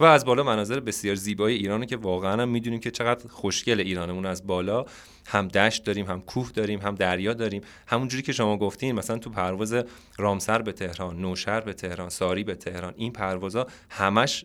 و 0.00 0.04
از 0.04 0.24
بالا 0.24 0.42
مناظر 0.42 0.80
بسیار 0.80 1.14
زیبای 1.14 1.54
ایرانه 1.54 1.86
که 1.86 1.96
واقعا 1.96 2.42
هم 2.42 2.48
می‌دونیم 2.48 2.80
که 2.80 2.90
چقدر 2.90 3.28
خوشگل 3.28 3.80
ایرانمون 3.80 4.26
از 4.26 4.46
بالا. 4.46 4.84
هم 5.26 5.48
دشت 5.48 5.84
داریم 5.84 6.06
هم 6.06 6.20
کوه 6.20 6.50
داریم 6.54 6.80
هم 6.80 6.94
دریا 6.94 7.32
داریم. 7.32 7.62
همونجوری 7.86 8.22
که 8.22 8.32
شما 8.32 8.56
گفتین 8.56 8.94
مثلا 8.94 9.18
تو 9.18 9.30
پرواز 9.30 9.74
رامسر 10.18 10.62
به 10.62 10.72
تهران 10.72 11.20
نوشهر 11.20 11.60
به 11.60 11.72
تهران 11.72 12.08
ساری 12.08 12.44
به 12.44 12.54
تهران 12.54 12.94
این 12.96 13.12
پروازها 13.12 13.66
همش 13.90 14.44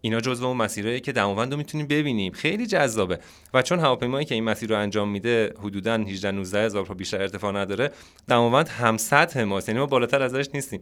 اینا 0.00 0.20
جزو 0.20 0.46
اون 0.46 0.56
مسیرهایی 0.56 1.00
که 1.00 1.12
دماوند 1.12 1.52
رو 1.52 1.58
می‌تونیم 1.58 1.86
ببینیم. 1.86 2.32
خیلی 2.32 2.66
جذابه. 2.66 3.18
و 3.54 3.62
چون 3.62 3.78
هواپیمایی 3.78 4.26
که 4.26 4.34
این 4.34 4.44
مسیر 4.44 4.70
رو 4.70 4.78
انجام 4.78 5.08
میده 5.08 5.54
حدودا 5.58 5.94
18 5.94 6.30
19 6.30 6.64
هزار 6.64 6.84
بیشتر 6.84 7.22
ارتفاع 7.22 7.52
نداره 7.52 7.92
دماوند 8.28 8.68
هم 8.68 8.96
سطح 8.96 9.42
ماست. 9.42 9.68
یعنی 9.68 9.80
ما 9.80 9.86
بالاتر 9.86 10.22
ازش 10.22 10.46
نیستیم. 10.54 10.80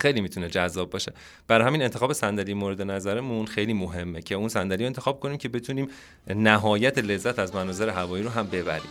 خیلی 0.00 0.20
می‌تونه 0.20 0.48
جذاب 0.48 0.90
باشه. 0.90 1.12
برای 1.46 1.66
همین 1.66 1.82
انتخاب 1.82 2.12
صندلی 2.12 2.54
مورد 2.54 2.82
نظرمون 2.82 3.46
خیلی 3.46 3.72
مهمه 3.72 4.22
که 4.22 4.34
اون 4.34 4.48
صندلی 4.48 4.78
رو 4.78 4.86
انتخاب 4.86 5.20
کنیم 5.20 5.36
که 5.36 5.48
بتونیم 5.48 5.88
نهایت 6.36 6.98
لذت 6.98 7.38
از 7.38 7.54
مناظر 7.54 7.88
هوایی 7.88 8.24
رو 8.24 8.30
هم 8.30 8.46
ببریم. 8.46 8.90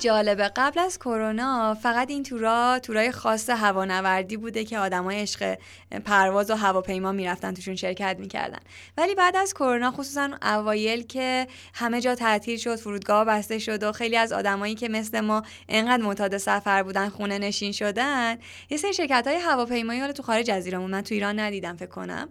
جالبه. 0.00 0.50
قبل 0.56 0.80
از 0.80 0.98
کرونا 0.98 1.74
فقط 1.82 2.10
این 2.10 2.22
تورا 2.22 2.78
تورای 2.78 3.12
خاص 3.12 3.50
هوانوردی 3.50 4.36
بوده 4.36 4.64
که 4.64 4.78
آدمای 4.78 5.20
عشق 5.20 5.58
پرواز 6.04 6.50
و 6.50 6.54
هواپیما 6.54 7.12
می‌رفتن 7.12 7.54
توشون 7.54 7.76
شرکت 7.76 8.16
می‌کردن. 8.18 8.58
ولی 8.96 9.14
بعد 9.14 9.36
از 9.36 9.54
کرونا 9.54 9.90
خصوصا 9.90 10.30
اوایل 10.42 11.06
که 11.06 11.46
همه 11.74 12.00
جا 12.00 12.14
تعطیل 12.14 12.58
شد 12.58 12.76
فرودگاه 12.76 13.24
بسته 13.24 13.58
شد 13.58 13.82
و 13.82 13.92
خیلی 13.92 14.16
از 14.16 14.32
آدمایی 14.32 14.74
که 14.74 14.88
مثل 14.88 15.20
ما 15.20 15.42
انقدر 15.68 16.02
معتاد 16.02 16.38
سفر 16.38 16.82
بودن 16.82 17.08
خونه 17.08 17.38
نشین 17.38 17.72
شدن 17.72 18.38
یه 18.70 18.76
سری 18.76 18.92
شرکت 18.94 19.26
های 19.26 19.36
هواپیمایی 19.36 20.00
حالا 20.00 20.12
تو 20.12 20.22
خارج 20.22 20.50
از 20.50 20.66
ایران 20.66 20.90
من 20.90 21.02
تو 21.02 21.14
ایران 21.14 21.38
ندیدم 21.38 21.76
فکر 21.76 21.88
کنم 21.88 22.28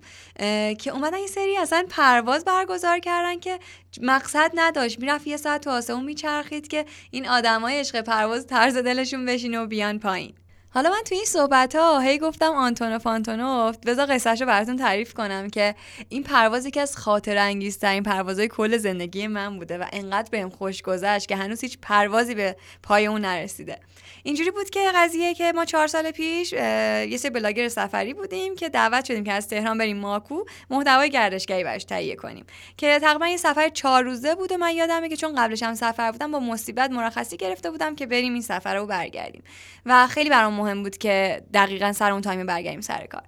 که 0.76 0.90
اومدن 0.94 1.18
یه 1.18 1.28
سری 1.28 1.58
اصلا 1.58 1.86
پرواز 1.90 2.46
برگزار 2.46 3.00
کردن 3.00 3.40
که 3.40 3.60
مقصد 4.02 4.52
نداشت. 4.56 5.00
می‌رفت 5.00 5.28
یه 5.28 5.38
ساعت 5.38 5.62
تو 5.62 5.70
آسمون 5.70 6.06
میچرخید 6.06 6.68
که 6.68 6.86
این 7.12 7.30
آدمای 7.60 7.80
عشق 7.80 8.02
پرواز 8.02 8.48
طرز 8.48 8.78
دلشون 8.78 9.26
بشینه 9.26 9.60
و 9.60 9.68
بیان 9.68 10.00
پایین. 10.00 10.34
حالا 10.72 10.90
من 10.90 11.02
تو 11.06 11.16
این 11.16 11.26
صحبت 11.26 11.76
ها 11.76 12.00
هی 12.00 12.18
گفتم 12.18 12.52
آنتونوف 12.52 13.08
آنتونوف 13.08 13.78
بذار 13.86 14.06
قصهش 14.06 14.42
رو 14.42 14.48
براتون 14.48 14.78
تعریف 14.78 15.14
کنم 15.14 15.50
که 15.50 15.76
این 16.10 16.24
پرواز 16.24 16.66
یکی 16.66 16.80
از 16.80 16.98
خاطر 16.98 17.38
انگیزترین 17.38 18.04
پروازهای 18.04 18.48
کل 18.48 18.78
زندگی 18.78 19.28
من 19.28 19.58
بوده 19.58 19.78
و 19.78 19.86
انقدر 19.94 20.30
بهم 20.32 20.50
خوش 20.50 20.82
گذشت 20.82 21.28
که 21.28 21.36
هنوز 21.36 21.62
هیچ 21.62 21.78
پروازی 21.82 22.36
به 22.36 22.56
پای 22.84 23.06
اون 23.06 23.22
نرسیده. 23.22 23.80
اینجوری 24.24 24.52
بود 24.52 24.70
که 24.70 24.80
قضیه 24.96 25.34
که 25.34 25.52
ما 25.52 25.66
چهار 25.66 25.88
سال 25.88 26.12
پیش 26.12 26.54
یه 26.54 27.18
سری 27.18 27.30
بلاگر 27.30 27.68
سفری 27.68 28.14
بودیم 28.14 28.56
که 28.56 28.70
دعوت 28.70 29.06
شدیم 29.06 29.24
که 29.24 29.34
از 29.34 29.48
تهران 29.48 29.78
بریم 29.78 29.98
ماکو 29.98 30.44
محتوای 30.70 31.10
گردشگری 31.10 31.64
براش 31.64 31.84
تهیه 31.84 32.16
کنیم. 32.16 32.46
که 32.78 33.00
تقریبا 33.00 33.28
یه 33.28 33.38
سفر 33.38 33.70
چهار 33.70 34.04
روزه 34.04 34.36
بود 34.36 34.52
و 34.52 34.58
من 34.58 34.76
یادمه 34.76 35.10
که 35.10 35.16
چون 35.16 35.36
قبلش 35.36 35.64
هم 35.64 35.76
سفر 35.76 36.12
بودم 36.12 36.32
با 36.32 36.40
مصیبت 36.40 36.92
مرخصی 36.92 37.38
گرفته 37.38 37.72
بودم 37.72 37.96
که 37.96 38.06
بریم 38.06 38.34
این 38.34 38.42
سفر 38.42 38.76
رو 38.76 38.86
برگردیم. 38.86 39.44
و 39.86 40.08
خیلی 40.08 40.30
برام 40.30 40.59
مهم 40.60 40.84
بود 40.84 40.98
که 40.98 41.42
دقیقا 41.54 41.94
سر 41.94 42.12
اون 42.12 42.22
time 42.22 42.46
برگردیم 42.46 42.82
سر 42.82 43.06
کار. 43.06 43.24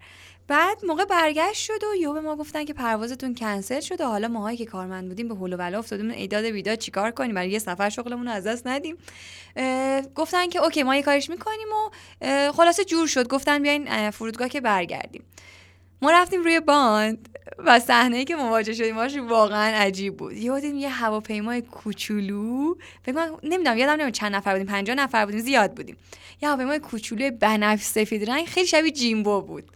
بعد 0.48 0.86
موقع 0.86 1.06
برگشت 1.06 1.64
شد 1.64 1.84
و 1.84 1.96
یهو 1.96 2.14
به 2.14 2.22
ما 2.22 2.36
گفتن 2.36 2.66
که 2.66 2.74
پروازتون 2.74 3.36
کنسل 3.36 3.80
شده. 3.80 4.06
حالا 4.06 4.28
ماهایی 4.28 4.58
که 4.58 4.66
کارمند 4.66 5.08
بودیم 5.08 5.28
به 5.28 5.36
هول 5.36 5.54
و 5.54 5.58
بلا 5.58 5.80
افتادیم. 5.80 6.10
ای 6.10 6.22
داد 6.22 6.46
و 6.46 6.52
بیداد 6.52 6.78
چیکار 6.78 7.12
کنیم؟ 7.12 7.36
برای 7.36 7.50
یه 7.50 7.60
سفر 7.60 7.90
شغلمون 7.90 8.28
رو 8.28 8.32
از 8.32 8.48
دست 8.48 8.68
ندیم. 8.68 8.98
گفتن 10.16 10.50
که 10.50 10.60
OK 10.60 10.84
ما 10.84 10.96
یه 10.96 11.04
کاریش 11.04 11.30
می‌کنیم 11.30 11.68
و 11.68 11.92
خلاصه 12.52 12.86
جور 12.86 13.08
شد. 13.08 13.28
گفتن 13.28 13.62
بیاین 13.62 14.12
فرودگاه 14.12 14.50
که 14.50 14.62
برگردیم. 14.62 15.24
ما 16.02 16.12
رفتیم 16.12 16.44
روی 16.44 16.60
باند 16.60 17.30
و 17.58 17.80
صحنه 17.80 18.26
که 18.26 18.36
مواجه 18.36 18.74
شدیم 18.74 18.96
باش 18.96 19.18
واقعا 19.18 19.78
عجیب 19.78 20.18
بود. 20.18 20.34
یادیم 20.34 20.76
یه 20.78 20.90
هواپیمای 20.90 21.62
کوچولو 21.62 22.76
فکر 23.06 23.32
نمی‌دونم 23.44 23.78
یادم 23.78 23.92
نمیاد 23.92 24.12
چند 24.14 24.36
نفر 24.36 24.52
بودیم 24.52 24.68
50 24.68 24.96
نفر 24.96 25.26
بودیم 25.26 25.40
زیاد 25.40 25.74
بودیم. 25.74 25.98
یه 26.42 26.50
هواپیمای 26.50 26.80
کوچولو 26.80 27.32
بنفش 27.32 27.84
سفید 27.84 28.30
رنگ 28.30 28.46
خیلی 28.46 28.68
شبیه 28.68 28.92
جیمبو 28.92 29.42
بود. 29.42 29.72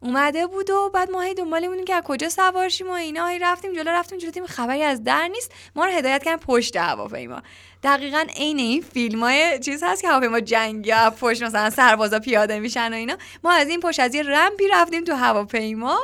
اومده 0.00 0.46
بود 0.46 0.70
و 0.70 0.90
بعد 0.94 1.10
ما 1.10 1.20
هی 1.20 1.34
دنبال 1.34 1.68
بودیم 1.68 1.84
که 1.84 1.94
از 1.94 2.02
کجا 2.02 2.28
سوار 2.28 2.68
شیم 2.68 2.88
و 2.88 2.92
اینا 2.92 3.26
هی 3.26 3.38
رفتیم 3.38 3.72
جلو 3.72 3.90
رفتیم 3.90 4.18
جلو 4.18 4.46
خبری 4.46 4.82
از 4.82 5.04
در 5.04 5.28
نیست. 5.28 5.52
ما 5.76 5.84
رو 5.84 5.92
هدایت 5.92 6.22
کردن 6.22 6.36
پشت 6.36 6.76
هواپیما. 6.76 7.42
دقیقا 7.82 8.26
عین 8.36 8.58
این 8.58 8.80
فیلم 8.80 9.20
های 9.20 9.58
چیز 9.58 9.82
هست 9.82 10.02
که 10.02 10.08
هواپیما 10.08 10.40
جنگی 10.40 10.92
پشت 11.20 11.42
مثلا 11.42 11.70
سربازا 11.70 12.18
پیاده 12.18 12.58
میشن 12.58 12.92
و 12.92 12.96
اینا. 12.96 13.16
ما 13.44 13.52
از 13.52 13.68
این 13.68 13.80
پشت 13.80 14.00
از 14.00 14.14
یه 14.14 14.22
رمپی 14.22 14.64
رفتیم 14.72 15.04
تو 15.04 15.14
هواپیما. 15.14 15.98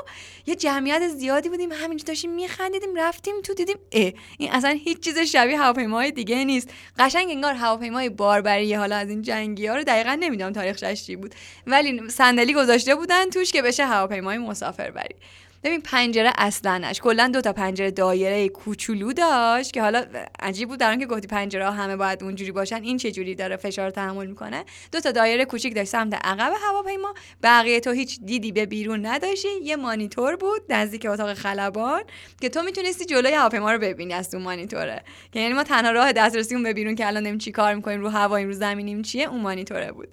یه 0.47 0.57
جمعیت 0.57 1.09
زیادی 1.09 1.49
بودیم 1.49 1.73
همینجا 1.73 2.05
داشتیم 2.07 2.31
میخندیدیم 2.31 2.95
رفتیم 2.97 3.35
تو 3.45 3.55
دیدیم 3.55 3.77
اه 3.93 4.13
این 4.39 4.53
اصلا 4.53 4.71
هیچ 4.71 5.01
چیز 5.01 5.19
شبیه 5.19 5.61
هواپیمای 5.61 6.11
دیگه 6.11 6.45
نیست. 6.45 6.71
قشنگ 6.99 7.31
انگار 7.31 7.55
هواپیمای 7.55 8.09
باربری 8.09 8.75
حالا 8.75 8.97
از 8.97 9.09
این 9.09 9.23
جنگی 9.23 9.67
ها 9.67 9.77
رو 9.77 9.85
دقیقا 9.85 10.15
نمی‌دونم 10.21 10.53
تاریخش 10.53 11.05
چی 11.05 11.17
بود. 11.17 11.35
ولی 11.67 12.09
صندلی 12.09 12.55
گذاشته 12.55 12.95
بودن 12.95 13.31
توش 13.31 13.53
که 13.53 13.63
بشه 13.63 13.87
هواپیمای 13.87 14.39
مسافربری. 14.39 15.17
ببین 15.67 15.81
پنجره 15.81 16.33
اصلنش 16.39 17.01
کلا 17.01 17.31
دو 17.33 17.41
تا 17.41 17.53
پنجره 17.53 17.91
دایره 17.91 18.49
کوچولو 18.49 19.13
داشت 19.13 19.73
که 19.73 19.83
حالا 19.83 20.05
عجیب 20.41 20.69
بود 20.69 20.79
در 20.79 20.97
که 20.97 21.07
گفتی 21.07 21.27
پنجره 21.27 21.71
همه 21.71 21.97
باید 21.97 22.23
اونجوری 22.23 22.53
باشن 22.53 22.83
این 22.83 22.97
چه 22.97 23.13
جوری 23.13 23.35
داره 23.35 23.57
فشار 23.57 23.91
تحمل 23.91 24.27
می‌کنه؟ 24.27 24.65
دو 24.93 25.01
تا 25.01 25.11
دایره 25.11 25.45
کوچیک 25.45 25.75
داشت 25.75 25.91
سمت 25.91 26.15
عقب 26.15 26.53
هواپیما 26.67 27.15
بقیه 27.43 27.81
تو 27.81 27.91
هیچ 27.91 28.21
دیدی 28.25 28.53
به 28.53 28.67
بیرون 28.67 29.07
نداشتی 29.07 29.49
یه 29.63 29.77
مانیتور 29.77 30.37
بود 30.37 30.63
نزدیک 30.69 31.07
اتاق 31.07 31.35
خلبان 31.35 32.03
که 32.41 32.49
تو 32.49 32.63
می‌تونستی 32.63 33.05
جلوی 33.05 33.35
هواپیما 33.35 33.73
رو 33.73 33.79
ببینی 33.79 34.15
از 34.15 34.35
اون 34.35 34.45
مانیتوره. 34.45 35.03
که 35.33 35.41
یعنی 35.41 35.55
ما 35.55 35.65
تنها 35.65 35.91
راه 35.91 36.13
دسترسی 36.13 36.63
به 36.63 36.73
بیرون 36.73 36.95
که 36.95 37.07
الان 37.07 37.39
چی 37.39 37.53
کار 37.53 37.75
می‌کنیم 37.75 38.01
رو 38.01 38.09
هوا 38.09 38.39
رو 38.39 38.53
زمینیم 38.53 39.03
چیه؟ 39.03 39.29
اون 39.29 39.41
مانیتوره 39.41 39.93
بود. 39.93 40.09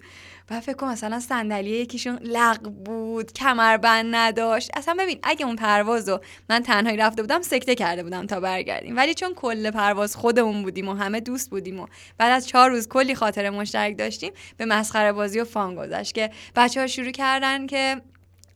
و 0.50 0.60
فکر 0.60 0.76
کنم 0.76 0.90
مثلا 0.90 1.20
صندلی 1.20 1.70
یکیشون 1.70 2.18
لق 2.22 2.60
بود 2.60 3.32
کمربند 3.32 4.14
نداشت. 4.14 4.70
اصلا 4.74 4.96
ببین 5.00 5.18
اگه 5.22 5.46
اون 5.46 5.56
پرواز 5.56 6.08
رو 6.08 6.20
من 6.50 6.62
تنهایی 6.62 6.96
رفته 6.96 7.22
بودم 7.22 7.42
سکته 7.42 7.74
کرده 7.74 8.02
بودم 8.02 8.26
تا 8.26 8.40
برگردیم. 8.40 8.96
ولی 8.96 9.14
چون 9.14 9.34
کل 9.34 9.70
پرواز 9.70 10.16
خودمون 10.16 10.62
بودیم 10.62 10.88
و 10.88 10.94
همه 10.94 11.20
دوست 11.20 11.50
بودیم 11.50 11.80
و 11.80 11.86
بعد 12.18 12.32
از 12.32 12.48
چهار 12.48 12.70
روز 12.70 12.88
کلی 12.88 13.14
خاطر 13.14 13.50
مشترک 13.50 13.98
داشتیم 13.98 14.32
به 14.56 14.64
مسخره 14.64 15.12
بازی 15.12 15.40
و 15.40 15.44
فان 15.44 15.74
گذشت 15.74 16.14
که 16.14 16.30
بچه 16.56 16.80
ها 16.80 16.86
شروع 16.86 17.10
کردن 17.10 17.66
که 17.66 18.00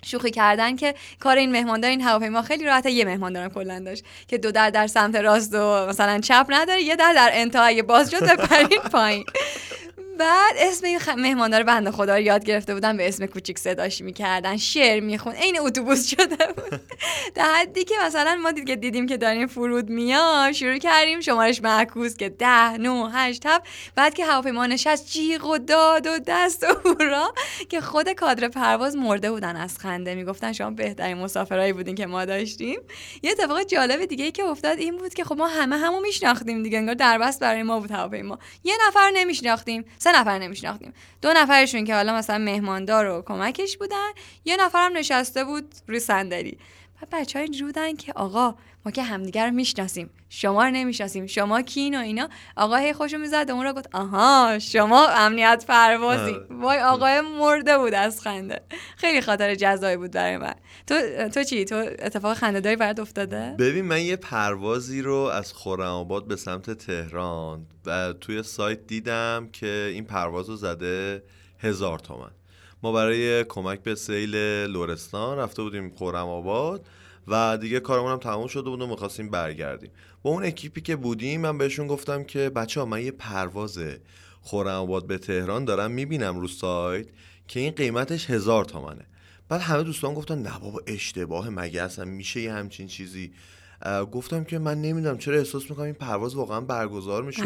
شوخی 0.05 0.31
کردن 0.31 0.77
که 0.77 0.94
کار 1.20 1.36
این 1.36 1.52
مهماندار 1.52 1.90
این 1.90 2.01
هواپیما 2.01 2.43
خیلی 2.43 2.65
راحت 2.65 2.86
یه 2.86 3.05
مهماندارم 3.05 3.48
کلا 3.48 3.78
داشت 3.78 4.05
که 4.28 4.39
دو 4.39 4.52
در 4.52 4.70
در 4.70 4.86
سمت 4.86 5.15
راست 5.15 5.55
و 5.55 5.86
مثلا 5.89 6.19
چپ 6.19 6.47
نداره 6.48 6.82
یه 6.82 6.97
در 6.97 7.12
در 7.12 7.31
انتهای 7.32 7.82
باز 7.82 8.10
شد 8.10 8.36
پرین 8.36 8.81
پایین. 8.93 9.24
بعد 10.18 10.54
اسم 10.58 10.86
این 10.86 10.98
خ... 10.98 11.08
مهماندار 11.08 11.62
بنده 11.62 11.90
خدا 11.90 12.14
رو 12.14 12.20
یاد 12.20 12.44
گرفته 12.44 12.74
بودن 12.74 12.96
به 12.96 13.08
اسم 13.08 13.26
کوچیک 13.26 13.58
صداش 13.58 14.00
می‌کردن. 14.00 14.56
شعر 14.56 15.00
میخون. 15.00 15.32
عین 15.32 15.60
اتوبوس 15.60 16.06
شده 16.08 16.52
بود. 16.52 16.80
در 17.34 17.54
حدی 17.54 17.84
که 17.84 17.94
مثلا 18.06 18.34
ما 18.34 18.52
دید 18.52 18.74
دیدیم 18.74 19.06
که 19.06 19.16
داریم 19.16 19.46
فرود 19.46 19.90
میاد 19.90 20.52
شروع 20.52 20.78
کردیم. 20.78 21.20
شمارش 21.20 21.62
معکوس 21.62 22.16
که 22.16 22.28
ده 22.28 22.76
نو 22.78 23.06
هشت 23.06 23.46
هفت. 23.46 23.62
بعد 23.94 24.14
که 24.14 24.24
هواپیما 24.24 24.66
نشست 24.66 25.10
جیغ 25.10 25.44
و 25.44 25.58
داد 25.58 26.06
و 26.06 26.18
دست 26.26 26.64
و 26.64 26.88
هورا 26.88 27.34
که 27.68 27.80
خود 27.80 28.12
کادر 28.12 28.48
پرواز 28.48 28.96
مرده 28.96 29.30
بودن 29.30 29.56
از 29.56 29.78
خنده 29.78 30.14
می‌گفتن 30.14 30.52
شما 30.52 30.70
بهترین 30.70 31.18
مسافرایی 31.18 31.72
بودین 31.72 31.94
که 31.94 32.06
ما 32.06 32.24
داشتیم. 32.24 32.80
یه 33.22 33.30
اتفاق 33.30 33.62
جالب 33.62 34.04
دیگه 34.04 34.24
ای 34.24 34.32
که 34.32 34.44
افتاد 34.44 34.78
این 34.78 34.96
بود 34.96 35.14
که 35.14 35.24
خب 35.24 35.38
ما 35.38 35.46
همه 35.46 35.76
همو 35.76 36.00
میشناختیم 36.00 36.62
دیگه. 36.62 36.78
انگار 36.78 36.94
دربست 36.94 37.40
برای 37.40 37.62
ما 37.62 37.80
بود 37.80 37.90
هواپیما. 37.90 38.38
یه 38.64 38.74
نفر 38.88 39.10
نمیشناختیم. 39.14 39.84
سه 40.09 40.20
نفر 40.20 40.39
نمیشناختیم. 40.39 40.93
دو 41.22 41.32
نفرشون 41.32 41.85
که 41.85 41.94
حالا 41.94 42.14
مثلا 42.14 42.39
مهماندار 42.39 43.06
و 43.06 43.22
کمکش 43.22 43.76
بودن 43.76 44.10
یه 44.44 44.56
نفرم 44.56 44.97
نشسته 44.97 45.44
بود 45.44 45.74
روی 45.89 46.01
صندلی. 46.01 46.59
و 47.02 47.06
بچه 47.12 47.38
های 47.38 47.62
بودن 47.62 47.96
که 47.96 48.12
آقا 48.12 48.54
ما 48.84 48.92
که 48.92 49.02
همدیگر 49.02 49.46
رو 49.46 49.52
می‌شناسیم 49.52 50.10
شما 50.28 50.64
رو 50.64 50.70
نمی‌شناسیم 50.70 51.26
شما 51.26 51.62
کین 51.62 51.94
و 51.94 52.00
اینا. 52.00 52.28
آقا 52.56 52.76
هی 52.76 52.92
خوشو 52.92 53.18
می‌زد 53.18 53.50
اون 53.50 53.64
رو 53.64 53.72
گفت 53.72 53.88
آها 53.92 54.58
شما 54.58 55.08
امنیت 55.08 55.64
پروازی. 55.68 56.36
وای 56.50 56.80
آقای 56.80 57.20
مرده 57.20 57.78
بود 57.78 57.94
از 57.94 58.20
خنده. 58.20 58.60
خیلی 58.96 59.20
خاطر 59.20 59.54
جزایی 59.54 59.96
بود 59.96 60.10
برای 60.10 60.36
من. 60.36 60.54
تو 60.86 60.94
تو 61.28 61.44
چی؟ 61.44 61.64
تو 61.64 61.74
اتفاق 61.98 62.36
خنده 62.36 62.60
داری 62.60 62.76
برات 62.76 63.00
افتاده؟ 63.00 63.54
ببین 63.58 63.84
من 63.84 64.02
یه 64.02 64.16
پروازی 64.16 65.02
رو 65.02 65.16
از 65.16 65.52
خرم 65.52 66.08
به 66.28 66.36
سمت 66.36 66.70
تهران 66.70 67.66
و 67.86 68.12
توی 68.12 68.42
سایت 68.42 68.86
دیدم 68.86 69.48
که 69.52 69.90
این 69.94 70.04
پرواز 70.04 70.48
رو 70.48 70.56
زده 70.56 71.22
هزار 71.58 71.98
تومن. 71.98 72.30
ما 72.82 72.92
برای 72.92 73.44
کمک 73.44 73.82
به 73.82 73.94
سیل 73.94 74.36
لورستان 74.66 75.38
رفته 75.38 75.62
بودیم 75.62 75.90
خورم 75.96 76.28
آباد 76.28 76.86
و 77.28 77.59
دیگه 77.60 77.80
کارمون 77.80 78.12
هم 78.12 78.18
تموم 78.18 78.46
شده 78.46 78.70
بود 78.70 78.80
و 78.80 78.86
می‌خواستیم 78.86 79.30
برگردیم. 79.30 79.90
با 80.22 80.30
اون 80.30 80.44
اکیپی 80.44 80.80
که 80.80 80.96
بودیم 80.96 81.40
من 81.40 81.59
بهشون 81.59 81.86
گفتم 81.86 82.24
که 82.24 82.50
بچه 82.50 82.80
ها 82.80 82.86
من 82.86 83.05
یه 83.05 83.10
پرواز 83.10 83.78
خورم 84.40 84.68
آباد 84.68 85.06
به 85.06 85.18
تهران 85.18 85.64
دارم 85.64 85.90
می‌بینم 85.90 86.40
رو 86.40 86.48
سایت 86.48 87.06
که 87.48 87.60
این 87.60 87.70
قیمتش 87.70 88.30
هزار 88.30 88.64
تومنه. 88.64 89.06
بعد 89.48 89.60
همه 89.60 89.82
دوستان 89.82 90.14
گفتن 90.14 90.42
نه 90.42 90.59
بابا 90.59 90.80
اشتباه 90.86 91.50
مگه 91.50 91.82
اصلا 91.82 92.05
میشه 92.05 92.40
یه 92.40 92.52
همچین 92.52 92.86
چیزی؟ 92.86 93.32
گفتم 94.12 94.44
که 94.44 94.59
من 94.59 94.80
نمی‌دونم 94.82 95.18
چرا 95.18 95.38
احساس 95.38 95.70
می‌کنم 95.70 95.84
این 95.84 95.94
پرواز 95.94 96.34
واقعا 96.34 96.60
برگزار 96.60 97.22
میشه 97.22 97.42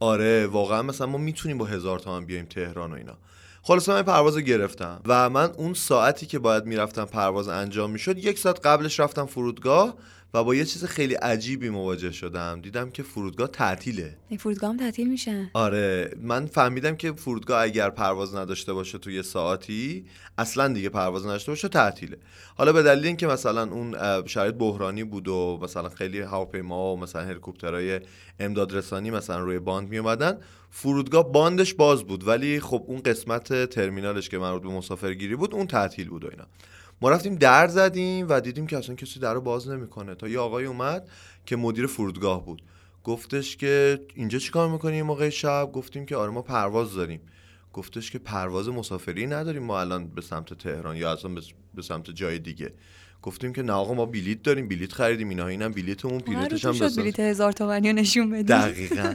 آره 0.00 0.46
واقعا 0.46 0.82
مثلا 0.82 1.06
ما 1.06 1.18
می‌تونیم 1.18 1.58
با 1.58 1.64
هزار 1.64 1.98
تومن 1.98 2.26
بیایم 2.26 2.44
تهران 2.44 2.92
و 2.92 2.94
اینا. 2.94 3.18
خلاصه 3.66 3.92
من 3.92 4.02
پرواز 4.02 4.36
رو 4.36 4.40
گرفتم 4.40 5.00
و 5.06 5.30
من 5.30 5.50
اون 5.56 5.74
ساعتی 5.74 6.26
که 6.26 6.38
باید 6.38 6.66
می‌رفتم 6.66 7.04
پرواز 7.04 7.48
انجام 7.48 7.90
می‌شد 7.90 8.18
یک 8.18 8.38
ساعت 8.38 8.66
قبلش 8.66 9.00
رفتم 9.00 9.26
فرودگاه 9.26 9.94
و 10.34 10.44
با 10.44 10.54
یه 10.54 10.64
چیز 10.64 10.84
خیلی 10.84 11.14
عجیبی 11.14 11.68
مواجه 11.68 12.12
شدم. 12.12 12.60
دیدم 12.60 12.90
که 12.90 13.02
فرودگاه 13.02 13.48
تعطیله. 13.48 14.16
فرودگاه 14.38 14.70
هم 14.70 14.76
تعطیل 14.76 15.08
میشه. 15.08 15.50
آره 15.54 16.16
من 16.22 16.46
فهمیدم 16.46 16.96
که 16.96 17.12
فرودگاه 17.12 17.62
اگر 17.62 17.90
پرواز 17.90 18.34
نداشته 18.34 18.72
باشه 18.72 18.98
توی 18.98 19.22
ساعتی 19.22 20.04
اصلا 20.38 20.68
دیگه 20.68 20.88
پرواز 20.88 21.26
نداشته 21.26 21.52
باشه 21.52 21.68
تعطیله. 21.68 22.16
حالا 22.56 22.72
به 22.72 22.82
دلیل 22.82 23.06
اینکه 23.06 23.26
مثلا 23.26 23.62
اون 23.62 23.96
شرایط 24.26 24.54
بحرانی 24.54 25.04
بود 25.04 25.28
و 25.28 25.58
مثلا 25.62 25.88
خیلی 25.88 26.20
هواپیما 26.20 26.94
و 26.94 26.96
مثلا 26.96 27.22
هلیکوپترهای 27.22 28.00
امداد 28.40 28.76
رسانی 28.76 29.10
مثلا 29.10 29.38
روی 29.38 29.58
باند 29.58 29.88
می 29.88 29.98
اومدن 29.98 30.38
فرودگاه 30.70 31.32
باندش 31.32 31.74
باز 31.74 32.04
بود. 32.04 32.28
ولی 32.28 32.60
خب 32.60 32.84
اون 32.86 33.00
قسمت 33.00 33.70
ترمینالش 33.70 34.28
که 34.28 34.38
مربوط 34.38 34.62
به 34.62 34.68
مسافرگیری 34.68 35.36
بود 35.36 35.54
اون 35.54 35.66
تعطیل 35.66 36.08
بود 36.08 36.24
و 36.24 36.28
اینا. 36.30 36.44
ما 37.00 37.10
رفتیم 37.10 37.34
در 37.34 37.68
زدیم 37.68 38.26
و 38.28 38.40
دیدیم 38.40 38.66
که 38.66 38.76
اصلا 38.78 38.94
کسی 38.94 39.20
در 39.20 39.34
رو 39.34 39.40
باز 39.40 39.68
نمی‌کنه. 39.68 40.14
تا 40.14 40.28
یه 40.28 40.38
آقای 40.38 40.64
اومد 40.64 41.08
که 41.46 41.56
مدیر 41.56 41.86
فرودگاه 41.86 42.44
بود. 42.44 42.62
گفتش 43.04 43.56
که 43.56 44.00
اینجا 44.14 44.38
چیکار 44.38 44.68
می‌کنی 44.68 44.92
این 44.94 45.02
موقع 45.02 45.28
شب؟ 45.28 45.70
گفتیم 45.72 46.06
که 46.06 46.16
آره 46.16 46.30
ما 46.30 46.42
پرواز 46.42 46.94
داریم. 46.94 47.20
گفتش 47.72 48.10
که 48.10 48.18
پرواز 48.18 48.68
مسافری 48.68 49.26
نداریم 49.26 49.62
ما 49.62 49.80
الان 49.80 50.06
به 50.08 50.20
سمت 50.22 50.54
تهران 50.54 50.96
یا 50.96 51.12
اصلا 51.12 51.30
به- 51.74 51.82
سمت 51.82 52.10
جای 52.10 52.38
دیگه. 52.38 52.72
گفتیم 53.22 53.52
که 53.52 53.62
نه 53.62 53.72
آقا 53.72 53.94
ما 53.94 54.06
بلیت 54.06 54.42
داریم 54.42 54.68
بلیت 54.68 54.92
خریدیم 54.92 55.28
اینا 55.28 55.46
اینم 55.46 55.72
بلیتمون 55.72 56.18
بلیتش 56.18 56.64
هم 56.64 56.70
بساز- 56.72 56.98
بلیت 56.98 57.20
هزار 57.20 57.52
تومنی 57.52 57.88
رو 57.88 57.94
نشون 57.94 58.30
بدی؟ 58.30 58.42
دقیقا. 58.42 59.14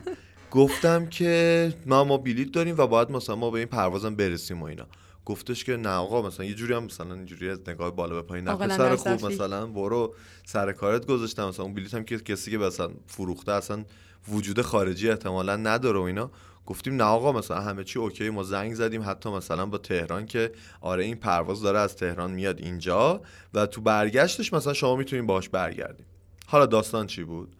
گفتم 0.51 1.05
که 1.05 1.73
ما 1.85 2.03
ما 2.03 2.17
بلیت 2.17 2.51
داریم 2.51 2.75
و 2.77 2.87
باید 2.87 3.11
مثلا 3.11 3.35
ما 3.35 3.51
به 3.51 3.59
این 3.59 3.67
پروازم 3.67 4.15
برسیم 4.15 4.61
و 4.61 4.65
اینا. 4.65 4.85
گفتش 5.25 5.63
که 5.63 5.77
نه 5.77 5.89
آقا 5.89 6.21
مثلا 6.21 6.45
یه 6.45 6.53
جوری 6.53 6.73
هم 6.73 6.83
مثلا 6.83 7.13
اینجوری 7.13 7.49
از 7.49 7.59
نگاه 7.67 7.95
بالا 7.95 8.15
به 8.15 8.21
پایین 8.21 8.45
نه 8.47 8.83
از 8.83 9.07
خوب. 9.07 9.25
مثلا 9.25 9.67
برو 9.67 10.15
سر 10.45 10.71
کارت 10.71 11.05
گذاشتم. 11.05 11.47
مثلا 11.47 11.65
اون 11.65 11.73
بلیت 11.73 11.93
هم 11.93 12.03
که 12.03 12.19
کسی 12.19 12.51
که 12.51 12.57
مثلا 12.57 12.89
فروخته 13.07 13.51
اصلا 13.51 13.85
وجود 14.29 14.61
خارجی 14.61 15.09
احتمالا 15.09 15.55
نداره 15.55 15.99
و 15.99 16.01
اینا. 16.01 16.31
گفتیم 16.65 16.95
نه 16.95 17.03
آقا 17.03 17.31
مثلا 17.31 17.61
همه 17.61 17.83
چی 17.83 17.99
اوکی 17.99 18.29
ما 18.29 18.43
زنگ 18.43 18.73
زدیم. 18.73 19.01
حتی 19.01 19.29
مثلا 19.29 19.65
با 19.65 19.77
تهران 19.77 20.25
که 20.25 20.51
آره 20.81 21.03
این 21.03 21.15
پرواز 21.15 21.61
داره 21.61 21.79
از 21.79 21.95
تهران 21.95 22.31
میاد 22.31 22.59
اینجا 22.59 23.21
و 23.53 23.65
تو 23.65 23.81
برگشتش 23.81 24.53
مثلا 24.53 24.73
شما 24.73 24.95
می‌تونین 24.95 25.27
باش 25.27 25.49
برگردیم 25.49 26.05
حالا 26.47 26.65
داستان 26.65 27.07
چی 27.07 27.23
بود؟ 27.23 27.55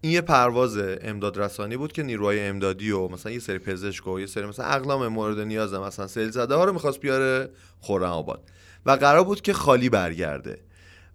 این 0.00 0.12
یه 0.12 0.20
پرواز 0.20 0.78
امداد 1.00 1.38
رسانی 1.38 1.76
بود 1.76 1.92
که 1.92 2.02
نیروهای 2.02 2.40
امدادی 2.40 2.90
و 2.90 3.08
مثلا 3.08 3.32
یه 3.32 3.38
سری 3.38 3.58
پزشک 3.58 4.06
و 4.06 4.20
یه 4.20 4.26
سری 4.26 4.46
مثلا 4.46 4.66
اقلام 4.66 5.08
مورد 5.08 5.40
نیاز 5.40 5.74
مثلا 5.74 6.06
سیل 6.06 6.30
زده 6.30 6.54
ها 6.54 6.64
رو 6.64 6.72
می‌خواست 6.72 7.00
بیاره 7.00 7.50
خرم 7.80 8.02
آباد. 8.02 8.42
و 8.86 8.90
قرار 8.90 9.24
بود 9.24 9.40
که 9.40 9.52
خالی 9.52 9.88
برگرده. 9.88 10.58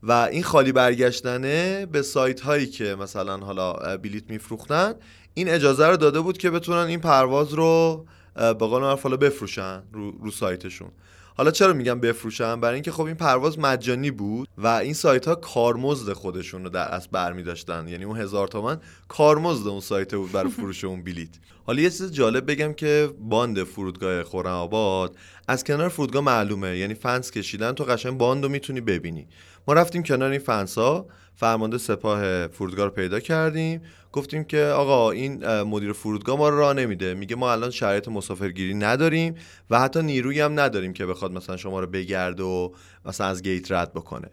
و 0.03 0.11
این 0.11 0.43
خالی 0.43 0.71
برگشتنه 0.71 1.85
به 1.85 2.01
سایت 2.01 2.41
هایی 2.41 2.65
که 2.65 2.95
مثلا 2.99 3.37
حالا 3.37 3.97
بلیت 3.97 4.29
میفروختن 4.29 4.93
این 5.33 5.49
اجازه 5.49 5.87
رو 5.87 5.97
داده 5.97 6.19
بود 6.19 6.37
که 6.37 6.49
بتونن 6.49 6.87
این 6.87 6.99
پرواز 6.99 7.53
رو 7.53 8.05
به 8.35 8.53
قول 8.53 8.81
معروف 8.81 9.03
حالا 9.03 9.17
بفروشن 9.17 9.83
رو, 9.93 10.11
رو 10.11 10.31
سایتشون. 10.31 10.91
حالا 11.37 11.51
چرا 11.51 11.73
میگم 11.73 11.99
بفروشن 11.99 12.61
برای 12.61 12.73
اینکه 12.73 12.91
خب 12.91 13.03
این 13.03 13.15
پرواز 13.15 13.59
مجانی 13.59 14.11
بود 14.11 14.49
و 14.57 14.67
این 14.67 14.93
سایت 14.93 15.27
ها 15.27 15.35
کارمزد 15.35 16.13
خودشون 16.13 16.63
رو 16.63 16.69
در 16.69 16.87
اصل 16.87 17.07
برمی 17.11 17.43
داشتن 17.43 17.87
یعنی 17.87 18.03
اون 18.03 18.17
هزار 18.17 18.47
تومن 18.47 18.79
کارمزد 19.07 19.67
اون 19.67 19.79
سایت 19.79 20.15
بود 20.15 20.31
برای 20.31 20.51
فروش 20.57 20.83
اون 20.83 21.03
بلیت. 21.03 21.29
حالا 21.65 21.81
یه 21.81 21.89
چیز 21.89 22.11
جالب 22.11 22.51
بگم 22.51 22.73
که 22.73 23.09
باند 23.19 23.63
فرودگاه 23.63 24.23
خرم 24.23 24.45
آباد 24.47 25.15
از 25.47 25.63
کنار 25.63 25.89
فرودگاه 25.89 26.23
معلومه. 26.23 26.77
یعنی 26.77 26.93
فنس 26.93 27.31
کشیدن 27.31 27.71
تو 27.71 27.83
قشنگ 27.83 28.17
باند 28.17 28.43
رو 28.43 28.49
می‌تونی 28.49 28.81
ببینی. 28.81 29.27
ما 29.67 29.73
رفتیم 29.73 30.03
کنار 30.03 30.31
این 30.31 30.39
فنس 30.39 30.77
ها 30.77 31.05
فرمانده 31.35 31.77
سپاه 31.77 32.47
فرودگاه 32.47 32.85
رو 32.85 32.91
پیدا 32.91 33.19
کردیم. 33.19 33.81
گفتیم 34.13 34.43
که 34.43 34.61
آقا 34.61 35.11
این 35.11 35.61
مدیر 35.61 35.93
فرودگاه 35.93 36.37
ما 36.37 36.49
رو 36.49 36.57
راه 36.57 36.73
نمیده. 36.73 37.13
میگه 37.13 37.35
ما 37.35 37.51
الان 37.51 37.69
شرایط 37.69 38.07
مسافرگیری 38.07 38.73
نداریم 38.73 39.35
و 39.69 39.79
حتی 39.79 40.01
نیرویی 40.01 40.39
هم 40.39 40.59
نداریم 40.59 40.93
که 40.93 41.05
بخواد 41.05 41.31
مثلا 41.31 41.57
شما 41.57 41.79
رو 41.79 41.87
بگرده 41.87 42.43
و 42.43 42.69
مثلا 43.05 43.27
از 43.27 43.43
گیت 43.43 43.71
رد 43.71 43.93
بکنه. 43.93 44.29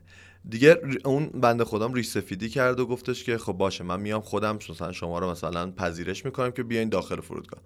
دیگه 0.48 0.80
اون 1.04 1.26
بنده 1.26 1.64
خودم 1.64 1.94
ریش 1.94 2.06
سفیدی 2.06 2.48
کرد 2.48 2.80
و 2.80 2.86
گفتش 2.86 3.24
که 3.24 3.38
خب 3.38 3.52
باشه 3.52 3.84
من 3.84 4.00
میام 4.00 4.20
خودم 4.20 4.58
مثلا 4.70 4.92
شما 4.92 5.18
رو 5.18 5.30
مثلا 5.30 5.70
پذیرش 5.70 6.24
می‌کنم 6.24 6.50
که 6.50 6.62
بیاین 6.62 6.88
داخل 6.88 7.20
فرودگاه. 7.20 7.60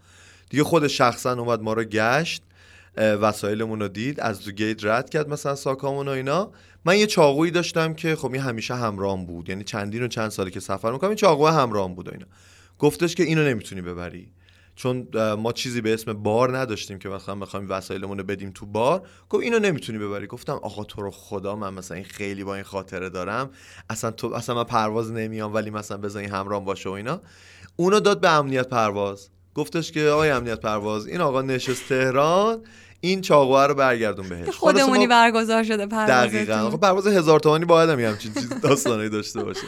دیگه 0.50 0.64
خود 0.64 0.86
شخصا 0.86 1.32
اومد 1.32 1.62
ما 1.62 1.72
رو 1.72 1.84
گشت 1.84 2.42
وسایلمون 2.96 3.80
رو 3.80 3.88
دید 3.88 4.20
از 4.20 4.50
گیت 4.50 4.84
رد 4.84 5.10
کرد 5.10 5.28
مثلا 5.28 5.54
ساکامون 5.54 6.08
و 6.08 6.10
اینا. 6.10 6.50
من 6.84 6.98
یه 6.98 7.06
چاقویی 7.06 7.50
داشتم 7.50 7.94
که 7.94 8.16
خب 8.16 8.32
این 8.32 8.42
همیشه 8.42 8.74
همراهم 8.74 9.26
بود. 9.26 9.48
یعنی 9.48 9.64
چندین 9.64 10.02
و 10.02 10.08
چند 10.08 10.28
سالی 10.28 10.50
که 10.50 10.60
سفر 10.60 10.92
می‌کنم 10.92 11.10
این 11.10 11.16
چاقو 11.16 11.46
همراهم 11.46 11.94
بود 11.94 12.08
و 12.08 12.10
اینا. 12.12 12.26
گفتش 12.78 13.14
که 13.14 13.22
اینو 13.22 13.44
نمی‌تونی 13.44 13.82
ببری. 13.82 14.32
چون 14.76 15.08
ما 15.34 15.52
چیزی 15.52 15.80
به 15.80 15.94
اسم 15.94 16.12
بار 16.12 16.58
نداشتیم 16.58 16.98
که 16.98 17.08
مثلا 17.08 17.34
بخوایم 17.34 17.66
وسایلمون 17.70 18.18
رو 18.18 18.24
بدیم 18.24 18.50
تو 18.50 18.66
بار. 18.66 19.02
گفت 19.30 19.42
اینو 19.42 19.58
نمی‌تونی 19.58 19.98
ببری. 19.98 20.26
گفتم 20.26 20.52
آقا 20.52 20.84
تو 20.84 21.02
رو 21.02 21.10
خدا 21.10 21.56
من 21.56 21.74
مثلا 21.74 21.96
این 21.96 22.06
خیلی 22.06 22.44
با 22.44 22.54
این 22.54 22.64
خاطره 22.64 23.10
دارم. 23.10 23.50
اصلا 23.90 24.10
تو 24.10 24.34
اصلا 24.34 24.54
من 24.54 24.64
پرواز 24.64 25.12
نمیام 25.12 25.54
ولی 25.54 25.70
مثلا 25.70 25.96
بذار 25.96 26.22
این 26.22 26.30
همراهم 26.30 26.64
باشه 26.64 26.88
و 26.88 26.92
اینا. 26.92 27.20
اونو 27.76 28.00
داد 28.00 28.20
به 28.20 28.30
امنیت 28.30 28.68
پرواز. 28.68 29.28
گفتش 29.54 29.92
که 29.92 30.08
آقای 30.08 30.30
امنیت 30.30 30.60
پرواز 30.60 31.06
این 31.06 31.20
آقا 31.20 31.42
نشست 31.42 31.88
تهران. 31.88 32.62
این 33.04 33.20
چاقوه 33.20 33.66
رو 33.66 33.74
برگردون 33.74 34.28
بهش. 34.28 34.48
خودمونی 34.48 35.06
برگزار 35.06 35.64
شده 35.64 35.86
دقیقا. 35.86 36.54
آخه 36.54 36.76
پروازتون 36.76 36.80
پرواز 36.80 37.06
هزار 37.06 37.40
تومانی 37.40 37.64
باید 37.64 37.90
هم 37.90 38.00
یه 38.00 38.08
همچین 38.08 38.34
چیز 38.34 38.60
داستانایی 38.60 39.08
داشته 39.08 39.44
باشه. 39.44 39.66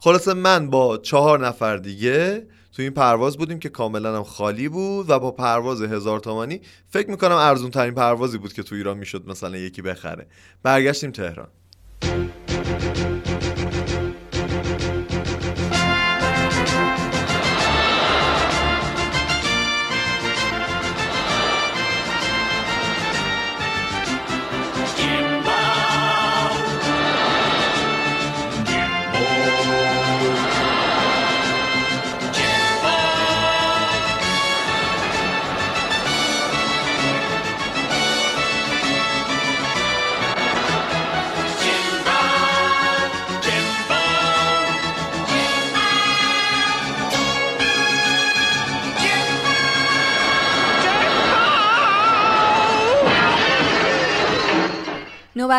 خلاصه 0.00 0.34
من 0.34 0.70
با 0.70 0.98
چهار 0.98 1.46
نفر 1.46 1.76
دیگه 1.76 2.46
تو 2.72 2.82
این 2.82 2.90
پرواز 2.90 3.36
بودیم 3.36 3.58
که 3.58 3.68
کاملا 3.68 4.16
هم 4.16 4.22
خالی 4.22 4.68
بود 4.68 5.10
و 5.10 5.18
با 5.18 5.30
پرواز 5.30 5.82
هزار 5.82 6.20
تومانی 6.20 6.60
فکر 6.90 7.10
می‌کنم 7.10 7.36
ارزون 7.36 7.70
ترین 7.70 7.94
پروازی 7.94 8.38
بود 8.38 8.52
که 8.52 8.62
تو 8.62 8.74
ایران 8.74 8.98
می‌شد 8.98 9.24
مثلا 9.26 9.56
یکی 9.56 9.82
بخره. 9.82 10.26
برگشتیم 10.62 11.10
تهران. 11.10 11.48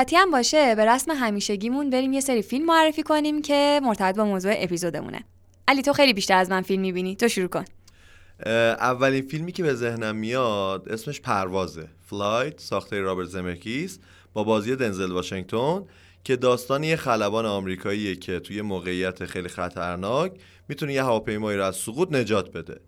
نوبتی 0.03 0.15
هم 0.15 0.31
باشه 0.31 0.75
به 0.75 0.85
رسم 0.85 1.11
همیشگیمون 1.11 1.89
بریم 1.89 2.13
یه 2.13 2.21
سری 2.21 2.41
فیلم 2.41 2.65
معرفی 2.65 3.03
کنیم 3.03 3.41
که 3.41 3.81
مرتبط 3.83 4.15
با 4.15 4.25
موضوع 4.25 4.53
اپیزودمونه. 4.57 5.23
علی 5.67 5.81
تو 5.81 5.93
خیلی 5.93 6.13
بیشتر 6.13 6.37
از 6.37 6.49
من 6.49 6.61
فیلم 6.61 6.81
می‌بینی. 6.81 7.15
تو 7.15 7.27
شروع 7.27 7.47
کن. 7.47 7.65
اولین 8.45 9.21
فیلمی 9.21 9.51
که 9.51 9.63
به 9.63 9.73
ذهنم 9.73 10.15
میاد 10.15 10.89
اسمش 10.89 11.21
پروازه. 11.21 11.87
Flight 12.05 12.59
ساخته 12.59 12.99
رابرت 12.99 13.27
زمکیس 13.27 13.99
با 14.33 14.43
بازی 14.43 14.75
دنزل 14.75 15.11
واشنگتن 15.11 15.83
که 16.23 16.35
داستان 16.35 16.83
یه 16.83 16.95
خلبان 16.95 17.45
آمریکاییه 17.45 18.15
که 18.15 18.39
توی 18.39 18.61
موقعیت 18.61 19.25
خیلی 19.25 19.49
خطرناک 19.49 20.31
می‌تونه 20.69 20.93
یه 20.93 21.03
هواپیمایی 21.03 21.57
رو 21.57 21.63
از 21.63 21.75
سقوط 21.75 22.11
نجات 22.11 22.51
بده. 22.51 22.81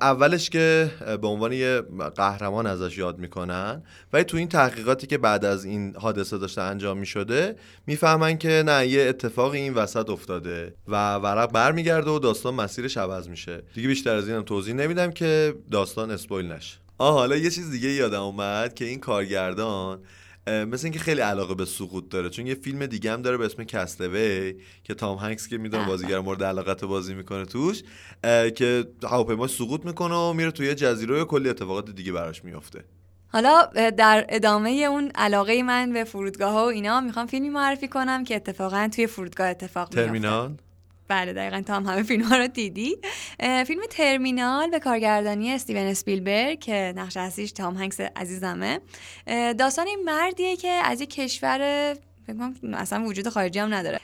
اولش 0.00 0.50
که 0.50 0.90
به 1.20 1.26
عنوان 1.26 1.52
یه 1.52 1.82
قهرمان 2.16 2.66
ازش 2.66 2.98
یاد 2.98 3.18
می‌کنن 3.18 3.82
ولی 4.12 4.24
تو 4.24 4.36
این 4.36 4.48
تحقیقاتی 4.48 5.06
که 5.06 5.18
بعد 5.18 5.44
از 5.44 5.64
این 5.64 5.96
حادثه 5.96 6.38
داشته 6.38 6.62
انجام 6.62 6.98
می‌شده 6.98 7.56
می‌فهمن 7.86 8.38
که 8.38 8.62
نه 8.66 8.86
یه 8.86 9.02
اتفاقی 9.02 9.58
این 9.58 9.74
وسط 9.74 10.10
افتاده 10.10 10.74
و 10.88 11.14
ورق 11.14 11.52
برمیگرده 11.52 12.10
و 12.10 12.18
داستان 12.18 12.54
مسیرش 12.54 12.96
عوض 12.96 13.28
میشه. 13.28 13.62
دیگه 13.74 13.88
بیشتر 13.88 14.14
از 14.14 14.28
اینم 14.28 14.42
توضیح 14.42 14.74
نمیدم 14.74 15.10
که 15.10 15.54
داستان 15.70 16.10
اسپویل 16.10 16.52
نشه. 16.52 16.76
آه 16.98 17.14
حالا 17.14 17.36
یه 17.36 17.50
چیز 17.50 17.70
دیگه 17.70 17.88
یادم 17.88 18.22
اومد 18.22 18.74
که 18.74 18.84
این 18.84 19.00
کارگردان 19.00 19.98
مثل 20.46 20.86
اینکه 20.86 20.98
خیلی 20.98 21.20
علاقه 21.20 21.54
به 21.54 21.64
سقوط 21.64 22.08
داره. 22.08 22.30
چون 22.30 22.46
یه 22.46 22.54
فیلم 22.54 22.86
دیگه 22.86 23.12
هم 23.12 23.22
داره 23.22 23.36
به 23.36 23.44
اسم 23.44 23.64
کستوی 23.64 24.54
که 24.84 24.94
تام 24.94 25.18
هنگس 25.18 25.48
که 25.48 25.58
می‌دونه 25.58 25.86
بازیگر 25.86 26.18
مورد 26.20 26.42
علاقت 26.42 26.84
بازی 26.84 27.14
می‌کنه 27.14 27.44
توش 27.44 27.82
که 28.54 28.84
هواپیما 29.02 29.46
سقوط 29.46 29.84
می‌کنه 29.84 30.14
و 30.14 30.32
میره 30.32 30.50
توی 30.50 30.74
جزیره 30.74 31.22
و 31.22 31.24
کلی 31.24 31.48
اتفاقات 31.48 31.90
دیگه 31.90 32.12
براش 32.12 32.44
میافته. 32.44 32.84
حالا 33.28 33.66
در 33.96 34.26
ادامه 34.28 34.70
اون 34.70 35.10
علاقه 35.14 35.62
من 35.62 35.92
به 35.92 36.04
فرودگاه 36.04 36.52
ها 36.52 36.64
و 36.64 36.68
اینا 36.68 37.00
می‌خوام 37.00 37.26
فیلمی 37.26 37.48
معرفی 37.48 37.88
کنم 37.88 38.24
که 38.24 38.36
اتفاقا 38.36 38.90
توی 38.94 39.06
فرودگاه 39.06 39.48
اتفاق 39.48 39.88
میفته 39.88 40.06
ترمینال؟ 40.06 40.56
بله 41.08 41.32
دقیقا 41.32 41.62
تا 41.66 41.74
هم 41.74 41.86
همه 41.86 42.02
فیلم 42.02 42.24
ها 42.24 42.36
رو 42.36 42.46
دیدی. 42.46 42.96
فیلم 43.66 43.80
ترمینال 43.90 44.70
به 44.70 44.78
کارگردانی 44.78 45.52
استیون 45.52 45.86
اسپیلبرگ 45.86 46.60
که 46.60 46.92
نقش 46.96 47.16
اصلیش 47.16 47.52
تام 47.52 47.76
هنگس 47.76 48.00
عزیزمه. 48.00 48.80
داستان 49.58 49.86
این 49.86 50.02
مردیه 50.04 50.56
که 50.56 50.68
از 50.68 51.00
یک 51.00 51.10
کشور 51.10 51.94
فکر 52.26 52.36
اصلا 52.74 53.04
وجود 53.04 53.28
خارجی 53.28 53.58
هم 53.58 53.74
نداره. 53.74 54.00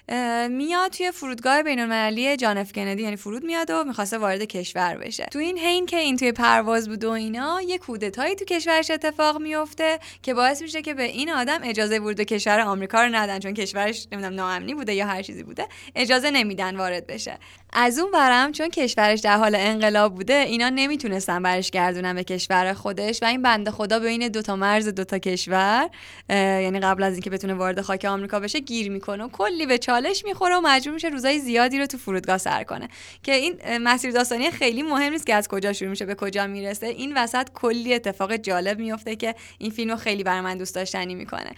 میاد 0.48 0.90
توی 0.90 1.10
فرودگاه 1.10 1.62
بین 1.62 1.80
المللی 1.80 2.36
جان 2.36 2.58
اف 2.58 2.72
کندی 2.72 3.02
یعنی 3.02 3.16
فرود 3.16 3.44
میاد 3.44 3.70
و 3.70 3.84
می‌خواسته 3.84 4.18
وارد 4.18 4.42
کشور 4.42 4.96
بشه. 4.96 5.26
تو 5.30 5.38
این 5.38 5.58
حین 5.58 5.86
که 5.86 5.96
این 5.96 6.16
توی 6.16 6.32
پرواز 6.32 6.88
بود 6.88 7.04
و 7.04 7.10
اینا 7.10 7.62
یه 7.62 7.78
کودتایی 7.78 8.34
تو 8.34 8.44
کشورش 8.44 8.90
اتفاق 8.90 9.40
میفته 9.40 9.98
که 10.22 10.34
باعث 10.34 10.62
میشه 10.62 10.82
که 10.82 10.94
به 10.94 11.02
این 11.02 11.30
آدم 11.30 11.60
اجازه 11.64 11.98
ورود 11.98 12.16
به 12.16 12.24
کشور 12.24 12.60
آمریکا 12.60 13.02
رو 13.02 13.14
ندن 13.14 13.38
چون 13.38 13.54
کشورش 13.54 14.06
نمی‌دونم 14.12 14.34
ناامنی 14.34 14.74
بوده 14.74 14.94
یا 14.94 15.06
هر 15.06 15.22
چیزی 15.22 15.42
بوده 15.42 15.66
اجازه 15.94 16.30
نمیدن 16.30 16.76
وارد 16.76 17.06
بشه. 17.06 17.38
از 17.72 17.98
اون 17.98 18.10
برم 18.10 18.52
چون 18.52 18.68
کشورش 18.68 19.20
در 19.20 19.36
حال 19.36 19.54
انقلاب 19.54 20.14
بوده 20.14 20.34
اینا 20.34 20.68
نمی‌تونستن 20.68 21.42
برش 21.42 21.70
گردونن 21.70 22.14
به 22.14 22.24
کشور 22.24 22.72
خودش 22.72 23.22
و 23.22 23.26
این 23.26 23.42
بنده 23.42 23.70
خدا 23.70 23.98
بین 23.98 24.28
دوتا 24.28 24.56
مرز 24.56 24.88
دوتا 24.88 25.18
کشور 25.18 25.90
یعنی 26.28 26.80
قبل 26.80 27.02
از 27.02 27.12
اینکه 27.12 27.30
بتونه 27.30 27.54
وارد 27.54 27.80
خاک 27.80 28.04
آمریکا 28.10 28.40
بشه 28.40 28.60
گیر 28.60 28.90
می‌کنه 28.90 29.24
و 29.24 29.28
کلی 29.28 29.66
به 29.66 29.78
چالش 29.78 30.24
می‌خوره 30.24 30.56
و 30.56 30.60
مجبور 30.60 30.94
میشه 30.94 31.08
روزای 31.08 31.38
زیادی 31.38 31.78
رو 31.78 31.86
تو 31.86 31.98
فرودگاه 31.98 32.38
سر 32.38 32.64
کنه. 32.64 32.88
که 33.22 33.34
این 33.34 33.78
مسیر 33.78 34.10
داستانی 34.10 34.50
خیلی 34.50 34.82
مهم 34.82 35.12
نیست 35.12 35.26
که 35.26 35.34
از 35.34 35.48
کجا 35.48 35.72
شروع 35.72 35.90
میشه 35.90 36.04
به 36.06 36.14
کجا 36.14 36.46
می‌رسه. 36.46 36.86
این 36.86 37.16
وسط 37.16 37.48
کلی 37.54 37.94
اتفاق 37.94 38.36
جالب 38.36 38.78
میفته 38.78 39.16
که 39.16 39.34
این 39.58 39.70
فیلمو 39.70 39.96
خیلی 39.96 40.24
برای 40.24 40.40
من 40.40 40.58
دوست 40.58 40.74
داشتنی 40.74 41.14
می‌کنه. 41.14 41.50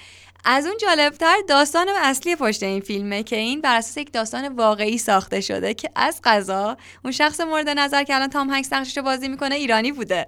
از 0.44 0.66
اون 0.66 0.76
جالبتر 0.80 1.36
داستان 1.48 1.88
اصلی 2.02 2.36
پشت 2.36 2.62
این 2.62 2.80
فیلمه 2.80 3.22
که 3.22 3.36
این 3.36 3.60
بر 3.60 3.76
اساس 3.76 3.96
یک 3.96 4.12
داستان 4.12 4.48
واقعی 4.48 4.98
ساخته 4.98 5.40
شده 5.40 5.74
که 5.74 5.90
از 5.96 6.20
قضا 6.24 6.76
اون 7.04 7.12
شخص 7.12 7.40
مورد 7.40 7.68
نظر 7.68 8.04
که 8.04 8.14
الان 8.14 8.28
تام 8.28 8.50
هنگس 8.50 8.72
نقشش 8.72 8.98
بازی 8.98 9.28
می‌کنه 9.28 9.54
ایرانی 9.54 9.92
بوده. 9.92 10.26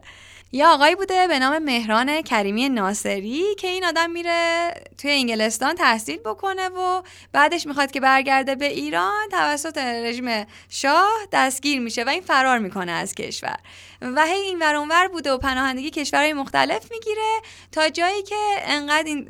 یا 0.55 0.73
آقایی 0.73 0.95
بوده 0.95 1.29
به 1.29 1.39
نام 1.39 1.59
مهران 1.59 2.23
کریمی 2.23 2.69
ناصری 2.69 3.55
که 3.59 3.69
این 3.69 3.85
آدم 3.85 4.11
میره 4.11 4.71
توی 4.99 5.11
انگلستان 5.11 5.75
تحصیل 5.75 6.19
بکنه 6.19 6.69
و 6.69 7.03
بعدش 7.33 7.67
می‌خواد 7.67 7.91
که 7.91 8.01
برگرده 8.01 8.55
به 8.55 8.67
ایران 8.67 9.29
توسط 9.31 9.79
رژیم 9.79 10.47
شاه 10.69 11.11
دستگیر 11.33 11.81
میشه 11.81 12.05
و 12.05 12.09
این 12.09 12.21
فرار 12.21 12.59
می‌کنه 12.59 12.93
از 12.93 13.15
کشور. 13.15 13.57
و 14.03 14.27
هی 14.27 14.41
این 14.41 14.59
ور 14.91 15.09
بوده 15.09 15.33
و 15.33 15.39
پناهندگی 15.39 15.91
کشورهای 15.91 16.33
مختلف 16.33 16.91
می‌گیره 16.91 17.41
تا 17.73 17.89
جایی 17.89 18.23
که 18.23 18.37
انقدر 18.65 19.07
این 19.07 19.27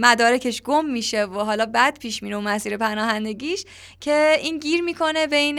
مدارکش 0.00 0.62
گم 0.62 0.84
میشه 0.84 1.24
و 1.24 1.38
حالا 1.38 1.66
بعد 1.66 1.98
پیش 1.98 2.22
میره 2.22 2.36
و 2.36 2.40
مسیر 2.40 2.76
پناهندگیش 2.76 3.64
که 4.00 4.36
این 4.42 4.58
گیر 4.58 4.82
می‌کنه 4.82 5.26
بین 5.26 5.58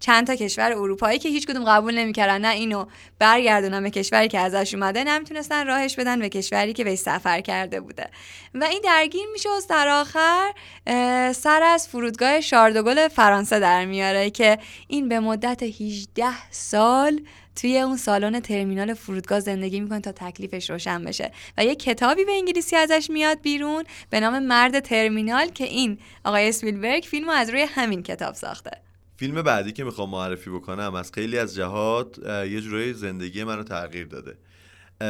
چند 0.00 0.26
تا 0.26 0.34
کشور 0.34 0.72
اروپایی 0.72 1.18
که 1.18 1.28
هیچ 1.28 1.46
کدوم 1.46 1.64
قبول 1.64 1.98
نمی‌کردن 1.98 2.40
نه 2.40 2.48
اینو 2.48 2.86
برگردونن 3.18 3.82
به 3.82 3.90
کشوری 3.90 4.28
که 4.28 4.40
ازش 4.54 4.74
اومده 4.74 5.04
نمی‌تونستن 5.04 5.66
راهش 5.66 5.96
بدن 5.96 6.18
به 6.18 6.28
کشوری 6.28 6.72
که 6.72 6.84
به 6.84 6.96
سفر 6.96 7.40
کرده 7.40 7.80
بوده. 7.80 8.10
و 8.54 8.64
این 8.64 8.80
درگیر 8.84 9.26
میشه 9.32 9.48
و 9.48 9.60
سر 9.60 9.88
آخر 9.88 10.52
سر 11.32 11.62
از 11.62 11.88
فرودگاه 11.88 12.40
شاردوگل 12.40 13.08
فرانسه 13.08 13.60
در 13.60 13.84
میاره 13.84 14.30
که 14.30 14.58
این 14.88 15.08
به 15.08 15.20
مدت 15.20 15.62
18 15.62 16.50
سال 16.50 17.20
توی 17.56 17.78
اون 17.78 17.96
سالن 17.96 18.40
ترمینال 18.40 18.94
فرودگاه 18.94 19.40
زندگی 19.40 19.80
می‌کنه 19.80 20.00
تا 20.00 20.12
تکلیفش 20.12 20.70
روشن 20.70 21.04
بشه. 21.04 21.32
و 21.58 21.64
یه 21.64 21.74
کتابی 21.74 22.24
به 22.24 22.32
انگلیسی 22.32 22.76
ازش 22.76 23.10
میاد 23.10 23.40
بیرون 23.40 23.84
به 24.10 24.20
نام 24.20 24.38
مرد 24.38 24.80
ترمینال 24.80 25.48
که 25.48 25.64
این 25.64 25.98
آقای 26.24 26.48
اسپیلبرگ 26.48 27.02
فیلمو 27.02 27.30
از 27.30 27.50
روی 27.50 27.62
همین 27.62 28.02
کتاب 28.02 28.34
ساخته. 28.34 28.70
فیلم 29.18 29.42
بعدی 29.42 29.72
که 29.72 29.84
می‌خوام 29.84 30.10
معرفی 30.10 30.50
بکنم 30.50 30.94
از 30.94 31.12
خیلی 31.12 31.38
از 31.38 31.54
جهات 31.54 32.18
یه 32.26 32.60
جورایی 32.60 32.92
زندگی 32.92 33.44
منو 33.44 33.62
تغییر 33.62 34.06
داده. 34.06 34.38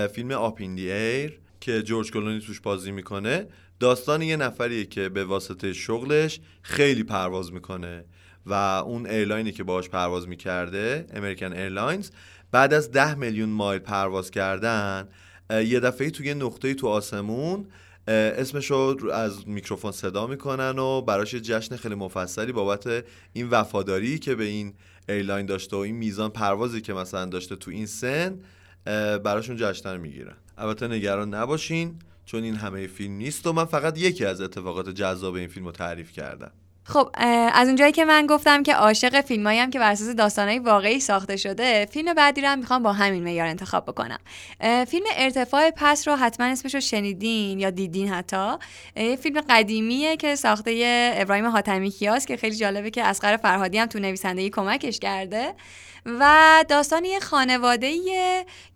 فیلم 0.09 0.31
Up 0.31 0.49
in 0.49 0.66
the 0.66 0.93
Air 0.93 1.39
که 1.61 1.83
جورج 1.83 2.11
کلونی 2.13 2.41
توش 2.41 2.61
بازی 2.61 2.91
می‌کنه. 2.91 3.47
داستان 3.81 4.23
یه 4.23 4.37
نفریه 4.37 4.85
که 4.85 5.09
به 5.09 5.25
واسطه 5.25 5.73
شغلش 5.73 6.41
خیلی 6.63 7.03
پرواز 7.03 7.53
می‌کنه 7.53 8.05
و 8.47 8.53
اون 8.87 9.07
airline 9.07 9.47
ی 9.47 9.53
که 9.53 9.65
باهاش 9.65 9.89
پرواز 9.89 10.29
می‌کرده 10.29 11.07
American 11.15 11.53
Airlines 11.53 12.11
بعد 12.51 12.75
از 12.75 12.93
ده 12.93 13.15
میلیون 13.15 13.49
مایل 13.49 13.81
پرواز 13.81 14.31
کردن 14.31 15.09
یه 15.51 15.81
دفعه 15.81 16.11
توی 16.11 16.35
نقطه 16.35 16.75
تو 16.75 16.89
آسمون 16.89 17.67
اسمش 18.09 18.67
رو 18.71 19.11
از 19.13 19.49
میکروفون 19.49 19.93
صدا 19.93 20.27
می‌کنن 20.27 20.79
و 20.79 21.01
براش 21.03 21.35
جشن 21.35 21.77
خیلی 21.77 21.95
مفصلی 21.95 22.53
بابت 22.53 23.05
این 23.33 23.49
وفاداری 23.49 24.19
که 24.19 24.35
به 24.35 24.45
این 24.45 24.75
airline 25.09 25.47
داشته 25.47 25.77
و 25.77 25.79
این 25.79 25.95
میزان 25.95 26.31
پروازی 26.31 26.81
که 26.81 26.93
مثلا 26.93 27.25
داشته 27.25 27.57
تو 27.57 27.71
این 27.71 27.87
سن 27.87 28.41
براشون 29.25 29.57
جشن 29.57 29.97
می‌گیرن. 29.97 30.37
البته 30.59 30.89
نگران 30.89 31.35
نباشین 31.35 31.99
چون 32.25 32.43
این 32.43 32.55
همه 32.55 32.87
فیلم 32.87 33.15
نیست 33.15 33.47
و 33.47 33.53
من 33.53 33.65
فقط 33.65 33.99
یکی 33.99 34.25
از 34.25 34.41
اتفاقات 34.41 34.89
جذاب 34.89 35.35
این 35.35 35.49
فیلم 35.49 35.67
رو 35.67 35.73
تعریف 35.73 36.13
کردم. 36.13 36.51
خب 36.89 37.11
از 37.53 37.67
اونجایی 37.67 37.93
که 37.93 38.05
من 38.05 38.27
گفتم 38.27 38.63
که 38.63 38.75
عاشق 38.75 39.21
فیلمایی 39.21 39.67
که 39.67 39.79
بر 39.79 39.93
اساس 39.93 40.09
داستانهای 40.09 40.59
واقعی 40.59 41.01
ساخته 41.01 41.37
شده 41.37 41.87
فیلم 41.91 42.15
بعدی 42.15 42.41
رو 42.41 42.49
هم 42.49 42.59
می‌خوام 42.59 42.83
با 42.83 42.93
همین 42.93 43.25
معیار 43.25 43.47
انتخاب 43.47 43.85
بکنم. 43.85 44.19
فیلم 44.87 45.07
ارتفاع 45.17 45.71
پس 45.77 46.09
رو 46.09 46.17
حتما 46.17 46.47
اسمش 46.47 46.75
رو 46.75 46.81
شنیدین 46.81 47.61
یا 47.61 47.71
دیدین 47.71 48.09
حتی. 48.09 48.53
یه 48.97 49.17
فیلم 49.17 49.41
قدیمیه 49.49 50.17
که 50.17 50.35
ساخته 50.35 51.13
ابراهیم 51.17 51.47
حاتمی 51.47 51.91
کیاس 51.91 52.27
که 52.27 52.37
خیلی 52.37 52.57
جالبه 52.57 52.91
که 52.91 53.05
اسقر 53.05 53.37
فرهادی 53.37 53.79
هم 53.79 53.87
تو 53.87 53.99
نویسندگی 53.99 54.51
کمکش 54.51 54.99
کرده. 54.99 55.55
و 56.07 56.65
داستان 56.69 57.05
یه 57.05 57.21
خانواده 57.21 57.95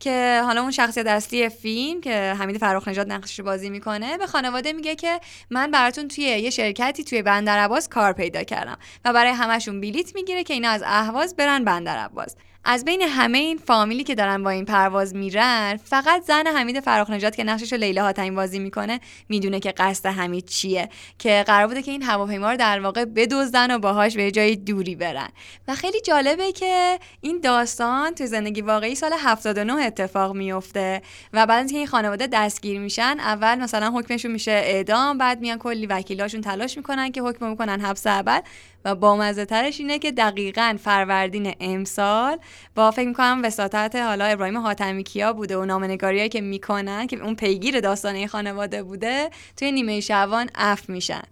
که 0.00 0.42
حالا 0.44 0.62
اون 0.62 0.70
شخصیت 0.70 1.06
اصلی 1.06 1.48
فیلم 1.48 2.00
که 2.00 2.34
حمید 2.38 2.58
فراخ 2.58 2.88
نژاد 2.88 3.12
نقشش 3.12 3.40
بازی 3.40 3.70
می‌کنه 3.70 4.18
به 4.18 4.26
خانواده 4.26 4.72
میگه 4.72 4.94
که 4.94 5.20
من 5.50 5.70
براتون 5.70 6.08
توی 6.08 6.24
یه 6.24 6.50
شرکتی 6.50 7.04
توی 7.04 7.22
بندر 7.22 7.58
عباس 7.58 7.88
کار 7.88 8.12
پیدا 8.12 8.42
کردم 8.42 8.78
و 9.04 9.12
برای 9.12 9.32
همشون 9.32 9.80
بلیت 9.80 10.14
می‌گیره 10.14 10.44
که 10.44 10.54
اینا 10.54 10.70
از 10.70 10.82
اهواز 10.86 11.36
برن 11.36 11.64
بندر 11.64 11.98
عباس. 11.98 12.36
از 12.64 12.84
بین 12.84 13.02
همه 13.02 13.38
این 13.38 13.58
فامیلی 13.58 14.04
که 14.04 14.14
دارن 14.14 14.42
با 14.42 14.50
این 14.50 14.64
پرواز 14.64 15.14
میرن 15.14 15.76
فقط 15.84 16.22
زن 16.22 16.46
حمید 16.46 16.80
فراخ 16.80 17.10
نجات 17.10 17.36
که 17.36 17.44
نقشش 17.44 17.72
رو 17.72 17.78
لیلا 17.78 18.02
حاتمی 18.02 18.30
بازی 18.30 18.58
می‌کنه 18.58 19.00
می‌دونه 19.28 19.60
که 19.60 19.72
قصد 19.72 20.06
حمید 20.06 20.44
چیه 20.44 20.88
که 21.18 21.44
قرار 21.46 21.66
بوده 21.66 21.82
که 21.82 21.90
این 21.90 22.02
هواپیما 22.02 22.50
رو 22.50 22.56
در 22.56 22.80
واقع 22.80 23.04
بدزدن 23.04 23.74
و 23.74 23.78
باهاش 23.78 24.16
به 24.16 24.30
جای 24.30 24.56
دوری 24.56 24.94
برن. 24.94 25.28
و 25.68 25.74
خیلی 25.74 26.00
جالبه 26.00 26.52
که 26.52 26.98
این 27.20 27.40
داستان 27.40 28.14
تو 28.14 28.26
زندگی 28.26 28.60
واقعی 28.60 28.94
سال 28.94 29.12
79 29.18 29.72
اتفاق 29.72 30.34
میفته 30.34 31.02
و 31.32 31.46
بعد 31.46 31.58
اینکه 31.58 31.76
این 31.76 31.86
خانواده 31.86 32.26
دستگیر 32.26 32.80
میشن 32.80 33.16
اول 33.20 33.54
مثلا 33.54 33.90
حکمشون 33.90 34.30
میشه 34.30 34.50
اعدام 34.50 35.18
بعد 35.18 35.40
میان 35.40 35.58
کلی 35.58 35.86
وکیلاشون 35.86 36.40
تلاش 36.40 36.76
می‌کنن 36.76 37.12
که 37.12 37.22
حکم 37.22 37.50
می‌کنن 37.50 37.80
حبس 37.80 38.06
ابد. 38.06 38.44
و 38.84 38.94
بامزه 38.94 39.44
ترش 39.44 39.80
اینه 39.80 39.98
که 39.98 40.12
دقیقا 40.12 40.78
فروردین 40.82 41.54
امسال 41.60 42.38
با 42.74 42.90
فکر 42.90 43.08
می‌کنم 43.08 43.40
وساطت 43.44 43.96
حالا 43.96 44.24
ابراهیم 44.24 44.58
حاتمی 44.58 45.02
کیا 45.02 45.32
بوده 45.32 45.56
و 45.56 45.64
نامه‌نگاریایی 45.64 46.28
که 46.28 46.40
می‌کنن 46.40 47.06
که 47.06 47.22
اون 47.22 47.34
پیگیر 47.34 47.80
داستانه 47.80 48.26
خانواده 48.26 48.82
بوده 48.82 49.30
توی 49.56 49.72
نیمه 49.72 50.00
شعبان 50.00 50.50
عفو 50.54 50.88
میشن. 50.88 51.22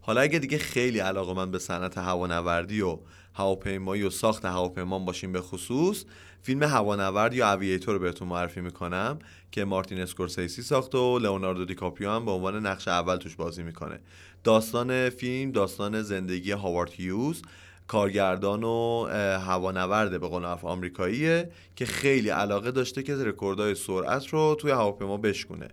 حالا 0.00 0.20
اگه 0.20 0.38
دیگه 0.38 0.58
خیلی 0.58 0.98
علاقه‌مند 0.98 1.50
به 1.50 1.58
صنعت 1.58 1.98
هوانوردی 1.98 2.80
و 2.80 2.98
هواپیمایی 3.34 4.02
و 4.02 4.10
ساخت 4.10 4.44
هواپیما 4.44 4.98
باشیم 4.98 5.32
به 5.32 5.40
خصوص 5.40 6.04
فیلم 6.44 6.62
هوانورد 6.62 7.34
یا 7.34 7.52
Aviator 7.52 7.94
رو 7.94 8.00
بهتون 8.00 8.28
معرفی 8.28 8.60
می‌کنم 8.60 9.18
که 9.52 9.64
مارتین 9.64 10.00
اسکورسیسی 10.00 10.62
ساخته 10.62 10.98
و 10.98 11.18
لئوناردو 11.18 11.64
دیکاپریو 11.64 12.10
هم 12.10 12.24
به 12.24 12.30
عنوان 12.30 12.66
نقش 12.66 12.88
اول 12.88 13.16
توش 13.16 13.36
بازی 13.36 13.62
می‌کنه. 13.62 14.00
داستان 14.44 15.10
فیلم 15.10 15.52
داستان 15.52 16.02
زندگی 16.02 16.52
هاوارد 16.52 16.90
هیوز 16.92 17.42
کارگردان 17.86 18.64
و 18.64 19.06
هوانورده 19.46 20.18
به 20.18 20.28
قول 20.28 20.44
آمریکاییه 20.44 21.50
که 21.76 21.86
خیلی 21.86 22.28
علاقه 22.28 22.70
داشته 22.70 23.02
که 23.02 23.16
رکوردهای 23.16 23.74
سرعت 23.74 24.26
رو 24.26 24.56
توی 24.60 24.70
هواپیما 24.70 25.16
بشکونه. 25.16 25.68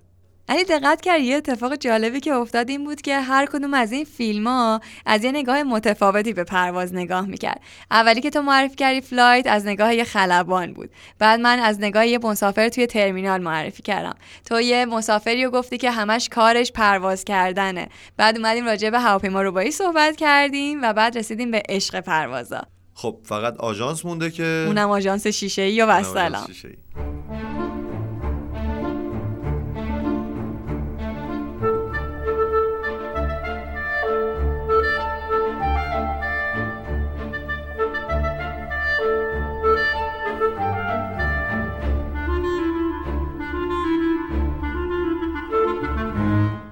علی 0.50 0.64
دقت 0.64 1.02
کردی 1.02 1.22
یه 1.22 1.36
اتفاق 1.36 1.76
جالبی 1.76 2.20
که 2.20 2.34
افتاد 2.34 2.70
این 2.70 2.84
بود 2.84 3.02
که 3.02 3.20
هر 3.20 3.46
کدوم 3.46 3.74
از 3.74 3.92
این 3.92 4.06
فیلم 4.06 4.48
ها 4.48 4.82
از 5.06 5.24
یه 5.24 5.32
نگاه 5.32 5.64
متفاوتی 5.64 6.34
به 6.34 6.44
پرواز 6.44 6.94
نگاه 6.94 7.26
می‌کرد. 7.26 7.62
اولی 7.92 8.22
که 8.22 8.30
تو 8.30 8.42
معرفی 8.42 8.76
کردی 8.76 9.02
Flight 9.02 9.48
از 9.48 9.66
نگاه 9.66 9.96
یه 9.96 10.04
خلبان 10.04 10.74
بود. 10.74 10.90
بعد 11.20 11.40
من 11.40 11.60
از 11.60 11.80
نگاه 11.80 12.08
یه 12.08 12.20
مسافر 12.24 12.70
توی 12.70 12.88
ترمینال 12.88 13.42
معرفی 13.42 13.84
کردم. 13.84 14.16
تو 14.46 14.62
یه 14.62 14.86
مسافری 14.86 15.46
رو 15.46 15.52
گفتی 15.52 15.78
که 15.78 15.92
همش 15.92 16.30
کارش 16.30 16.72
پرواز 16.72 17.24
کردنه. 17.24 17.90
بعد 18.18 18.38
اومدیم 18.38 18.66
راجع 18.66 18.90
به 18.90 19.00
هواپیما 19.00 19.42
روبایی 19.42 19.72
صحبت 19.72 20.16
کردیم 20.16 20.82
و 20.82 20.94
بعد 20.94 21.18
رسیدیم 21.18 21.52
به 21.52 21.64
عشق 21.70 22.00
پروازا. 22.00 22.62
خب 22.94 23.18
فقط 23.24 23.58
آژانس 23.58 24.06
مونده 24.06 24.32
که 24.32 24.64
اونم 24.68 24.90
آژانس 24.90 25.28
شیشه 25.28 25.62
ای 25.62 25.82
و 25.82 26.04
سلام 26.04 26.48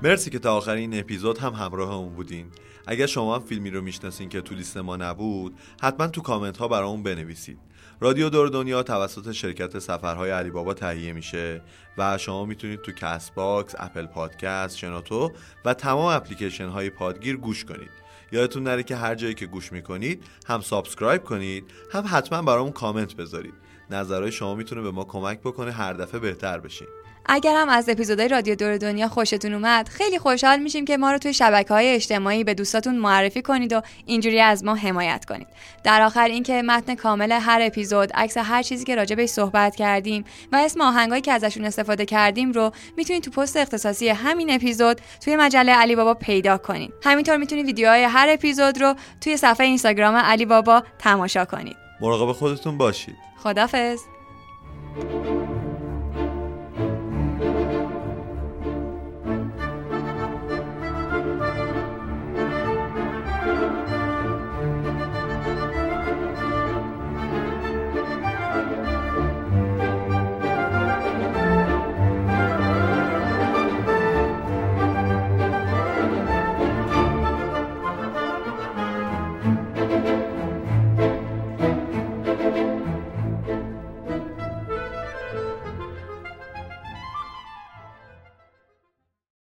مرسی 0.04 0.30
که 0.30 0.40
تا 0.40 0.58
آخر 0.58 0.72
این 0.72 1.00
اپیزود 1.00 1.38
هم 1.38 1.54
همراهمون 1.54 2.14
بودین. 2.14 2.48
اگر 2.88 3.06
شما 3.06 3.36
هم 3.36 3.42
فیلمی 3.42 3.70
رو 3.70 3.82
می‌شناسین 3.82 4.30
که 4.30 4.42
تو 4.42 4.56
لیست 4.56 4.78
ما 4.78 4.98
نبود 4.98 5.60
حتما 5.82 6.08
تو 6.08 6.22
کامنت 6.22 6.58
ها 6.58 6.68
برامون 6.68 7.04
بنویسید. 7.04 7.60
رادیو 8.00 8.30
دور 8.30 8.50
دنیا 8.50 8.84
توسط 8.84 9.32
شرکت 9.32 9.80
سفرهای 9.80 10.32
علی 10.32 10.50
بابا 10.50 10.74
تهیه 10.74 11.14
میشه 11.14 11.62
و 11.98 12.18
شما 12.18 12.46
می‌تونید 12.46 12.82
تو 12.82 12.92
Castbox، 12.92 13.76
Apple 13.78 14.06
Podcast، 14.06 14.78
شنوتو 14.78 15.32
و 15.66 15.74
تمام 15.74 16.06
اپلیکیشن 16.06 16.68
های 16.68 16.90
پادگیر 16.90 17.38
گوش 17.38 17.66
کنید. 17.66 17.92
یادتون 18.32 18.64
نره 18.64 18.84
که 18.84 18.96
هر 18.96 19.16
جایی 19.16 19.34
که 19.34 19.46
گوش 19.46 19.72
می‌کنید 19.72 20.24
هم 20.48 20.62
subscribe 20.62 21.24
کنید 21.24 21.66
هم 21.92 22.04
حتما 22.08 22.42
برامون 22.42 22.72
کامنت 22.72 23.16
بذارید. 23.16 23.54
نظرهای 23.90 24.32
شما 24.32 24.56
می‌تونه 24.56 24.82
به 24.82 24.92
ما 24.92 25.04
کمک 25.04 25.40
بکنه 25.40 25.72
هر 25.72 25.94
دفعه 25.94 26.20
بهتر 26.20 26.60
بشیم 26.60 26.88
اگر 27.32 27.56
هم 27.56 27.70
از 27.70 27.90
اپیزودهای 27.90 28.28
رادیو 28.28 28.56
دور 28.56 28.78
دنیا 28.78 29.08
خوشتون 29.08 29.54
اومد 29.54 29.90
خیلی 29.90 30.20
خوشحال 30.20 30.60
میشیم 30.60 30.86
که 30.86 30.98
ما 30.98 31.12
رو 31.12 31.18
توی 31.18 31.34
شبکه 31.34 31.74
های 31.74 31.96
اجتماعی 31.96 32.44
به 32.44 32.54
دوستاتون 32.54 32.96
معرفی 32.96 33.42
کنید 33.42 33.74
و 33.74 33.82
اینجوری 34.06 34.42
از 34.42 34.64
ما 34.64 34.76
حمایت 34.76 35.26
کنید. 35.26 35.48
در 35.84 36.02
آخر 36.02 36.28
اینکه 36.28 36.62
متن 36.62 36.96
کامل 36.96 37.32
هر 37.32 37.60
اپیزود 37.62 38.14
عکس 38.14 38.38
هر 38.38 38.64
چیزی 38.64 38.86
که 38.86 38.96
راجع 38.96 39.16
بهش 39.16 39.30
صحبت 39.30 39.76
کردیم 39.76 40.24
و 40.52 40.56
اسم 40.56 40.82
آهنگایی 40.82 41.22
که 41.22 41.32
ازشون 41.32 41.66
استفاده 41.66 42.06
کردیم 42.06 42.52
رو 42.52 42.72
می‌تونید 42.98 43.24
تو 43.24 43.32
پست 43.32 43.58
اختصاصی 43.58 44.10
همین 44.10 44.52
اپیزود 44.52 45.02
توی 45.24 45.36
مجله 45.36 45.72
علی 45.72 45.96
بابا 45.96 46.14
پیدا 46.14 46.58
کنید. 46.58 46.94
همینطور 47.04 47.38
می‌تونید 47.38 47.66
ویدیوهای 47.66 48.04
هر 48.04 48.28
اپیزود 48.30 48.82
رو 48.82 48.96
توی 49.22 49.38
صفحه 49.38 49.66
اینستاگرام 49.66 50.16
علی 50.16 50.46
بابا 50.46 50.84
تماشا 51.00 51.46
کنید. 51.46 51.76
مراقب 52.02 52.32
خودتون 52.32 52.78
باشید. 52.78 53.16
خدافظ 53.44 54.00